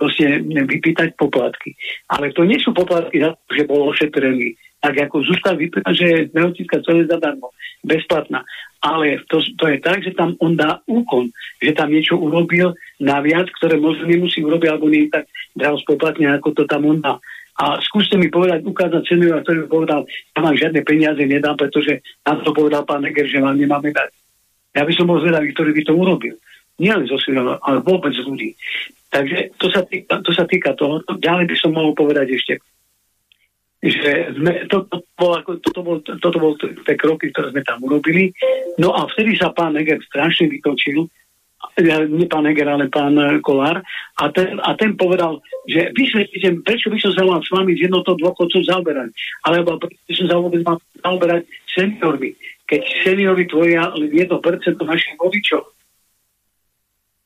proste 0.00 0.40
vypýtať 0.48 1.12
poplatky. 1.20 1.76
Ale 2.08 2.32
to 2.32 2.48
nie 2.48 2.56
sú 2.56 2.72
poplatky 2.72 3.20
za 3.20 3.36
to, 3.36 3.52
že 3.52 3.68
bol 3.68 3.92
ošetrený. 3.92 4.56
Tak 4.80 4.96
ako 4.96 5.28
z 5.28 5.28
ústav 5.36 5.60
vypýta, 5.60 5.92
že 5.92 6.04
je 6.08 6.28
zdravotnícka 6.32 6.76
celé 6.88 7.04
zadarmo, 7.04 7.52
bezplatná. 7.84 8.48
Ale 8.86 9.18
to, 9.26 9.42
to 9.58 9.64
je 9.66 9.82
tak, 9.82 9.98
že 10.06 10.14
tam 10.14 10.38
on 10.38 10.54
dá 10.54 10.78
úkon, 10.86 11.34
že 11.58 11.74
tam 11.74 11.90
niečo 11.90 12.14
urobil 12.14 12.78
naviac, 13.02 13.50
ktoré 13.58 13.82
možno 13.82 14.06
nemusí 14.06 14.46
urobiť, 14.46 14.68
alebo 14.70 14.86
nie 14.86 15.10
tak 15.10 15.26
draho 15.58 15.74
spoplatne, 15.82 16.38
ako 16.38 16.54
to 16.54 16.62
tam 16.70 16.86
on 16.86 17.02
dá. 17.02 17.18
A 17.56 17.80
skúste 17.82 18.14
mi 18.14 18.30
povedať, 18.30 18.62
ukázať 18.62 19.02
seniora, 19.08 19.42
ktorý 19.42 19.66
povedal, 19.66 20.06
ja 20.06 20.40
vám 20.44 20.54
žiadne 20.54 20.86
peniaze 20.86 21.18
nedám, 21.24 21.58
pretože 21.58 22.04
na 22.22 22.38
to 22.38 22.54
povedal 22.54 22.86
pán 22.86 23.02
Neger, 23.02 23.26
že 23.26 23.42
vám 23.42 23.58
nemáme 23.58 23.90
dať. 23.90 24.12
Ja 24.76 24.84
by 24.84 24.92
som 24.92 25.08
bol 25.08 25.18
zvedavý, 25.24 25.50
ktorý 25.56 25.72
by 25.72 25.82
to 25.82 25.92
urobil. 25.96 26.36
Nie 26.76 26.92
len 26.92 27.08
zo 27.08 27.16
seniora, 27.16 27.56
ale 27.64 27.80
vôbec 27.80 28.12
z 28.12 28.22
ľudí. 28.22 28.52
Takže 29.08 29.56
to 29.56 29.72
sa, 29.72 29.82
týka, 29.88 30.20
to 30.20 30.30
sa 30.36 30.44
týka 30.44 30.76
toho. 30.76 31.00
Ďalej 31.08 31.48
by 31.48 31.56
som 31.56 31.72
mohol 31.72 31.96
povedať 31.96 32.36
ešte, 32.36 32.60
že 33.90 34.36
sme, 34.36 34.66
to, 34.70 34.86
to, 34.90 35.02
bol, 35.18 35.36
ako, 35.36 35.58
toto, 35.62 35.80
bol, 35.82 35.96
toto 36.02 36.38
bol 36.38 36.52
tie 36.58 36.96
kroky, 36.98 37.30
ktoré 37.30 37.52
sme 37.52 37.62
tam 37.66 37.82
urobili. 37.82 38.32
No 38.80 38.94
a 38.94 39.06
vtedy 39.10 39.36
sa 39.38 39.52
pán 39.52 39.74
Neger 39.74 40.00
strašne 40.06 40.50
vytočil 40.50 41.08
nie 42.08 42.26
pán 42.28 42.46
Eger, 42.46 42.68
ale 42.68 42.88
pán 42.88 43.16
e, 43.18 43.40
Kolár, 43.44 43.84
a 44.16 44.24
ten, 44.32 44.56
a 44.64 44.72
ten 44.76 44.96
povedal, 44.96 45.44
že 45.68 45.92
vysvetlite, 45.92 46.64
prečo 46.64 46.88
by 46.88 46.98
som 47.00 47.12
sa 47.12 47.22
mal 47.24 47.40
s 47.44 47.52
vami 47.52 47.76
z 47.76 47.90
jednotou 47.90 48.16
dôchodcov 48.16 48.64
zaoberať, 48.64 49.12
alebo 49.44 49.76
prečo 49.76 50.00
by 50.08 50.14
som 50.16 50.26
sa 50.28 50.36
vôbec 50.40 50.60
mal 50.64 50.76
zaoberať 51.04 51.42
seniormi, 51.76 52.32
keď 52.64 52.80
seniori 53.04 53.44
tvoria 53.44 53.92
len 53.92 54.08
1% 54.08 54.32
našich 54.80 55.16
vodičov. 55.20 55.75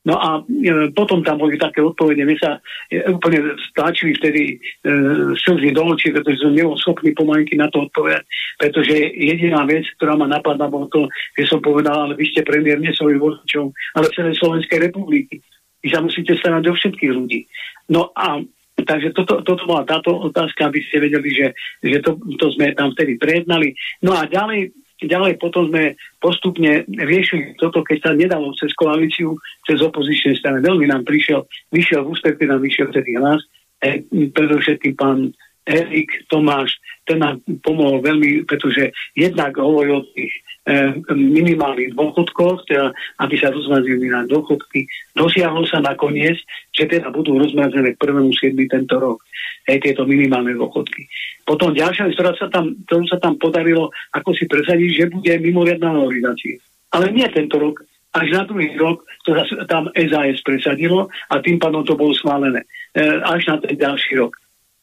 No 0.01 0.17
a 0.17 0.41
e, 0.41 0.89
potom 0.97 1.21
tam 1.21 1.37
boli 1.37 1.61
také 1.61 1.77
odpovede, 1.77 2.25
my 2.25 2.33
sa 2.41 2.57
e, 2.89 3.05
úplne 3.05 3.53
stáčili 3.69 4.17
vtedy 4.17 4.41
e, 4.49 4.89
slzy 5.37 5.69
do 5.77 5.93
očí, 5.93 6.09
pretože 6.09 6.41
som 6.41 6.57
nebol 6.57 6.73
schopný 6.73 7.13
pomalinky 7.13 7.53
na 7.53 7.69
to 7.69 7.85
odpovedať, 7.85 8.25
pretože 8.57 8.97
jediná 9.13 9.61
vec, 9.69 9.85
ktorá 10.01 10.17
ma 10.17 10.25
napadla, 10.25 10.73
bolo 10.73 10.89
to, 10.89 11.05
že 11.37 11.45
som 11.45 11.61
povedal, 11.61 12.09
ale 12.09 12.17
vy 12.17 12.25
ste 12.33 12.41
premiér 12.41 12.81
nie 12.81 12.89
svojich 12.97 13.21
voličov, 13.21 13.69
ale 13.93 14.15
celej 14.17 14.41
Slovenskej 14.41 14.89
republiky. 14.89 15.37
Vy 15.85 15.93
sa 15.93 16.01
musíte 16.01 16.33
starať 16.33 16.61
do 16.65 16.73
všetkých 16.73 17.11
ľudí. 17.13 17.45
No 17.93 18.09
a 18.17 18.41
Takže 18.81 19.13
toto, 19.13 19.45
toto 19.45 19.69
bola 19.69 19.85
táto 19.85 20.09
otázka, 20.09 20.65
aby 20.65 20.81
ste 20.81 21.05
vedeli, 21.05 21.29
že, 21.29 21.47
že 21.85 22.01
to, 22.01 22.17
to 22.41 22.49
sme 22.57 22.73
tam 22.73 22.89
vtedy 22.97 23.13
prejednali. 23.21 23.77
No 24.01 24.17
a 24.17 24.25
ďalej 24.25 24.73
ďalej 25.01 25.41
potom 25.41 25.69
sme 25.69 25.97
postupne 26.21 26.85
riešili 26.85 27.57
toto, 27.57 27.81
keď 27.81 27.97
sa 28.01 28.11
nedalo 28.13 28.53
cez 28.57 28.71
koalíciu, 28.77 29.33
cez 29.65 29.81
opozičné 29.81 30.37
strany. 30.37 30.61
Veľmi 30.61 30.85
nám 30.89 31.03
prišiel, 31.05 31.45
vyšiel 31.73 32.05
v 32.05 32.11
ústretí, 32.13 32.43
nám 32.45 32.61
vyšiel 32.61 32.93
vtedy 32.93 33.17
hlas, 33.17 33.41
e, 33.81 34.05
predovšetkým 34.29 34.93
pán 34.93 35.33
Erik 35.71 36.27
Tomáš, 36.27 36.75
ten 37.07 37.23
nám 37.23 37.39
pomohol 37.63 38.03
veľmi, 38.03 38.43
pretože 38.43 38.91
jednak 39.15 39.55
hovoril 39.55 40.03
o 40.03 40.07
tých 40.11 40.31
e, 40.67 40.99
minimálnych 41.15 41.95
dôchodkoch, 41.95 42.67
teda, 42.67 42.91
aby 43.23 43.35
sa 43.39 43.49
rozmazili 43.49 44.11
na 44.11 44.27
dôchodky. 44.27 44.85
Dosiahlo 45.15 45.63
sa 45.65 45.79
nakoniec, 45.79 46.37
že 46.75 46.85
teda 46.91 47.09
budú 47.09 47.39
rozmazené 47.39 47.95
k 47.95 47.99
1.7. 48.03 48.53
tento 48.67 48.95
rok 48.99 49.23
aj 49.69 49.77
tieto 49.81 50.03
minimálne 50.03 50.57
dôchodky. 50.57 51.07
Potom 51.47 51.73
ďalšia 51.73 52.09
vec, 52.09 52.13
ktorá 52.17 52.31
sa 52.35 52.47
tam, 52.51 52.75
ktorú 52.85 53.05
sa 53.07 53.17
tam 53.21 53.37
podarilo, 53.37 53.89
ako 54.13 54.35
si 54.35 54.45
presadiť, 54.49 54.89
že 54.91 55.05
bude 55.13 55.33
mimoriadná 55.39 55.93
valorizácia. 55.93 56.57
Ale 56.91 57.13
nie 57.13 57.25
tento 57.31 57.55
rok, 57.55 57.81
až 58.11 58.27
na 58.35 58.43
druhý 58.43 58.75
rok 58.75 59.07
to 59.23 59.31
tam 59.71 59.87
SAS 59.95 60.43
presadilo 60.43 61.07
a 61.31 61.39
tým 61.39 61.55
pádom 61.61 61.87
to 61.87 61.95
bolo 61.95 62.11
schválené. 62.11 62.67
E, 62.91 62.99
až 63.23 63.47
na 63.47 63.55
ten 63.63 63.79
ďalší 63.79 64.19
rok. 64.19 64.35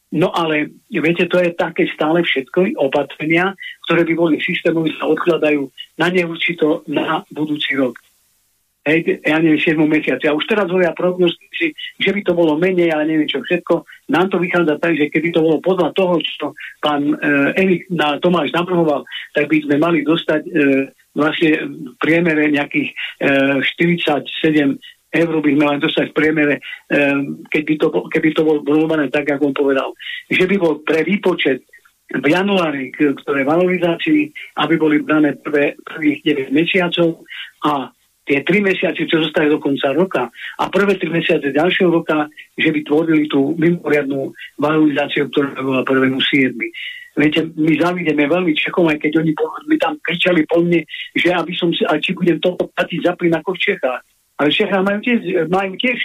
No 0.08 0.32
ale, 0.32 0.72
viete, 0.88 1.28
to 1.28 1.36
je 1.36 1.52
také 1.52 1.84
stále 1.92 2.24
všetko 2.24 2.80
opatrenia, 2.80 3.52
ktoré 3.84 4.08
by 4.08 4.14
boli 4.16 4.36
systémové, 4.40 4.96
sa 4.96 5.04
odkladajú 5.04 5.68
na 6.00 6.08
neurčito 6.08 6.80
na 6.88 7.20
budúci 7.28 7.76
rok 7.76 8.00
hej, 8.88 9.20
ja 9.20 9.36
neviem, 9.38 9.60
7 9.60 9.76
mesiaci. 9.84 10.24
A 10.26 10.36
už 10.36 10.48
teraz 10.48 10.66
hovoria 10.72 10.96
prognostici, 10.96 11.76
že 12.00 12.10
by 12.10 12.20
to 12.24 12.32
bolo 12.32 12.56
menej, 12.56 12.88
ale 12.88 13.04
neviem 13.04 13.28
čo 13.28 13.44
všetko. 13.44 13.84
Nám 14.08 14.32
to 14.32 14.40
vychádza 14.40 14.80
tak, 14.80 14.96
že 14.96 15.12
keby 15.12 15.28
to 15.36 15.44
bolo 15.44 15.60
podľa 15.60 15.92
toho, 15.92 16.16
čo 16.24 16.56
pán 16.80 17.12
e, 17.12 17.14
Erik 17.60 17.92
na 17.92 18.16
Tomáš 18.16 18.50
navrhoval, 18.56 19.04
tak 19.36 19.52
by 19.52 19.58
sme 19.68 19.76
mali 19.76 20.00
dostať 20.00 20.40
e, 20.48 20.50
vlastne 21.12 21.50
v 21.68 21.96
priemere 22.00 22.48
nejakých 22.48 22.88
e, 23.20 23.60
47 23.60 24.80
eur 25.08 25.40
by 25.40 25.50
sme 25.56 25.64
mali 25.64 25.78
dostať 25.80 26.06
v 26.12 26.16
priemere, 26.16 26.54
e, 26.92 27.76
to, 27.80 27.88
keby 28.12 28.28
to 28.36 28.42
bolo 28.44 28.60
brované 28.60 29.08
tak, 29.08 29.28
ako 29.32 29.52
on 29.52 29.56
povedal. 29.56 29.88
Že 30.28 30.44
by 30.44 30.56
bol 30.60 30.74
pre 30.84 31.00
výpočet 31.04 31.64
v 32.08 32.24
januári, 32.24 32.88
ktoré 32.92 33.44
valorizácii, 33.44 34.32
aby 34.64 34.74
boli 34.80 35.04
dané 35.04 35.36
prvé, 35.36 35.76
prvých 35.84 36.48
9 36.52 36.56
mesiacov 36.56 37.24
a 37.68 37.92
tie 38.24 38.44
tri 38.44 38.60
mesiace, 38.60 39.08
čo 39.08 39.24
zostali 39.24 39.48
do 39.48 39.60
konca 39.60 39.92
roka 39.92 40.22
a 40.60 40.64
prvé 40.68 41.00
tri 41.00 41.08
mesiace 41.08 41.52
ďalšieho 41.52 41.88
roka, 41.88 42.28
že 42.56 42.68
by 42.68 42.80
tvorili 42.84 43.24
tú 43.28 43.56
mimoriadnú 43.56 44.32
valorizáciu, 44.60 45.28
ktorá 45.32 45.56
bola 45.60 45.82
prvému 45.84 46.20
7. 46.20 46.52
Viete, 47.18 47.50
my 47.50 47.74
závideme 47.74 48.30
veľmi 48.30 48.54
Čechom, 48.54 48.86
aj 48.86 49.02
keď 49.02 49.24
oni 49.24 49.32
mi 49.66 49.76
tam 49.80 49.98
kričali 49.98 50.46
po 50.46 50.62
mne, 50.62 50.86
že 51.18 51.34
aby 51.34 51.50
som 51.50 51.74
si, 51.74 51.82
a 51.82 51.98
či 51.98 52.14
budem 52.14 52.38
toto 52.38 52.70
platiť 52.70 53.00
za 53.02 53.12
plyn 53.18 53.34
ako 53.34 53.58
v 53.58 53.62
Čechách. 53.64 54.04
Ale 54.38 54.54
Čechách 54.54 54.86
majú 54.86 55.02
tiež, 55.02 55.50
majú 55.50 55.74
tiež 55.74 55.98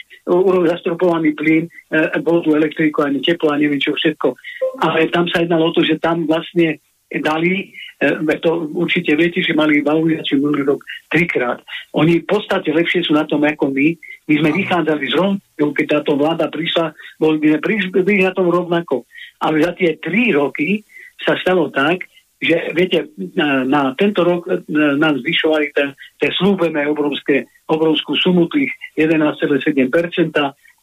zastropovaný 0.73 1.37
plyn, 1.37 1.69
e, 1.69 2.01
vodu, 2.25 2.49
elektriku, 2.57 3.05
ani 3.05 3.21
teplo 3.21 3.53
a 3.53 3.61
neviem 3.61 3.77
čo 3.77 3.93
všetko. 3.93 4.33
Ale 4.81 5.05
tam 5.13 5.29
sa 5.29 5.45
jednalo 5.45 5.69
o 5.69 5.75
to, 5.75 5.85
že 5.85 6.01
tam 6.01 6.25
vlastne 6.25 6.81
dali, 7.13 7.69
e, 8.01 8.35
to 8.41 8.73
určite 8.73 9.13
viete, 9.13 9.37
že 9.37 9.53
mali 9.53 9.85
valorizáciu 9.85 10.41
minulý 10.41 10.65
rok 10.65 10.81
trikrát. 11.13 11.61
Oni 11.93 12.25
v 12.25 12.27
podstate 12.27 12.73
lepšie 12.73 13.05
sú 13.05 13.13
na 13.13 13.29
tom 13.29 13.45
ako 13.45 13.69
my. 13.69 13.87
My 14.25 14.33
sme 14.41 14.49
vychádzali 14.49 15.03
z 15.05 15.13
rovnakého, 15.13 15.69
keď 15.77 15.85
táto 16.01 16.11
vláda 16.17 16.49
prišla, 16.49 16.97
boli 17.21 17.37
by 17.37 17.47
sme 17.53 17.59
prišli 17.61 18.25
na 18.25 18.33
tom 18.33 18.49
rovnako. 18.49 19.05
Ale 19.45 19.61
za 19.61 19.77
tie 19.77 20.01
tri 20.01 20.33
roky 20.33 20.81
sa 21.21 21.37
stalo 21.37 21.69
tak, 21.69 22.09
že 22.43 22.75
viete, 22.75 23.09
na, 23.39 23.63
na 23.63 23.81
tento 23.95 24.27
rok 24.27 24.45
e, 24.45 24.59
nám 24.75 25.23
zvyšovali 25.23 25.71
ten, 25.71 25.95
tie 26.19 26.29
slúbené 26.35 26.83
obrovské, 26.91 27.47
obrovskú 27.71 28.19
sumu 28.19 28.51
tých 28.51 28.69
11,7%, 28.99 29.63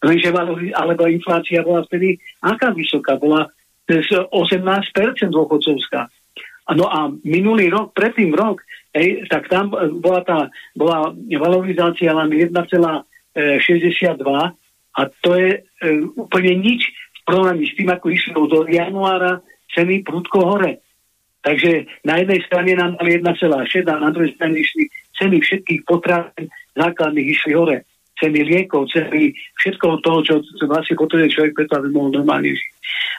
lenže 0.01 0.29
alebo 0.73 1.05
inflácia 1.05 1.61
bola 1.61 1.85
vtedy 1.85 2.17
aká 2.41 2.73
vysoká? 2.73 3.21
Bola 3.21 3.53
18% 3.91 4.33
dôchodcovská. 5.29 6.01
No 6.71 6.87
a 6.87 7.11
minulý 7.27 7.67
rok, 7.67 7.91
predtým 7.99 8.31
rok, 8.31 8.63
hej, 8.95 9.27
tak 9.27 9.51
tam 9.51 9.75
bola 9.99 10.23
tá 10.23 10.39
bola 10.79 11.11
valorizácia 11.19 12.15
len 12.15 12.31
1,62 12.31 13.35
a 14.91 15.01
to 15.23 15.31
je 15.35 15.51
e, 15.59 15.61
úplne 16.15 16.53
nič 16.63 16.87
v 16.87 17.21
porovnaní 17.27 17.67
s 17.67 17.75
tým, 17.75 17.91
ako 17.91 18.07
išlo 18.15 18.47
do 18.47 18.59
januára 18.71 19.43
ceny 19.75 20.07
prudko 20.07 20.47
hore. 20.47 20.79
Takže 21.41 21.89
na 22.05 22.21
jednej 22.21 22.41
strane 22.45 22.77
nám 22.77 23.01
dali 23.01 23.17
1,6 23.17 23.89
a 23.89 23.95
na 23.97 24.11
druhej 24.13 24.37
strane 24.37 24.61
išli 24.61 24.93
ceny 25.17 25.41
všetkých 25.41 25.81
potravín 25.89 26.53
základných 26.77 27.29
išli 27.33 27.53
hore. 27.57 27.85
Ceny 28.21 28.41
liekov, 28.45 28.93
ceny 28.93 29.33
všetkoho 29.57 30.05
toho, 30.05 30.19
čo 30.21 30.35
vlastne 30.69 31.01
potrebuje 31.01 31.33
človek 31.33 31.53
preto, 31.57 31.81
aby 31.81 31.89
mohol 31.89 32.21
normálne 32.21 32.53
žiť. 32.53 32.71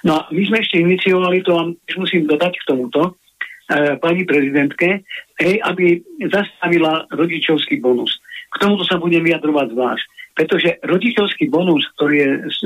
No 0.06 0.22
a 0.22 0.22
my 0.30 0.42
sme 0.46 0.58
ešte 0.62 0.78
iniciovali 0.78 1.42
to, 1.42 1.58
a 1.58 1.64
musím 1.98 2.30
dodať 2.30 2.54
k 2.62 2.68
tomuto, 2.70 3.18
E, 3.72 3.96
pani 4.04 4.28
prezidentke, 4.28 5.00
hej, 5.40 5.56
aby 5.64 6.04
zastavila 6.28 7.08
rodičovský 7.08 7.80
bonus. 7.80 8.20
K 8.52 8.60
tomuto 8.60 8.84
sa 8.84 9.00
budem 9.00 9.24
vyjadrovať 9.24 9.72
zvlášť. 9.72 10.06
Pretože 10.36 10.70
rodičovský 10.84 11.48
bonus, 11.48 11.88
ktorý 11.96 12.16
je 12.20 12.32
z, 12.52 12.60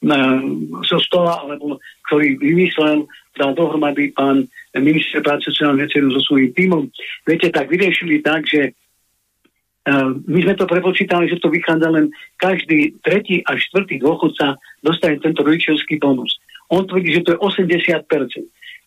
na, 0.00 0.40
zo 0.88 0.96
stola, 0.96 1.44
alebo 1.44 1.76
ktorý 2.08 2.40
vymyslel, 2.40 3.04
dal 3.36 3.52
dohromady 3.52 4.16
pán 4.16 4.48
minister 4.82 5.22
práce 5.22 5.48
sociálnej 5.48 5.86
veci 5.86 6.02
so 6.02 6.20
svojím 6.24 6.50
týmom, 6.52 6.82
viete, 7.24 7.48
tak 7.52 7.68
vyriešili 7.68 8.20
tak, 8.20 8.44
že 8.44 8.74
my 10.26 10.40
sme 10.42 10.54
to 10.58 10.66
prepočítali, 10.66 11.30
že 11.30 11.38
to 11.38 11.46
vychádza 11.46 11.86
len 11.94 12.10
každý 12.42 12.98
tretí 13.06 13.38
a 13.46 13.54
štvrtý 13.54 14.02
dôchodca 14.02 14.58
dostane 14.82 15.22
tento 15.22 15.46
rodičovský 15.46 16.02
bonus. 16.02 16.42
On 16.74 16.82
tvrdí, 16.82 17.14
že 17.14 17.22
to 17.22 17.38
je 17.38 17.38
80%. 17.38 18.02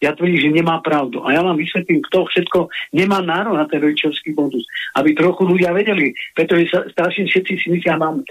Ja 0.04 0.16
tvrdím, 0.16 0.40
že 0.40 0.52
nemá 0.52 0.80
pravdu. 0.84 1.24
A 1.24 1.36
ja 1.36 1.44
vám 1.44 1.60
vysvetlím, 1.60 2.04
kto 2.08 2.28
všetko 2.28 2.72
nemá 2.96 3.20
nárok 3.24 3.56
na 3.56 3.68
ten 3.68 3.84
rodičovský 3.84 4.32
bonus. 4.36 4.64
Aby 4.96 5.16
trochu 5.16 5.44
ľudia 5.48 5.76
vedeli. 5.76 6.16
Pretože 6.36 6.72
sa, 6.72 6.80
strašne 6.92 7.28
všetci 7.28 7.54
si 7.60 7.68
myslia, 7.72 8.00
mám, 8.00 8.24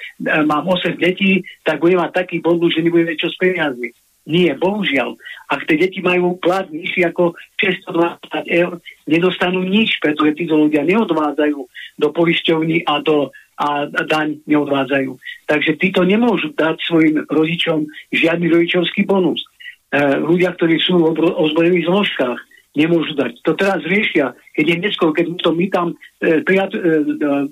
mám 0.48 0.64
8 0.68 0.96
detí, 1.00 1.44
tak 1.64 1.80
budem 1.80 2.00
mať 2.00 2.24
taký 2.24 2.40
bonus, 2.44 2.72
že 2.76 2.84
nebudem 2.84 3.16
čo 3.16 3.32
s 3.32 3.36
peniazmi. 3.40 3.92
Nie, 4.28 4.52
bohužiaľ. 4.60 5.16
Ak 5.48 5.64
tie 5.64 5.80
deti 5.80 6.04
majú 6.04 6.36
plat 6.36 6.68
nižší 6.68 7.08
ako 7.08 7.32
620 7.64 8.44
eur, 8.44 8.76
nedostanú 9.08 9.64
nič, 9.64 9.96
pretože 10.04 10.36
títo 10.36 10.68
ľudia 10.68 10.84
neodvádzajú 10.84 11.58
do 11.96 12.08
poisťovní 12.12 12.84
a 12.84 13.00
do 13.00 13.32
a 13.58 13.90
daň 13.90 14.38
neodvádzajú. 14.46 15.18
Takže 15.50 15.82
títo 15.82 16.06
nemôžu 16.06 16.54
dať 16.54 16.78
svojim 16.78 17.26
rodičom 17.26 17.90
žiadny 18.14 18.46
rodičovský 18.54 19.02
bonus. 19.02 19.42
E, 19.90 19.98
ľudia, 20.22 20.54
ktorí 20.54 20.78
sú 20.78 21.02
v 21.02 21.18
ozbrojených 21.26 21.90
zložkách, 21.90 22.38
nemôžu 22.78 23.18
dať. 23.18 23.42
To 23.42 23.58
teraz 23.58 23.82
riešia, 23.82 24.30
keď 24.54 24.64
je 24.70 24.76
neskôr, 24.78 25.10
keď 25.10 25.42
to 25.42 25.50
my 25.50 25.66
tam 25.74 25.98
e, 26.22 26.38
prijat, 26.46 26.70
e, 26.70 26.78
e, 26.78 26.82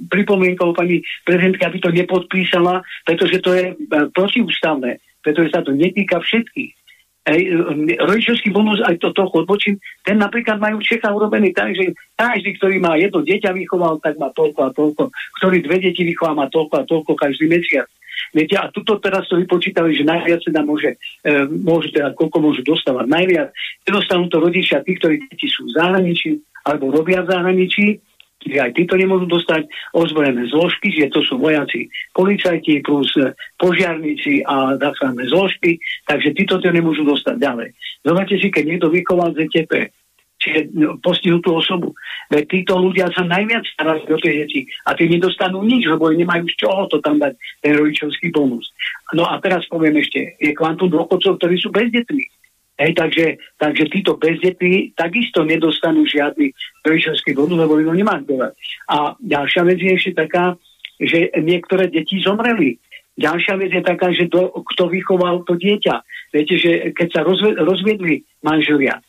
pripomienkou 0.06 0.70
pani 0.78 1.02
prezidentka, 1.26 1.66
aby 1.66 1.78
to 1.82 1.90
nepodpísala, 1.90 2.86
pretože 3.02 3.42
to 3.42 3.50
je 3.50 3.74
e, 3.74 3.76
protiústavné 4.14 5.02
pretože 5.26 5.50
sa 5.50 5.66
to 5.66 5.74
netýka 5.74 6.22
všetkých. 6.22 6.86
Ej, 7.26 7.58
rodičovský 7.98 8.54
bonus, 8.54 8.78
aj 8.86 9.02
to 9.02 9.10
trochu 9.10 9.42
odbočím, 9.42 9.74
ten 10.06 10.14
napríklad 10.14 10.62
majú 10.62 10.78
v 10.78 10.86
urobený 11.10 11.50
tak, 11.50 11.74
že 11.74 11.90
každý, 12.14 12.54
ktorý 12.54 12.78
má 12.78 12.94
jedno 12.94 13.18
dieťa 13.26 13.50
vychoval, 13.50 13.98
tak 13.98 14.14
má 14.14 14.30
toľko 14.30 14.60
a 14.62 14.70
toľko, 14.70 15.10
ktorý 15.42 15.58
dve 15.66 15.82
deti 15.82 16.06
vychoval, 16.06 16.38
má 16.38 16.46
toľko 16.46 16.74
a 16.78 16.86
toľko 16.86 17.18
každý 17.18 17.50
mesiac. 17.50 17.90
Viete, 18.30 18.54
a 18.54 18.70
tuto 18.70 19.02
teraz 19.02 19.26
to 19.26 19.42
vypočítali, 19.42 19.90
že 19.98 20.06
najviac 20.06 20.38
teda 20.38 20.62
môže, 20.62 20.94
e, 21.26 21.34
môže 21.50 21.90
teda, 21.90 22.14
koľko 22.14 22.38
môžu 22.38 22.62
dostávať. 22.62 23.10
Najviac 23.10 23.48
nedostanú 23.90 24.30
to 24.30 24.38
rodičia 24.38 24.86
tí, 24.86 24.94
ktorí 24.94 25.26
deti 25.26 25.50
sú 25.50 25.66
v 25.66 25.74
zahraničí 25.74 26.30
alebo 26.62 26.94
robia 26.94 27.26
v 27.26 27.30
zahraničí, 27.34 27.98
Čiže 28.46 28.62
aj 28.62 28.72
títo 28.78 28.94
nemôžu 28.94 29.26
dostať 29.26 29.66
ozbrojené 29.90 30.46
zložky, 30.54 30.94
že 30.94 31.10
to 31.10 31.18
sú 31.26 31.34
vojaci, 31.42 31.90
policajti 32.14 32.78
plus 32.86 33.10
e, 33.18 33.34
požiarníci 33.58 34.46
a 34.46 34.78
záchranné 34.78 35.26
zložky, 35.26 35.82
takže 36.06 36.30
títo 36.30 36.62
to 36.62 36.70
nemôžu 36.70 37.02
dostať 37.02 37.42
ďalej. 37.42 37.74
Zoberte 38.06 38.38
si, 38.38 38.46
keď 38.46 38.64
niekto 38.70 38.86
vychoval 38.86 39.34
ZTP, 39.34 39.90
čiže 40.38 40.70
no, 40.78 40.94
postihnú 41.02 41.42
tú 41.42 41.58
osobu. 41.58 41.90
Veď 42.30 42.46
títo 42.46 42.78
ľudia 42.78 43.10
sa 43.10 43.26
najviac 43.26 43.66
starajú 43.66 44.14
o 44.14 44.22
tie 44.22 44.46
deti 44.46 44.62
a 44.86 44.94
tí 44.94 45.10
nedostanú 45.10 45.66
nič, 45.66 45.90
lebo 45.90 46.14
nemajú 46.14 46.46
z 46.46 46.54
čoho 46.62 46.86
to 46.86 47.02
tam 47.02 47.18
dať, 47.18 47.34
ten 47.66 47.74
rodičovský 47.74 48.30
bonus. 48.30 48.70
No 49.10 49.26
a 49.26 49.42
teraz 49.42 49.66
poviem 49.66 49.98
ešte, 49.98 50.38
je 50.38 50.54
kvantum 50.54 50.86
dôchodcov, 50.86 51.42
ktorí 51.42 51.58
sú 51.58 51.74
bezdetní. 51.74 52.30
Hej, 52.76 52.92
takže, 52.92 53.26
takže 53.56 53.84
títo 53.88 54.20
bezdetní 54.20 54.92
takisto 54.92 55.48
nedostanú 55.48 56.04
žiadny 56.04 56.52
rodičovský 56.84 57.32
bonus, 57.32 57.56
lebo 57.56 57.80
ho 57.80 57.94
nemá 57.96 58.20
kto 58.20 58.52
A 58.92 59.16
ďalšia 59.16 59.62
vec 59.64 59.80
je 59.80 59.92
ešte 59.96 60.12
taká, 60.12 60.60
že 61.00 61.32
niektoré 61.40 61.88
deti 61.88 62.20
zomreli. 62.20 62.76
Ďalšia 63.16 63.54
vec 63.56 63.72
je 63.72 63.80
taká, 63.80 64.12
že 64.12 64.28
to, 64.28 64.52
kto 64.76 64.92
vychoval 64.92 65.40
to 65.48 65.56
dieťa. 65.56 66.04
Viete, 66.36 66.54
že 66.60 66.92
keď 66.92 67.08
sa 67.16 67.20
rozve, 67.24 67.56
rozviedli 67.56 68.20
manželia 68.44 69.00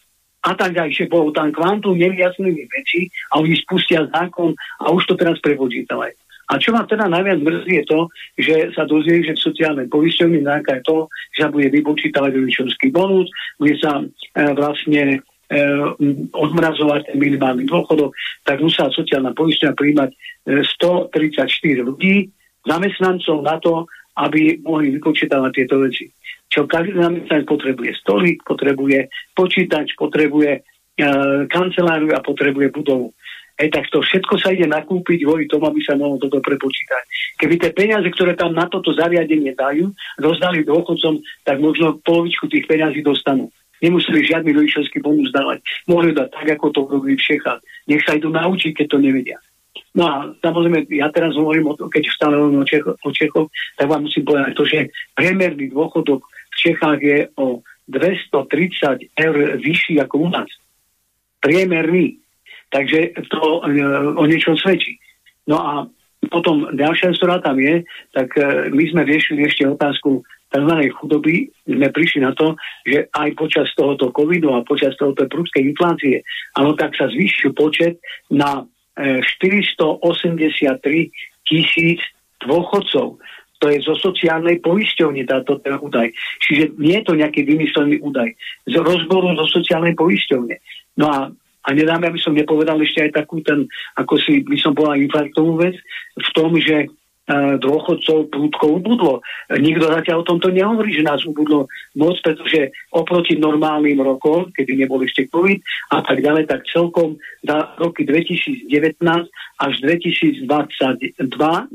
a 0.47 0.51
tak 0.55 0.71
ďalej, 0.71 1.11
bolo 1.11 1.35
tam 1.35 1.51
kvantum 1.51 1.99
nevyjasnených 1.99 2.69
vecí 2.71 3.11
a 3.35 3.43
oni 3.43 3.51
spustia 3.59 4.07
zákon 4.07 4.55
a 4.79 4.95
už 4.95 5.11
to 5.11 5.19
teraz 5.19 5.43
prepočítavajú. 5.43 6.15
A 6.47 6.55
čo 6.55 6.71
ma 6.71 6.87
teda 6.87 7.11
najviac 7.11 7.43
mrzí 7.43 7.83
je 7.83 7.85
to, 7.91 7.99
že 8.39 8.55
sa 8.71 8.87
dozvie, 8.87 9.19
že 9.19 9.35
v 9.35 9.45
sociálnej 9.51 9.87
poisťovni 9.91 10.47
nejaká 10.47 10.79
je 10.79 10.83
to, 10.87 10.97
že 11.35 11.43
sa 11.43 11.49
bude 11.51 11.67
vypočítavať 11.67 12.31
rodičovský 12.31 12.87
bonus, 12.95 13.27
bude 13.59 13.75
sa 13.83 13.99
e, 13.99 14.05
vlastne 14.55 15.03
e, 15.11 15.59
odmrazovať 16.31 17.11
ten 17.11 17.17
minimálny 17.19 17.67
dôchodok, 17.67 18.15
tak 18.47 18.63
musela 18.63 18.87
sociálna 18.95 19.35
poisťovňa 19.35 19.75
príjmať 19.75 20.09
e, 20.15 20.17
134 20.63 21.83
ľudí, 21.83 22.31
zamestnancov 22.63 23.43
na 23.43 23.59
to, 23.59 23.83
aby 24.17 24.63
mohli 24.63 24.95
vypočítavať 24.95 25.51
tieto 25.51 25.83
veci. 25.83 26.07
Čo 26.47 26.63
každý 26.63 26.95
zamestnanec 26.95 27.43
potrebuje 27.43 27.91
stolík, 28.01 28.39
potrebuje 28.47 29.11
počítač, 29.35 29.99
potrebuje 29.99 30.51
e, 30.55 30.61
kanceláriu 31.51 32.15
a 32.15 32.23
potrebuje 32.23 32.71
budovu. 32.71 33.11
Hej, 33.57 33.73
tak 33.73 33.89
to 33.89 34.05
všetko 34.05 34.37
sa 34.37 34.53
ide 34.53 34.69
nakúpiť 34.69 35.25
kvôli 35.25 35.49
tomu, 35.49 35.65
aby 35.65 35.81
sa 35.81 35.97
mohlo 35.97 36.21
toto 36.21 36.37
prepočítať. 36.37 37.03
Keby 37.41 37.57
tie 37.57 37.71
peniaze, 37.73 38.05
ktoré 38.13 38.37
tam 38.37 38.53
na 38.53 38.69
toto 38.69 38.93
zariadenie 38.93 39.57
dajú, 39.57 39.89
rozdali 40.21 40.61
dôchodcom, 40.61 41.17
tak 41.41 41.57
možno 41.57 41.97
polovičku 42.05 42.45
tých 42.53 42.69
peniazí 42.69 43.01
dostanú. 43.01 43.49
Nemuseli 43.81 44.25
žiadny 44.25 44.53
rodičovský 44.53 45.01
bonus 45.01 45.33
dávať. 45.33 45.65
Mohli 45.89 46.13
dať 46.13 46.29
tak, 46.33 46.47
ako 46.57 46.65
to 46.69 46.81
robili 46.85 47.17
v 47.17 47.25
Čechách. 47.33 47.61
Nech 47.89 48.05
sa 48.05 48.17
idú 48.17 48.29
naučiť, 48.29 48.77
keď 48.77 48.87
to 48.93 48.97
nevedia. 49.01 49.37
No 49.97 50.03
a 50.05 50.15
samozrejme, 50.41 50.85
ja 50.93 51.09
teraz 51.09 51.33
hovorím 51.33 51.73
o 51.73 51.77
to, 51.77 51.89
keď 51.89 52.13
stále 52.13 52.37
hovorím 52.37 52.61
o, 52.61 52.65
o 52.93 53.09
Čechoch, 53.09 53.49
tak 53.73 53.89
vám 53.89 54.05
musím 54.05 54.25
povedať 54.25 54.53
to, 54.53 54.63
že 54.69 54.93
priemerný 55.17 55.73
dôchodok 55.73 56.21
v 56.25 56.55
Čechách 56.57 56.99
je 57.01 57.19
o 57.41 57.65
230 57.89 59.17
eur 59.17 59.35
vyšší 59.57 59.97
ako 60.01 60.15
u 60.17 60.29
nás. 60.29 60.49
Priemerný. 61.41 62.21
Takže 62.69 63.15
to 63.31 63.63
e, 63.63 63.81
o 64.15 64.23
niečom 64.27 64.59
svedčí. 64.59 64.99
No 65.47 65.57
a 65.59 65.73
potom 66.27 66.67
ďalšia 66.75 67.15
ktorá 67.15 67.39
tam 67.39 67.57
je, 67.61 67.87
tak 68.11 68.35
e, 68.35 68.67
my 68.73 68.83
sme 68.91 69.01
riešili 69.07 69.47
ešte 69.47 69.63
otázku 69.67 70.23
tzv. 70.51 70.73
chudoby. 70.99 71.47
Sme 71.67 71.87
prišli 71.91 72.23
na 72.23 72.35
to, 72.35 72.55
že 72.83 73.07
aj 73.11 73.29
počas 73.39 73.67
tohoto 73.75 74.11
covidu 74.11 74.51
a 74.55 74.67
počas 74.67 74.95
tohoto 74.99 75.27
prúdskej 75.27 75.63
inflácie, 75.63 76.23
ale 76.55 76.75
tak 76.75 76.95
sa 76.95 77.07
zvýšil 77.07 77.55
počet 77.55 77.99
na 78.31 78.67
483 78.97 80.03
e, 80.03 81.11
tisíc 81.47 82.01
dôchodcov. 82.43 83.21
To 83.57 83.65
je 83.73 83.81
zo 83.81 83.97
sociálnej 83.97 84.61
poisťovne 84.61 85.25
táto 85.25 85.57
ten 85.65 85.73
údaj. 85.81 86.13
Čiže 86.45 86.77
nie 86.77 87.01
je 87.01 87.05
to 87.09 87.17
nejaký 87.17 87.41
vymyslený 87.41 87.97
údaj. 88.05 88.29
Z 88.69 88.75
rozboru 88.77 89.33
zo 89.33 89.49
sociálnej 89.49 89.97
poisťovne. 89.97 90.55
No 91.01 91.05
a 91.09 91.19
a 91.67 91.75
nedáme, 91.75 92.07
aby 92.07 92.19
som 92.23 92.31
nepovedal 92.31 92.79
ešte 92.79 93.03
aj 93.03 93.11
takú 93.23 93.43
ten, 93.43 93.67
ako 93.99 94.15
si 94.15 94.39
by 94.39 94.55
som 94.55 94.71
povedal 94.71 95.03
infarktovú 95.03 95.59
vec, 95.59 95.75
v 96.15 96.29
tom, 96.31 96.55
že 96.55 96.87
uh, 96.87 97.59
dôchodcov 97.59 98.31
prúdko 98.31 98.79
ubudlo. 98.79 99.19
Nikto 99.51 99.91
zatiaľ 99.91 100.23
o 100.23 100.29
tomto 100.31 100.47
nehovorí, 100.47 100.95
že 100.95 101.03
nás 101.03 101.19
ubudlo 101.27 101.67
moc, 101.99 102.15
pretože 102.23 102.71
oproti 102.95 103.35
normálnym 103.35 103.99
rokom, 103.99 104.47
kedy 104.55 104.79
nebol 104.79 105.03
ešte 105.03 105.27
COVID 105.27 105.59
a 105.91 105.99
tak 106.07 106.23
ďalej, 106.23 106.47
tak 106.47 106.63
celkom 106.71 107.19
za 107.43 107.75
roky 107.75 108.07
2019 108.07 109.03
až 109.59 109.73
2022 109.83 110.47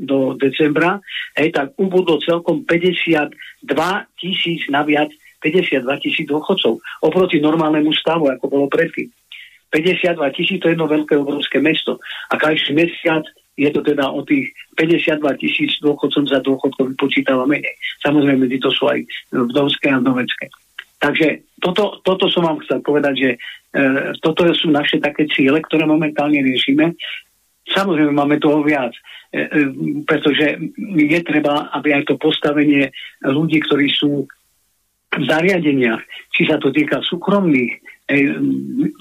do 0.01 0.33
decembra, 0.41 0.97
hej, 1.37 1.53
tak 1.53 1.77
ubudlo 1.77 2.17
celkom 2.17 2.65
52 2.65 3.29
tisíc 4.17 4.65
naviac 4.73 5.13
52 5.43 5.83
tisíc 5.99 6.23
dôchodcov 6.23 6.79
oproti 7.03 7.43
normálnemu 7.43 7.91
stavu, 7.91 8.31
ako 8.31 8.47
bolo 8.47 8.65
predtým. 8.71 9.11
52 9.73 10.37
tisíc 10.37 10.61
to 10.61 10.69
je 10.69 10.77
jedno 10.77 10.85
veľké 10.85 11.17
obrovské 11.17 11.57
mesto. 11.57 11.97
A 12.29 12.37
každý 12.37 12.77
mesiac 12.77 13.25
je 13.57 13.69
to 13.73 13.81
teda 13.81 14.05
o 14.09 14.21
tých 14.21 14.53
52 14.77 15.41
tisíc 15.41 15.81
dôchodcom 15.81 16.25
za 16.29 16.41
dôchodkov 16.45 16.93
vypočítava 16.93 17.45
menej. 17.49 17.73
Samozrejme, 18.05 18.45
to 18.61 18.69
sú 18.69 18.89
aj 18.89 19.01
vdovské 19.33 19.93
a 19.93 20.01
vdovecké. 20.01 20.49
Takže 20.97 21.27
toto, 21.59 21.99
toto 22.01 22.31
som 22.31 22.47
vám 22.47 22.63
chcel 22.63 22.79
povedať, 22.79 23.15
že 23.19 23.29
e, 23.35 23.37
toto 24.23 24.47
sú 24.55 24.71
naše 24.71 25.03
také 25.03 25.27
ciele, 25.27 25.59
ktoré 25.59 25.83
momentálne 25.83 26.39
riešime. 26.39 26.95
Samozrejme, 27.67 28.15
máme 28.15 28.39
toho 28.39 28.63
viac, 28.63 28.95
e, 29.35 29.41
e, 29.43 29.47
pretože 30.07 30.63
je 30.79 31.19
treba, 31.27 31.67
aby 31.75 31.99
aj 31.99 32.07
to 32.07 32.15
postavenie 32.15 32.87
ľudí, 33.19 33.59
ktorí 33.67 33.91
sú 33.91 34.25
v 35.13 35.23
zariadeniach, 35.29 36.01
či 36.33 36.49
sa 36.49 36.57
to 36.57 36.73
týka 36.73 37.03
súkromných, 37.05 37.83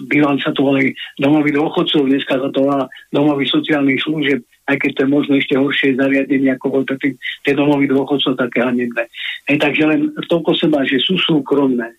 bývam 0.09 0.39
sa 0.39 0.55
to 0.55 0.63
volí 0.63 0.95
domový 1.19 1.53
dôchodcov, 1.53 2.07
dneska 2.07 2.39
sa 2.39 2.49
to 2.55 2.59
volá 2.65 2.87
domový 3.11 3.45
sociálnych 3.49 4.01
služieb, 4.03 4.41
aj 4.71 4.77
keď 4.79 4.91
to 4.95 5.01
je 5.05 5.11
možno 5.11 5.33
ešte 5.37 5.55
horšie 5.59 5.99
zariadenie, 5.99 6.51
ako 6.55 6.67
bol 6.71 6.83
tý, 6.87 7.17
tie 7.43 7.55
domový 7.57 7.91
dôchodcov 7.91 8.39
také 8.39 8.63
hanebné. 8.63 9.05
Hej, 9.51 9.59
takže 9.59 9.83
len 9.85 10.01
toľko 10.31 10.51
má, 10.71 10.87
že 10.87 11.03
sú 11.03 11.19
súkromné. 11.19 11.93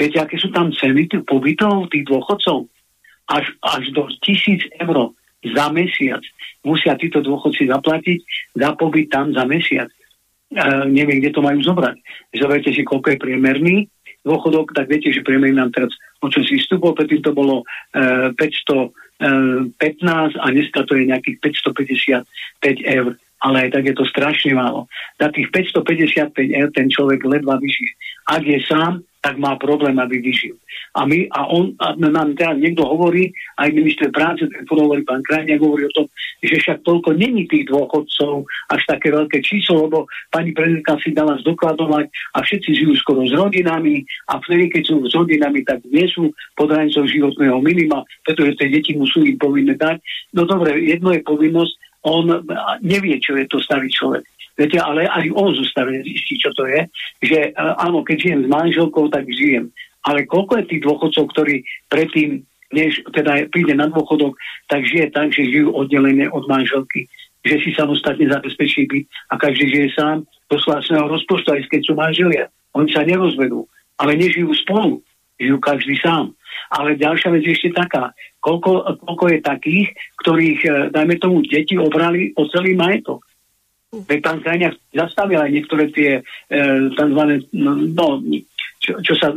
Viete, 0.00 0.16
aké 0.16 0.40
sú 0.40 0.48
tam 0.48 0.72
ceny 0.72 1.12
tých 1.12 1.24
pobytov 1.28 1.92
tých 1.92 2.08
dôchodcov? 2.08 2.64
Až, 3.30 3.46
až 3.62 3.84
do 3.92 4.08
tisíc 4.24 4.64
eur 4.80 5.12
za 5.44 5.66
mesiac 5.70 6.24
musia 6.64 6.96
títo 6.96 7.20
dôchodci 7.20 7.68
zaplatiť 7.68 8.18
za 8.56 8.72
pobyt 8.76 9.08
tam 9.12 9.32
za 9.32 9.44
mesiac. 9.44 9.88
E, 10.50 10.64
neviem, 10.88 11.20
kde 11.20 11.30
to 11.32 11.44
majú 11.44 11.60
zobrať. 11.62 11.96
Zoberte 12.36 12.72
si, 12.72 12.82
koľko 12.82 13.12
je 13.12 13.22
priemerný 13.22 13.76
dôchodok, 14.26 14.76
tak 14.76 14.88
viete, 14.90 15.08
že 15.10 15.24
priemer 15.24 15.52
nám 15.54 15.72
teraz 15.72 15.92
o 16.20 16.28
čo 16.28 16.44
si 16.44 16.60
vstupol, 16.60 16.92
predtým 16.92 17.24
to 17.24 17.32
bolo 17.32 17.64
e, 17.96 18.32
500 18.36 18.92
15 19.20 20.40
a 20.40 20.46
dneska 20.48 20.80
to 20.88 20.96
je 20.96 21.12
nejakých 21.12 21.36
555 21.44 22.24
eur 22.88 23.20
ale 23.40 23.68
aj 23.68 23.80
tak 23.80 23.84
je 23.88 23.94
to 23.96 24.04
strašne 24.04 24.52
málo. 24.52 24.84
Za 25.16 25.32
tých 25.32 25.48
555 25.52 26.36
eur 26.36 26.68
ten 26.76 26.86
človek 26.92 27.24
ledva 27.24 27.56
vyžije. 27.56 27.92
Ak 28.28 28.44
je 28.44 28.60
sám, 28.68 29.02
tak 29.20 29.36
má 29.36 29.56
problém, 29.60 29.96
aby 30.00 30.16
vyžil. 30.20 30.56
A, 30.96 31.04
my, 31.04 31.28
a 31.28 31.44
on, 31.52 31.76
a 31.76 31.92
nám 31.92 32.32
teraz 32.40 32.56
niekto 32.56 32.88
hovorí, 32.88 33.28
aj 33.60 33.68
minister 33.76 34.08
práce, 34.08 34.48
ten 34.48 34.64
hovorí 34.64 35.04
pán 35.04 35.20
Krajňák, 35.28 35.60
hovorí 35.60 35.86
o 35.86 35.92
tom, 35.92 36.06
že 36.40 36.56
však 36.56 36.80
toľko 36.88 37.20
není 37.20 37.44
tých 37.44 37.68
dôchodcov 37.68 38.48
až 38.72 38.82
také 38.88 39.12
veľké 39.12 39.44
číslo, 39.44 39.86
lebo 39.86 40.08
pani 40.32 40.56
prezidentka 40.56 40.96
si 41.04 41.12
dala 41.12 41.36
zdokladovať 41.44 42.08
a 42.08 42.38
všetci 42.40 42.70
žijú 42.80 42.96
skoro 42.96 43.28
s 43.28 43.32
rodinami 43.36 44.08
a 44.32 44.40
vtedy, 44.40 44.72
keď 44.72 44.82
sú 44.88 44.96
s 45.04 45.12
rodinami, 45.12 45.60
tak 45.68 45.84
nie 45.84 46.08
sú 46.08 46.32
pod 46.56 46.72
hranicou 46.72 47.04
životného 47.04 47.60
minima, 47.60 48.00
pretože 48.24 48.56
tie 48.56 48.72
deti 48.72 48.96
musú 48.96 49.20
im 49.20 49.36
povinné 49.36 49.76
dať. 49.76 50.00
No 50.32 50.48
dobre, 50.48 50.80
jedno 50.80 51.12
je 51.12 51.20
povinnosť, 51.20 51.89
on 52.02 52.44
nevie, 52.80 53.20
čo 53.20 53.36
je 53.36 53.44
to 53.48 53.60
starý 53.60 53.92
človek. 53.92 54.24
Viete, 54.60 54.76
ale 54.76 55.08
aj 55.08 55.24
on 55.32 55.56
zostane 55.56 56.04
zistí, 56.04 56.36
čo 56.36 56.52
to 56.52 56.68
je, 56.68 56.84
že 57.24 57.38
e, 57.48 57.50
áno, 57.56 58.04
keď 58.04 58.16
žijem 58.20 58.40
s 58.44 58.48
manželkou, 58.52 59.08
tak 59.08 59.24
žijem. 59.24 59.72
Ale 60.04 60.28
koľko 60.28 60.60
je 60.60 60.68
tých 60.68 60.82
dôchodcov, 60.84 61.24
ktorí 61.32 61.64
predtým, 61.88 62.44
než 62.72 63.00
teda 63.16 63.48
príde 63.48 63.72
na 63.72 63.88
dôchodok, 63.88 64.36
tak 64.68 64.84
žije 64.84 65.16
tak, 65.16 65.32
že 65.32 65.48
žijú 65.48 65.72
oddelené 65.72 66.28
od 66.28 66.44
manželky. 66.44 67.08
Že 67.40 67.56
si 67.64 67.70
samostatne 67.72 68.28
zabezpečí 68.28 68.84
byt 68.84 69.08
a 69.32 69.40
každý 69.40 69.64
žije 69.72 69.88
sám 69.96 70.28
do 70.52 70.56
vlastného 70.60 71.08
rozpočtu, 71.08 71.56
aj 71.56 71.72
keď 71.72 71.80
sú 71.88 71.92
manželia. 71.96 72.52
Oni 72.76 72.92
sa 72.92 73.00
nerozvedú, 73.00 73.64
ale 73.96 74.12
nežijú 74.20 74.52
spolu. 74.60 75.00
Žijú 75.40 75.56
každý 75.56 75.96
sám. 76.04 76.36
Ale 76.70 76.94
ďalšia 76.94 77.34
vec 77.34 77.42
je 77.42 77.52
ešte 77.54 77.70
taká. 77.74 78.14
Koľko, 78.38 79.02
koľko 79.02 79.24
je 79.34 79.38
takých, 79.42 79.88
ktorých, 80.22 80.60
e, 80.64 80.70
dajme 80.94 81.14
tomu, 81.18 81.42
deti 81.42 81.74
obrali 81.74 82.30
o 82.38 82.46
celý 82.46 82.78
majetok 82.78 83.26
Veď 83.90 84.22
pán 84.22 84.38
Krajňák 84.38 84.94
zastavil 84.94 85.42
aj 85.42 85.50
niektoré 85.50 85.90
tie 85.90 86.22
e, 86.22 86.62
tzv. 86.94 87.22
No, 87.58 87.74
no, 87.74 88.06
čo, 88.78 89.02
čo 89.02 89.14
sa 89.18 89.34
e, 89.34 89.36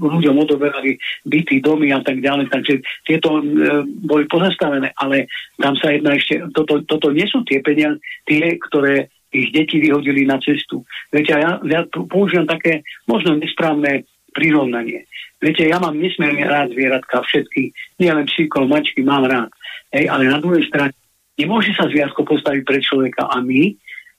ľuďom 0.00 0.40
odoberali 0.40 0.96
byty, 1.28 1.60
domy 1.60 1.92
a 1.92 2.00
tak 2.00 2.24
ďalej, 2.24 2.48
takže 2.48 2.80
tieto 3.04 3.44
e, 3.44 3.84
boli 3.84 4.24
pozastavené, 4.24 4.96
ale 4.96 5.28
tam 5.60 5.76
sa 5.76 5.92
jedna 5.92 6.16
ešte, 6.16 6.48
toto, 6.56 6.80
toto 6.88 7.12
nie 7.12 7.28
sú 7.28 7.44
tie 7.44 7.60
peniaze, 7.60 8.00
tie, 8.24 8.56
ktoré 8.56 9.12
ich 9.36 9.52
deti 9.52 9.76
vyhodili 9.76 10.24
na 10.24 10.40
cestu. 10.40 10.80
Viete, 11.12 11.36
ja, 11.36 11.60
ja 11.60 11.80
používam 11.92 12.48
také 12.48 12.80
možno 13.04 13.36
nesprávne 13.36 14.08
prirovnanie. 14.32 15.06
Viete, 15.40 15.64
ja 15.66 15.80
mám 15.80 15.96
nesmierne 15.96 16.44
rád 16.44 16.72
zvieratka 16.72 17.24
všetky, 17.24 17.72
nielen 18.00 18.28
psíkov, 18.28 18.68
mačky 18.68 19.00
mám 19.00 19.24
rád. 19.24 19.50
Hej, 19.90 20.06
ale 20.06 20.30
na 20.30 20.38
druhej 20.38 20.66
strane 20.68 20.94
nemôže 21.34 21.72
sa 21.74 21.88
zviazko 21.88 22.22
postaviť 22.22 22.62
pre 22.62 22.78
človeka 22.78 23.26
a 23.26 23.40
my 23.42 23.74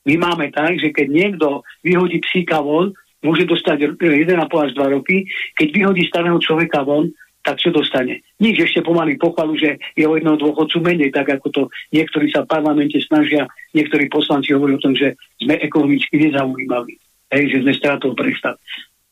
my 0.06 0.18
máme 0.18 0.50
tak, 0.50 0.82
že 0.82 0.90
keď 0.90 1.08
niekto 1.14 1.62
vyhodí 1.86 2.26
psíka 2.26 2.58
von, 2.58 2.90
môže 3.22 3.46
dostať 3.46 4.02
1,5 4.02 4.50
až 4.50 4.72
2 4.74 4.98
roky. 4.98 5.30
Keď 5.54 5.68
vyhodí 5.70 6.10
starého 6.10 6.42
človeka 6.42 6.82
von, 6.82 7.14
tak 7.42 7.58
čo 7.58 7.74
dostane? 7.74 8.22
Nič, 8.38 8.70
ešte 8.70 8.86
pomaly 8.86 9.18
pochvalu, 9.18 9.58
že 9.58 9.78
je 9.98 10.06
o 10.06 10.14
jedného 10.14 10.38
dôchodcu 10.38 10.78
menej, 10.82 11.10
tak 11.10 11.30
ako 11.30 11.48
to 11.50 11.62
niektorí 11.90 12.30
sa 12.30 12.46
v 12.46 12.54
parlamente 12.54 12.98
snažia, 13.02 13.50
niektorí 13.74 14.10
poslanci 14.10 14.54
hovorí 14.54 14.78
o 14.78 14.84
tom, 14.84 14.94
že 14.94 15.18
sme 15.42 15.58
ekonomicky 15.58 16.22
nezaujímaví, 16.22 16.98
hej, 17.34 17.44
že 17.50 17.58
sme 17.66 17.74
stratou 17.74 18.14
pre 18.14 18.30
štát. 18.30 18.58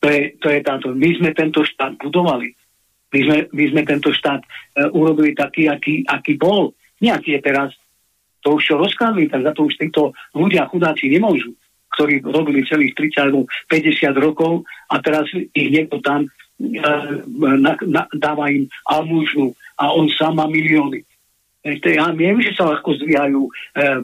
To 0.00 0.06
je, 0.08 0.32
to 0.40 0.48
je 0.48 0.60
táto. 0.64 0.96
My 0.96 1.10
sme 1.12 1.30
tento 1.36 1.60
štát 1.60 2.00
budovali. 2.00 2.56
My 3.10 3.20
sme, 3.26 3.36
my 3.52 3.64
sme 3.68 3.82
tento 3.84 4.10
štát 4.14 4.40
e, 4.40 4.48
urobili 4.94 5.36
taký, 5.36 5.68
aký, 5.68 6.06
aký 6.08 6.38
bol. 6.40 6.72
Nejaký 7.02 7.36
je 7.36 7.40
teraz 7.42 7.70
to 8.40 8.56
už 8.56 8.62
čo 8.64 8.74
rozkladli, 8.80 9.28
tak 9.28 9.44
za 9.44 9.52
to 9.52 9.68
už 9.68 9.76
títo 9.76 10.16
ľudia 10.32 10.64
chudáci 10.72 11.12
nemôžu, 11.12 11.52
ktorí 11.92 12.24
robili 12.24 12.64
celých 12.64 12.96
30 12.96 13.24
alebo 13.28 13.40
50 13.68 14.16
rokov 14.16 14.64
a 14.88 14.96
teraz 15.04 15.28
ich 15.34 15.68
niekto 15.68 16.00
tam 16.00 16.24
e, 16.24 16.28
na, 17.60 17.76
na, 17.84 18.02
dáva 18.16 18.48
im 18.48 18.64
almužnu 18.88 19.52
a 19.76 19.92
on 19.92 20.08
sám 20.08 20.40
má 20.40 20.48
milióny. 20.48 21.04
Ja 21.60 22.08
viem, 22.16 22.40
že 22.40 22.56
sa 22.56 22.72
ľahko 22.72 22.96
zvíjajú 23.04 23.40
e, 23.44 23.50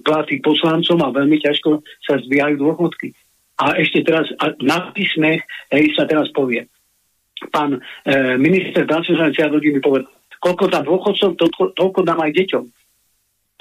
platy 0.05 0.45
poslancom 0.45 1.01
a 1.01 1.09
veľmi 1.09 1.41
ťažko 1.41 1.81
sa 2.05 2.21
zvíjajú 2.21 2.61
dôchodky. 2.61 3.17
A 3.57 3.81
ešte 3.81 4.05
teraz 4.05 4.29
a 4.37 4.53
na 4.61 4.93
písmech 4.93 5.41
hej, 5.73 5.97
sa 5.97 6.05
teraz 6.05 6.29
povie. 6.37 6.69
Pán 7.53 7.77
e, 7.77 7.81
minister 8.37 8.85
práce 8.85 9.13
a 9.17 9.29
rodiny 9.29 9.81
povedal, 9.81 10.09
koľko 10.41 10.65
tam 10.69 10.85
dôchodcov, 10.85 11.31
toľko, 11.41 11.63
toľko 11.73 12.01
dám 12.05 12.21
aj 12.21 12.33
deťom. 12.37 12.65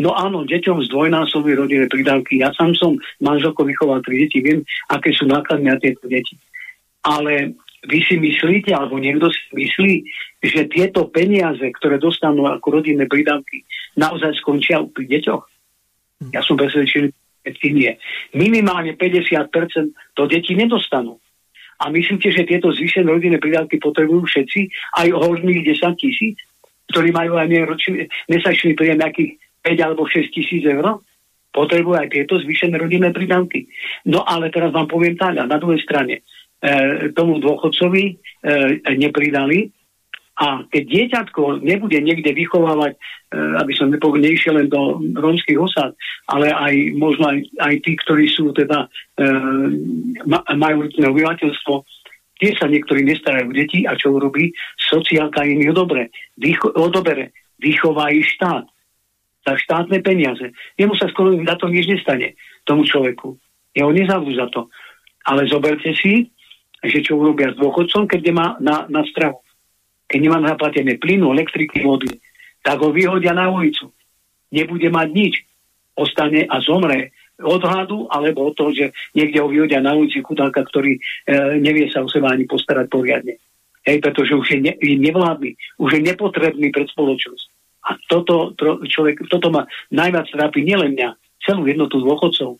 No 0.04 0.12
áno, 0.12 0.44
deťom 0.44 0.84
z 0.84 0.92
dvojnásobnej 0.92 1.56
rodinnej 1.56 1.88
pridávky. 1.88 2.44
Ja 2.44 2.52
sám 2.52 2.76
som 2.76 3.00
manželko 3.24 3.64
vychoval 3.64 4.04
tri 4.04 4.28
deti, 4.28 4.44
viem, 4.44 4.68
aké 4.92 5.16
sú 5.16 5.24
náklady 5.24 5.64
na 5.64 5.80
tieto 5.80 6.04
deti. 6.12 6.36
Ale 7.08 7.56
vy 7.88 8.00
si 8.04 8.20
myslíte, 8.20 8.76
alebo 8.76 9.00
niekto 9.00 9.32
si 9.32 9.44
myslí, 9.56 9.94
že 10.44 10.68
tieto 10.68 11.08
peniaze, 11.08 11.64
ktoré 11.80 11.96
dostanú 11.96 12.44
ako 12.52 12.82
rodinné 12.82 13.08
pridávky, 13.08 13.64
naozaj 13.96 14.36
skončia 14.44 14.84
pri 14.84 15.08
deťoch? 15.08 15.44
Ja 16.36 16.44
som 16.44 16.60
presvedčený, 16.60 17.12
že 17.46 17.70
nie. 17.70 17.94
Minimálne 18.34 18.98
50% 18.98 19.54
to 20.18 20.24
deti 20.26 20.58
nedostanú. 20.58 21.22
A 21.80 21.92
myslíte, 21.92 22.32
že 22.32 22.48
tieto 22.48 22.72
zvýšené 22.72 23.06
rodinné 23.06 23.38
pridávky 23.38 23.78
potrebujú 23.84 24.26
všetci, 24.26 24.60
aj 24.96 25.08
horných 25.12 25.76
10 25.76 26.02
tisíc, 26.02 26.40
ktorí 26.90 27.12
majú 27.12 27.36
aj 27.36 27.52
mesačný 28.32 28.74
príjem 28.74 29.04
nejakých 29.04 29.32
5 29.60 29.86
alebo 29.86 30.08
6 30.08 30.32
tisíc 30.32 30.64
eur, 30.64 31.04
potrebujú 31.52 31.96
aj 31.96 32.12
tieto 32.12 32.40
zvýšené 32.40 32.76
rodinné 32.80 33.12
pridávky. 33.16 33.68
No 34.08 34.24
ale 34.24 34.52
teraz 34.52 34.72
vám 34.76 34.88
poviem 34.88 35.16
tak, 35.16 35.36
na 35.40 35.58
druhej 35.60 35.80
strane 35.84 36.20
e, 36.20 36.22
tomu 37.16 37.40
dôchodcovi 37.40 38.04
e, 38.08 38.14
nepridali 38.96 39.72
a 40.36 40.68
keď 40.68 40.84
dieťatko 40.84 41.64
nebude 41.64 41.96
niekde 42.04 42.36
vychovávať, 42.36 42.94
e, 42.96 43.00
aby 43.56 43.72
som 43.72 43.88
nepovedal, 43.88 44.60
len 44.60 44.68
do 44.68 45.00
rómskych 45.16 45.56
osad, 45.56 45.96
ale 46.28 46.52
aj 46.52 46.76
možno 47.00 47.32
aj, 47.32 47.40
aj 47.64 47.76
tí, 47.80 47.96
ktorí 48.04 48.28
sú 48.28 48.52
teda 48.52 48.92
e, 49.16 49.26
majú 50.60 50.92
obyvateľstvo, 50.92 51.74
tie 52.44 52.52
sa 52.60 52.68
niektorí 52.68 53.08
nestarajú 53.08 53.48
deti 53.56 53.88
a 53.88 53.96
čo 53.96 54.12
urobí? 54.12 54.52
Sociálka 54.76 55.48
im 55.48 55.64
ju 55.64 55.72
dobre, 55.72 56.12
vycho- 56.36 56.76
odobere, 56.76 57.32
vychová 57.64 58.12
ich 58.12 58.28
štát 58.36 58.68
za 59.48 59.54
štátne 59.56 60.04
peniaze. 60.04 60.52
Jemu 60.76 61.00
sa 61.00 61.08
skoro 61.16 61.32
za 61.32 61.56
to 61.56 61.72
nič 61.72 61.88
nestane, 61.88 62.36
tomu 62.68 62.84
človeku. 62.84 63.40
Jeho 63.72 63.92
nezavú 63.96 64.36
za 64.36 64.52
to. 64.52 64.68
Ale 65.24 65.48
zoberte 65.48 65.96
si, 65.96 66.28
že 66.84 67.00
čo 67.00 67.16
urobia 67.16 67.56
s 67.56 67.60
dôchodcom, 67.62 68.04
keď 68.10 68.20
nemá 68.36 68.48
na, 68.60 68.84
na 68.92 69.06
stravu. 69.08 69.45
Keď 70.06 70.20
nemá 70.22 70.38
zaplatené 70.46 70.98
plynu, 71.02 71.34
elektriky, 71.34 71.82
vody, 71.82 72.22
tak 72.62 72.82
ho 72.82 72.90
vyhodia 72.90 73.34
na 73.34 73.50
ulicu. 73.50 73.90
Nebude 74.54 74.90
mať 74.90 75.08
nič. 75.14 75.34
Ostane 75.96 76.44
a 76.46 76.60
zomre 76.60 77.16
od 77.40 77.60
hladu, 77.60 78.08
alebo 78.08 78.48
od 78.48 78.54
toho, 78.56 78.72
že 78.72 78.86
niekde 79.12 79.44
ho 79.44 79.52
vyhodia 79.52 79.84
na 79.84 79.92
ulici 79.92 80.24
chudáka, 80.24 80.64
ktorý 80.64 80.96
e, 80.96 81.00
nevie 81.60 81.92
sa 81.92 82.00
o 82.00 82.08
seba 82.08 82.32
ani 82.32 82.48
postarať 82.48 82.88
poriadne. 82.88 83.36
Hej, 83.86 84.02
pretože 84.02 84.34
už 84.34 84.48
je, 84.50 84.60
ne, 84.66 84.74
je 84.80 84.96
nevládny, 84.98 85.52
už 85.78 85.90
je 86.00 86.02
nepotrebný 86.02 86.72
pre 86.72 86.88
spoločnosť. 86.90 87.46
A 87.86 88.02
toto, 88.10 88.56
to, 88.58 88.82
človek, 88.90 89.22
toto 89.30 89.54
ma 89.54 89.70
najviac 89.94 90.26
trápi 90.32 90.66
nielen 90.66 90.98
mňa, 90.98 91.10
celú 91.46 91.70
jednotu 91.70 92.02
dôchodcov. 92.02 92.58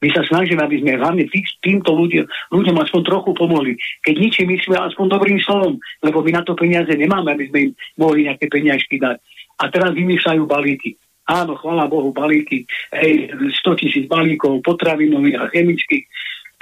My 0.00 0.08
sa 0.16 0.24
snažíme, 0.24 0.64
aby 0.64 0.80
sme 0.80 0.96
hlavne 0.96 1.28
tý, 1.28 1.44
týmto 1.60 1.92
ľuďom, 1.92 2.24
ľuďom 2.56 2.76
aspoň 2.80 3.00
trochu 3.04 3.30
pomohli. 3.36 3.76
Keď 4.00 4.14
ničím 4.16 4.48
myslíme, 4.56 4.80
aspoň 4.80 5.06
dobrým 5.12 5.38
slovom, 5.44 5.76
lebo 6.00 6.24
my 6.24 6.40
na 6.40 6.42
to 6.42 6.56
peniaze 6.56 6.88
nemáme, 6.88 7.28
aby 7.36 7.44
sme 7.52 7.58
im 7.68 7.72
mohli 8.00 8.24
nejaké 8.24 8.48
peniažky 8.48 8.96
dať. 8.96 9.20
A 9.60 9.68
teraz 9.68 9.92
vymýšľajú 9.92 10.42
balíky. 10.48 10.96
Áno, 11.28 11.54
chvála 11.60 11.86
Bohu, 11.86 12.10
balíky, 12.10 12.64
hej, 12.96 13.30
100 13.36 13.80
tisíc 13.80 14.04
balíkov, 14.08 14.64
potravinových 14.64 15.36
a 15.36 15.44
chemických. 15.52 16.04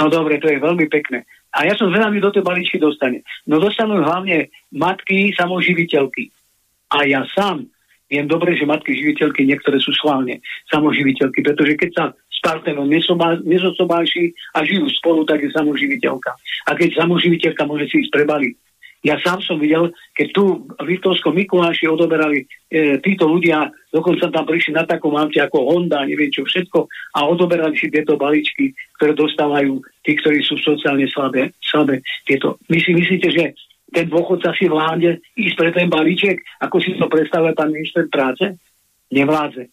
No 0.02 0.10
dobre, 0.10 0.42
to 0.42 0.50
je 0.50 0.58
veľmi 0.58 0.90
pekné. 0.90 1.24
A 1.54 1.64
ja 1.64 1.72
som 1.78 1.88
zvedavý, 1.88 2.20
do 2.20 2.34
tej 2.34 2.44
balíčky 2.44 2.76
dostane. 2.76 3.24
No 3.48 3.62
dostanú 3.62 4.02
hlavne 4.04 4.52
matky, 4.74 5.32
samoživiteľky. 5.32 6.28
A 6.92 7.08
ja 7.08 7.24
sám 7.32 7.64
viem 8.08 8.24
dobre, 8.24 8.56
že 8.56 8.68
matky 8.68 8.96
živiteľky 8.96 9.44
niektoré 9.44 9.76
sú 9.80 9.92
schválne 9.96 10.40
samoživiteľky, 10.72 11.44
pretože 11.44 11.72
keď 11.76 11.90
sa 11.92 12.04
partnerom 12.44 12.88
nezosobáši 13.44 14.34
a 14.54 14.64
žijú 14.64 14.86
spolu, 14.98 15.24
tak 15.24 15.42
je 15.44 15.50
samoživiteľka. 15.52 16.30
A 16.68 16.70
keď 16.76 17.02
samoživiteľka 17.04 17.62
môže 17.66 17.90
si 17.90 18.04
ísť 18.04 18.12
prebaliť. 18.14 18.54
Ja 19.06 19.14
sám 19.22 19.38
som 19.46 19.62
videl, 19.62 19.94
keď 20.10 20.26
tu 20.34 20.66
v 20.74 20.86
Litovskom 20.90 21.30
Mikuláši 21.38 21.86
odoberali 21.86 22.42
e, 22.66 22.98
títo 22.98 23.30
ľudia, 23.30 23.70
dokonca 23.94 24.26
tam 24.26 24.42
prišli 24.42 24.74
na 24.74 24.82
takom 24.82 25.14
aute 25.14 25.38
ako 25.38 25.70
Honda, 25.70 26.02
neviem 26.02 26.34
čo 26.34 26.42
všetko, 26.42 26.90
a 27.14 27.18
odoberali 27.30 27.78
si 27.78 27.86
tieto 27.94 28.18
balíčky, 28.18 28.74
ktoré 28.98 29.14
dostávajú 29.14 29.78
tí, 30.02 30.18
ktorí 30.18 30.42
sú 30.42 30.58
sociálne 30.58 31.06
slabé. 31.06 31.54
slabé 31.62 32.02
tieto. 32.26 32.58
My 32.66 32.82
si 32.82 32.90
myslíte, 32.90 33.30
že 33.30 33.54
ten 33.94 34.10
dôchodca 34.10 34.50
si 34.58 34.66
vládne 34.66 35.22
ísť 35.38 35.54
pre 35.54 35.70
ten 35.70 35.86
balíček, 35.86 36.42
ako 36.58 36.76
si 36.82 36.98
to 36.98 37.06
predstavuje 37.06 37.54
pán 37.54 37.70
minister 37.70 38.02
práce? 38.10 38.58
Nevládze. 39.14 39.70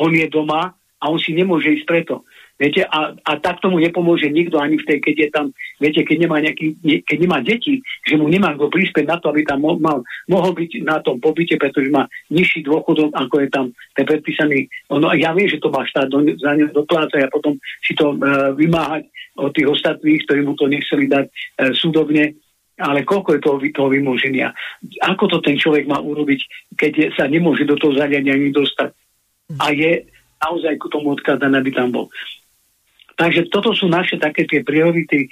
On 0.00 0.10
je 0.10 0.26
doma 0.32 0.72
a 0.96 1.12
on 1.12 1.20
si 1.20 1.36
nemôže 1.36 1.68
ísť 1.72 1.84
preto. 1.84 2.24
Viete, 2.56 2.88
a, 2.88 3.12
a 3.12 3.32
tak 3.36 3.60
tomu 3.60 3.76
nepomôže 3.76 4.32
nikto 4.32 4.56
ani 4.56 4.80
v 4.80 4.88
tej, 4.88 4.98
keď 5.04 5.16
je 5.20 5.28
tam, 5.28 5.46
viete, 5.76 6.00
keď 6.08 6.16
nemá, 6.24 6.40
nejaký, 6.40 6.72
ne, 6.80 7.04
keď 7.04 7.18
nemá 7.20 7.38
deti, 7.44 7.84
že 8.00 8.16
mu 8.16 8.32
nemá 8.32 8.56
kto 8.56 8.72
prispieť 8.72 9.04
na 9.04 9.20
to, 9.20 9.28
aby 9.28 9.44
tam 9.44 9.60
mo, 9.60 9.76
mal, 9.76 10.00
mohol 10.24 10.56
byť 10.56 10.80
na 10.80 11.04
tom 11.04 11.20
pobyte, 11.20 11.60
pretože 11.60 11.92
má 11.92 12.08
nižší 12.32 12.64
dôchodok, 12.64 13.12
ako 13.12 13.44
je 13.44 13.48
tam 13.52 13.66
ten 13.92 14.08
predpísaný. 14.08 14.72
Ono, 14.88 15.12
ja 15.12 15.36
viem, 15.36 15.52
že 15.52 15.60
to 15.60 15.68
má 15.68 15.84
štát 15.84 16.08
do, 16.08 16.24
za 16.24 16.56
ňo 16.56 16.72
doplácať 16.72 17.28
a 17.28 17.32
potom 17.32 17.60
si 17.84 17.92
to 17.92 18.16
e, 18.16 18.56
vymáhať 18.56 19.04
od 19.36 19.52
tých 19.52 19.68
ostatných, 19.68 20.24
ktorí 20.24 20.40
mu 20.48 20.56
to 20.56 20.64
nechceli 20.64 21.12
dať 21.12 21.28
e, 21.28 21.32
súdobne, 21.76 22.40
ale 22.80 23.04
koľko 23.04 23.36
je 23.36 23.40
toho, 23.44 23.56
toho 23.60 23.88
vymoženia? 23.92 24.56
Ako 25.04 25.28
to 25.28 25.44
ten 25.44 25.60
človek 25.60 25.84
má 25.84 26.00
urobiť, 26.00 26.72
keď 26.72 26.92
je, 26.96 27.06
sa 27.12 27.28
nemôže 27.28 27.68
do 27.68 27.76
toho 27.76 27.92
zariadenia 27.92 28.48
dostať? 28.48 28.96
A 29.60 29.76
je 29.76 30.15
naozaj 30.42 30.74
k 30.76 30.90
tomu 30.92 31.16
odkázaný, 31.16 31.54
aby 31.58 31.70
tam 31.72 31.88
bol. 31.92 32.06
Takže 33.16 33.48
toto 33.48 33.72
sú 33.72 33.88
naše 33.88 34.20
také 34.20 34.44
tie 34.44 34.60
priority. 34.60 35.24
E, 35.24 35.28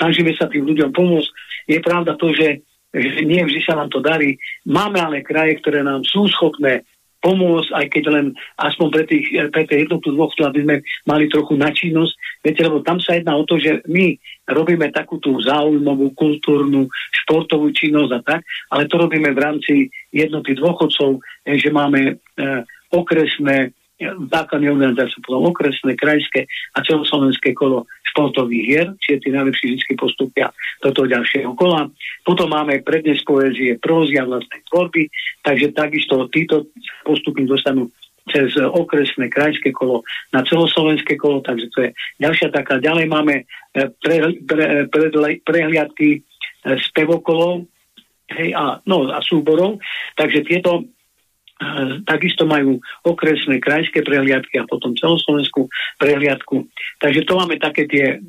snažíme 0.00 0.32
sa 0.32 0.48
tým 0.48 0.64
ľuďom 0.64 0.88
pomôcť. 0.88 1.30
Je 1.68 1.78
pravda 1.84 2.16
to, 2.16 2.32
že, 2.32 2.64
že 2.96 3.20
nie 3.28 3.44
vždy 3.44 3.60
sa 3.60 3.76
nám 3.76 3.92
to 3.92 4.00
darí. 4.00 4.40
Máme 4.64 4.96
ale 4.96 5.20
kraje, 5.20 5.60
ktoré 5.60 5.84
nám 5.84 6.08
sú 6.08 6.24
schopné 6.32 6.88
pomôcť, 7.20 7.70
aj 7.74 7.86
keď 7.90 8.04
len 8.12 8.26
aspoň 8.60 8.86
pre, 8.92 9.04
tých, 9.08 9.26
pre 9.50 9.66
tie 9.66 9.82
jednotu 9.82 10.14
dvoch, 10.14 10.30
aby 10.38 10.62
sme 10.62 10.76
mali 11.04 11.26
trochu 11.26 11.58
načinnosť. 11.58 12.12
Viete, 12.44 12.62
lebo 12.62 12.86
tam 12.86 13.02
sa 13.02 13.18
jedná 13.18 13.34
o 13.34 13.42
to, 13.42 13.58
že 13.58 13.82
my 13.90 14.14
robíme 14.46 14.86
takú 14.94 15.18
tú 15.18 15.34
záujmovú, 15.42 16.14
kultúrnu, 16.14 16.86
športovú 17.24 17.74
činnosť 17.74 18.12
a 18.14 18.20
tak, 18.22 18.40
ale 18.70 18.86
to 18.86 18.96
robíme 19.00 19.32
v 19.34 19.42
rámci 19.42 19.74
jednoty 20.14 20.54
dôchodcov, 20.54 21.18
že 21.44 21.68
máme 21.74 22.00
e, 22.06 22.44
okresné 22.96 23.76
základné 24.04 24.68
organizácie 24.68 25.24
potom 25.24 25.48
okresné, 25.48 25.96
krajské 25.96 26.44
a 26.76 26.84
celoslovenské 26.84 27.56
kolo 27.56 27.88
športových 28.12 28.64
hier, 28.64 28.88
čiže 29.00 29.24
tí 29.24 29.28
najlepší 29.32 29.66
vždy 29.72 29.94
postupia 29.96 30.52
do 30.84 30.92
toho 30.92 31.08
ďalšieho 31.08 31.56
kola. 31.56 31.88
Potom 32.20 32.52
máme 32.52 32.84
prednes 32.84 33.24
poézie, 33.24 33.80
prózy 33.80 34.20
a 34.20 34.28
vlastnej 34.28 34.60
tvorby, 34.68 35.08
takže 35.40 35.72
takisto 35.72 36.28
títo 36.28 36.68
postupy 37.08 37.48
dostanú 37.48 37.88
cez 38.26 38.52
okresné 38.58 39.30
krajské 39.30 39.70
kolo 39.70 40.02
na 40.34 40.42
celoslovenské 40.42 41.14
kolo, 41.16 41.40
takže 41.40 41.66
to 41.72 41.78
je 41.88 41.90
ďalšia 42.20 42.48
taká. 42.50 42.82
Ďalej 42.82 43.06
máme 43.06 43.34
e, 43.38 43.44
pre, 44.02 44.34
pre, 44.44 44.90
pre, 44.90 45.06
prehliadky 45.46 46.08
e, 46.10 46.20
spevokolov 46.90 47.70
hej, 48.34 48.50
a, 48.50 48.82
no, 48.82 49.06
a 49.14 49.22
súborov, 49.22 49.78
takže 50.18 50.42
tieto 50.42 50.90
takisto 52.04 52.44
majú 52.44 52.76
okresné 53.00 53.64
krajské 53.64 54.04
prehliadky 54.04 54.60
a 54.60 54.68
potom 54.68 54.92
celoslovenskú 54.92 55.64
prehliadku. 55.96 56.68
Takže 57.00 57.24
to 57.24 57.32
máme 57.32 57.56
také 57.56 57.88
tie, 57.88 58.20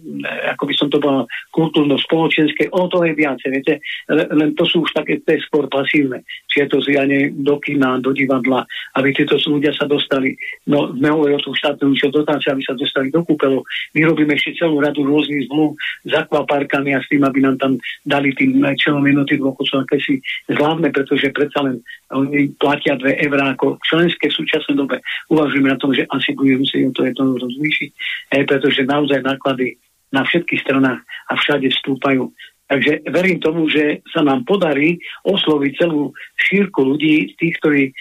ako 0.56 0.64
by 0.64 0.74
som 0.80 0.88
to 0.88 1.04
povedal, 1.04 1.28
kultúrno-spoločenské, 1.52 2.72
o 2.72 2.88
to 2.88 3.04
je 3.04 3.12
viacej, 3.20 3.50
viete, 3.52 3.74
len 4.08 4.56
to 4.56 4.64
sú 4.64 4.88
už 4.88 4.92
také, 4.96 5.20
to 5.28 5.36
je 5.36 5.44
skôr 5.44 5.68
pasívne. 5.68 6.24
Čiže 6.48 6.72
to 6.72 6.78
zjanie 6.88 7.36
do 7.36 7.60
kina, 7.60 8.00
do 8.00 8.16
divadla, 8.16 8.64
aby 8.96 9.12
tieto 9.12 9.36
ľudia 9.36 9.76
sa 9.76 9.84
dostali, 9.84 10.32
no 10.72 10.96
sme 10.96 11.12
hovorili 11.12 11.36
o 11.36 11.44
tom 11.44 11.56
štátnom 11.56 12.00
čo 12.00 12.08
dotácia, 12.08 12.56
aby 12.56 12.64
sa 12.64 12.80
dostali 12.80 13.12
do 13.12 13.28
kúpelov. 13.28 13.68
My 13.92 14.08
robíme 14.08 14.40
ešte 14.40 14.56
celú 14.56 14.80
radu 14.80 15.04
rôznych 15.04 15.52
zmluv 15.52 15.76
s 16.08 16.12
akvaparkami 16.16 16.96
a 16.96 17.04
s 17.04 17.12
tým, 17.12 17.28
aby 17.28 17.44
nám 17.44 17.60
tam 17.60 17.76
dali 18.08 18.32
tým 18.32 18.64
členom 18.80 19.04
jednoty 19.04 19.36
dôchodcov 19.36 19.84
akési 19.84 20.24
zľavné, 20.48 20.96
pretože 20.96 21.28
predsa 21.36 21.60
len 21.68 21.84
oni 22.16 22.56
platia 22.56 22.96
dve 22.96 23.17
eurá 23.26 23.58
ako 23.58 23.82
členské 23.82 24.30
v 24.30 24.38
súčasnej 24.44 24.76
dobe. 24.78 25.02
Uvažujeme 25.32 25.74
na 25.74 25.80
tom, 25.80 25.92
že 25.94 26.06
asi 26.10 26.38
budeme 26.38 26.64
musieť 26.64 26.94
to 26.94 27.02
jedno 27.06 27.38
zvýšiť, 27.38 27.90
e, 28.34 28.38
pretože 28.46 28.88
naozaj 28.88 29.26
náklady 29.26 29.78
na 30.14 30.24
všetkých 30.24 30.64
stranách 30.64 31.02
a 31.04 31.34
všade 31.36 31.68
vstúpajú. 31.74 32.32
Takže 32.68 33.08
verím 33.08 33.40
tomu, 33.40 33.72
že 33.72 34.04
sa 34.12 34.28
nám 34.28 34.44
podarí 34.44 35.00
osloviť 35.24 35.72
celú 35.80 36.12
šírku 36.36 36.84
ľudí, 36.84 37.32
tých, 37.40 37.56
ktorí 37.64 37.84
e, 37.88 37.92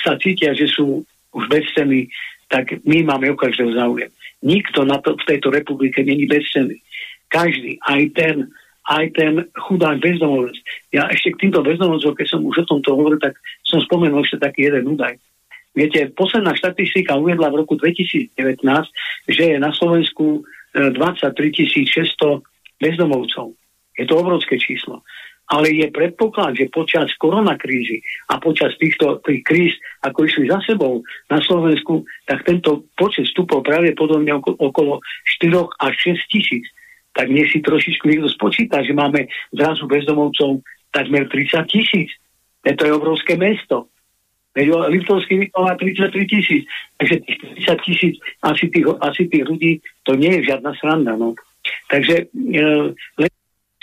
sa 0.00 0.16
cítia, 0.16 0.56
že 0.56 0.72
sú 0.72 1.04
už 1.36 1.44
bezcenní, 1.52 2.08
tak 2.48 2.80
my 2.86 3.04
máme 3.04 3.28
o 3.34 3.36
každého 3.36 3.76
záujem. 3.76 4.08
Nikto 4.40 4.88
na 4.88 5.00
to, 5.00 5.16
v 5.16 5.28
tejto 5.28 5.52
republike 5.52 6.00
není 6.00 6.24
bezcenný. 6.24 6.80
Každý, 7.28 7.76
aj 7.84 8.02
ten, 8.14 8.36
aj 8.84 9.04
ten 9.16 9.32
chudák 9.56 9.96
bezdomovec. 10.00 10.56
Ja 10.92 11.08
ešte 11.08 11.32
k 11.32 11.48
týmto 11.48 11.64
bezdomovcom, 11.64 12.12
keď 12.12 12.26
som 12.28 12.40
už 12.44 12.64
o 12.64 12.68
tomto 12.68 12.92
hovoril, 12.92 13.16
tak 13.16 13.40
som 13.64 13.80
spomenul 13.80 14.20
ešte 14.24 14.44
taký 14.44 14.68
jeden 14.68 14.92
údaj. 14.92 15.16
Viete, 15.74 16.06
posledná 16.14 16.54
štatistika 16.54 17.18
uviedla 17.18 17.50
v 17.50 17.66
roku 17.66 17.74
2019, 17.74 18.30
že 19.26 19.42
je 19.42 19.56
na 19.58 19.74
Slovensku 19.74 20.46
23 20.70 21.34
e, 21.34 21.84
600 21.90 22.44
bezdomovcov. 22.78 23.58
Je 23.98 24.04
to 24.06 24.14
obrovské 24.14 24.54
číslo. 24.60 25.02
Ale 25.44 25.68
je 25.76 25.92
predpoklad, 25.92 26.56
že 26.56 26.72
počas 26.72 27.12
koronakrízy 27.20 28.00
a 28.32 28.40
počas 28.40 28.72
týchto 28.80 29.20
tých 29.20 29.44
kríz, 29.44 29.72
ako 30.00 30.24
išli 30.24 30.48
za 30.48 30.56
sebou 30.64 31.04
na 31.28 31.36
Slovensku, 31.42 32.00
tak 32.24 32.48
tento 32.48 32.88
počet 32.96 33.28
vstupov 33.28 33.60
pravdepodobne 33.60 34.32
okolo 34.40 35.04
4 35.42 35.84
až 35.84 35.92
6 36.16 36.32
tisíc 36.32 36.64
tak 37.14 37.30
nech 37.30 37.48
si 37.54 37.62
trošičku 37.62 38.10
niekto 38.10 38.26
spočíta, 38.26 38.82
že 38.82 38.90
máme 38.90 39.30
zrazu 39.54 39.86
bezdomovcov 39.86 40.60
takmer 40.90 41.30
30 41.30 41.64
tisíc. 41.70 42.10
To 42.66 42.82
je 42.82 42.92
obrovské 42.92 43.38
mesto. 43.38 43.86
Liptovský 44.62 45.50
má 45.54 45.74
33 45.74 46.14
tisíc. 46.26 46.62
Takže 46.98 47.14
tých 47.26 47.38
30 47.66 47.86
tisíc 47.86 48.14
asi 48.42 48.70
tých, 48.70 48.86
asi 49.02 49.22
tých 49.26 49.44
ľudí, 49.46 49.72
to 50.06 50.14
nie 50.14 50.30
je 50.38 50.50
žiadna 50.50 50.74
sranda. 50.78 51.18
No. 51.18 51.34
Takže 51.90 52.30
e, 52.30 53.26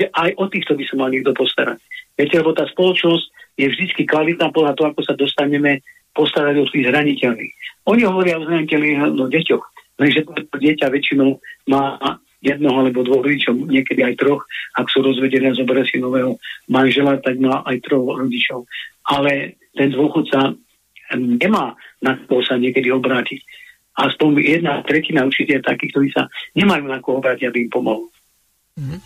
aj 0.07 0.29
o 0.39 0.45
týchto 0.47 0.75
by 0.79 0.83
sa 0.87 0.95
mal 0.95 1.09
niekto 1.11 1.35
postarať. 1.35 1.79
Viete, 2.15 2.39
lebo 2.39 2.55
tá 2.55 2.67
spoločnosť 2.67 3.25
je 3.59 3.67
vždy 3.67 4.07
kvalitná 4.07 4.51
podľa 4.55 4.73
toho, 4.79 4.87
ako 4.95 5.01
sa 5.03 5.15
dostaneme 5.19 5.83
postarať 6.15 6.55
o 6.59 6.65
tých 6.67 6.87
zraniteľných. 6.87 7.53
Oni 7.87 8.01
hovoria 8.07 8.39
o 8.39 8.47
zraniteľných 8.47 8.97
no, 9.15 9.27
deťoch, 9.27 9.63
lenže 9.99 10.27
to 10.27 10.55
dieťa 10.55 10.87
väčšinou 10.91 11.39
má 11.67 11.99
jednoho 12.41 12.81
alebo 12.81 13.05
dvoch 13.05 13.21
rodičov, 13.21 13.53
niekedy 13.69 14.01
aj 14.01 14.17
troch. 14.17 14.41
Ak 14.73 14.89
sú 14.89 15.05
rozvedené 15.05 15.53
a 15.53 15.57
zoberie 15.57 15.85
si 15.85 16.01
nového 16.01 16.41
manžela, 16.67 17.21
tak 17.21 17.37
má 17.37 17.61
aj 17.63 17.77
troch 17.85 18.17
rodičov. 18.17 18.65
Ale 19.05 19.61
ten 19.77 19.93
dôchodca 19.93 20.57
nemá 21.15 21.77
na 22.01 22.17
koho 22.25 22.41
sa 22.41 22.57
niekedy 22.57 22.89
obrátiť. 22.89 23.39
Aspoň 23.91 24.41
jedna 24.41 24.81
tretina 24.81 25.27
určite 25.27 25.61
je 25.61 25.67
takých, 25.67 25.91
ktorí 25.93 26.07
sa 26.15 26.25
nemajú 26.57 26.83
na 26.89 26.97
koho 26.97 27.21
obrátiť, 27.21 27.45
aby 27.45 27.67
im 27.67 27.71
pomohol. 27.71 28.09
Mhm. 28.79 28.97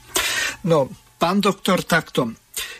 No, 0.66 0.90
pán 1.20 1.44
doktor, 1.44 1.84
takto. 1.84 2.32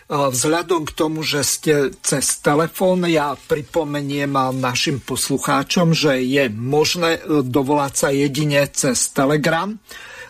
Vzhľadom 0.06 0.86
k 0.86 0.92
tomu, 0.94 1.26
že 1.26 1.42
ste 1.42 1.90
cez 1.98 2.38
telefón, 2.38 3.10
ja 3.10 3.34
pripomeniem 3.34 4.38
našim 4.54 5.02
poslucháčom, 5.02 5.98
že 5.98 6.22
je 6.22 6.46
možné 6.54 7.26
dovolať 7.26 7.94
sa 7.98 8.10
jedine 8.14 8.70
cez 8.70 9.10
Telegram. 9.10 9.74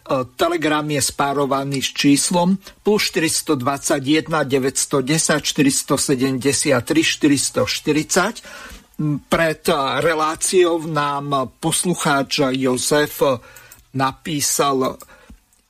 E, 0.06 0.22
Telegram 0.38 0.86
je 0.86 1.02
spárovaný 1.02 1.82
s 1.82 1.90
číslom 1.98 2.62
plus 2.86 3.10
421 3.10 4.46
910 4.46 5.42
473 5.42 6.78
440. 6.78 8.46
Pred 9.28 9.64
reláciou 10.00 10.88
nám 10.88 11.52
poslucháč 11.60 12.48
Jozef 12.56 13.20
napísal 13.92 14.96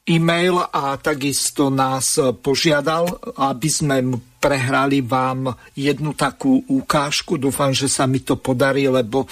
e-mail 0.06 0.62
a 0.62 0.94
takisto 1.02 1.74
nás 1.74 2.22
požiadal, 2.46 3.10
aby 3.34 3.66
sme 3.66 4.22
prehrali 4.38 5.02
vám 5.02 5.58
jednu 5.74 6.14
takú 6.14 6.62
ukážku. 6.70 7.42
Dúfam, 7.42 7.74
že 7.74 7.90
sa 7.90 8.06
mi 8.06 8.22
to 8.22 8.38
podarí, 8.38 8.86
lebo... 8.86 9.26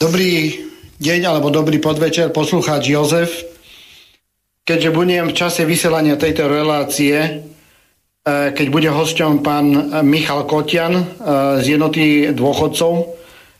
Dobrý 0.00 0.64
deň 0.96 1.28
alebo 1.28 1.52
dobrý 1.52 1.84
podvečer, 1.84 2.32
poslucháč 2.32 2.96
Jozef 2.96 3.53
keďže 4.64 4.90
budem 4.96 5.28
v 5.28 5.36
čase 5.36 5.68
vysielania 5.68 6.16
tejto 6.16 6.48
relácie, 6.48 7.16
e, 7.20 7.30
keď 8.56 8.66
bude 8.72 8.88
hosťom 8.88 9.44
pán 9.44 9.66
Michal 10.02 10.48
Kotian 10.48 10.94
e, 10.96 11.04
z 11.60 11.76
jednoty 11.76 12.32
dôchodcov 12.32 12.92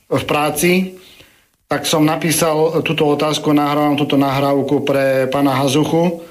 v 0.09 0.25
práci, 0.25 0.97
tak 1.69 1.85
som 1.85 2.05
napísal 2.05 2.81
túto 2.85 3.09
otázku, 3.09 3.53
nahrávam 3.53 3.97
túto 3.97 4.17
nahrávku 4.17 4.85
pre 4.85 5.29
pána 5.29 5.57
Hazuchu, 5.57 6.25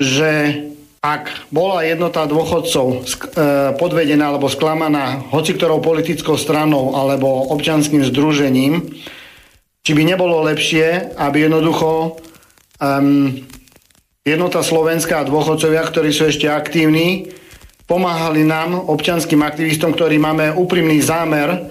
že 0.00 0.60
ak 1.04 1.52
bola 1.52 1.84
jednota 1.84 2.24
dôchodcov 2.24 2.86
e, 2.96 2.96
podvedená 3.76 4.32
alebo 4.32 4.48
sklamaná 4.48 5.20
hoci 5.36 5.52
ktorou 5.52 5.84
politickou 5.84 6.40
stranou 6.40 6.96
alebo 6.96 7.52
občanským 7.52 8.00
združením, 8.08 8.88
či 9.84 9.92
by 9.92 10.00
nebolo 10.00 10.48
lepšie, 10.48 11.12
aby 11.20 11.44
jednoducho 11.44 12.16
um, 12.80 13.36
jednota 14.24 14.64
Slovenska 14.64 15.20
a 15.20 15.28
dôchodcovia, 15.28 15.84
ktorí 15.84 16.08
sú 16.08 16.24
ešte 16.32 16.48
aktívni, 16.48 17.28
pomáhali 17.84 18.40
nám, 18.40 18.88
občanským 18.88 19.44
aktivistom, 19.44 19.92
ktorí 19.92 20.16
máme 20.16 20.56
úprimný 20.56 20.96
zámer 21.04 21.68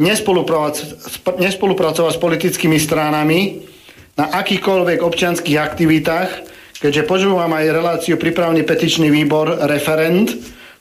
nespolupracovať, 0.00 1.36
nespolupracovať 1.36 2.12
s 2.16 2.22
politickými 2.24 2.80
stranami 2.80 3.60
na 4.16 4.32
akýchkoľvek 4.40 5.04
občianských 5.04 5.60
aktivitách, 5.60 6.30
keďže 6.80 7.04
počúvam 7.04 7.52
aj 7.52 7.76
reláciu 7.76 8.16
pripravný 8.16 8.64
petičný 8.64 9.12
výbor 9.12 9.60
referend 9.68 10.32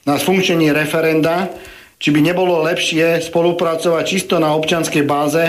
na 0.08 0.16
sfunkčení 0.16 0.72
referenda, 0.72 1.52
či 2.00 2.16
by 2.16 2.24
nebolo 2.24 2.64
lepšie 2.64 3.20
spolupracovať 3.20 4.04
čisto 4.08 4.40
na 4.40 4.56
občianskej 4.56 5.04
báze 5.04 5.44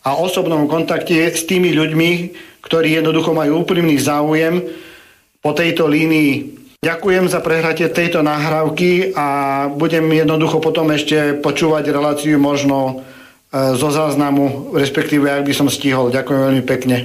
a 0.00 0.16
osobnom 0.16 0.64
kontakte 0.64 1.28
s 1.28 1.44
tými 1.44 1.76
ľuďmi, 1.76 2.10
ktorí 2.60 2.96
jednoducho 2.96 3.32
majú 3.32 3.64
úprimný 3.64 3.96
záujem 4.00 4.62
po 5.40 5.50
tejto 5.56 5.88
línii. 5.88 6.60
Ďakujem 6.80 7.28
za 7.28 7.44
prehratie 7.44 7.92
tejto 7.92 8.24
nahrávky 8.24 9.12
a 9.12 9.26
budem 9.68 10.08
jednoducho 10.16 10.64
potom 10.64 10.88
ešte 10.88 11.36
počúvať 11.36 11.92
reláciu 11.92 12.40
možno 12.40 13.04
e, 13.52 13.74
zo 13.76 13.92
záznamu, 13.92 14.72
respektíve 14.72 15.28
ak 15.28 15.44
by 15.44 15.52
som 15.52 15.68
stihol. 15.68 16.08
Ďakujem 16.08 16.40
veľmi 16.40 16.64
pekne. 16.64 16.96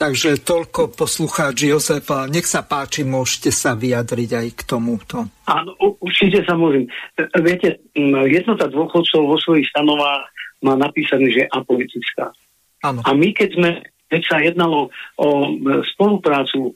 Takže 0.00 0.42
toľko 0.42 0.96
poslucháč 0.96 1.68
Jozef. 1.68 2.08
Nech 2.32 2.48
sa 2.48 2.66
páči, 2.66 3.06
môžete 3.06 3.54
sa 3.54 3.78
vyjadriť 3.78 4.30
aj 4.32 4.46
k 4.56 4.60
tomuto. 4.66 5.28
Áno, 5.46 5.76
určite 6.02 6.42
sa 6.42 6.58
môžem. 6.58 6.90
E, 7.14 7.22
viete, 7.38 7.78
jednota 8.26 8.66
dôchodcov 8.66 9.30
vo 9.30 9.38
svojich 9.38 9.70
stanovách 9.70 10.26
má 10.66 10.74
napísané, 10.74 11.30
že 11.30 11.46
je 11.46 11.52
apolitická. 11.54 12.34
Ano. 12.82 13.06
A 13.06 13.14
my, 13.14 13.30
keď 13.30 13.48
sme 13.54 13.70
keď 14.10 14.22
sa 14.26 14.36
jednalo 14.42 14.90
o 15.16 15.28
e, 15.46 15.50
spoluprácu 15.94 16.74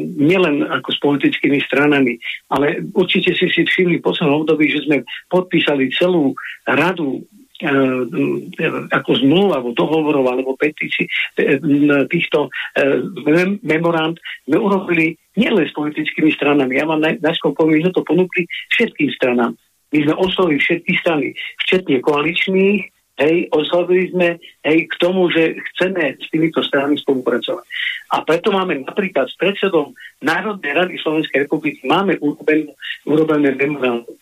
nielen 0.00 0.64
ako 0.66 0.88
s 0.90 0.98
politickými 0.98 1.60
stranami, 1.62 2.18
ale 2.50 2.82
určite 2.96 3.36
si 3.36 3.46
si 3.52 3.62
všimli 3.62 4.00
v 4.00 4.06
poslednom 4.06 4.42
období, 4.42 4.66
že 4.66 4.84
sme 4.86 5.06
podpísali 5.30 5.92
celú 5.94 6.34
radu 6.66 7.22
e, 7.62 7.68
ako 8.90 9.10
zmluv 9.22 9.48
alebo 9.54 9.70
dohovorov 9.76 10.24
alebo 10.26 10.58
petícií 10.58 11.06
e, 11.38 11.60
týchto 12.10 12.50
e, 12.74 13.04
memorand 13.62 14.18
sme 14.48 14.58
urobili 14.58 15.14
nielen 15.38 15.68
s 15.68 15.74
politickými 15.76 16.34
stranami. 16.34 16.78
Ja 16.80 16.90
vám 16.90 17.02
najskôr 17.02 17.54
poviem, 17.54 17.86
že 17.86 17.94
to 17.94 18.02
ponúkli 18.02 18.50
všetkým 18.74 19.10
stranám. 19.14 19.54
My 19.94 19.98
sme 20.10 20.14
oslovili 20.18 20.58
všetky 20.58 20.92
strany, 20.98 21.38
včetne 21.62 22.02
koaličných, 22.02 22.82
Hej, 23.14 23.46
oslovili 23.54 24.10
sme 24.10 24.42
hej, 24.66 24.90
k 24.90 24.94
tomu, 24.98 25.30
že 25.30 25.54
chceme 25.70 26.18
s 26.18 26.26
týmito 26.34 26.66
stranami 26.66 26.98
spolupracovať. 26.98 27.62
A 28.10 28.26
preto 28.26 28.50
máme 28.50 28.82
napríklad 28.82 29.30
s 29.30 29.38
predsedom 29.38 29.94
Národnej 30.18 30.74
rady 30.74 30.94
Slovenskej 30.98 31.46
republiky 31.46 31.78
máme 31.86 32.18
urobené, 32.18 32.74
urobené 33.06 33.54
memorandum. 33.54 34.18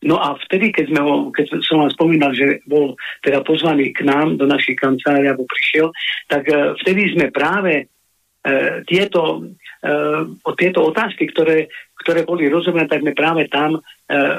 No 0.00 0.16
a 0.16 0.32
vtedy, 0.48 0.72
keď, 0.72 0.84
sme 0.88 1.00
ho, 1.04 1.14
keď 1.28 1.60
som 1.60 1.84
vám 1.84 1.92
spomínal, 1.92 2.32
že 2.32 2.64
bol 2.64 2.96
teda 3.20 3.44
pozvaný 3.44 3.92
k 3.92 4.08
nám 4.08 4.40
do 4.40 4.48
našej 4.48 4.80
kancelárie, 4.80 5.28
alebo 5.28 5.44
prišiel, 5.44 5.92
tak 6.24 6.48
uh, 6.48 6.72
vtedy 6.80 7.12
sme 7.12 7.28
práve 7.28 7.84
uh, 7.84 8.80
tieto, 8.88 9.44
uh, 9.84 10.24
tieto 10.56 10.88
otázky, 10.88 11.28
ktoré, 11.28 11.68
ktoré 12.00 12.24
boli 12.24 12.48
rozumené, 12.48 12.88
tak 12.88 13.04
sme 13.04 13.12
práve 13.12 13.46
tam 13.52 13.76
e, 13.76 13.80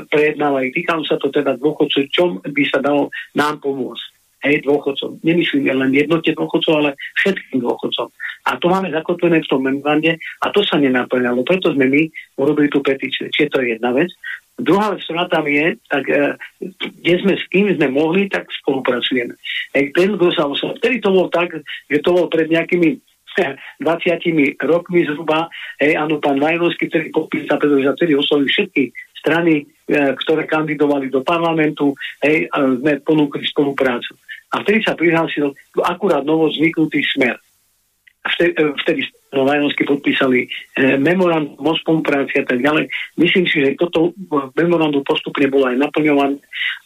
prejednávali. 0.10 0.74
Týkalo 0.74 1.06
sa 1.06 1.22
to 1.22 1.30
teda 1.30 1.56
dôchodcov, 1.62 2.04
čo 2.10 2.42
by 2.42 2.64
sa 2.66 2.82
dalo 2.82 3.14
nám 3.38 3.62
pomôcť. 3.62 4.06
Hej, 4.42 4.66
dôchodcom. 4.66 5.22
Nemyslím 5.22 5.70
len 5.70 5.94
jednote 5.94 6.34
dôchodcov, 6.34 6.74
ale 6.82 6.98
všetkým 7.22 7.62
dôchodcom. 7.62 8.10
A 8.50 8.58
to 8.58 8.74
máme 8.74 8.90
zakotvené 8.90 9.46
v 9.46 9.50
tom 9.54 9.62
memorande 9.62 10.18
a 10.42 10.50
to 10.50 10.66
sa 10.66 10.82
nenaplňalo. 10.82 11.46
Preto 11.46 11.70
sme 11.78 11.86
my 11.86 12.02
urobili 12.42 12.66
tú 12.74 12.82
petíciu. 12.82 13.30
Čiže 13.30 13.54
to 13.54 13.62
je 13.62 13.78
jedna 13.78 13.94
vec. 13.94 14.10
Druhá 14.58 14.98
vec, 14.98 15.06
ktorá 15.06 15.30
tam 15.30 15.46
je, 15.46 15.78
tak 15.86 16.04
e, 16.10 16.34
kde 17.02 17.14
sme 17.22 17.34
s 17.38 17.46
kým 17.54 17.70
sme 17.78 17.94
mohli, 17.94 18.26
tak 18.34 18.50
spolupracujeme. 18.66 19.38
Hej, 19.78 19.94
ten, 19.94 20.18
kto 20.18 20.34
sa 20.34 20.50
Vtedy 20.50 20.98
to 21.06 21.14
bolo 21.14 21.30
tak, 21.30 21.54
že 21.62 22.02
to 22.02 22.10
bolo 22.10 22.26
pred 22.26 22.50
nejakými 22.50 22.98
20 23.36 24.60
rokmi 24.60 25.08
zhruba, 25.08 25.48
hej, 25.80 25.95
áno, 25.95 26.20
pán 26.20 26.41
Vajnovský, 26.41 26.91
ktorý 26.91 27.08
podpísal, 27.16 27.58
pretože 27.58 27.86
sa 27.88 27.95
vtedy 27.95 28.14
oslovili 28.18 28.49
všetky 28.52 28.84
strany, 29.22 29.53
e, 29.62 29.64
ktoré 30.18 30.49
kandidovali 30.49 31.08
do 31.14 31.22
parlamentu, 31.22 31.94
hej, 32.26 32.49
sme 32.52 32.99
ponúkli 33.06 33.45
spoluprácu. 33.45 34.18
A 34.52 34.66
vtedy 34.66 34.84
sa 34.84 34.98
prihlásil 34.98 35.53
akurát 35.80 36.26
novo 36.28 36.52
zvyknutý 36.52 36.99
smer. 37.08 37.40
A 38.26 38.28
vtedy, 38.36 38.52
e, 38.58 38.64
vtedy 38.84 39.02
no, 39.32 39.48
Vajnovský 39.48 39.84
podpísali 39.88 40.45
e, 40.45 40.48
memorandum 40.99 41.56
o 41.60 41.74
spolupráci 41.76 42.44
a 42.44 42.45
tak 42.45 42.60
ďalej. 42.60 42.91
Myslím 43.16 43.48
si, 43.48 43.64
že 43.64 43.80
toto 43.80 44.12
memorandum 44.60 45.03
postupne 45.08 45.48
bolo 45.48 45.72
aj 45.72 45.80
naplňované 45.80 46.38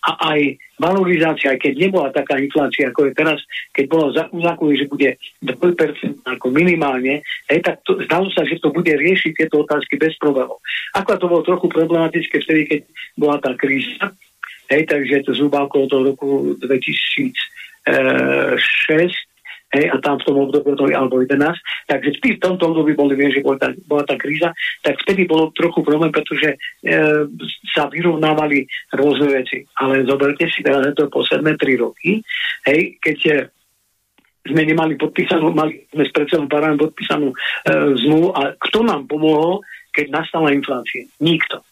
a 0.06 0.12
aj 0.34 0.40
valorizácia, 0.78 1.56
aj 1.56 1.60
keď 1.66 1.74
nebola 1.88 2.14
taká 2.14 2.38
inflácia, 2.38 2.92
ako 2.92 3.10
je 3.10 3.14
teraz, 3.16 3.40
keď 3.72 3.86
bolo 3.90 4.12
uzákoní, 4.12 4.76
že 4.78 4.92
bude 4.92 5.10
2% 5.42 6.22
ako 6.22 6.46
minimálne, 6.52 7.24
hej, 7.50 7.60
tak 7.64 7.82
to, 7.88 7.98
zdalo 8.06 8.28
sa, 8.30 8.44
že 8.46 8.60
to 8.60 8.70
bude 8.70 8.92
riešiť 8.92 9.32
tieto 9.34 9.64
otázky 9.64 9.96
bez 9.98 10.14
problémov. 10.20 10.60
Ako 10.94 11.18
to 11.18 11.26
bolo 11.32 11.48
trochu 11.48 11.68
problematické 11.72 12.44
vtedy, 12.44 12.62
keď 12.68 12.80
bola 13.18 13.40
tá 13.40 13.56
kríza, 13.56 14.12
hej, 14.70 14.84
takže 14.86 15.26
to 15.26 15.32
zhruba 15.34 15.64
okolo 15.66 15.88
toho 15.88 16.04
roku 16.12 16.60
2006, 16.60 17.34
hej, 19.76 19.92
a 19.92 20.00
tam 20.00 20.16
v 20.18 20.26
tom 20.26 20.38
období, 20.48 20.96
alebo 20.96 21.20
11, 21.20 21.36
takže 21.92 22.10
v 22.16 22.40
tomto 22.40 22.72
období 22.72 22.96
boli, 22.96 23.20
viem, 23.20 23.36
že 23.36 23.44
bola 23.44 23.60
tá, 23.60 23.70
bola 23.86 24.08
tá 24.08 24.16
kríza, 24.16 24.56
tak 24.80 24.96
vtedy 25.04 25.28
bolo 25.28 25.52
trochu 25.52 25.84
problém, 25.84 26.10
pretože 26.16 26.56
e, 26.56 26.58
sa 27.76 27.92
vyrovnávali 27.92 28.64
rôzne 28.96 29.36
veci. 29.36 29.68
Ale 29.76 30.08
zoberte 30.08 30.48
si 30.48 30.64
teraz 30.64 30.88
to 30.96 31.12
posledné 31.12 31.60
tri 31.60 31.76
roky, 31.76 32.24
hej, 32.64 32.96
keď 33.04 33.18
e, 33.28 33.36
sme 34.46 34.62
nemali 34.62 34.94
podpísanú, 34.96 35.52
mali 35.52 35.90
sme 35.90 36.06
s 36.06 36.14
predsedom 36.14 36.48
parlamentu 36.48 36.88
podpísanú 36.94 37.34
e, 37.34 37.36
zmluvu 38.00 38.30
a 38.32 38.54
kto 38.56 38.80
nám 38.86 39.10
pomohol, 39.10 39.66
keď 39.92 40.12
nastala 40.12 40.54
inflácia? 40.54 41.10
Nikto. 41.20 41.66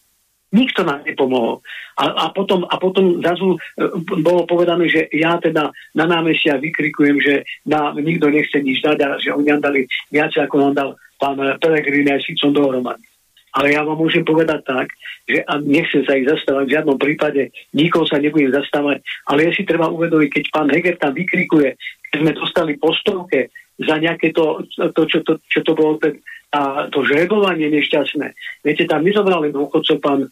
Nikto 0.54 0.86
nám 0.86 1.02
nepomohol. 1.02 1.58
A, 1.98 2.04
a, 2.14 2.24
potom, 2.30 2.62
a 2.70 2.78
potom 2.78 3.18
zrazu 3.18 3.58
e, 3.58 3.58
bolo 4.22 4.46
povedané, 4.46 4.86
že 4.86 5.10
ja 5.10 5.34
teda 5.42 5.74
na 5.98 6.04
námestia 6.06 6.62
vykrikujem, 6.62 7.18
že 7.18 7.34
nám 7.66 7.98
nikto 7.98 8.30
nechce 8.30 8.62
nič 8.62 8.78
dať 8.86 8.98
a 9.02 9.08
že 9.18 9.34
oni 9.34 9.50
nám 9.50 9.66
dali 9.66 9.90
viac, 10.14 10.30
ako 10.38 10.54
nám 10.62 10.74
dal 10.78 10.90
pán 11.18 11.38
Pelegrini 11.58 12.14
aj 12.14 12.22
Sicon 12.22 12.54
dohromady. 12.54 13.02
Ale 13.54 13.70
ja 13.70 13.86
vám 13.86 13.98
môžem 13.98 14.26
povedať 14.26 14.66
tak, 14.66 14.90
že 15.30 15.46
a 15.46 15.62
nechcem 15.62 16.02
sa 16.02 16.18
ich 16.18 16.26
zastávať, 16.26 16.64
v 16.66 16.74
žiadnom 16.74 16.98
prípade 16.98 17.54
nikoho 17.70 18.02
sa 18.02 18.18
nebudem 18.18 18.50
zastávať, 18.50 18.98
ale 19.30 19.46
ja 19.46 19.50
si 19.54 19.62
treba 19.62 19.86
uvedomiť, 19.94 20.30
keď 20.30 20.44
pán 20.50 20.68
Heger 20.74 20.98
tam 20.98 21.14
vykrikuje, 21.14 21.78
keď 22.10 22.18
sme 22.18 22.32
dostali 22.34 22.72
postovke 22.76 23.54
za 23.78 23.96
nejaké 23.98 24.30
to, 24.30 24.62
to, 24.70 25.02
čo, 25.10 25.18
to 25.26 25.42
čo 25.50 25.60
to 25.66 25.72
bolo 25.74 25.98
ten 25.98 26.22
a 26.54 26.86
to 26.86 27.02
žrebovanie 27.02 27.66
nešťastné. 27.66 28.26
Viete, 28.62 28.86
tam 28.86 29.02
nezobral 29.02 29.42
len 29.42 29.50
dôchodcov 29.50 29.98
pán 29.98 30.22
e, 30.22 30.28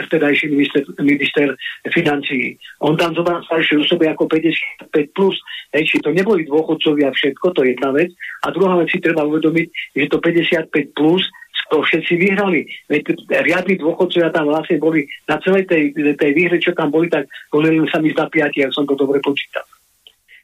vtedajší 0.00 0.48
minister, 0.48 0.80
minister 1.04 1.48
financií. 1.92 2.56
On 2.80 2.96
tam 2.96 3.12
zobral 3.12 3.44
staršie 3.44 3.84
osoby 3.84 4.08
ako 4.08 4.24
55+. 4.24 5.12
Plus. 5.12 5.36
Hej, 5.76 5.84
či 5.92 5.96
to 6.00 6.08
neboli 6.08 6.48
dôchodcovia 6.48 7.12
všetko, 7.12 7.52
to 7.52 7.68
je 7.68 7.76
jedna 7.76 7.92
vec. 7.92 8.16
A 8.48 8.50
druhá 8.54 8.80
vec 8.80 8.88
si 8.88 9.04
treba 9.04 9.28
uvedomiť, 9.28 9.68
že 9.92 10.08
to 10.08 10.18
55+, 10.24 10.96
plus 10.96 11.28
to 11.68 11.84
všetci 11.84 12.14
vyhrali. 12.16 12.64
Veď 12.88 13.18
riadni 13.44 13.76
dôchodcovia 13.76 14.32
tam 14.32 14.48
vlastne 14.48 14.80
boli 14.80 15.04
na 15.28 15.36
celej 15.44 15.68
tej, 15.68 15.92
tej 16.16 16.30
výhre, 16.32 16.56
čo 16.60 16.72
tam 16.72 16.88
boli, 16.88 17.12
tak 17.12 17.28
boli 17.52 17.76
len 17.76 17.88
sami 17.92 18.12
za 18.16 18.24
piati, 18.32 18.64
ak 18.64 18.72
som 18.72 18.88
to 18.88 18.96
dobre 18.96 19.20
počítal. 19.20 19.64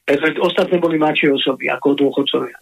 Pretože 0.04 0.40
ostatné 0.42 0.76
boli 0.80 0.98
mladšie 0.98 1.30
osoby 1.34 1.70
ako 1.70 1.94
dôchodcovia. 1.94 2.56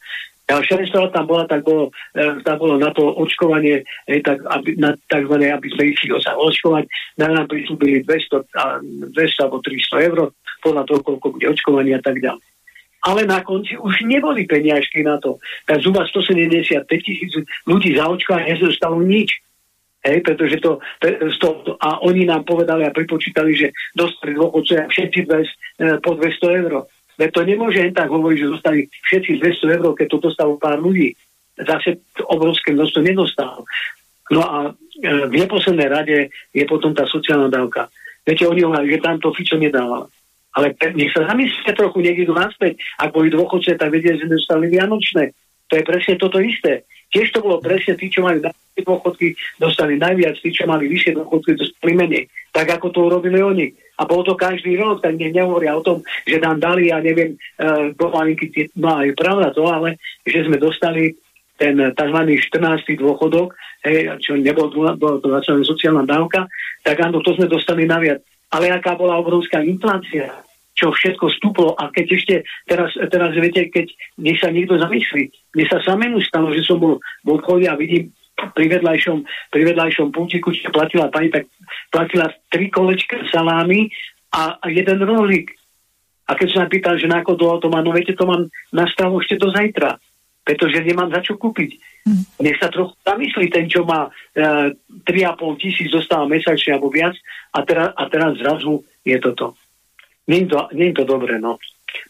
A 0.48 0.65
všade, 0.65 0.89
tam 1.12 1.28
bola, 1.28 1.44
tak 1.44 1.60
bolo, 1.60 1.93
e, 2.16 2.40
tam 2.40 2.56
bolo 2.56 2.81
na 2.81 2.89
to 2.89 3.05
očkovanie, 3.05 3.85
e, 4.09 4.24
tak, 4.24 4.40
aby, 4.48 4.81
na, 4.81 4.97
takzvané, 5.12 5.52
aby 5.52 5.69
sme 5.77 5.93
išli 5.93 6.09
sa 6.24 6.32
očkovať, 6.40 6.89
na 7.20 7.28
nám 7.36 7.52
prislúbili 7.52 8.01
200, 8.01 9.12
200 9.12 9.44
alebo 9.44 9.60
300 9.60 10.09
eur, 10.09 10.32
podľa 10.65 10.82
toho, 10.89 11.01
koľko 11.05 11.27
bude 11.36 11.47
očkovanie 11.52 11.93
a 11.93 12.02
tak 12.02 12.24
ďalej. 12.24 12.40
Ale 13.05 13.28
na 13.28 13.44
konci 13.44 13.77
už 13.77 14.09
neboli 14.09 14.48
peniažky 14.48 15.05
na 15.05 15.20
to. 15.20 15.36
Tak 15.69 15.85
zhruba 15.85 16.09
175 16.09 16.89
tisíc 17.05 17.31
ľudí 17.69 17.94
za 17.94 18.09
očkovanie 18.09 18.56
nezostalo 18.56 19.05
nič. 19.05 19.44
Hej, 19.98 20.23
pretože 20.23 20.62
to, 20.62 20.78
to, 21.43 21.77
a 21.82 22.01
oni 22.06 22.23
nám 22.24 22.47
povedali 22.47 22.86
a 22.86 22.94
pripočítali, 22.94 23.52
že 23.52 23.74
dostali 23.93 24.32
dôchodcovia 24.32 24.86
všetci 24.89 25.20
bez, 25.27 25.47
e, 25.77 25.98
po 26.01 26.15
200 26.16 26.62
eur. 26.65 26.89
Veď 27.19 27.31
to 27.35 27.43
nemôže 27.43 27.82
len 27.82 27.90
tak 27.90 28.09
hovoriť, 28.09 28.39
že 28.39 28.53
dostali 28.55 28.81
všetci 28.86 29.43
200 29.43 29.77
eur, 29.82 29.86
keď 29.99 30.07
to 30.07 30.19
dostalo 30.31 30.55
pár 30.55 30.78
ľudí. 30.78 31.19
Zase 31.59 31.99
obrovské 32.31 32.70
množstvo 32.70 33.03
nedostalo. 33.03 33.66
No 34.31 34.47
a 34.47 34.70
e, 34.70 35.27
v 35.27 35.35
neposlednej 35.35 35.90
rade 35.90 36.31
je 36.55 36.65
potom 36.70 36.95
tá 36.95 37.03
sociálna 37.11 37.51
dávka. 37.51 37.90
Viete, 38.23 38.47
oni 38.47 38.62
hovorí, 38.62 38.95
že 38.95 39.03
tam 39.03 39.19
to 39.19 39.35
Fico 39.35 39.59
nedával. 39.59 40.07
Ale 40.55 40.74
nech 40.95 41.11
sa 41.11 41.27
zamyslíte 41.27 41.74
trochu, 41.74 41.99
nech 42.07 42.19
naspäť. 42.23 42.78
Ak 43.03 43.11
boli 43.11 43.35
dôchodce, 43.35 43.74
tak 43.74 43.90
vedia, 43.90 44.15
že 44.15 44.31
dostali 44.31 44.70
vianočné. 44.70 45.35
To 45.69 45.73
je 45.77 45.82
presne 45.85 46.15
toto 46.16 46.39
isté. 46.39 46.86
Tiež 47.09 47.32
to 47.32 47.40
bolo 47.40 47.59
presne 47.59 47.97
tí, 47.97 48.12
čo 48.12 48.20
mali 48.20 48.40
najvyššie 48.45 48.85
dôchodky, 48.85 49.27
dostali 49.57 49.97
najviac, 49.97 50.36
tí, 50.39 50.53
čo 50.53 50.69
mali 50.69 50.86
vyššie 50.93 51.16
dôchodky, 51.16 51.57
dostali 51.57 51.93
menej. 51.97 52.24
Tak 52.53 52.69
ako 52.78 52.86
to 52.93 52.99
urobili 53.09 53.40
oni. 53.40 53.66
A 53.99 54.07
bolo 54.07 54.23
to 54.23 54.35
každý 54.39 54.79
rok, 54.79 55.03
tak 55.03 55.19
nech 55.19 55.35
nehovoria 55.35 55.75
o 55.75 55.83
tom, 55.83 56.07
že 56.23 56.39
nám 56.39 56.62
dali, 56.62 56.95
ja 56.95 57.03
neviem, 57.03 57.35
uh, 57.59 57.91
malinky, 57.99 58.70
no 58.79 58.95
aj 58.95 59.11
pravda 59.19 59.51
to, 59.51 59.66
ale 59.66 59.99
že 60.23 60.47
sme 60.47 60.57
dostali 60.57 61.19
ten 61.59 61.75
tzv. 61.75 62.19
14. 62.39 62.87
dôchodok, 62.95 63.51
hej, 63.83 64.15
čo 64.23 64.39
nebol 64.39 64.70
bolo 64.70 65.19
to 65.19 65.29
sociálna 65.66 66.07
dávka, 66.07 66.47
tak 66.87 67.03
áno, 67.03 67.19
to 67.19 67.35
sme 67.35 67.51
dostali 67.51 67.85
naviac. 67.85 68.23
Ale 68.55 68.70
aká 68.73 68.95
bola 68.95 69.19
obrovská 69.19 69.61
inflácia, 69.61 70.31
čo 70.79 70.95
všetko 70.95 71.27
stúplo 71.35 71.75
a 71.75 71.91
keď 71.91 72.07
ešte 72.15 72.35
teraz, 72.62 72.95
teraz 72.95 73.35
viete, 73.35 73.66
keď 73.66 73.91
nech 74.23 74.39
sa 74.39 74.55
niekto 74.55 74.79
zamyslí, 74.79 75.27
mne 75.59 75.66
sa 75.66 75.83
samému 75.83 76.23
stalo, 76.23 76.55
že 76.55 76.62
som 76.62 76.79
bol 76.79 77.03
v 77.27 77.29
obchode 77.35 77.66
a 77.66 77.75
vidím 77.75 78.15
pri 78.55 78.66
vedľajšom, 78.78 79.19
pri 79.51 79.62
vedľajšom 79.74 80.09
pultiku, 80.15 80.55
čo 80.55 80.70
platila 80.70 81.10
pani, 81.10 81.28
tak 81.32 81.51
platila 81.90 82.31
tri 82.48 82.70
kolečka 82.70 83.27
salámy 83.28 83.90
a, 84.35 84.59
a 84.62 84.66
jeden 84.70 85.02
rohlík. 85.02 85.59
A 86.28 86.36
keď 86.36 86.48
sa 86.52 86.69
pýtal, 86.69 87.01
že 87.01 87.09
na 87.09 87.24
dlho 87.24 87.56
to 87.59 87.73
má, 87.73 87.81
no 87.81 87.90
viete, 87.97 88.12
to 88.12 88.28
mám 88.28 88.52
na 88.69 88.85
stavu 88.85 89.24
ešte 89.24 89.40
do 89.40 89.48
zajtra, 89.48 89.97
pretože 90.44 90.85
nemám 90.85 91.09
za 91.09 91.24
čo 91.24 91.40
kúpiť. 91.40 91.70
Mm. 92.05 92.24
Nech 92.44 92.60
sa 92.60 92.69
trochu 92.69 92.93
zamyslí 93.05 93.48
ten, 93.48 93.65
čo 93.69 93.85
má 93.85 94.12
e, 94.36 94.77
3,5 95.09 95.60
tisíc, 95.60 95.89
dostáva 95.89 96.28
mesačne 96.28 96.77
alebo 96.77 96.93
viac 96.93 97.16
a 97.52 97.65
teraz, 97.65 97.97
a 97.97 98.02
teraz 98.12 98.36
zrazu 98.40 98.85
je 99.05 99.16
toto. 99.20 99.56
Nie 100.28 100.44
je 100.44 100.52
to, 100.52 100.60
nie 100.77 100.93
je 100.93 100.97
to 101.01 101.05
dobré, 101.09 101.40
no. 101.40 101.56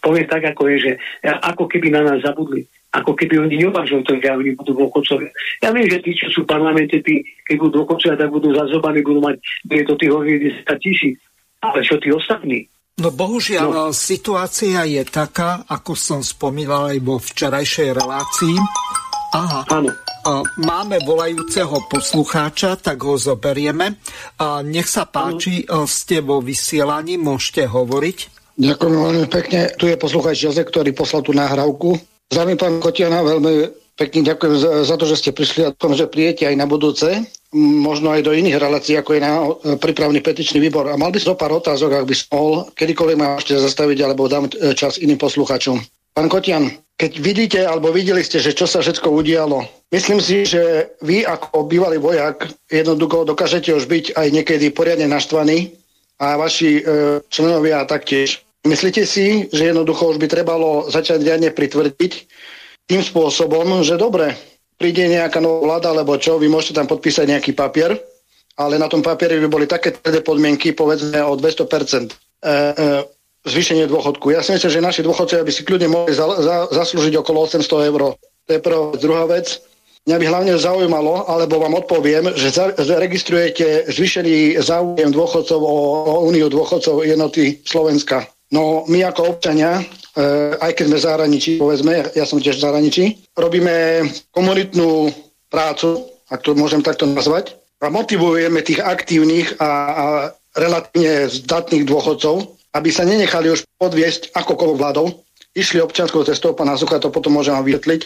Poviem 0.03 0.27
tak, 0.27 0.43
ako 0.51 0.67
je, 0.75 0.77
že 0.83 0.93
ako 1.23 1.71
keby 1.71 1.95
na 1.95 2.03
nás 2.03 2.19
zabudli. 2.19 2.67
Ako 2.89 3.13
keby 3.13 3.45
oni 3.45 3.61
neuvažujú 3.69 4.01
to, 4.09 4.17
že 4.17 4.33
oni 4.33 4.57
budú 4.57 4.73
dôchodcovia. 4.73 5.29
Ja 5.61 5.69
viem, 5.77 5.85
že 5.93 6.01
tí, 6.01 6.17
čo 6.17 6.33
sú 6.33 6.49
v 6.49 6.57
parlamente, 6.57 6.97
tí, 7.05 7.21
keď 7.45 7.57
budú 7.61 7.85
dôchodcovia, 7.85 8.17
tak 8.17 8.33
budú 8.33 8.49
zazobaní, 8.57 9.05
budú 9.05 9.21
mať, 9.21 9.37
bude 9.69 9.83
to 9.85 9.95
tých 10.01 10.65
10 10.65 10.85
tisíc. 10.85 11.17
Ale 11.61 11.85
čo 11.85 12.01
tí 12.01 12.09
ostatní? 12.09 12.65
No 12.99 13.15
bohužiaľ, 13.15 13.69
no. 13.71 13.85
situácia 13.95 14.83
je 14.89 15.05
taká, 15.07 15.69
ako 15.69 15.93
som 15.95 16.21
spomínal 16.25 16.91
aj 16.91 16.99
vo 17.05 17.21
včerajšej 17.23 17.95
relácii. 17.95 18.57
Aha. 19.37 19.63
Áno. 19.71 19.93
Máme 20.61 20.99
volajúceho 21.05 21.89
poslucháča, 21.89 22.77
tak 22.81 23.01
ho 23.05 23.15
zoberieme. 23.17 23.97
Nech 24.67 24.89
sa 24.89 25.07
páči, 25.07 25.65
ste 25.87 26.21
vo 26.21 26.43
vysielaní, 26.43 27.17
môžete 27.21 27.71
hovoriť. 27.71 28.19
Ďakujem 28.59 28.97
veľmi 28.99 29.29
pekne. 29.31 29.61
Tu 29.79 29.89
je 29.89 29.97
poslucháč 29.97 30.37
Jozef, 30.43 30.67
ktorý 30.69 30.91
poslal 30.91 31.23
tú 31.23 31.31
náhrávku. 31.31 31.95
Zdravím 32.29 32.61
pán 32.61 32.75
Kotiana, 32.77 33.25
veľmi 33.25 33.73
pekne 33.97 34.21
ďakujem 34.31 34.55
za, 34.61 34.71
za 34.85 34.95
to, 35.01 35.05
že 35.09 35.19
ste 35.19 35.31
prišli 35.33 35.65
a 35.65 35.73
tom, 35.73 35.97
že 35.97 36.07
prijete 36.07 36.45
aj 36.45 36.57
na 36.61 36.69
budúce, 36.69 37.25
možno 37.57 38.13
aj 38.13 38.29
do 38.29 38.37
iných 38.37 38.61
relácií, 38.61 38.95
ako 39.01 39.17
je 39.17 39.21
na 39.25 39.33
prípravný 39.81 40.21
petičný 40.21 40.61
výbor. 40.61 40.93
A 40.93 41.01
mal 41.01 41.09
by 41.09 41.19
som 41.19 41.35
pár 41.35 41.57
otázok, 41.57 42.05
ak 42.05 42.07
by 42.07 42.15
som 42.15 42.29
mohol, 42.37 42.53
kedykoľvek 42.77 43.17
ma 43.17 43.41
ešte 43.41 43.57
zastaviť, 43.57 43.99
alebo 44.05 44.29
dám 44.29 44.47
e, 44.53 44.77
čas 44.77 45.01
iným 45.01 45.17
poslucháčom. 45.17 45.81
Pán 46.13 46.29
Kotian, 46.29 46.69
keď 46.99 47.13
vidíte 47.23 47.61
alebo 47.65 47.95
videli 47.95 48.21
ste, 48.21 48.43
že 48.43 48.53
čo 48.53 48.67
sa 48.69 48.83
všetko 48.83 49.09
udialo, 49.09 49.65
myslím 49.95 50.21
si, 50.21 50.45
že 50.45 50.93
vy 51.01 51.25
ako 51.25 51.65
bývalý 51.65 51.97
vojak 51.97 52.51
jednoducho 52.69 53.25
dokážete 53.25 53.73
už 53.73 53.87
byť 53.87 54.19
aj 54.19 54.27
niekedy 54.35 54.69
poriadne 54.75 55.09
naštvaní 55.09 55.73
a 56.21 56.37
vaši 56.37 56.83
e, 56.83 57.23
členovia 57.31 57.87
taktiež. 57.89 58.43
Myslíte 58.67 59.07
si, 59.07 59.47
že 59.55 59.71
jednoducho 59.71 60.11
už 60.11 60.19
by 60.19 60.27
trebalo 60.27 60.91
začať 60.91 61.23
riadne 61.23 61.55
pritvrdiť 61.55 62.13
tým 62.89 63.03
spôsobom, 63.05 63.85
že 63.87 64.01
dobre, 64.01 64.35
príde 64.81 65.07
nejaká 65.07 65.39
nová 65.39 65.79
vláda, 65.79 65.95
alebo 65.95 66.19
čo, 66.19 66.41
vy 66.41 66.51
môžete 66.51 66.83
tam 66.83 66.91
podpísať 66.91 67.29
nejaký 67.29 67.53
papier, 67.53 67.95
ale 68.59 68.75
na 68.81 68.91
tom 68.91 69.05
papieri 69.05 69.39
by 69.45 69.49
boli 69.51 69.67
také 69.71 69.95
tvrdé 69.95 70.25
podmienky, 70.25 70.75
povedzme 70.75 71.23
o 71.23 71.39
200% 71.39 71.69
e, 71.69 72.15
e, 72.43 72.55
zvýšenie 73.47 73.87
dôchodku. 73.87 74.35
Ja 74.35 74.43
si 74.43 74.51
myslím, 74.51 74.71
že 74.73 74.83
naši 74.83 75.03
dôchodcovia 75.07 75.47
by 75.47 75.53
si 75.55 75.63
kľudne 75.63 75.89
mohli 75.93 76.15
za, 76.17 76.27
za, 76.27 76.57
zaslúžiť 76.75 77.15
okolo 77.23 77.47
800 77.47 77.91
eur. 77.95 78.19
To 78.19 78.51
je 78.51 78.61
prvá 78.65 78.91
vec. 78.91 78.99
Druhá 78.99 79.25
vec, 79.29 79.47
mňa 80.09 80.17
by 80.19 80.25
hlavne 80.27 80.55
zaujímalo, 80.59 81.29
alebo 81.31 81.63
vám 81.63 81.79
odpoviem, 81.79 82.35
že 82.35 82.51
zaregistrujete 82.83 83.93
zvýšený 83.93 84.59
záujem 84.59 85.13
dôchodcov 85.15 85.61
o, 85.61 85.77
o 86.09 86.15
Úniu 86.27 86.51
dôchodcov 86.51 87.07
jednoty 87.07 87.61
Slovenska. 87.63 88.27
No 88.49 88.89
my 88.89 89.05
ako 89.05 89.37
občania, 89.37 89.81
e, 89.81 89.83
aj 90.57 90.73
keď 90.73 90.85
sme 90.89 90.99
zahraničí, 91.05 91.51
povedzme, 91.61 92.17
ja 92.17 92.25
som 92.25 92.41
tiež 92.41 92.57
v 92.57 92.65
zahraničí, 92.65 93.05
robíme 93.37 94.09
komunitnú 94.33 95.13
prácu, 95.53 96.09
ak 96.33 96.41
to 96.41 96.57
môžem 96.57 96.81
takto 96.81 97.05
nazvať, 97.05 97.57
a 97.79 97.93
motivujeme 97.93 98.59
tých 98.65 98.83
aktívnych 98.83 99.61
a, 99.63 99.71
a 99.71 100.05
relatívne 100.59 101.31
zdatných 101.31 101.87
dôchodcov, 101.87 102.59
aby 102.75 102.89
sa 102.91 103.07
nenechali 103.07 103.53
už 103.53 103.63
podviesť 103.79 104.35
akokoľvek 104.35 104.81
vládou, 104.81 105.07
išli 105.55 105.79
občianskou 105.79 106.27
cestou, 106.27 106.57
pán 106.57 106.73
Hazucha 106.73 106.99
to 106.99 107.13
potom 107.13 107.39
môžem 107.39 107.55
vám 107.55 107.69
vysvetliť, 107.69 108.03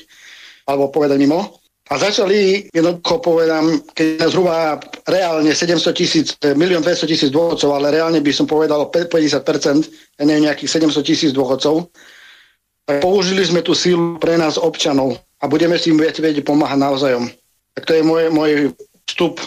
alebo 0.69 0.93
povedať 0.93 1.19
mimo. 1.23 1.62
A 1.91 1.99
začali, 1.99 2.71
jednoducho 2.71 3.19
povedám, 3.19 3.83
keď 3.91 4.31
zhruba 4.31 4.79
reálne 5.03 5.51
700 5.51 5.91
tisíc, 5.99 6.27
milión 6.55 6.79
200 6.79 7.11
tisíc 7.11 7.31
dôchodcov, 7.35 7.75
ale 7.75 7.91
reálne 7.91 8.23
by 8.23 8.33
som 8.33 8.47
povedal 8.47 8.87
50%, 8.87 9.91
ja 10.19 10.23
neviem, 10.23 10.47
nejakých 10.47 10.79
700 10.79 11.03
tisíc 11.03 11.31
dôchodcov, 11.35 11.91
tak 12.87 13.03
použili 13.03 13.43
sme 13.43 13.67
tú 13.67 13.75
sílu 13.75 14.19
pre 14.23 14.39
nás 14.39 14.59
občanov 14.59 15.19
a 15.43 15.51
budeme 15.51 15.75
si 15.75 15.91
im 15.91 15.99
vedieť 15.99 16.47
pomáhať 16.47 16.79
navzájom. 16.79 17.25
Tak 17.75 17.83
to 17.83 17.93
je 17.99 18.03
môj, 18.07 18.31
môj 18.31 18.51
vstup, 19.11 19.43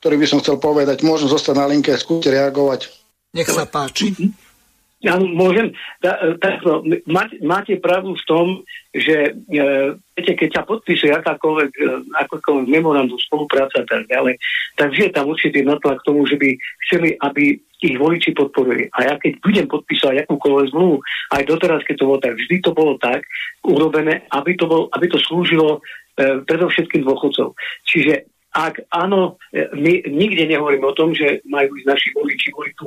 ktorý 0.00 0.16
by 0.20 0.26
som 0.28 0.40
chcel 0.40 0.56
povedať. 0.56 1.04
Môžem 1.04 1.28
zostať 1.28 1.54
na 1.56 1.68
linke, 1.68 1.92
skúste 2.00 2.32
reagovať. 2.32 2.88
Nech 3.36 3.48
sa 3.48 3.68
páči. 3.68 4.12
Ja 5.04 5.20
môžem, 5.20 5.76
takto, 6.40 6.80
máte, 7.04 7.36
máte 7.44 7.76
pravdu 7.76 8.16
v 8.16 8.24
tom, 8.24 8.46
že 8.96 9.36
e, 9.36 9.60
viete, 10.16 10.32
keď 10.32 10.50
sa 10.56 10.62
podpíše 10.64 11.12
akákoľvek, 11.20 11.70
e, 11.76 11.84
akákoľvek 12.24 12.66
memorandum 12.72 13.20
spolupráca 13.20 13.84
a 13.84 13.86
tak 13.86 14.08
ďalej, 14.08 14.40
tak 14.80 14.96
je 14.96 15.12
tam 15.12 15.28
určitý 15.28 15.60
natlak 15.60 16.00
k 16.00 16.08
tomu, 16.08 16.24
že 16.24 16.40
by 16.40 16.56
chceli, 16.88 17.20
aby 17.20 17.60
ich 17.84 18.00
voliči 18.00 18.32
podporili. 18.32 18.88
A 18.96 19.12
ja 19.12 19.14
keď 19.20 19.44
budem 19.44 19.66
podpísať 19.68 20.24
akúkoľvek 20.24 20.72
zmluvu, 20.72 20.96
aj 21.36 21.42
doteraz, 21.52 21.84
keď 21.84 21.96
to 22.00 22.08
bolo 22.08 22.18
tak, 22.24 22.34
vždy 22.40 22.56
to 22.64 22.70
bolo 22.72 22.92
tak 22.96 23.20
urobené, 23.60 24.24
aby 24.32 24.56
to, 24.56 24.64
bol, 24.64 24.88
aby 24.96 25.04
to 25.12 25.20
slúžilo 25.20 25.84
e, 26.16 26.40
predovšetkým 26.48 27.04
dôchodcov. 27.04 27.52
Čiže 27.84 28.33
ak 28.54 28.86
áno, 28.94 29.42
e, 29.50 29.66
my 29.74 30.06
nikde 30.14 30.46
nehovoríme 30.46 30.86
o 30.86 30.94
tom, 30.94 31.10
že 31.10 31.42
majú 31.50 31.74
ísť 31.74 31.88
naši 31.90 32.08
voliči 32.14 32.48
voliť 32.54 32.74
tú, 32.78 32.86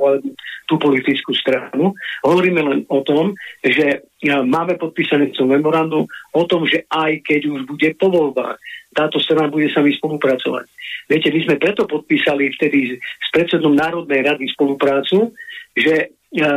tú 0.64 0.74
politickú 0.80 1.36
stranu. 1.36 1.92
Hovoríme 2.24 2.60
len 2.64 2.80
o 2.88 3.04
tom, 3.04 3.36
že 3.60 4.00
e, 4.00 4.32
máme 4.32 4.80
podpísané 4.80 5.28
to 5.36 5.44
memorandum 5.44 6.08
o 6.32 6.42
tom, 6.48 6.64
že 6.64 6.88
aj 6.88 7.20
keď 7.20 7.40
už 7.52 7.60
bude 7.68 7.88
po 8.00 8.08
voľbách, 8.08 8.56
táto 8.96 9.20
strana 9.20 9.52
bude 9.52 9.68
sa 9.68 9.84
mi 9.84 9.92
spolupracovať. 9.92 10.66
Viete, 11.04 11.28
my 11.28 11.40
sme 11.44 11.56
preto 11.60 11.84
podpísali 11.84 12.48
vtedy 12.56 12.96
s 12.96 13.28
predsedom 13.28 13.76
Národnej 13.76 14.24
rady 14.24 14.48
spoluprácu, 14.48 15.36
že 15.76 15.94
e, 16.00 16.06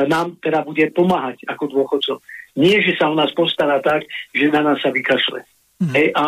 nám 0.07 0.39
teda 0.39 0.63
bude 0.63 0.87
pomáhať 0.95 1.43
ako 1.51 1.67
dôchodcov. 1.67 2.23
Nie, 2.55 2.79
že 2.79 2.95
sa 2.95 3.11
o 3.11 3.15
nás 3.15 3.35
postará 3.35 3.83
tak, 3.83 4.07
že 4.31 4.47
na 4.47 4.63
nás 4.63 4.79
sa 4.79 4.91
vykašle. 4.91 5.43
Mm. 5.83 5.93
Hej, 5.99 6.07
a 6.15 6.23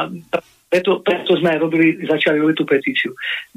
preto, 0.73 1.05
preto 1.05 1.37
sme 1.37 1.53
robili, 1.61 2.01
začali 2.01 2.41
robiť 2.41 2.57
tú 2.57 2.65
petíciu. 2.65 3.11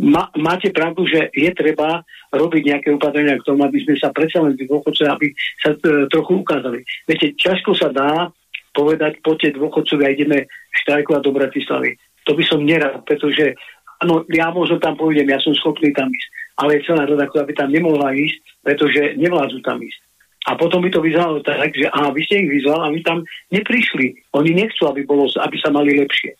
Ma, 0.04 0.28
máte 0.36 0.68
pravdu, 0.68 1.08
že 1.08 1.32
je 1.32 1.48
treba 1.56 2.04
robiť 2.28 2.62
nejaké 2.68 2.92
opatrenia 2.92 3.40
k 3.40 3.46
tomu, 3.48 3.64
aby 3.64 3.80
sme 3.80 3.96
sa 3.96 4.12
predsa 4.12 4.44
len 4.44 4.52
dôchodcovia, 4.52 5.16
aby 5.16 5.32
sa 5.64 5.72
e, 5.72 6.04
trochu 6.12 6.44
ukázali. 6.44 6.84
Viete, 7.08 7.32
ťažko 7.40 7.72
sa 7.72 7.88
dá 7.88 8.28
povedať, 8.76 9.24
poďte 9.24 9.56
dôchodcovia, 9.56 10.12
ideme 10.12 10.44
štrajkovať 10.84 11.22
do 11.24 11.32
Bratislavy. 11.32 11.96
To 12.28 12.36
by 12.36 12.44
som 12.44 12.68
nerad, 12.68 13.00
pretože 13.08 13.56
áno, 14.04 14.28
ja 14.28 14.52
možno 14.52 14.76
tam 14.76 15.00
pôjdem, 15.00 15.24
ja 15.32 15.40
som 15.40 15.56
schopný 15.56 15.96
tam 15.96 16.12
ísť, 16.12 16.28
ale 16.60 16.84
celá 16.84 17.08
rada, 17.08 17.24
ktorá 17.32 17.48
by 17.48 17.54
tam 17.56 17.72
nemohla 17.72 18.12
ísť, 18.12 18.36
pretože 18.60 19.16
nevládzu 19.16 19.64
tam 19.64 19.80
ísť. 19.80 20.04
A 20.46 20.54
potom 20.54 20.84
by 20.84 20.92
to 20.92 21.00
vyzeralo 21.00 21.40
tak, 21.40 21.72
že 21.72 21.88
aha, 21.88 22.12
vy 22.12 22.22
ste 22.28 22.44
ich 22.44 22.60
vyzval 22.60 22.84
a 22.84 22.92
my 22.92 23.00
tam 23.02 23.24
neprišli. 23.50 24.14
Oni 24.36 24.52
nechcú, 24.52 24.84
aby, 24.86 25.02
bolo, 25.02 25.26
aby 25.32 25.56
sa 25.58 25.72
mali 25.72 25.96
lepšie 25.96 26.36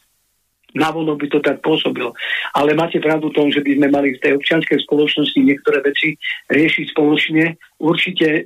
navonok 0.77 1.17
by 1.25 1.27
to 1.33 1.41
tak 1.41 1.65
pôsobilo. 1.65 2.13
Ale 2.53 2.77
máte 2.77 3.01
pravdu 3.01 3.33
tom, 3.33 3.49
že 3.49 3.65
by 3.65 3.81
sme 3.81 3.89
mali 3.89 4.15
v 4.15 4.23
tej 4.23 4.33
občianskej 4.37 4.85
spoločnosti 4.85 5.41
niektoré 5.41 5.81
veci 5.81 6.15
riešiť 6.53 6.93
spoločne. 6.93 7.57
Určite, 7.81 8.29
e, 8.29 8.43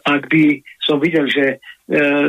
ak 0.00 0.22
by 0.32 0.44
som 0.80 0.96
videl, 0.98 1.28
že 1.28 1.44
e, 1.46 1.56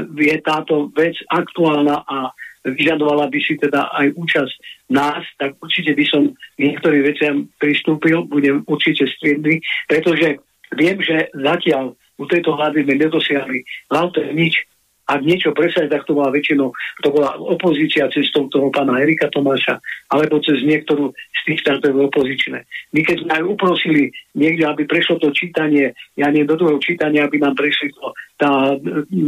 je 0.05 0.35
táto 0.43 0.91
vec 0.91 1.15
aktuálna 1.31 2.03
a 2.03 2.35
vyžadovala 2.61 3.25
by 3.31 3.39
si 3.41 3.57
teda 3.57 3.89
aj 3.89 4.13
účasť 4.13 4.53
nás, 4.93 5.25
tak 5.41 5.57
určite 5.57 5.97
by 5.97 6.05
som 6.05 6.29
niektorým 6.61 7.01
veciam 7.01 7.35
pristúpil, 7.57 8.29
budem 8.29 8.61
určite 8.69 9.09
striedný, 9.17 9.57
pretože 9.89 10.37
viem, 10.77 10.97
že 11.01 11.33
zatiaľ 11.33 11.97
u 12.21 12.25
tejto 12.29 12.53
vlády 12.53 12.85
sme 12.85 13.01
nedosiahli 13.01 13.65
hlavne 13.89 14.23
nič, 14.37 14.61
ak 15.07 15.21
niečo 15.25 15.51
presať, 15.51 15.89
tak 15.89 16.05
to 16.05 16.13
bola 16.13 16.29
väčšinou, 16.29 16.69
to 17.01 17.07
bola 17.09 17.35
opozícia 17.39 18.07
cestou 18.13 18.47
toho 18.47 18.69
pána 18.69 19.01
Erika 19.01 19.27
Tomáša, 19.33 19.81
alebo 20.13 20.39
cez 20.39 20.61
niektorú 20.63 21.11
z 21.11 21.39
tých 21.45 21.59
štátov 21.65 22.13
opozičné. 22.13 22.63
My 22.93 23.01
keď 23.01 23.17
sme 23.25 23.31
aj 23.41 23.43
uprosili 23.43 24.13
niekde, 24.37 24.63
aby 24.69 24.85
prešlo 24.85 25.17
to 25.17 25.33
čítanie, 25.33 25.91
ja 26.15 26.27
nie 26.29 26.45
do 26.45 26.53
druhého 26.53 26.79
čítania, 26.79 27.25
aby 27.25 27.41
nám 27.41 27.57
prešli 27.57 27.89
to, 27.97 28.13
tá, 28.37 28.77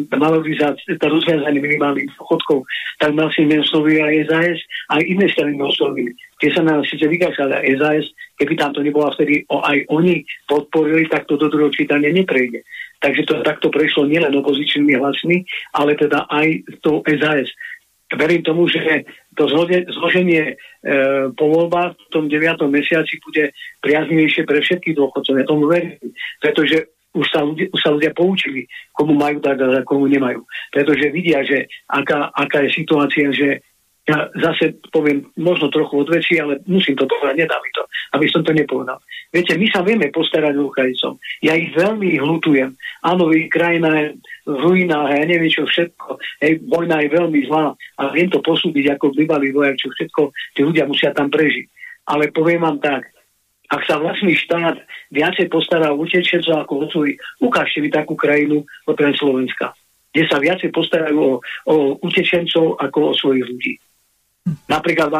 tá 0.10 0.18
valorizácia, 0.18 0.98
tá 0.98 1.08
rozviazanie 1.10 1.62
minimálnych 1.62 2.10
dôchodkov, 2.18 2.66
tak 3.02 3.18
vlastne 3.18 3.62
oslovili 3.62 4.02
aj 4.02 4.30
SAS, 4.30 4.60
aj 4.94 5.02
iné 5.06 5.26
strany 5.34 5.58
oslovili. 5.58 6.14
Tie 6.41 6.49
sa 6.51 6.61
nám 6.65 6.84
síce 6.84 7.05
vykašľali 7.05 7.77
SAS, 7.77 8.05
keby 8.38 8.53
tam 8.57 8.72
to 8.73 8.81
nebola 8.81 9.14
vtedy 9.14 9.45
o, 9.47 9.61
aj 9.61 9.88
oni 9.89 10.26
podporili, 10.49 11.07
tak 11.07 11.30
to 11.30 11.38
do 11.39 11.47
druhého 11.47 11.72
čítania 11.72 12.10
neprejde. 12.10 12.65
Takže 12.99 13.22
to 13.27 13.34
takto 13.43 13.68
prešlo 13.68 14.07
nielen 14.07 14.31
opozičnými 14.31 14.95
hlasmi, 14.95 15.43
ale 15.76 15.99
teda 15.99 16.26
aj 16.27 16.47
to 16.84 17.03
SAS. 17.19 17.51
Verím 18.14 18.45
tomu, 18.45 18.69
že 18.69 19.10
to 19.34 19.49
zloženie 19.89 20.53
e, 20.53 20.55
po 21.34 21.45
voľbách 21.49 21.97
v 21.97 22.10
tom 22.14 22.30
9. 22.30 22.61
mesiaci 22.69 23.18
bude 23.26 23.49
priaznivejšie 23.81 24.45
pre 24.45 24.61
všetkých 24.61 24.93
dôchodcov. 24.93 25.34
Ja 25.34 25.45
tomu 25.49 25.65
verím, 25.65 25.97
pretože 26.38 26.93
už 27.14 27.27
sa, 27.30 27.45
ľudia, 27.45 27.69
už 27.69 27.80
sa 27.81 27.93
ľudia 27.93 28.11
poučili, 28.14 28.65
komu 28.89 29.14
majú 29.14 29.38
dať 29.38 29.57
a 29.61 29.85
komu 29.85 30.10
nemajú. 30.10 30.41
Pretože 30.73 31.14
vidia, 31.14 31.45
že 31.45 31.69
aká, 31.85 32.34
aká 32.34 32.65
je 32.65 32.69
situácia, 32.73 33.30
že 33.30 33.61
ja 34.03 34.27
zase 34.35 34.75
poviem 34.91 35.23
možno 35.39 35.71
trochu 35.71 36.03
odveci, 36.03 36.35
ale 36.35 36.59
musím 36.67 36.99
to 36.99 37.07
povedať, 37.07 37.39
nedá 37.39 37.55
mi 37.63 37.71
to, 37.71 37.88
aby 38.19 38.27
som 38.27 38.43
to 38.43 38.51
nepovedal. 38.51 38.99
Viete, 39.31 39.55
my 39.55 39.67
sa 39.71 39.80
vieme 39.80 40.11
postarať 40.11 40.59
o 40.59 40.67
Ukrajincom. 40.67 41.15
Ja 41.39 41.55
ich 41.55 41.71
veľmi 41.71 42.19
hlutujem. 42.19 42.75
Áno, 42.99 43.31
ich 43.31 43.47
krajina 43.47 43.95
je 43.95 44.05
v 44.43 44.59
ruinách 44.59 45.07
ja 45.07 45.23
neviem 45.23 45.47
čo 45.47 45.63
všetko. 45.63 46.19
Hej, 46.43 46.67
vojna 46.67 46.99
je 46.99 47.15
veľmi 47.15 47.39
zlá 47.47 47.71
a 47.80 48.03
viem 48.11 48.27
to 48.27 48.43
posúdiť 48.43 48.91
ako 48.91 49.15
bývalý 49.15 49.55
vojak, 49.55 49.80
čo 49.80 49.88
všetko 49.88 50.21
tí 50.51 50.67
ľudia 50.67 50.84
musia 50.84 51.15
tam 51.15 51.31
prežiť. 51.31 51.71
Ale 52.11 52.27
poviem 52.35 52.59
vám 52.59 52.84
tak, 52.84 53.07
ak 53.71 53.88
sa 53.88 54.03
vlastný 54.03 54.35
štát 54.35 54.84
viacej 55.15 55.47
postará 55.47 55.95
o 55.95 56.03
utečencov 56.03 56.67
ako 56.67 56.73
o 56.75 56.85
svojich, 56.91 57.17
ukážte 57.39 57.80
mi 57.80 57.88
takú 57.88 58.19
krajinu, 58.19 58.67
okrem 58.84 59.15
Slovenska, 59.15 59.71
kde 60.11 60.27
sa 60.27 60.43
viacej 60.43 60.75
postarajú 60.75 61.15
o, 61.15 61.31
o 61.71 61.75
utečencov 62.03 62.75
ako 62.84 62.99
o 62.99 63.13
svojich 63.15 63.47
ľudí 63.47 63.73
napríklad 64.68 65.10
v 65.10 65.15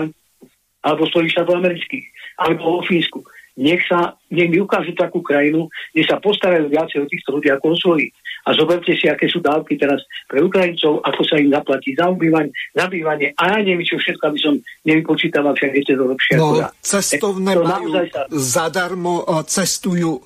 alebo 0.84 1.08
Spojených 1.08 1.40
štátov 1.40 1.56
amerických, 1.64 2.06
alebo 2.44 2.80
vo 2.80 2.82
Fínsku. 2.84 3.24
Nech, 3.54 3.86
sa, 3.86 4.18
nech 4.34 4.50
mi 4.50 4.60
ukážu 4.60 4.98
takú 4.98 5.22
krajinu, 5.22 5.70
kde 5.94 6.04
sa 6.10 6.18
postarajú 6.20 6.68
viacej 6.68 7.06
o 7.06 7.08
týchto 7.08 7.30
ľudí 7.38 7.54
ako 7.54 7.66
o 7.72 7.78
svojich. 7.78 8.12
A 8.44 8.52
zoberte 8.52 8.92
si, 8.98 9.08
aké 9.08 9.32
sú 9.32 9.40
dávky 9.40 9.80
teraz 9.80 10.04
pre 10.28 10.44
Ukrajincov, 10.44 11.00
ako 11.06 11.22
sa 11.24 11.40
im 11.40 11.54
zaplatí 11.54 11.96
za 11.96 12.12
ubývanie, 12.12 12.52
zabývanie 12.76 13.32
a 13.40 13.56
ja 13.56 13.58
neviem, 13.64 13.88
čo 13.88 13.96
všetko, 13.96 14.24
aby 14.28 14.40
som 14.42 14.54
nevypočítaval, 14.84 15.54
však 15.56 15.72
viete 15.72 15.94
to 15.96 16.04
lepšie. 16.04 16.34
No, 16.36 16.60
cestovné 16.84 17.52
to 17.56 17.64
majú 17.64 17.88
sa... 18.12 18.22
zadarmo, 18.28 19.24
cestujú 19.48 20.20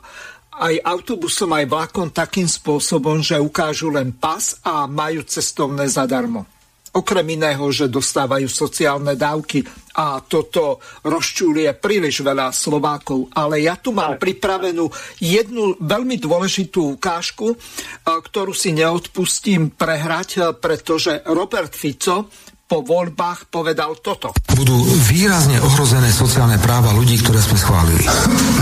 aj 0.57 0.73
autobusom, 0.81 1.53
aj 1.53 1.65
vlakom 1.69 2.09
takým 2.09 2.49
spôsobom, 2.49 3.21
že 3.21 3.37
ukážu 3.37 3.93
len 3.93 4.09
pas 4.17 4.57
a 4.65 4.89
majú 4.89 5.21
cestovné 5.21 5.85
zadarmo. 5.85 6.56
Okrem 6.97 7.37
iného, 7.37 7.69
že 7.69 7.85
dostávajú 7.85 8.49
sociálne 8.49 9.13
dávky 9.13 9.61
a 10.01 10.17
toto 10.25 10.81
rozčúlie 11.05 11.69
príliš 11.77 12.25
veľa 12.25 12.49
Slovákov. 12.49 13.29
Ale 13.37 13.61
ja 13.61 13.77
tu 13.77 13.93
mám 13.93 14.17
pripravenú 14.17 14.89
jednu 15.21 15.77
veľmi 15.77 16.17
dôležitú 16.17 16.97
ukážku, 16.97 17.53
ktorú 18.01 18.49
si 18.49 18.73
neodpustím 18.73 19.77
prehrať, 19.77 20.57
pretože 20.57 21.21
Robert 21.29 21.77
Fico 21.77 22.33
po 22.67 22.83
voľbách 22.83 23.47
povedal 23.47 23.95
toto. 24.03 24.35
Budú 24.51 24.75
výrazne 25.07 25.63
ohrozené 25.63 26.11
sociálne 26.11 26.59
práva 26.59 26.91
ľudí, 26.91 27.15
ktoré 27.23 27.39
sme 27.39 27.55
schválili. 27.55 28.03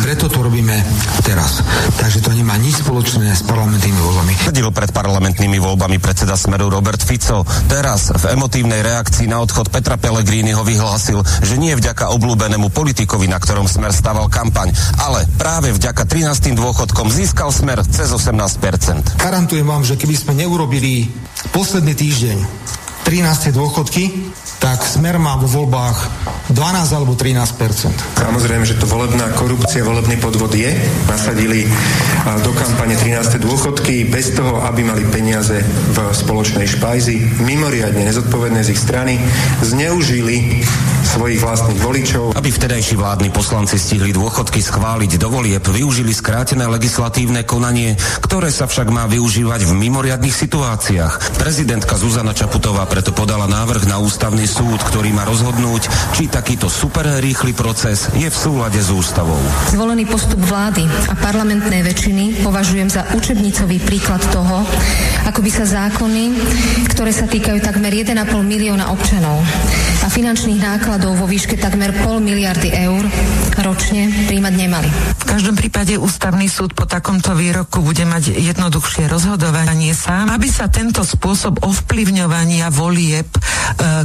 Preto 0.05 0.29
to 0.29 0.45
robíme 0.45 0.77
teraz. 1.25 1.65
Takže 1.97 2.21
to 2.21 2.29
nemá 2.37 2.53
nič 2.61 2.85
spoločné 2.85 3.33
s 3.33 3.41
parlamentnými 3.41 3.97
voľbami. 3.97 4.33
Tvrdil 4.45 4.69
pred 4.69 4.93
parlamentnými 4.93 5.57
voľbami 5.57 5.97
predseda 5.97 6.37
Smeru 6.37 6.69
Robert 6.69 7.01
Fico. 7.01 7.41
Teraz 7.65 8.13
v 8.13 8.37
emotívnej 8.37 8.85
reakcii 8.85 9.25
na 9.25 9.41
odchod 9.41 9.73
Petra 9.73 9.97
ho 9.97 10.63
vyhlásil, 10.63 11.25
že 11.41 11.57
nie 11.57 11.73
vďaka 11.73 12.13
obľúbenému 12.13 12.69
politikovi, 12.69 13.25
na 13.25 13.41
ktorom 13.41 13.65
Smer 13.65 13.89
stával 13.89 14.29
kampaň, 14.29 14.69
ale 15.01 15.25
práve 15.41 15.73
vďaka 15.73 16.05
13. 16.05 16.53
dôchodkom 16.53 17.09
získal 17.09 17.49
Smer 17.49 17.81
cez 17.89 18.13
18%. 18.13 19.17
Garantujem 19.17 19.65
vám, 19.65 19.81
že 19.81 19.97
keby 19.97 20.13
sme 20.13 20.37
neurobili 20.37 21.09
posledný 21.49 21.97
týždeň 21.97 22.37
13. 23.05 23.51
dôchodky, 23.53 24.33
tak 24.59 24.83
Smer 24.85 25.19
má 25.19 25.35
vo 25.37 25.47
voľbách 25.47 25.97
12 26.51 26.97
alebo 26.97 27.17
13% 27.17 28.21
Samozrejme, 28.21 28.65
že 28.65 28.77
to 28.77 28.85
volebná 28.85 29.33
korupcia, 29.37 29.85
volebný 29.85 30.17
podvod 30.17 30.53
je. 30.53 30.71
Nasadili 31.09 31.67
do 32.41 32.51
kampane 32.57 32.97
13. 32.97 33.37
dôchodky 33.37 34.09
bez 34.09 34.33
toho, 34.33 34.63
aby 34.65 34.81
mali 34.81 35.05
peniaze 35.09 35.61
v 35.93 35.97
spoločnej 36.09 36.65
špajzi. 36.65 37.41
Mimoriadne 37.43 38.01
nezodpovedné 38.07 38.65
z 38.65 38.69
ich 38.73 38.81
strany 38.81 39.19
zneužili 39.61 40.63
svojich 41.05 41.39
vlastných 41.39 41.79
voličov. 41.79 42.23
Aby 42.33 42.49
vtedajší 42.49 42.97
vládni 42.97 43.29
poslanci 43.29 43.77
stihli 43.77 44.09
dôchodky 44.11 44.59
schváliť 44.59 45.21
do 45.21 45.29
volieb, 45.29 45.61
využili 45.61 46.11
skrátené 46.11 46.65
legislatívne 46.65 47.45
konanie, 47.45 47.93
ktoré 48.25 48.49
sa 48.49 48.65
však 48.65 48.89
má 48.89 49.05
využívať 49.05 49.69
v 49.69 49.71
mimoriadných 49.85 50.33
situáciách. 50.33 51.37
Prezidentka 51.37 51.95
Zuzana 51.95 52.33
Čaputová 52.33 52.89
preto 52.89 53.13
podala 53.13 53.45
návrh 53.45 53.85
na 53.85 54.01
ústavný 54.01 54.44
súd, 54.45 54.79
ktorý 54.81 55.11
má 55.11 55.25
rozhodnúť, 55.25 55.89
či 56.15 56.31
takýto 56.31 56.69
super 56.71 57.05
rýchly 57.19 57.51
proces 57.51 58.09
je 58.15 58.29
v 58.29 58.37
súlade 58.37 58.79
s 58.79 58.89
ústavou. 58.93 59.37
Zvolený 59.73 60.05
postup 60.07 60.39
vlády 60.45 60.85
a 61.09 61.13
parlamentnej 61.17 61.81
väčšiny 61.83 62.45
považujem 62.45 62.89
za 62.89 63.03
učebnicový 63.17 63.81
príklad 63.83 64.21
toho, 64.29 64.63
ako 65.25 65.39
by 65.41 65.51
sa 65.51 65.65
zákony, 65.65 66.37
ktoré 66.93 67.11
sa 67.11 67.25
týkajú 67.25 67.59
takmer 67.59 67.91
1,5 67.91 68.15
milióna 68.45 68.93
občanov 68.93 69.41
a 70.05 70.07
finančných 70.07 70.61
nákladov 70.61 71.17
vo 71.17 71.25
výške 71.25 71.57
takmer 71.57 71.89
pol 72.05 72.21
miliardy 72.21 72.69
eur 72.77 73.03
ročne 73.65 74.13
príjmať 74.29 74.53
nemali. 74.53 74.89
V 74.93 75.25
každom 75.25 75.57
prípade 75.57 75.97
ústavný 75.97 76.45
súd 76.45 76.77
po 76.77 76.85
takomto 76.85 77.33
výroku 77.33 77.81
bude 77.81 78.05
mať 78.05 78.37
jednoduchšie 78.37 79.09
rozhodovanie 79.09 79.97
sám, 79.97 80.29
aby 80.29 80.45
sa 80.45 80.69
tento 80.69 81.01
spôsob 81.01 81.65
ovplyvňovania 81.65 82.69
volieb 82.69 83.25
e, 83.25 83.39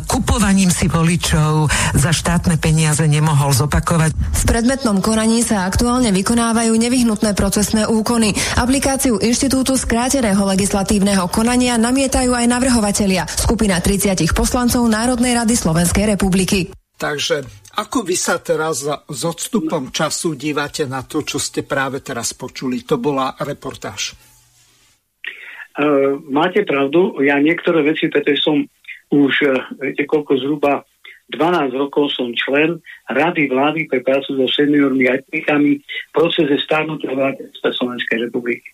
kupovaním 0.08 0.72
si 0.72 0.88
voličov 0.88 1.68
za 1.92 2.10
štátne 2.10 2.56
peniaze 2.56 3.04
nemohol 3.04 3.52
zopakovať. 3.52 4.16
V 4.16 4.42
predmetnom 4.48 5.04
konaní 5.04 5.44
sa 5.44 5.68
aktuálne 5.68 6.08
vykonávajú 6.08 6.72
nevyhnutné 6.72 7.36
procesné 7.36 7.84
úkony. 7.84 8.32
Aplikáciu 8.56 9.20
Inštitútu 9.20 9.76
skráteného 9.76 10.40
legislatívneho 10.48 11.28
konania 11.28 11.76
namietajú 11.76 12.32
aj 12.32 12.46
navrhovatelia. 12.48 13.28
Skupina 13.28 13.76
30 13.76 14.24
poslancov 14.32 14.88
Národnej 14.88 15.36
rady 15.36 15.52
Slovenskej 15.52 16.16
republiky. 16.16 16.72
Takže 17.00 17.48
ako 17.80 18.04
vy 18.04 18.16
sa 18.16 18.36
teraz 18.44 18.84
s 18.84 19.22
odstupom 19.24 19.88
času 19.88 20.36
dívate 20.36 20.84
na 20.84 21.00
to, 21.00 21.24
čo 21.24 21.40
ste 21.40 21.64
práve 21.64 22.04
teraz 22.04 22.36
počuli? 22.36 22.84
To 22.84 23.00
bola 23.00 23.32
reportáž. 23.40 24.12
Uh, 25.80 26.20
máte 26.28 26.60
pravdu, 26.68 27.16
ja 27.24 27.40
niektoré 27.40 27.80
veci, 27.80 28.12
pretože 28.12 28.44
som 28.44 28.60
už, 29.08 29.32
uh, 29.48 29.64
viete 29.80 30.04
koľko, 30.04 30.36
zhruba 30.36 30.84
12 31.32 31.72
rokov 31.78 32.10
som 32.12 32.28
člen 32.34 32.82
Rady 33.08 33.48
vlády 33.48 33.86
pre 33.86 34.02
prácu 34.02 34.34
so 34.34 34.46
seniormi 34.50 35.06
a 35.08 35.16
etnikami 35.16 35.78
v 35.80 36.10
procese 36.12 36.58
starnutia 36.60 37.14
vlády 37.14 37.48
Slovenskej 37.54 38.28
republiky. 38.28 38.66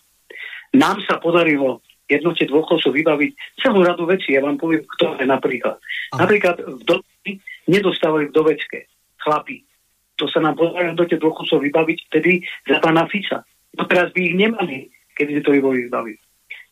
Nám 0.73 1.05
sa 1.05 1.21
podarilo 1.21 1.85
jednote 2.09 2.49
dôchodcov 2.49 2.91
vybaviť 2.91 3.31
celú 3.61 3.85
radu 3.85 4.09
vecí. 4.09 4.35
Ja 4.35 4.43
vám 4.43 4.57
poviem, 4.57 4.83
ktoré 4.99 5.29
napríklad. 5.29 5.77
Aha. 6.17 6.25
Napríklad 6.25 6.65
v 6.65 6.83
doby 6.83 7.31
nedostávajú 7.69 8.33
vdovecké 8.33 8.89
chlapi. 9.27 9.67
To 10.17 10.31
sa 10.31 10.39
nám 10.39 10.55
podarilo 10.55 10.95
do 10.95 11.05
tie 11.05 11.19
dôchodcov 11.19 11.59
vybaviť 11.61 11.99
vtedy 12.09 12.41
za 12.65 12.79
pána 12.79 13.05
Fica. 13.11 13.43
No 13.77 13.85
teraz 13.85 14.15
by 14.15 14.21
ich 14.23 14.39
nemali, 14.39 14.89
keby 15.19 15.43
to 15.43 15.53
boli 15.59 15.91
vybaviť. 15.91 16.19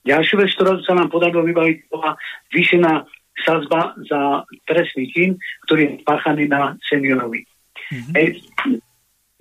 Ďalšiu 0.04 0.36
vec, 0.40 0.50
ktorá 0.56 0.80
sa 0.84 0.94
nám 0.96 1.08
podarilo 1.10 1.44
vybaviť, 1.44 1.76
bola 1.88 2.16
vyšená 2.52 3.04
sazba 3.40 3.96
za 4.06 4.44
trestný 4.68 5.10
čin, 5.10 5.30
ktorý 5.68 5.80
je 5.82 5.92
páchaný 6.06 6.48
na 6.48 6.76
seniorovi. 6.86 7.44
Mm-hmm. 7.92 8.14
E, 8.16 8.22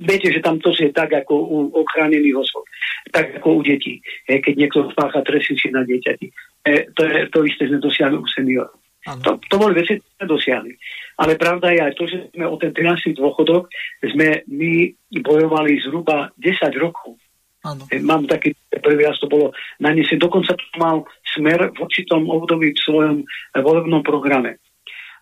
viete, 0.02 0.28
že 0.34 0.44
tam 0.44 0.60
to 0.60 0.74
je 0.76 0.90
tak 0.92 1.14
ako 1.14 1.34
u 1.36 1.58
ochránených 1.78 2.36
osôb, 2.36 2.66
tak 3.12 3.40
ako 3.40 3.60
u 3.60 3.62
detí. 3.64 4.04
E, 4.28 4.40
keď 4.40 4.54
niekto 4.56 4.80
spácha 4.92 5.22
trestný 5.24 5.56
čin 5.56 5.74
na 5.76 5.84
dieťati. 5.88 6.28
E, 6.68 6.92
to, 6.96 7.02
je, 7.08 7.20
to 7.32 7.38
isté 7.48 7.70
sme 7.70 7.80
dosiahli 7.80 8.18
u 8.18 8.28
seniorov. 8.28 8.83
To, 9.04 9.36
to 9.36 9.56
boli 9.60 9.76
veci, 9.76 10.00
ktoré 10.00 10.26
dosiahli. 10.28 10.72
Ale 11.20 11.36
pravda 11.36 11.76
je 11.76 11.80
aj 11.84 11.94
to, 12.00 12.04
že 12.08 12.18
sme 12.32 12.48
o 12.48 12.56
ten 12.56 12.72
13. 12.72 13.20
dôchodok 13.20 13.68
sme 14.00 14.48
my 14.48 14.74
bojovali 15.20 15.84
zhruba 15.84 16.32
10 16.40 16.72
rokov. 16.80 17.20
Ano. 17.64 17.88
Mám 17.88 18.28
taký 18.28 18.56
prvý 18.84 19.08
raz 19.08 19.16
to 19.24 19.32
bolo 19.32 19.56
na 19.80 19.96
nese, 19.96 20.20
dokonca 20.20 20.52
to 20.52 20.68
mal 20.76 21.08
smer 21.32 21.72
v 21.72 21.78
určitom 21.80 22.28
období 22.28 22.76
v 22.76 22.84
svojom 22.84 23.18
volebnom 23.56 24.04
programe. 24.04 24.60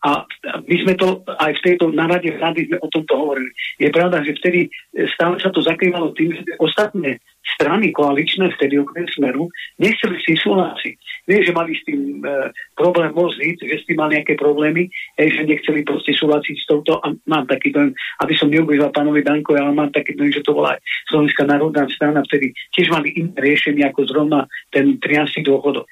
A 0.02 0.26
my 0.66 0.76
sme 0.82 0.98
to 0.98 1.22
aj 1.30 1.62
v 1.62 1.64
tejto 1.66 1.94
narade 1.94 2.34
rady 2.34 2.66
sme 2.66 2.82
o 2.82 2.90
tomto 2.90 3.14
hovorili. 3.14 3.54
Je 3.78 3.94
pravda, 3.94 4.26
že 4.26 4.34
vtedy 4.42 4.74
stále 5.14 5.38
sa 5.38 5.54
to 5.54 5.62
zakrývalo 5.62 6.18
tým, 6.18 6.34
že 6.34 6.42
ostatné 6.58 7.22
strany 7.42 7.90
koaličné 7.92 8.54
vtedy 8.58 8.82
okrem 8.82 9.06
smeru 9.10 9.50
nechceli 9.82 10.18
s 10.18 10.26
tým 10.30 10.38
súhlasiť. 10.38 10.96
Nie, 11.30 11.40
že 11.42 11.52
mali 11.54 11.74
s 11.74 11.82
tým 11.86 12.22
e, 12.22 12.54
problém 12.78 13.10
voziť, 13.14 13.66
že 13.66 13.76
s 13.82 13.86
tým 13.90 13.98
mali 13.98 14.22
nejaké 14.22 14.38
problémy, 14.38 14.90
e, 15.18 15.22
že 15.30 15.46
nechceli 15.46 15.82
proste 15.82 16.14
súhlasiť 16.14 16.56
s 16.58 16.66
touto. 16.70 17.02
A 17.02 17.14
mám 17.26 17.46
taký 17.50 17.74
dojem, 17.74 17.94
aby 18.22 18.34
som 18.38 18.50
neubližal 18.50 18.94
pánovi 18.94 19.26
Dankovi, 19.26 19.58
ale 19.58 19.74
mám 19.74 19.92
taký 19.94 20.14
dojem, 20.14 20.38
že 20.38 20.46
to 20.46 20.54
bola 20.54 20.78
aj 20.78 20.80
Slovenská 21.10 21.44
národná 21.50 21.86
strana, 21.90 22.26
vtedy 22.26 22.54
tiež 22.78 22.94
mali 22.94 23.14
iné 23.18 23.34
riešenie 23.38 23.86
ako 23.90 24.06
zrovna 24.06 24.46
ten 24.70 25.02
13. 25.02 25.42
dôchodok. 25.46 25.86
E, 25.86 25.92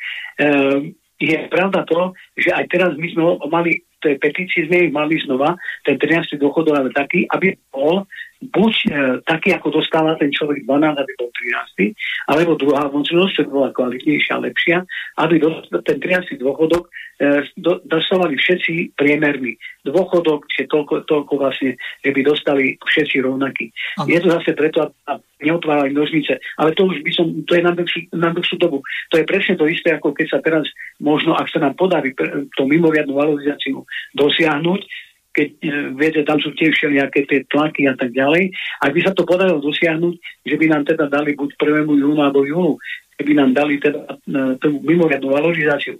je 1.20 1.36
pravda 1.52 1.84
to, 1.84 2.16
že 2.40 2.56
aj 2.56 2.66
teraz 2.72 2.96
my 2.96 3.08
sme 3.12 3.24
mali 3.52 3.84
tej 4.00 4.16
petícii 4.16 4.72
sme 4.72 4.88
ich 4.88 4.94
mali 4.96 5.20
znova, 5.20 5.60
ten 5.84 6.00
13. 6.00 6.40
dôchodok, 6.40 6.72
ale 6.72 6.90
taký, 6.96 7.28
aby 7.36 7.52
bol 7.68 8.08
buď 8.40 8.74
e, 8.88 8.88
taký, 9.28 9.52
ako 9.52 9.84
dostáva 9.84 10.16
ten 10.16 10.32
človek 10.32 10.64
12, 10.64 10.96
aby 10.96 11.12
bol 11.20 11.30
13, 11.76 11.92
alebo 12.32 12.56
druhá 12.56 12.88
možnosť, 12.88 13.34
čo 13.36 13.44
bola 13.52 13.76
kvalitnejšia, 13.76 14.40
lepšia, 14.40 14.78
aby 15.20 15.44
dostal, 15.44 15.84
ten 15.84 16.00
13. 16.00 16.40
dôchodok 16.40 16.88
e, 17.20 17.44
do, 17.60 17.84
dostávali 17.84 18.40
všetci 18.40 18.96
priemerný 18.96 19.60
dôchodok, 19.84 20.48
čiže 20.56 20.72
toľko, 20.72 21.04
toľko 21.04 21.34
vlastne, 21.36 21.76
že 22.00 22.10
by 22.16 22.22
dostali 22.24 22.80
všetci 22.80 23.20
rovnaký. 23.20 23.76
Aha. 24.00 24.08
Je 24.08 24.20
to 24.24 24.28
zase 24.32 24.56
preto, 24.56 24.88
aby 25.12 25.24
neotvárali 25.44 25.92
nožnice, 25.92 26.40
ale 26.56 26.72
to 26.76 26.88
už 26.88 27.04
by 27.04 27.12
som, 27.12 27.28
to 27.44 27.60
je 27.60 27.64
na 27.64 27.76
dlhšiu, 27.76 28.02
na 28.16 28.32
dlhšiu 28.32 28.56
dobu. 28.56 28.80
To 29.12 29.20
je 29.20 29.28
presne 29.28 29.60
to 29.60 29.68
isté, 29.68 29.92
ako 29.96 30.16
keď 30.16 30.28
sa 30.32 30.40
teraz 30.40 30.64
možno, 31.00 31.36
ak 31.36 31.52
sa 31.52 31.60
nám 31.60 31.76
podarí 31.76 32.16
to 32.56 32.64
mimoriadnú 32.64 33.16
valorizáciu 33.20 33.84
dosiahnuť, 34.16 35.09
keď 35.40 35.50
e, 35.64 35.68
viete, 35.96 36.22
tam 36.28 36.44
sú 36.44 36.52
tiež 36.52 36.76
všelijaké 36.76 37.24
tie 37.24 37.48
tlaky 37.48 37.88
a 37.88 37.96
tak 37.96 38.12
ďalej. 38.12 38.52
Ak 38.84 38.92
by 38.92 39.00
sa 39.08 39.16
to 39.16 39.24
podarilo 39.24 39.64
dosiahnuť, 39.64 40.44
že 40.44 40.56
by 40.60 40.66
nám 40.68 40.84
teda 40.84 41.08
dali 41.08 41.32
buď 41.40 41.56
1. 41.56 41.88
júnu 41.88 42.20
alebo 42.20 42.44
júnu, 42.44 42.76
keby 43.16 43.32
nám 43.40 43.56
dali 43.56 43.80
teda 43.80 44.04
e, 44.04 44.60
tú 44.60 44.84
mimoriadnú 44.84 45.32
valorizáciu. 45.32 45.96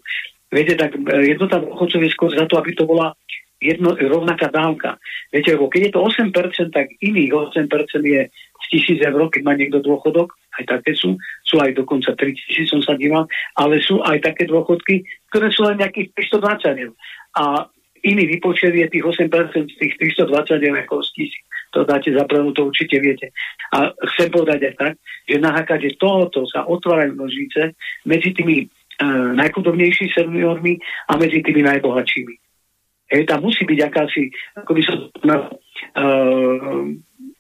Viete, 0.52 0.76
tak 0.76 1.00
e, 1.00 1.32
jednota 1.32 1.64
dôchodcov 1.64 2.04
je 2.04 2.12
skôr 2.12 2.36
za 2.36 2.44
to, 2.52 2.60
aby 2.60 2.76
to 2.76 2.84
bola 2.84 3.16
jedno, 3.64 3.96
rovnaká 3.96 4.52
dávka. 4.52 5.00
Viete, 5.32 5.56
lebo 5.56 5.72
keď 5.72 5.88
je 5.88 5.92
to 5.96 6.00
8%, 6.04 6.76
tak 6.76 6.92
iných 7.00 7.32
8% 7.32 7.72
je 8.04 8.22
z 8.32 8.66
tisíc 8.68 9.00
eur, 9.00 9.32
keď 9.32 9.42
má 9.48 9.56
niekto 9.56 9.80
dôchodok, 9.80 10.36
aj 10.60 10.68
také 10.68 10.92
sú, 10.92 11.16
sú 11.48 11.56
aj 11.64 11.72
dokonca 11.80 12.12
3 12.12 12.36
tisíc, 12.36 12.68
som 12.68 12.84
sa 12.84 13.00
díval, 13.00 13.24
ale 13.56 13.80
sú 13.80 14.04
aj 14.04 14.20
také 14.20 14.44
dôchodky, 14.52 15.08
ktoré 15.32 15.48
sú 15.56 15.64
len 15.64 15.80
nejakých 15.80 16.12
320 16.36 16.84
eur. 16.84 16.94
A 17.40 17.72
iný 18.04 18.24
vypočet 18.38 18.76
je 18.76 18.88
tých 18.88 19.04
8% 19.04 19.30
z 19.70 19.76
tých 19.78 19.94
320 20.18 20.60
eur 20.60 20.78
ako 20.84 21.04
z 21.04 21.10
tisíc. 21.16 21.44
To 21.74 21.86
dáte 21.86 22.10
zapravdu, 22.10 22.52
to 22.52 22.62
určite 22.66 22.98
viete. 22.98 23.30
A 23.78 23.94
chcem 24.16 24.34
povedať 24.34 24.74
aj 24.74 24.76
tak, 24.78 24.94
že 25.30 25.38
na 25.38 25.54
základe 25.54 25.94
tohoto 26.02 26.50
sa 26.50 26.66
otvárajú 26.66 27.14
nožnice 27.14 27.78
medzi 28.10 28.34
tými 28.34 28.66
e, 28.66 28.68
najchudobnejšími 29.38 30.10
seniormi 30.10 30.82
a 30.82 31.14
medzi 31.22 31.46
tými 31.46 31.62
najbohatšími. 31.62 32.49
Hej, 33.10 33.26
tam 33.26 33.42
musí 33.42 33.66
byť 33.66 33.80
akási, 33.90 34.30
ako 34.54 34.72
by 34.78 34.82
som 34.86 34.98
e, 35.02 35.40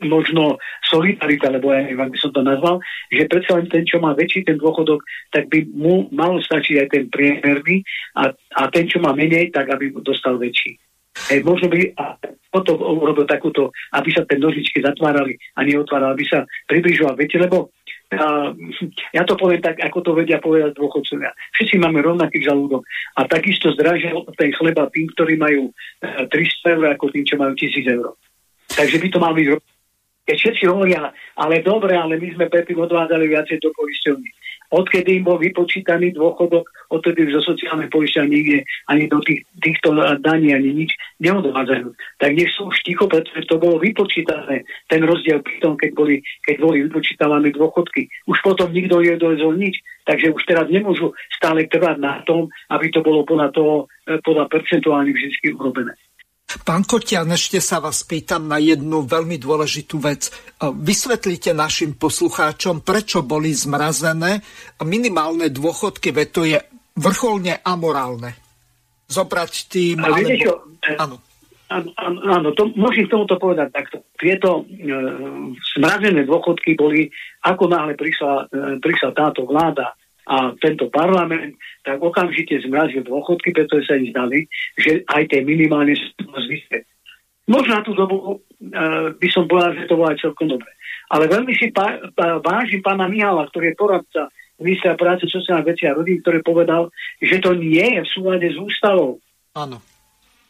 možno 0.01 0.57
solidarita, 0.81 1.53
lebo 1.53 1.69
ja 1.69 1.85
neviem, 1.85 2.09
by 2.09 2.17
som 2.17 2.33
to 2.33 2.41
nazval, 2.41 2.81
že 3.13 3.29
predsa 3.29 3.59
len 3.59 3.69
ten, 3.69 3.85
čo 3.85 4.01
má 4.01 4.17
väčší 4.17 4.49
ten 4.49 4.57
dôchodok, 4.57 5.03
tak 5.29 5.45
by 5.51 5.69
mu 5.69 6.09
malo 6.09 6.41
stačiť 6.41 6.75
aj 6.81 6.87
ten 6.89 7.03
priemerný 7.13 7.85
a, 8.17 8.33
a 8.33 8.61
ten, 8.73 8.89
čo 8.89 8.97
má 8.97 9.13
menej, 9.13 9.53
tak 9.53 9.69
aby 9.69 9.93
dostal 10.01 10.41
väčší. 10.41 10.79
Hej, 11.29 11.43
možno 11.43 11.67
by 11.67 11.79
a 11.99 12.15
potom 12.49 12.81
urobil 12.81 13.29
takúto, 13.29 13.69
aby 13.93 14.09
sa 14.09 14.25
tie 14.25 14.41
nožičky 14.41 14.81
zatvárali 14.81 15.37
a 15.53 15.61
neotvárali, 15.61 16.17
aby 16.17 16.25
sa 16.25 16.39
približoval. 16.65 17.13
Viete, 17.13 17.37
lebo 17.37 17.69
ja 19.13 19.21
to 19.21 19.37
poviem 19.37 19.61
tak, 19.61 19.77
ako 19.85 20.01
to 20.01 20.11
vedia 20.17 20.41
povedať 20.41 20.73
dôchodcovia. 20.73 21.29
Všetci 21.53 21.77
máme 21.77 22.01
rovnaký 22.01 22.41
žalúdok 22.41 22.81
a 23.13 23.29
takisto 23.29 23.69
zdražil 23.77 24.25
ten 24.33 24.49
chleba 24.57 24.89
tým, 24.89 25.05
ktorí 25.13 25.37
majú 25.37 25.69
300 26.01 26.33
e, 26.33 26.69
eur, 26.73 26.83
ako 26.97 27.05
tým, 27.13 27.25
čo 27.25 27.37
majú 27.37 27.53
1000 27.53 27.85
eur. 27.85 28.17
Takže 28.73 28.97
by 28.97 29.07
to 29.13 29.19
mal 29.21 29.33
byť 29.37 29.47
keď 30.29 30.37
všetci 30.37 30.63
hovoria, 30.69 31.09
ale 31.41 31.65
dobre, 31.65 31.97
ale 31.97 32.21
my 32.21 32.29
sme 32.37 32.53
predtým 32.53 32.77
odvádzali 32.77 33.33
viacej 33.33 33.57
do 33.65 33.73
poisťovní. 33.73 34.29
Odkedy 34.69 35.17
im 35.17 35.25
bol 35.25 35.41
vypočítaný 35.41 36.13
dôchodok, 36.13 36.69
odtedy 36.93 37.25
zo 37.33 37.41
sociálnej 37.41 37.89
poisťovne 37.89 38.29
nikde 38.29 38.59
ani 38.85 39.09
do 39.09 39.17
tých, 39.25 39.41
týchto 39.61 39.97
daní 40.21 40.53
ani 40.53 40.85
nič 40.85 40.93
neodvádzajú. 41.17 41.89
Tak 42.21 42.31
nech 42.37 42.53
sú 42.53 42.69
už 42.69 42.77
ticho, 42.85 43.09
pretože 43.09 43.49
to 43.49 43.57
bolo 43.57 43.81
vypočítané, 43.81 44.65
ten 44.85 45.01
rozdiel 45.01 45.41
pri 45.41 45.57
tom, 45.57 45.73
keď 45.73 45.91
boli, 45.97 46.21
keď 46.45 46.55
boli 46.61 46.85
vypočítavané 46.85 47.49
dôchodky. 47.49 48.09
Už 48.29 48.37
potom 48.45 48.69
nikto 48.69 49.01
nedovezol 49.01 49.57
nič, 49.57 49.81
takže 50.05 50.33
už 50.33 50.41
teraz 50.45 50.69
nemôžu 50.69 51.17
stále 51.33 51.65
trvať 51.65 51.97
na 51.97 52.21
tom, 52.25 52.49
aby 52.69 52.93
to 52.93 53.01
bolo 53.01 53.25
podľa 53.25 53.49
toho, 53.53 53.73
eh, 54.05 54.21
podľa 54.21 54.49
percentuálnych 54.53 55.17
vždy 55.17 55.49
urobené. 55.57 55.97
Pán 56.49 56.81
Kotian, 56.81 57.29
ešte 57.29 57.61
sa 57.61 57.77
vás 57.77 58.01
pýtam 58.01 58.49
na 58.49 58.57
jednu 58.57 59.05
veľmi 59.05 59.37
dôležitú 59.37 60.01
vec. 60.01 60.33
Vysvetlite 60.57 61.53
našim 61.53 61.93
poslucháčom, 61.93 62.81
prečo 62.81 63.21
boli 63.21 63.53
zmrazené 63.53 64.41
minimálne 64.81 65.53
dôchodky, 65.53 66.09
veď 66.09 66.27
to 66.33 66.41
je 66.49 66.57
vrcholne 66.97 67.53
amorálne. 67.61 68.33
Zobrať 69.05 69.53
tým... 69.69 70.01
Ale 70.01 70.25
alebo... 70.25 70.41
čo? 70.41 70.53
Áno. 70.97 71.15
Áno, 71.69 71.93
áno, 72.25 72.49
to, 72.57 72.65
môžem 72.73 73.05
k 73.05 73.13
tomuto 73.13 73.37
povedať 73.37 73.69
takto. 73.69 74.01
Tieto 74.17 74.65
e, 74.65 74.89
zmrazené 75.77 76.25
dôchodky 76.25 76.73
boli, 76.73 77.13
ako 77.45 77.69
náhle 77.69 77.93
prišla, 77.93 78.49
e, 78.49 78.81
prišla 78.81 79.13
táto 79.13 79.45
vláda 79.45 79.93
a 80.29 80.53
tento 80.61 80.93
parlament, 80.93 81.57
tak 81.81 81.97
okamžite 81.97 82.61
zmrazil 82.61 83.01
dôchodky, 83.01 83.49
pretože 83.49 83.89
sa 83.89 83.97
im 83.97 84.13
zdali, 84.13 84.45
že 84.77 85.01
aj 85.09 85.25
tie 85.25 85.41
minimálne 85.41 85.97
sú 85.97 86.13
zvyšné. 86.21 86.85
Možno 87.49 87.71
na 87.73 87.81
tú 87.81 87.97
dobu 87.97 88.37
uh, 88.37 89.09
by 89.17 89.29
som 89.33 89.49
povedal, 89.49 89.73
že 89.73 89.89
to 89.89 89.97
bolo 89.97 90.13
aj 90.13 90.21
celkom 90.21 90.53
dobre. 90.53 90.69
Ale 91.09 91.25
veľmi 91.25 91.53
si 91.57 91.73
pá, 91.73 91.97
pá, 92.13 92.37
vážim 92.37 92.85
pána 92.85 93.09
Mihala, 93.09 93.49
ktorý 93.49 93.73
je 93.73 93.79
poradca 93.81 94.21
ministra 94.61 94.93
práce, 94.93 95.25
sociálnych 95.25 95.73
vecí 95.73 95.89
a 95.89 95.97
rodín, 95.97 96.21
ktorý 96.21 96.45
povedal, 96.45 96.93
že 97.17 97.41
to 97.41 97.55
nie 97.57 97.97
je 97.97 98.05
v 98.05 98.11
súlade 98.11 98.45
s 98.45 98.57
ústavou. 98.59 99.17
Áno. 99.57 99.81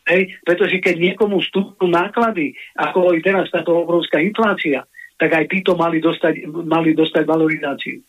Hej, 0.10 0.42
pretože 0.42 0.82
keď 0.82 0.98
niekomu 0.98 1.38
vstúpnu 1.40 1.86
náklady, 1.88 2.58
ako 2.74 3.14
je 3.14 3.22
teraz 3.22 3.48
táto 3.54 3.86
obrovská 3.86 4.18
inflácia, 4.18 4.82
tak 5.22 5.30
aj 5.30 5.46
títo 5.54 5.78
mali 5.78 6.02
dostať, 6.02 6.50
mali 6.50 6.98
dostať 6.98 7.24
valorizáciu. 7.30 8.02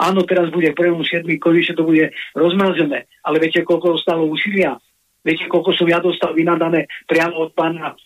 Áno, 0.00 0.26
teraz 0.26 0.50
bude 0.50 0.74
1.7. 0.74 1.26
konečne 1.38 1.74
to 1.78 1.86
bude 1.86 2.10
rozmrazené, 2.34 3.06
ale 3.22 3.36
viete, 3.38 3.62
koľko 3.62 4.00
stalo 4.00 4.26
úsilia? 4.26 4.78
Viete, 5.24 5.48
koľko 5.48 5.72
som 5.72 5.88
ja 5.88 6.04
dostal 6.04 6.36
vynadané 6.36 6.84
priamo 7.08 7.48
od 7.48 7.56
pána 7.56 7.96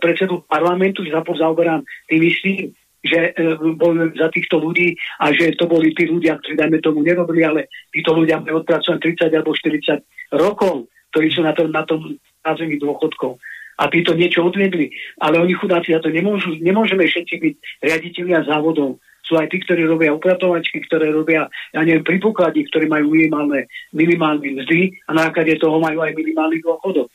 predsedu 0.00 0.48
parlamentu, 0.48 1.04
že 1.04 1.12
sa 1.12 1.20
zaoberám 1.20 1.84
tým 2.08 2.22
istým, 2.24 2.72
že 3.04 3.36
e, 3.36 3.54
bojujem 3.76 4.16
za 4.16 4.32
týchto 4.32 4.56
ľudí 4.56 4.96
a 5.20 5.28
že 5.28 5.52
to 5.60 5.68
boli 5.68 5.92
tí 5.92 6.08
ľudia, 6.08 6.40
ktorí 6.40 6.56
dajme 6.56 6.80
tomu 6.80 7.04
nerobili, 7.04 7.44
ale 7.44 7.68
títo 7.92 8.16
ľudia 8.16 8.40
majú 8.40 8.64
odpracované 8.64 9.12
30 9.12 9.28
alebo 9.28 9.52
40 9.52 10.40
rokov, 10.40 10.88
ktorí 11.12 11.28
sú 11.28 11.44
na 11.44 11.52
tom, 11.52 11.68
na 11.68 11.84
tom 11.84 12.16
názemí 12.40 12.80
dôchodkov. 12.80 13.36
A 13.76 13.92
títo 13.92 14.16
niečo 14.16 14.40
odvedli, 14.48 14.88
ale 15.20 15.36
oni 15.36 15.52
chudáci 15.52 15.92
za 15.92 16.00
to 16.00 16.08
nemôžu, 16.08 16.56
nemôžeme 16.64 17.04
všetci 17.04 17.34
byť 17.44 17.54
riaditeľia 17.84 18.48
závodov 18.48 18.96
sú 19.24 19.40
aj 19.40 19.48
tí, 19.48 19.64
ktorí 19.64 19.88
robia 19.88 20.12
upratovačky, 20.12 20.84
ktoré 20.84 21.08
robia, 21.08 21.48
ja 21.72 21.80
neviem, 21.80 22.04
pri 22.04 22.20
ktorí 22.20 22.86
majú 22.86 23.08
minimálne, 23.08 23.66
minimálne 23.96 24.44
mzdy 24.60 25.00
a 25.08 25.16
na 25.16 25.32
základe 25.32 25.56
toho 25.56 25.80
majú 25.80 26.04
aj 26.04 26.12
minimálny 26.12 26.60
dôchodok. 26.60 27.08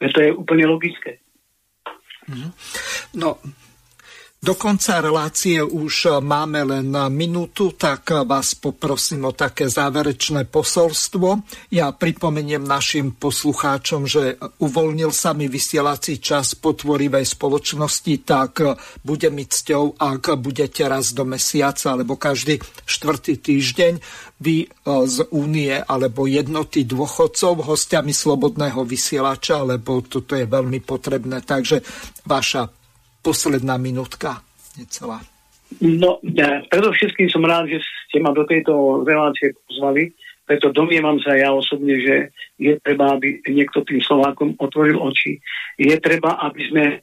To 0.00 0.18
je 0.22 0.30
úplne 0.32 0.64
logické. 0.70 1.18
Mhm. 2.30 2.48
No, 3.18 3.42
do 4.40 4.56
konca 4.56 5.04
relácie 5.04 5.60
už 5.60 6.24
máme 6.24 6.64
len 6.64 6.88
minútu, 7.12 7.76
tak 7.76 8.08
vás 8.24 8.56
poprosím 8.56 9.28
o 9.28 9.36
také 9.36 9.68
záverečné 9.68 10.48
posolstvo. 10.48 11.44
Ja 11.68 11.92
pripomeniem 11.92 12.64
našim 12.64 13.20
poslucháčom, 13.20 14.08
že 14.08 14.40
uvoľnil 14.64 15.12
sa 15.12 15.36
mi 15.36 15.44
vysielací 15.44 16.24
čas 16.24 16.56
potvorivej 16.56 17.28
spoločnosti, 17.36 18.14
tak 18.24 18.64
bude 19.04 19.28
mi 19.28 19.44
cťou, 19.44 20.00
ak 20.00 20.40
budete 20.40 20.88
raz 20.88 21.12
do 21.12 21.28
mesiaca 21.28 21.92
alebo 21.92 22.16
každý 22.16 22.64
štvrtý 22.88 23.44
týždeň 23.44 23.92
vy 24.40 24.64
e, 24.64 24.66
z 25.04 25.28
únie 25.36 25.84
alebo 25.84 26.24
jednoty 26.24 26.88
dôchodcov 26.88 27.60
hostiami 27.60 28.16
slobodného 28.16 28.88
vysielača, 28.88 29.60
lebo 29.68 30.00
toto 30.00 30.32
je 30.32 30.48
veľmi 30.48 30.80
potrebné. 30.80 31.44
Takže 31.44 31.84
vaša 32.24 32.79
posledná 33.22 33.76
minútka 33.76 34.40
necelá. 34.76 35.20
No, 35.78 36.18
ja, 36.26 36.66
predovšetkým 36.66 37.30
som 37.30 37.46
rád, 37.46 37.70
že 37.70 37.78
ste 38.10 38.18
ma 38.18 38.34
do 38.34 38.42
tejto 38.42 39.06
relácie 39.06 39.54
pozvali, 39.70 40.10
preto 40.50 40.74
domnievam 40.74 41.14
sa 41.22 41.38
ja 41.38 41.54
osobne, 41.54 41.94
že 42.02 42.34
je 42.58 42.74
treba, 42.82 43.14
aby 43.14 43.38
niekto 43.46 43.86
tým 43.86 44.02
Slovákom 44.02 44.58
otvoril 44.58 44.98
oči. 44.98 45.38
Je 45.78 45.94
treba, 46.02 46.42
aby 46.42 46.60
sme 46.66 46.84
e, 46.90 46.96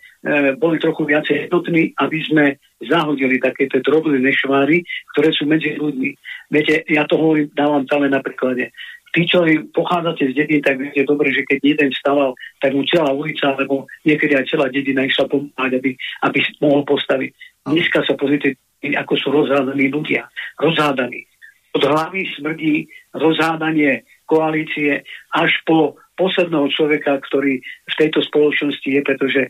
boli 0.59 0.83
trochu 0.83 1.07
viacej 1.07 1.47
jednotní, 1.47 1.95
aby 1.95 2.19
sme 2.27 2.45
zahodili 2.83 3.39
takéto 3.39 3.79
drobné 3.79 4.19
nešváry, 4.19 4.83
ktoré 5.15 5.31
sú 5.31 5.47
medzi 5.47 5.79
ľuďmi. 5.79 6.09
Viete, 6.51 6.83
ja 6.91 7.07
to 7.07 7.15
hovorím, 7.15 7.47
dávam 7.55 7.87
celé 7.87 8.11
na 8.11 8.19
príklade. 8.19 8.75
Tí, 9.17 9.25
čo 9.25 9.41
pochádzate 9.73 10.29
z 10.29 10.45
dediny, 10.45 10.61
tak 10.61 10.77
viete 10.77 11.01
dobre, 11.01 11.33
že 11.33 11.41
keď 11.41 11.57
jeden 11.65 11.89
stával, 11.89 12.37
tak 12.61 12.77
mu 12.77 12.85
celá 12.85 13.09
ulica, 13.09 13.49
alebo 13.49 13.89
niekedy 14.05 14.37
aj 14.37 14.45
celá 14.45 14.69
dedina 14.69 15.09
išla 15.09 15.25
pomáhať, 15.25 15.81
aby, 15.81 15.97
aby 16.21 16.39
mohol 16.61 16.85
postaviť. 16.85 17.33
Dneska 17.65 18.05
sa 18.05 18.13
pozrite, 18.13 18.61
ako 18.85 19.17
sú 19.17 19.33
rozhádaní 19.33 19.89
ľudia. 19.89 20.29
Rozhádaní. 20.61 21.25
Od 21.73 21.81
hlavy 21.81 22.29
smrdí 22.37 22.85
rozhádanie 23.17 24.05
koalície 24.29 25.01
až 25.33 25.49
po 25.65 25.97
posledného 26.13 26.69
človeka, 26.73 27.17
ktorý 27.25 27.57
v 27.61 27.95
tejto 27.97 28.21
spoločnosti 28.21 28.85
je, 28.85 29.01
pretože 29.01 29.41
e, 29.45 29.49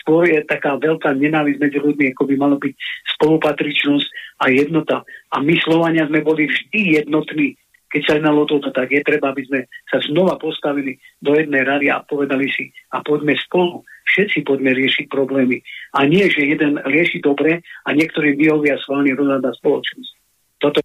skôr 0.00 0.28
je 0.28 0.40
taká 0.44 0.76
veľká 0.80 1.16
nenávisť 1.16 1.58
medzi 1.60 1.78
ľuďmi, 1.80 2.12
ako 2.12 2.22
by 2.28 2.34
malo 2.36 2.56
byť 2.60 2.74
spolupatričnosť 3.16 4.08
a 4.40 4.44
jednota. 4.52 5.04
A 5.32 5.40
my 5.40 5.56
Slovania 5.60 6.04
sme 6.08 6.20
boli 6.20 6.48
vždy 6.48 7.00
jednotní, 7.00 7.56
keď 7.92 8.02
sa 8.08 8.16
jednalo 8.16 8.48
toto, 8.48 8.72
tak 8.72 8.88
je 8.88 9.04
treba, 9.04 9.36
aby 9.36 9.44
sme 9.44 9.60
sa 9.84 10.00
znova 10.00 10.40
postavili 10.40 10.96
do 11.20 11.36
jednej 11.36 11.60
rady 11.60 11.92
a 11.92 12.00
povedali 12.00 12.48
si 12.48 12.72
a 12.96 13.04
poďme 13.04 13.36
spolu, 13.36 13.84
všetci 14.08 14.48
poďme 14.48 14.72
riešiť 14.72 15.12
problémy. 15.12 15.60
A 15.92 16.08
nie, 16.08 16.24
že 16.32 16.48
jeden 16.48 16.80
rieši 16.80 17.20
dobre 17.20 17.60
a 17.60 17.88
niektorí 17.92 18.32
vyhovia 18.32 18.80
sválne 18.80 19.12
rozhľada 19.12 19.52
spoločnosť. 19.60 20.12
Toto 20.56 20.80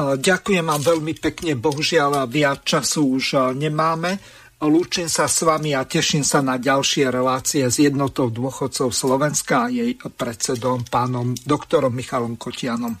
Ďakujem 0.00 0.64
vám 0.64 0.80
veľmi 0.80 1.12
pekne, 1.20 1.60
bohužiaľ 1.60 2.24
viac 2.24 2.64
času 2.64 3.20
už 3.20 3.52
nemáme. 3.52 4.16
Lúčim 4.60 5.08
sa 5.08 5.28
s 5.28 5.44
vami 5.44 5.72
a 5.76 5.84
teším 5.84 6.24
sa 6.24 6.40
na 6.44 6.56
ďalšie 6.60 7.08
relácie 7.08 7.64
s 7.68 7.80
jednotou 7.80 8.32
dôchodcov 8.32 8.92
Slovenska 8.92 9.68
a 9.68 9.72
jej 9.72 9.96
predsedom 9.96 10.88
pánom 10.88 11.32
doktorom 11.32 11.92
Michalom 11.92 12.40
Kotianom. 12.40 13.00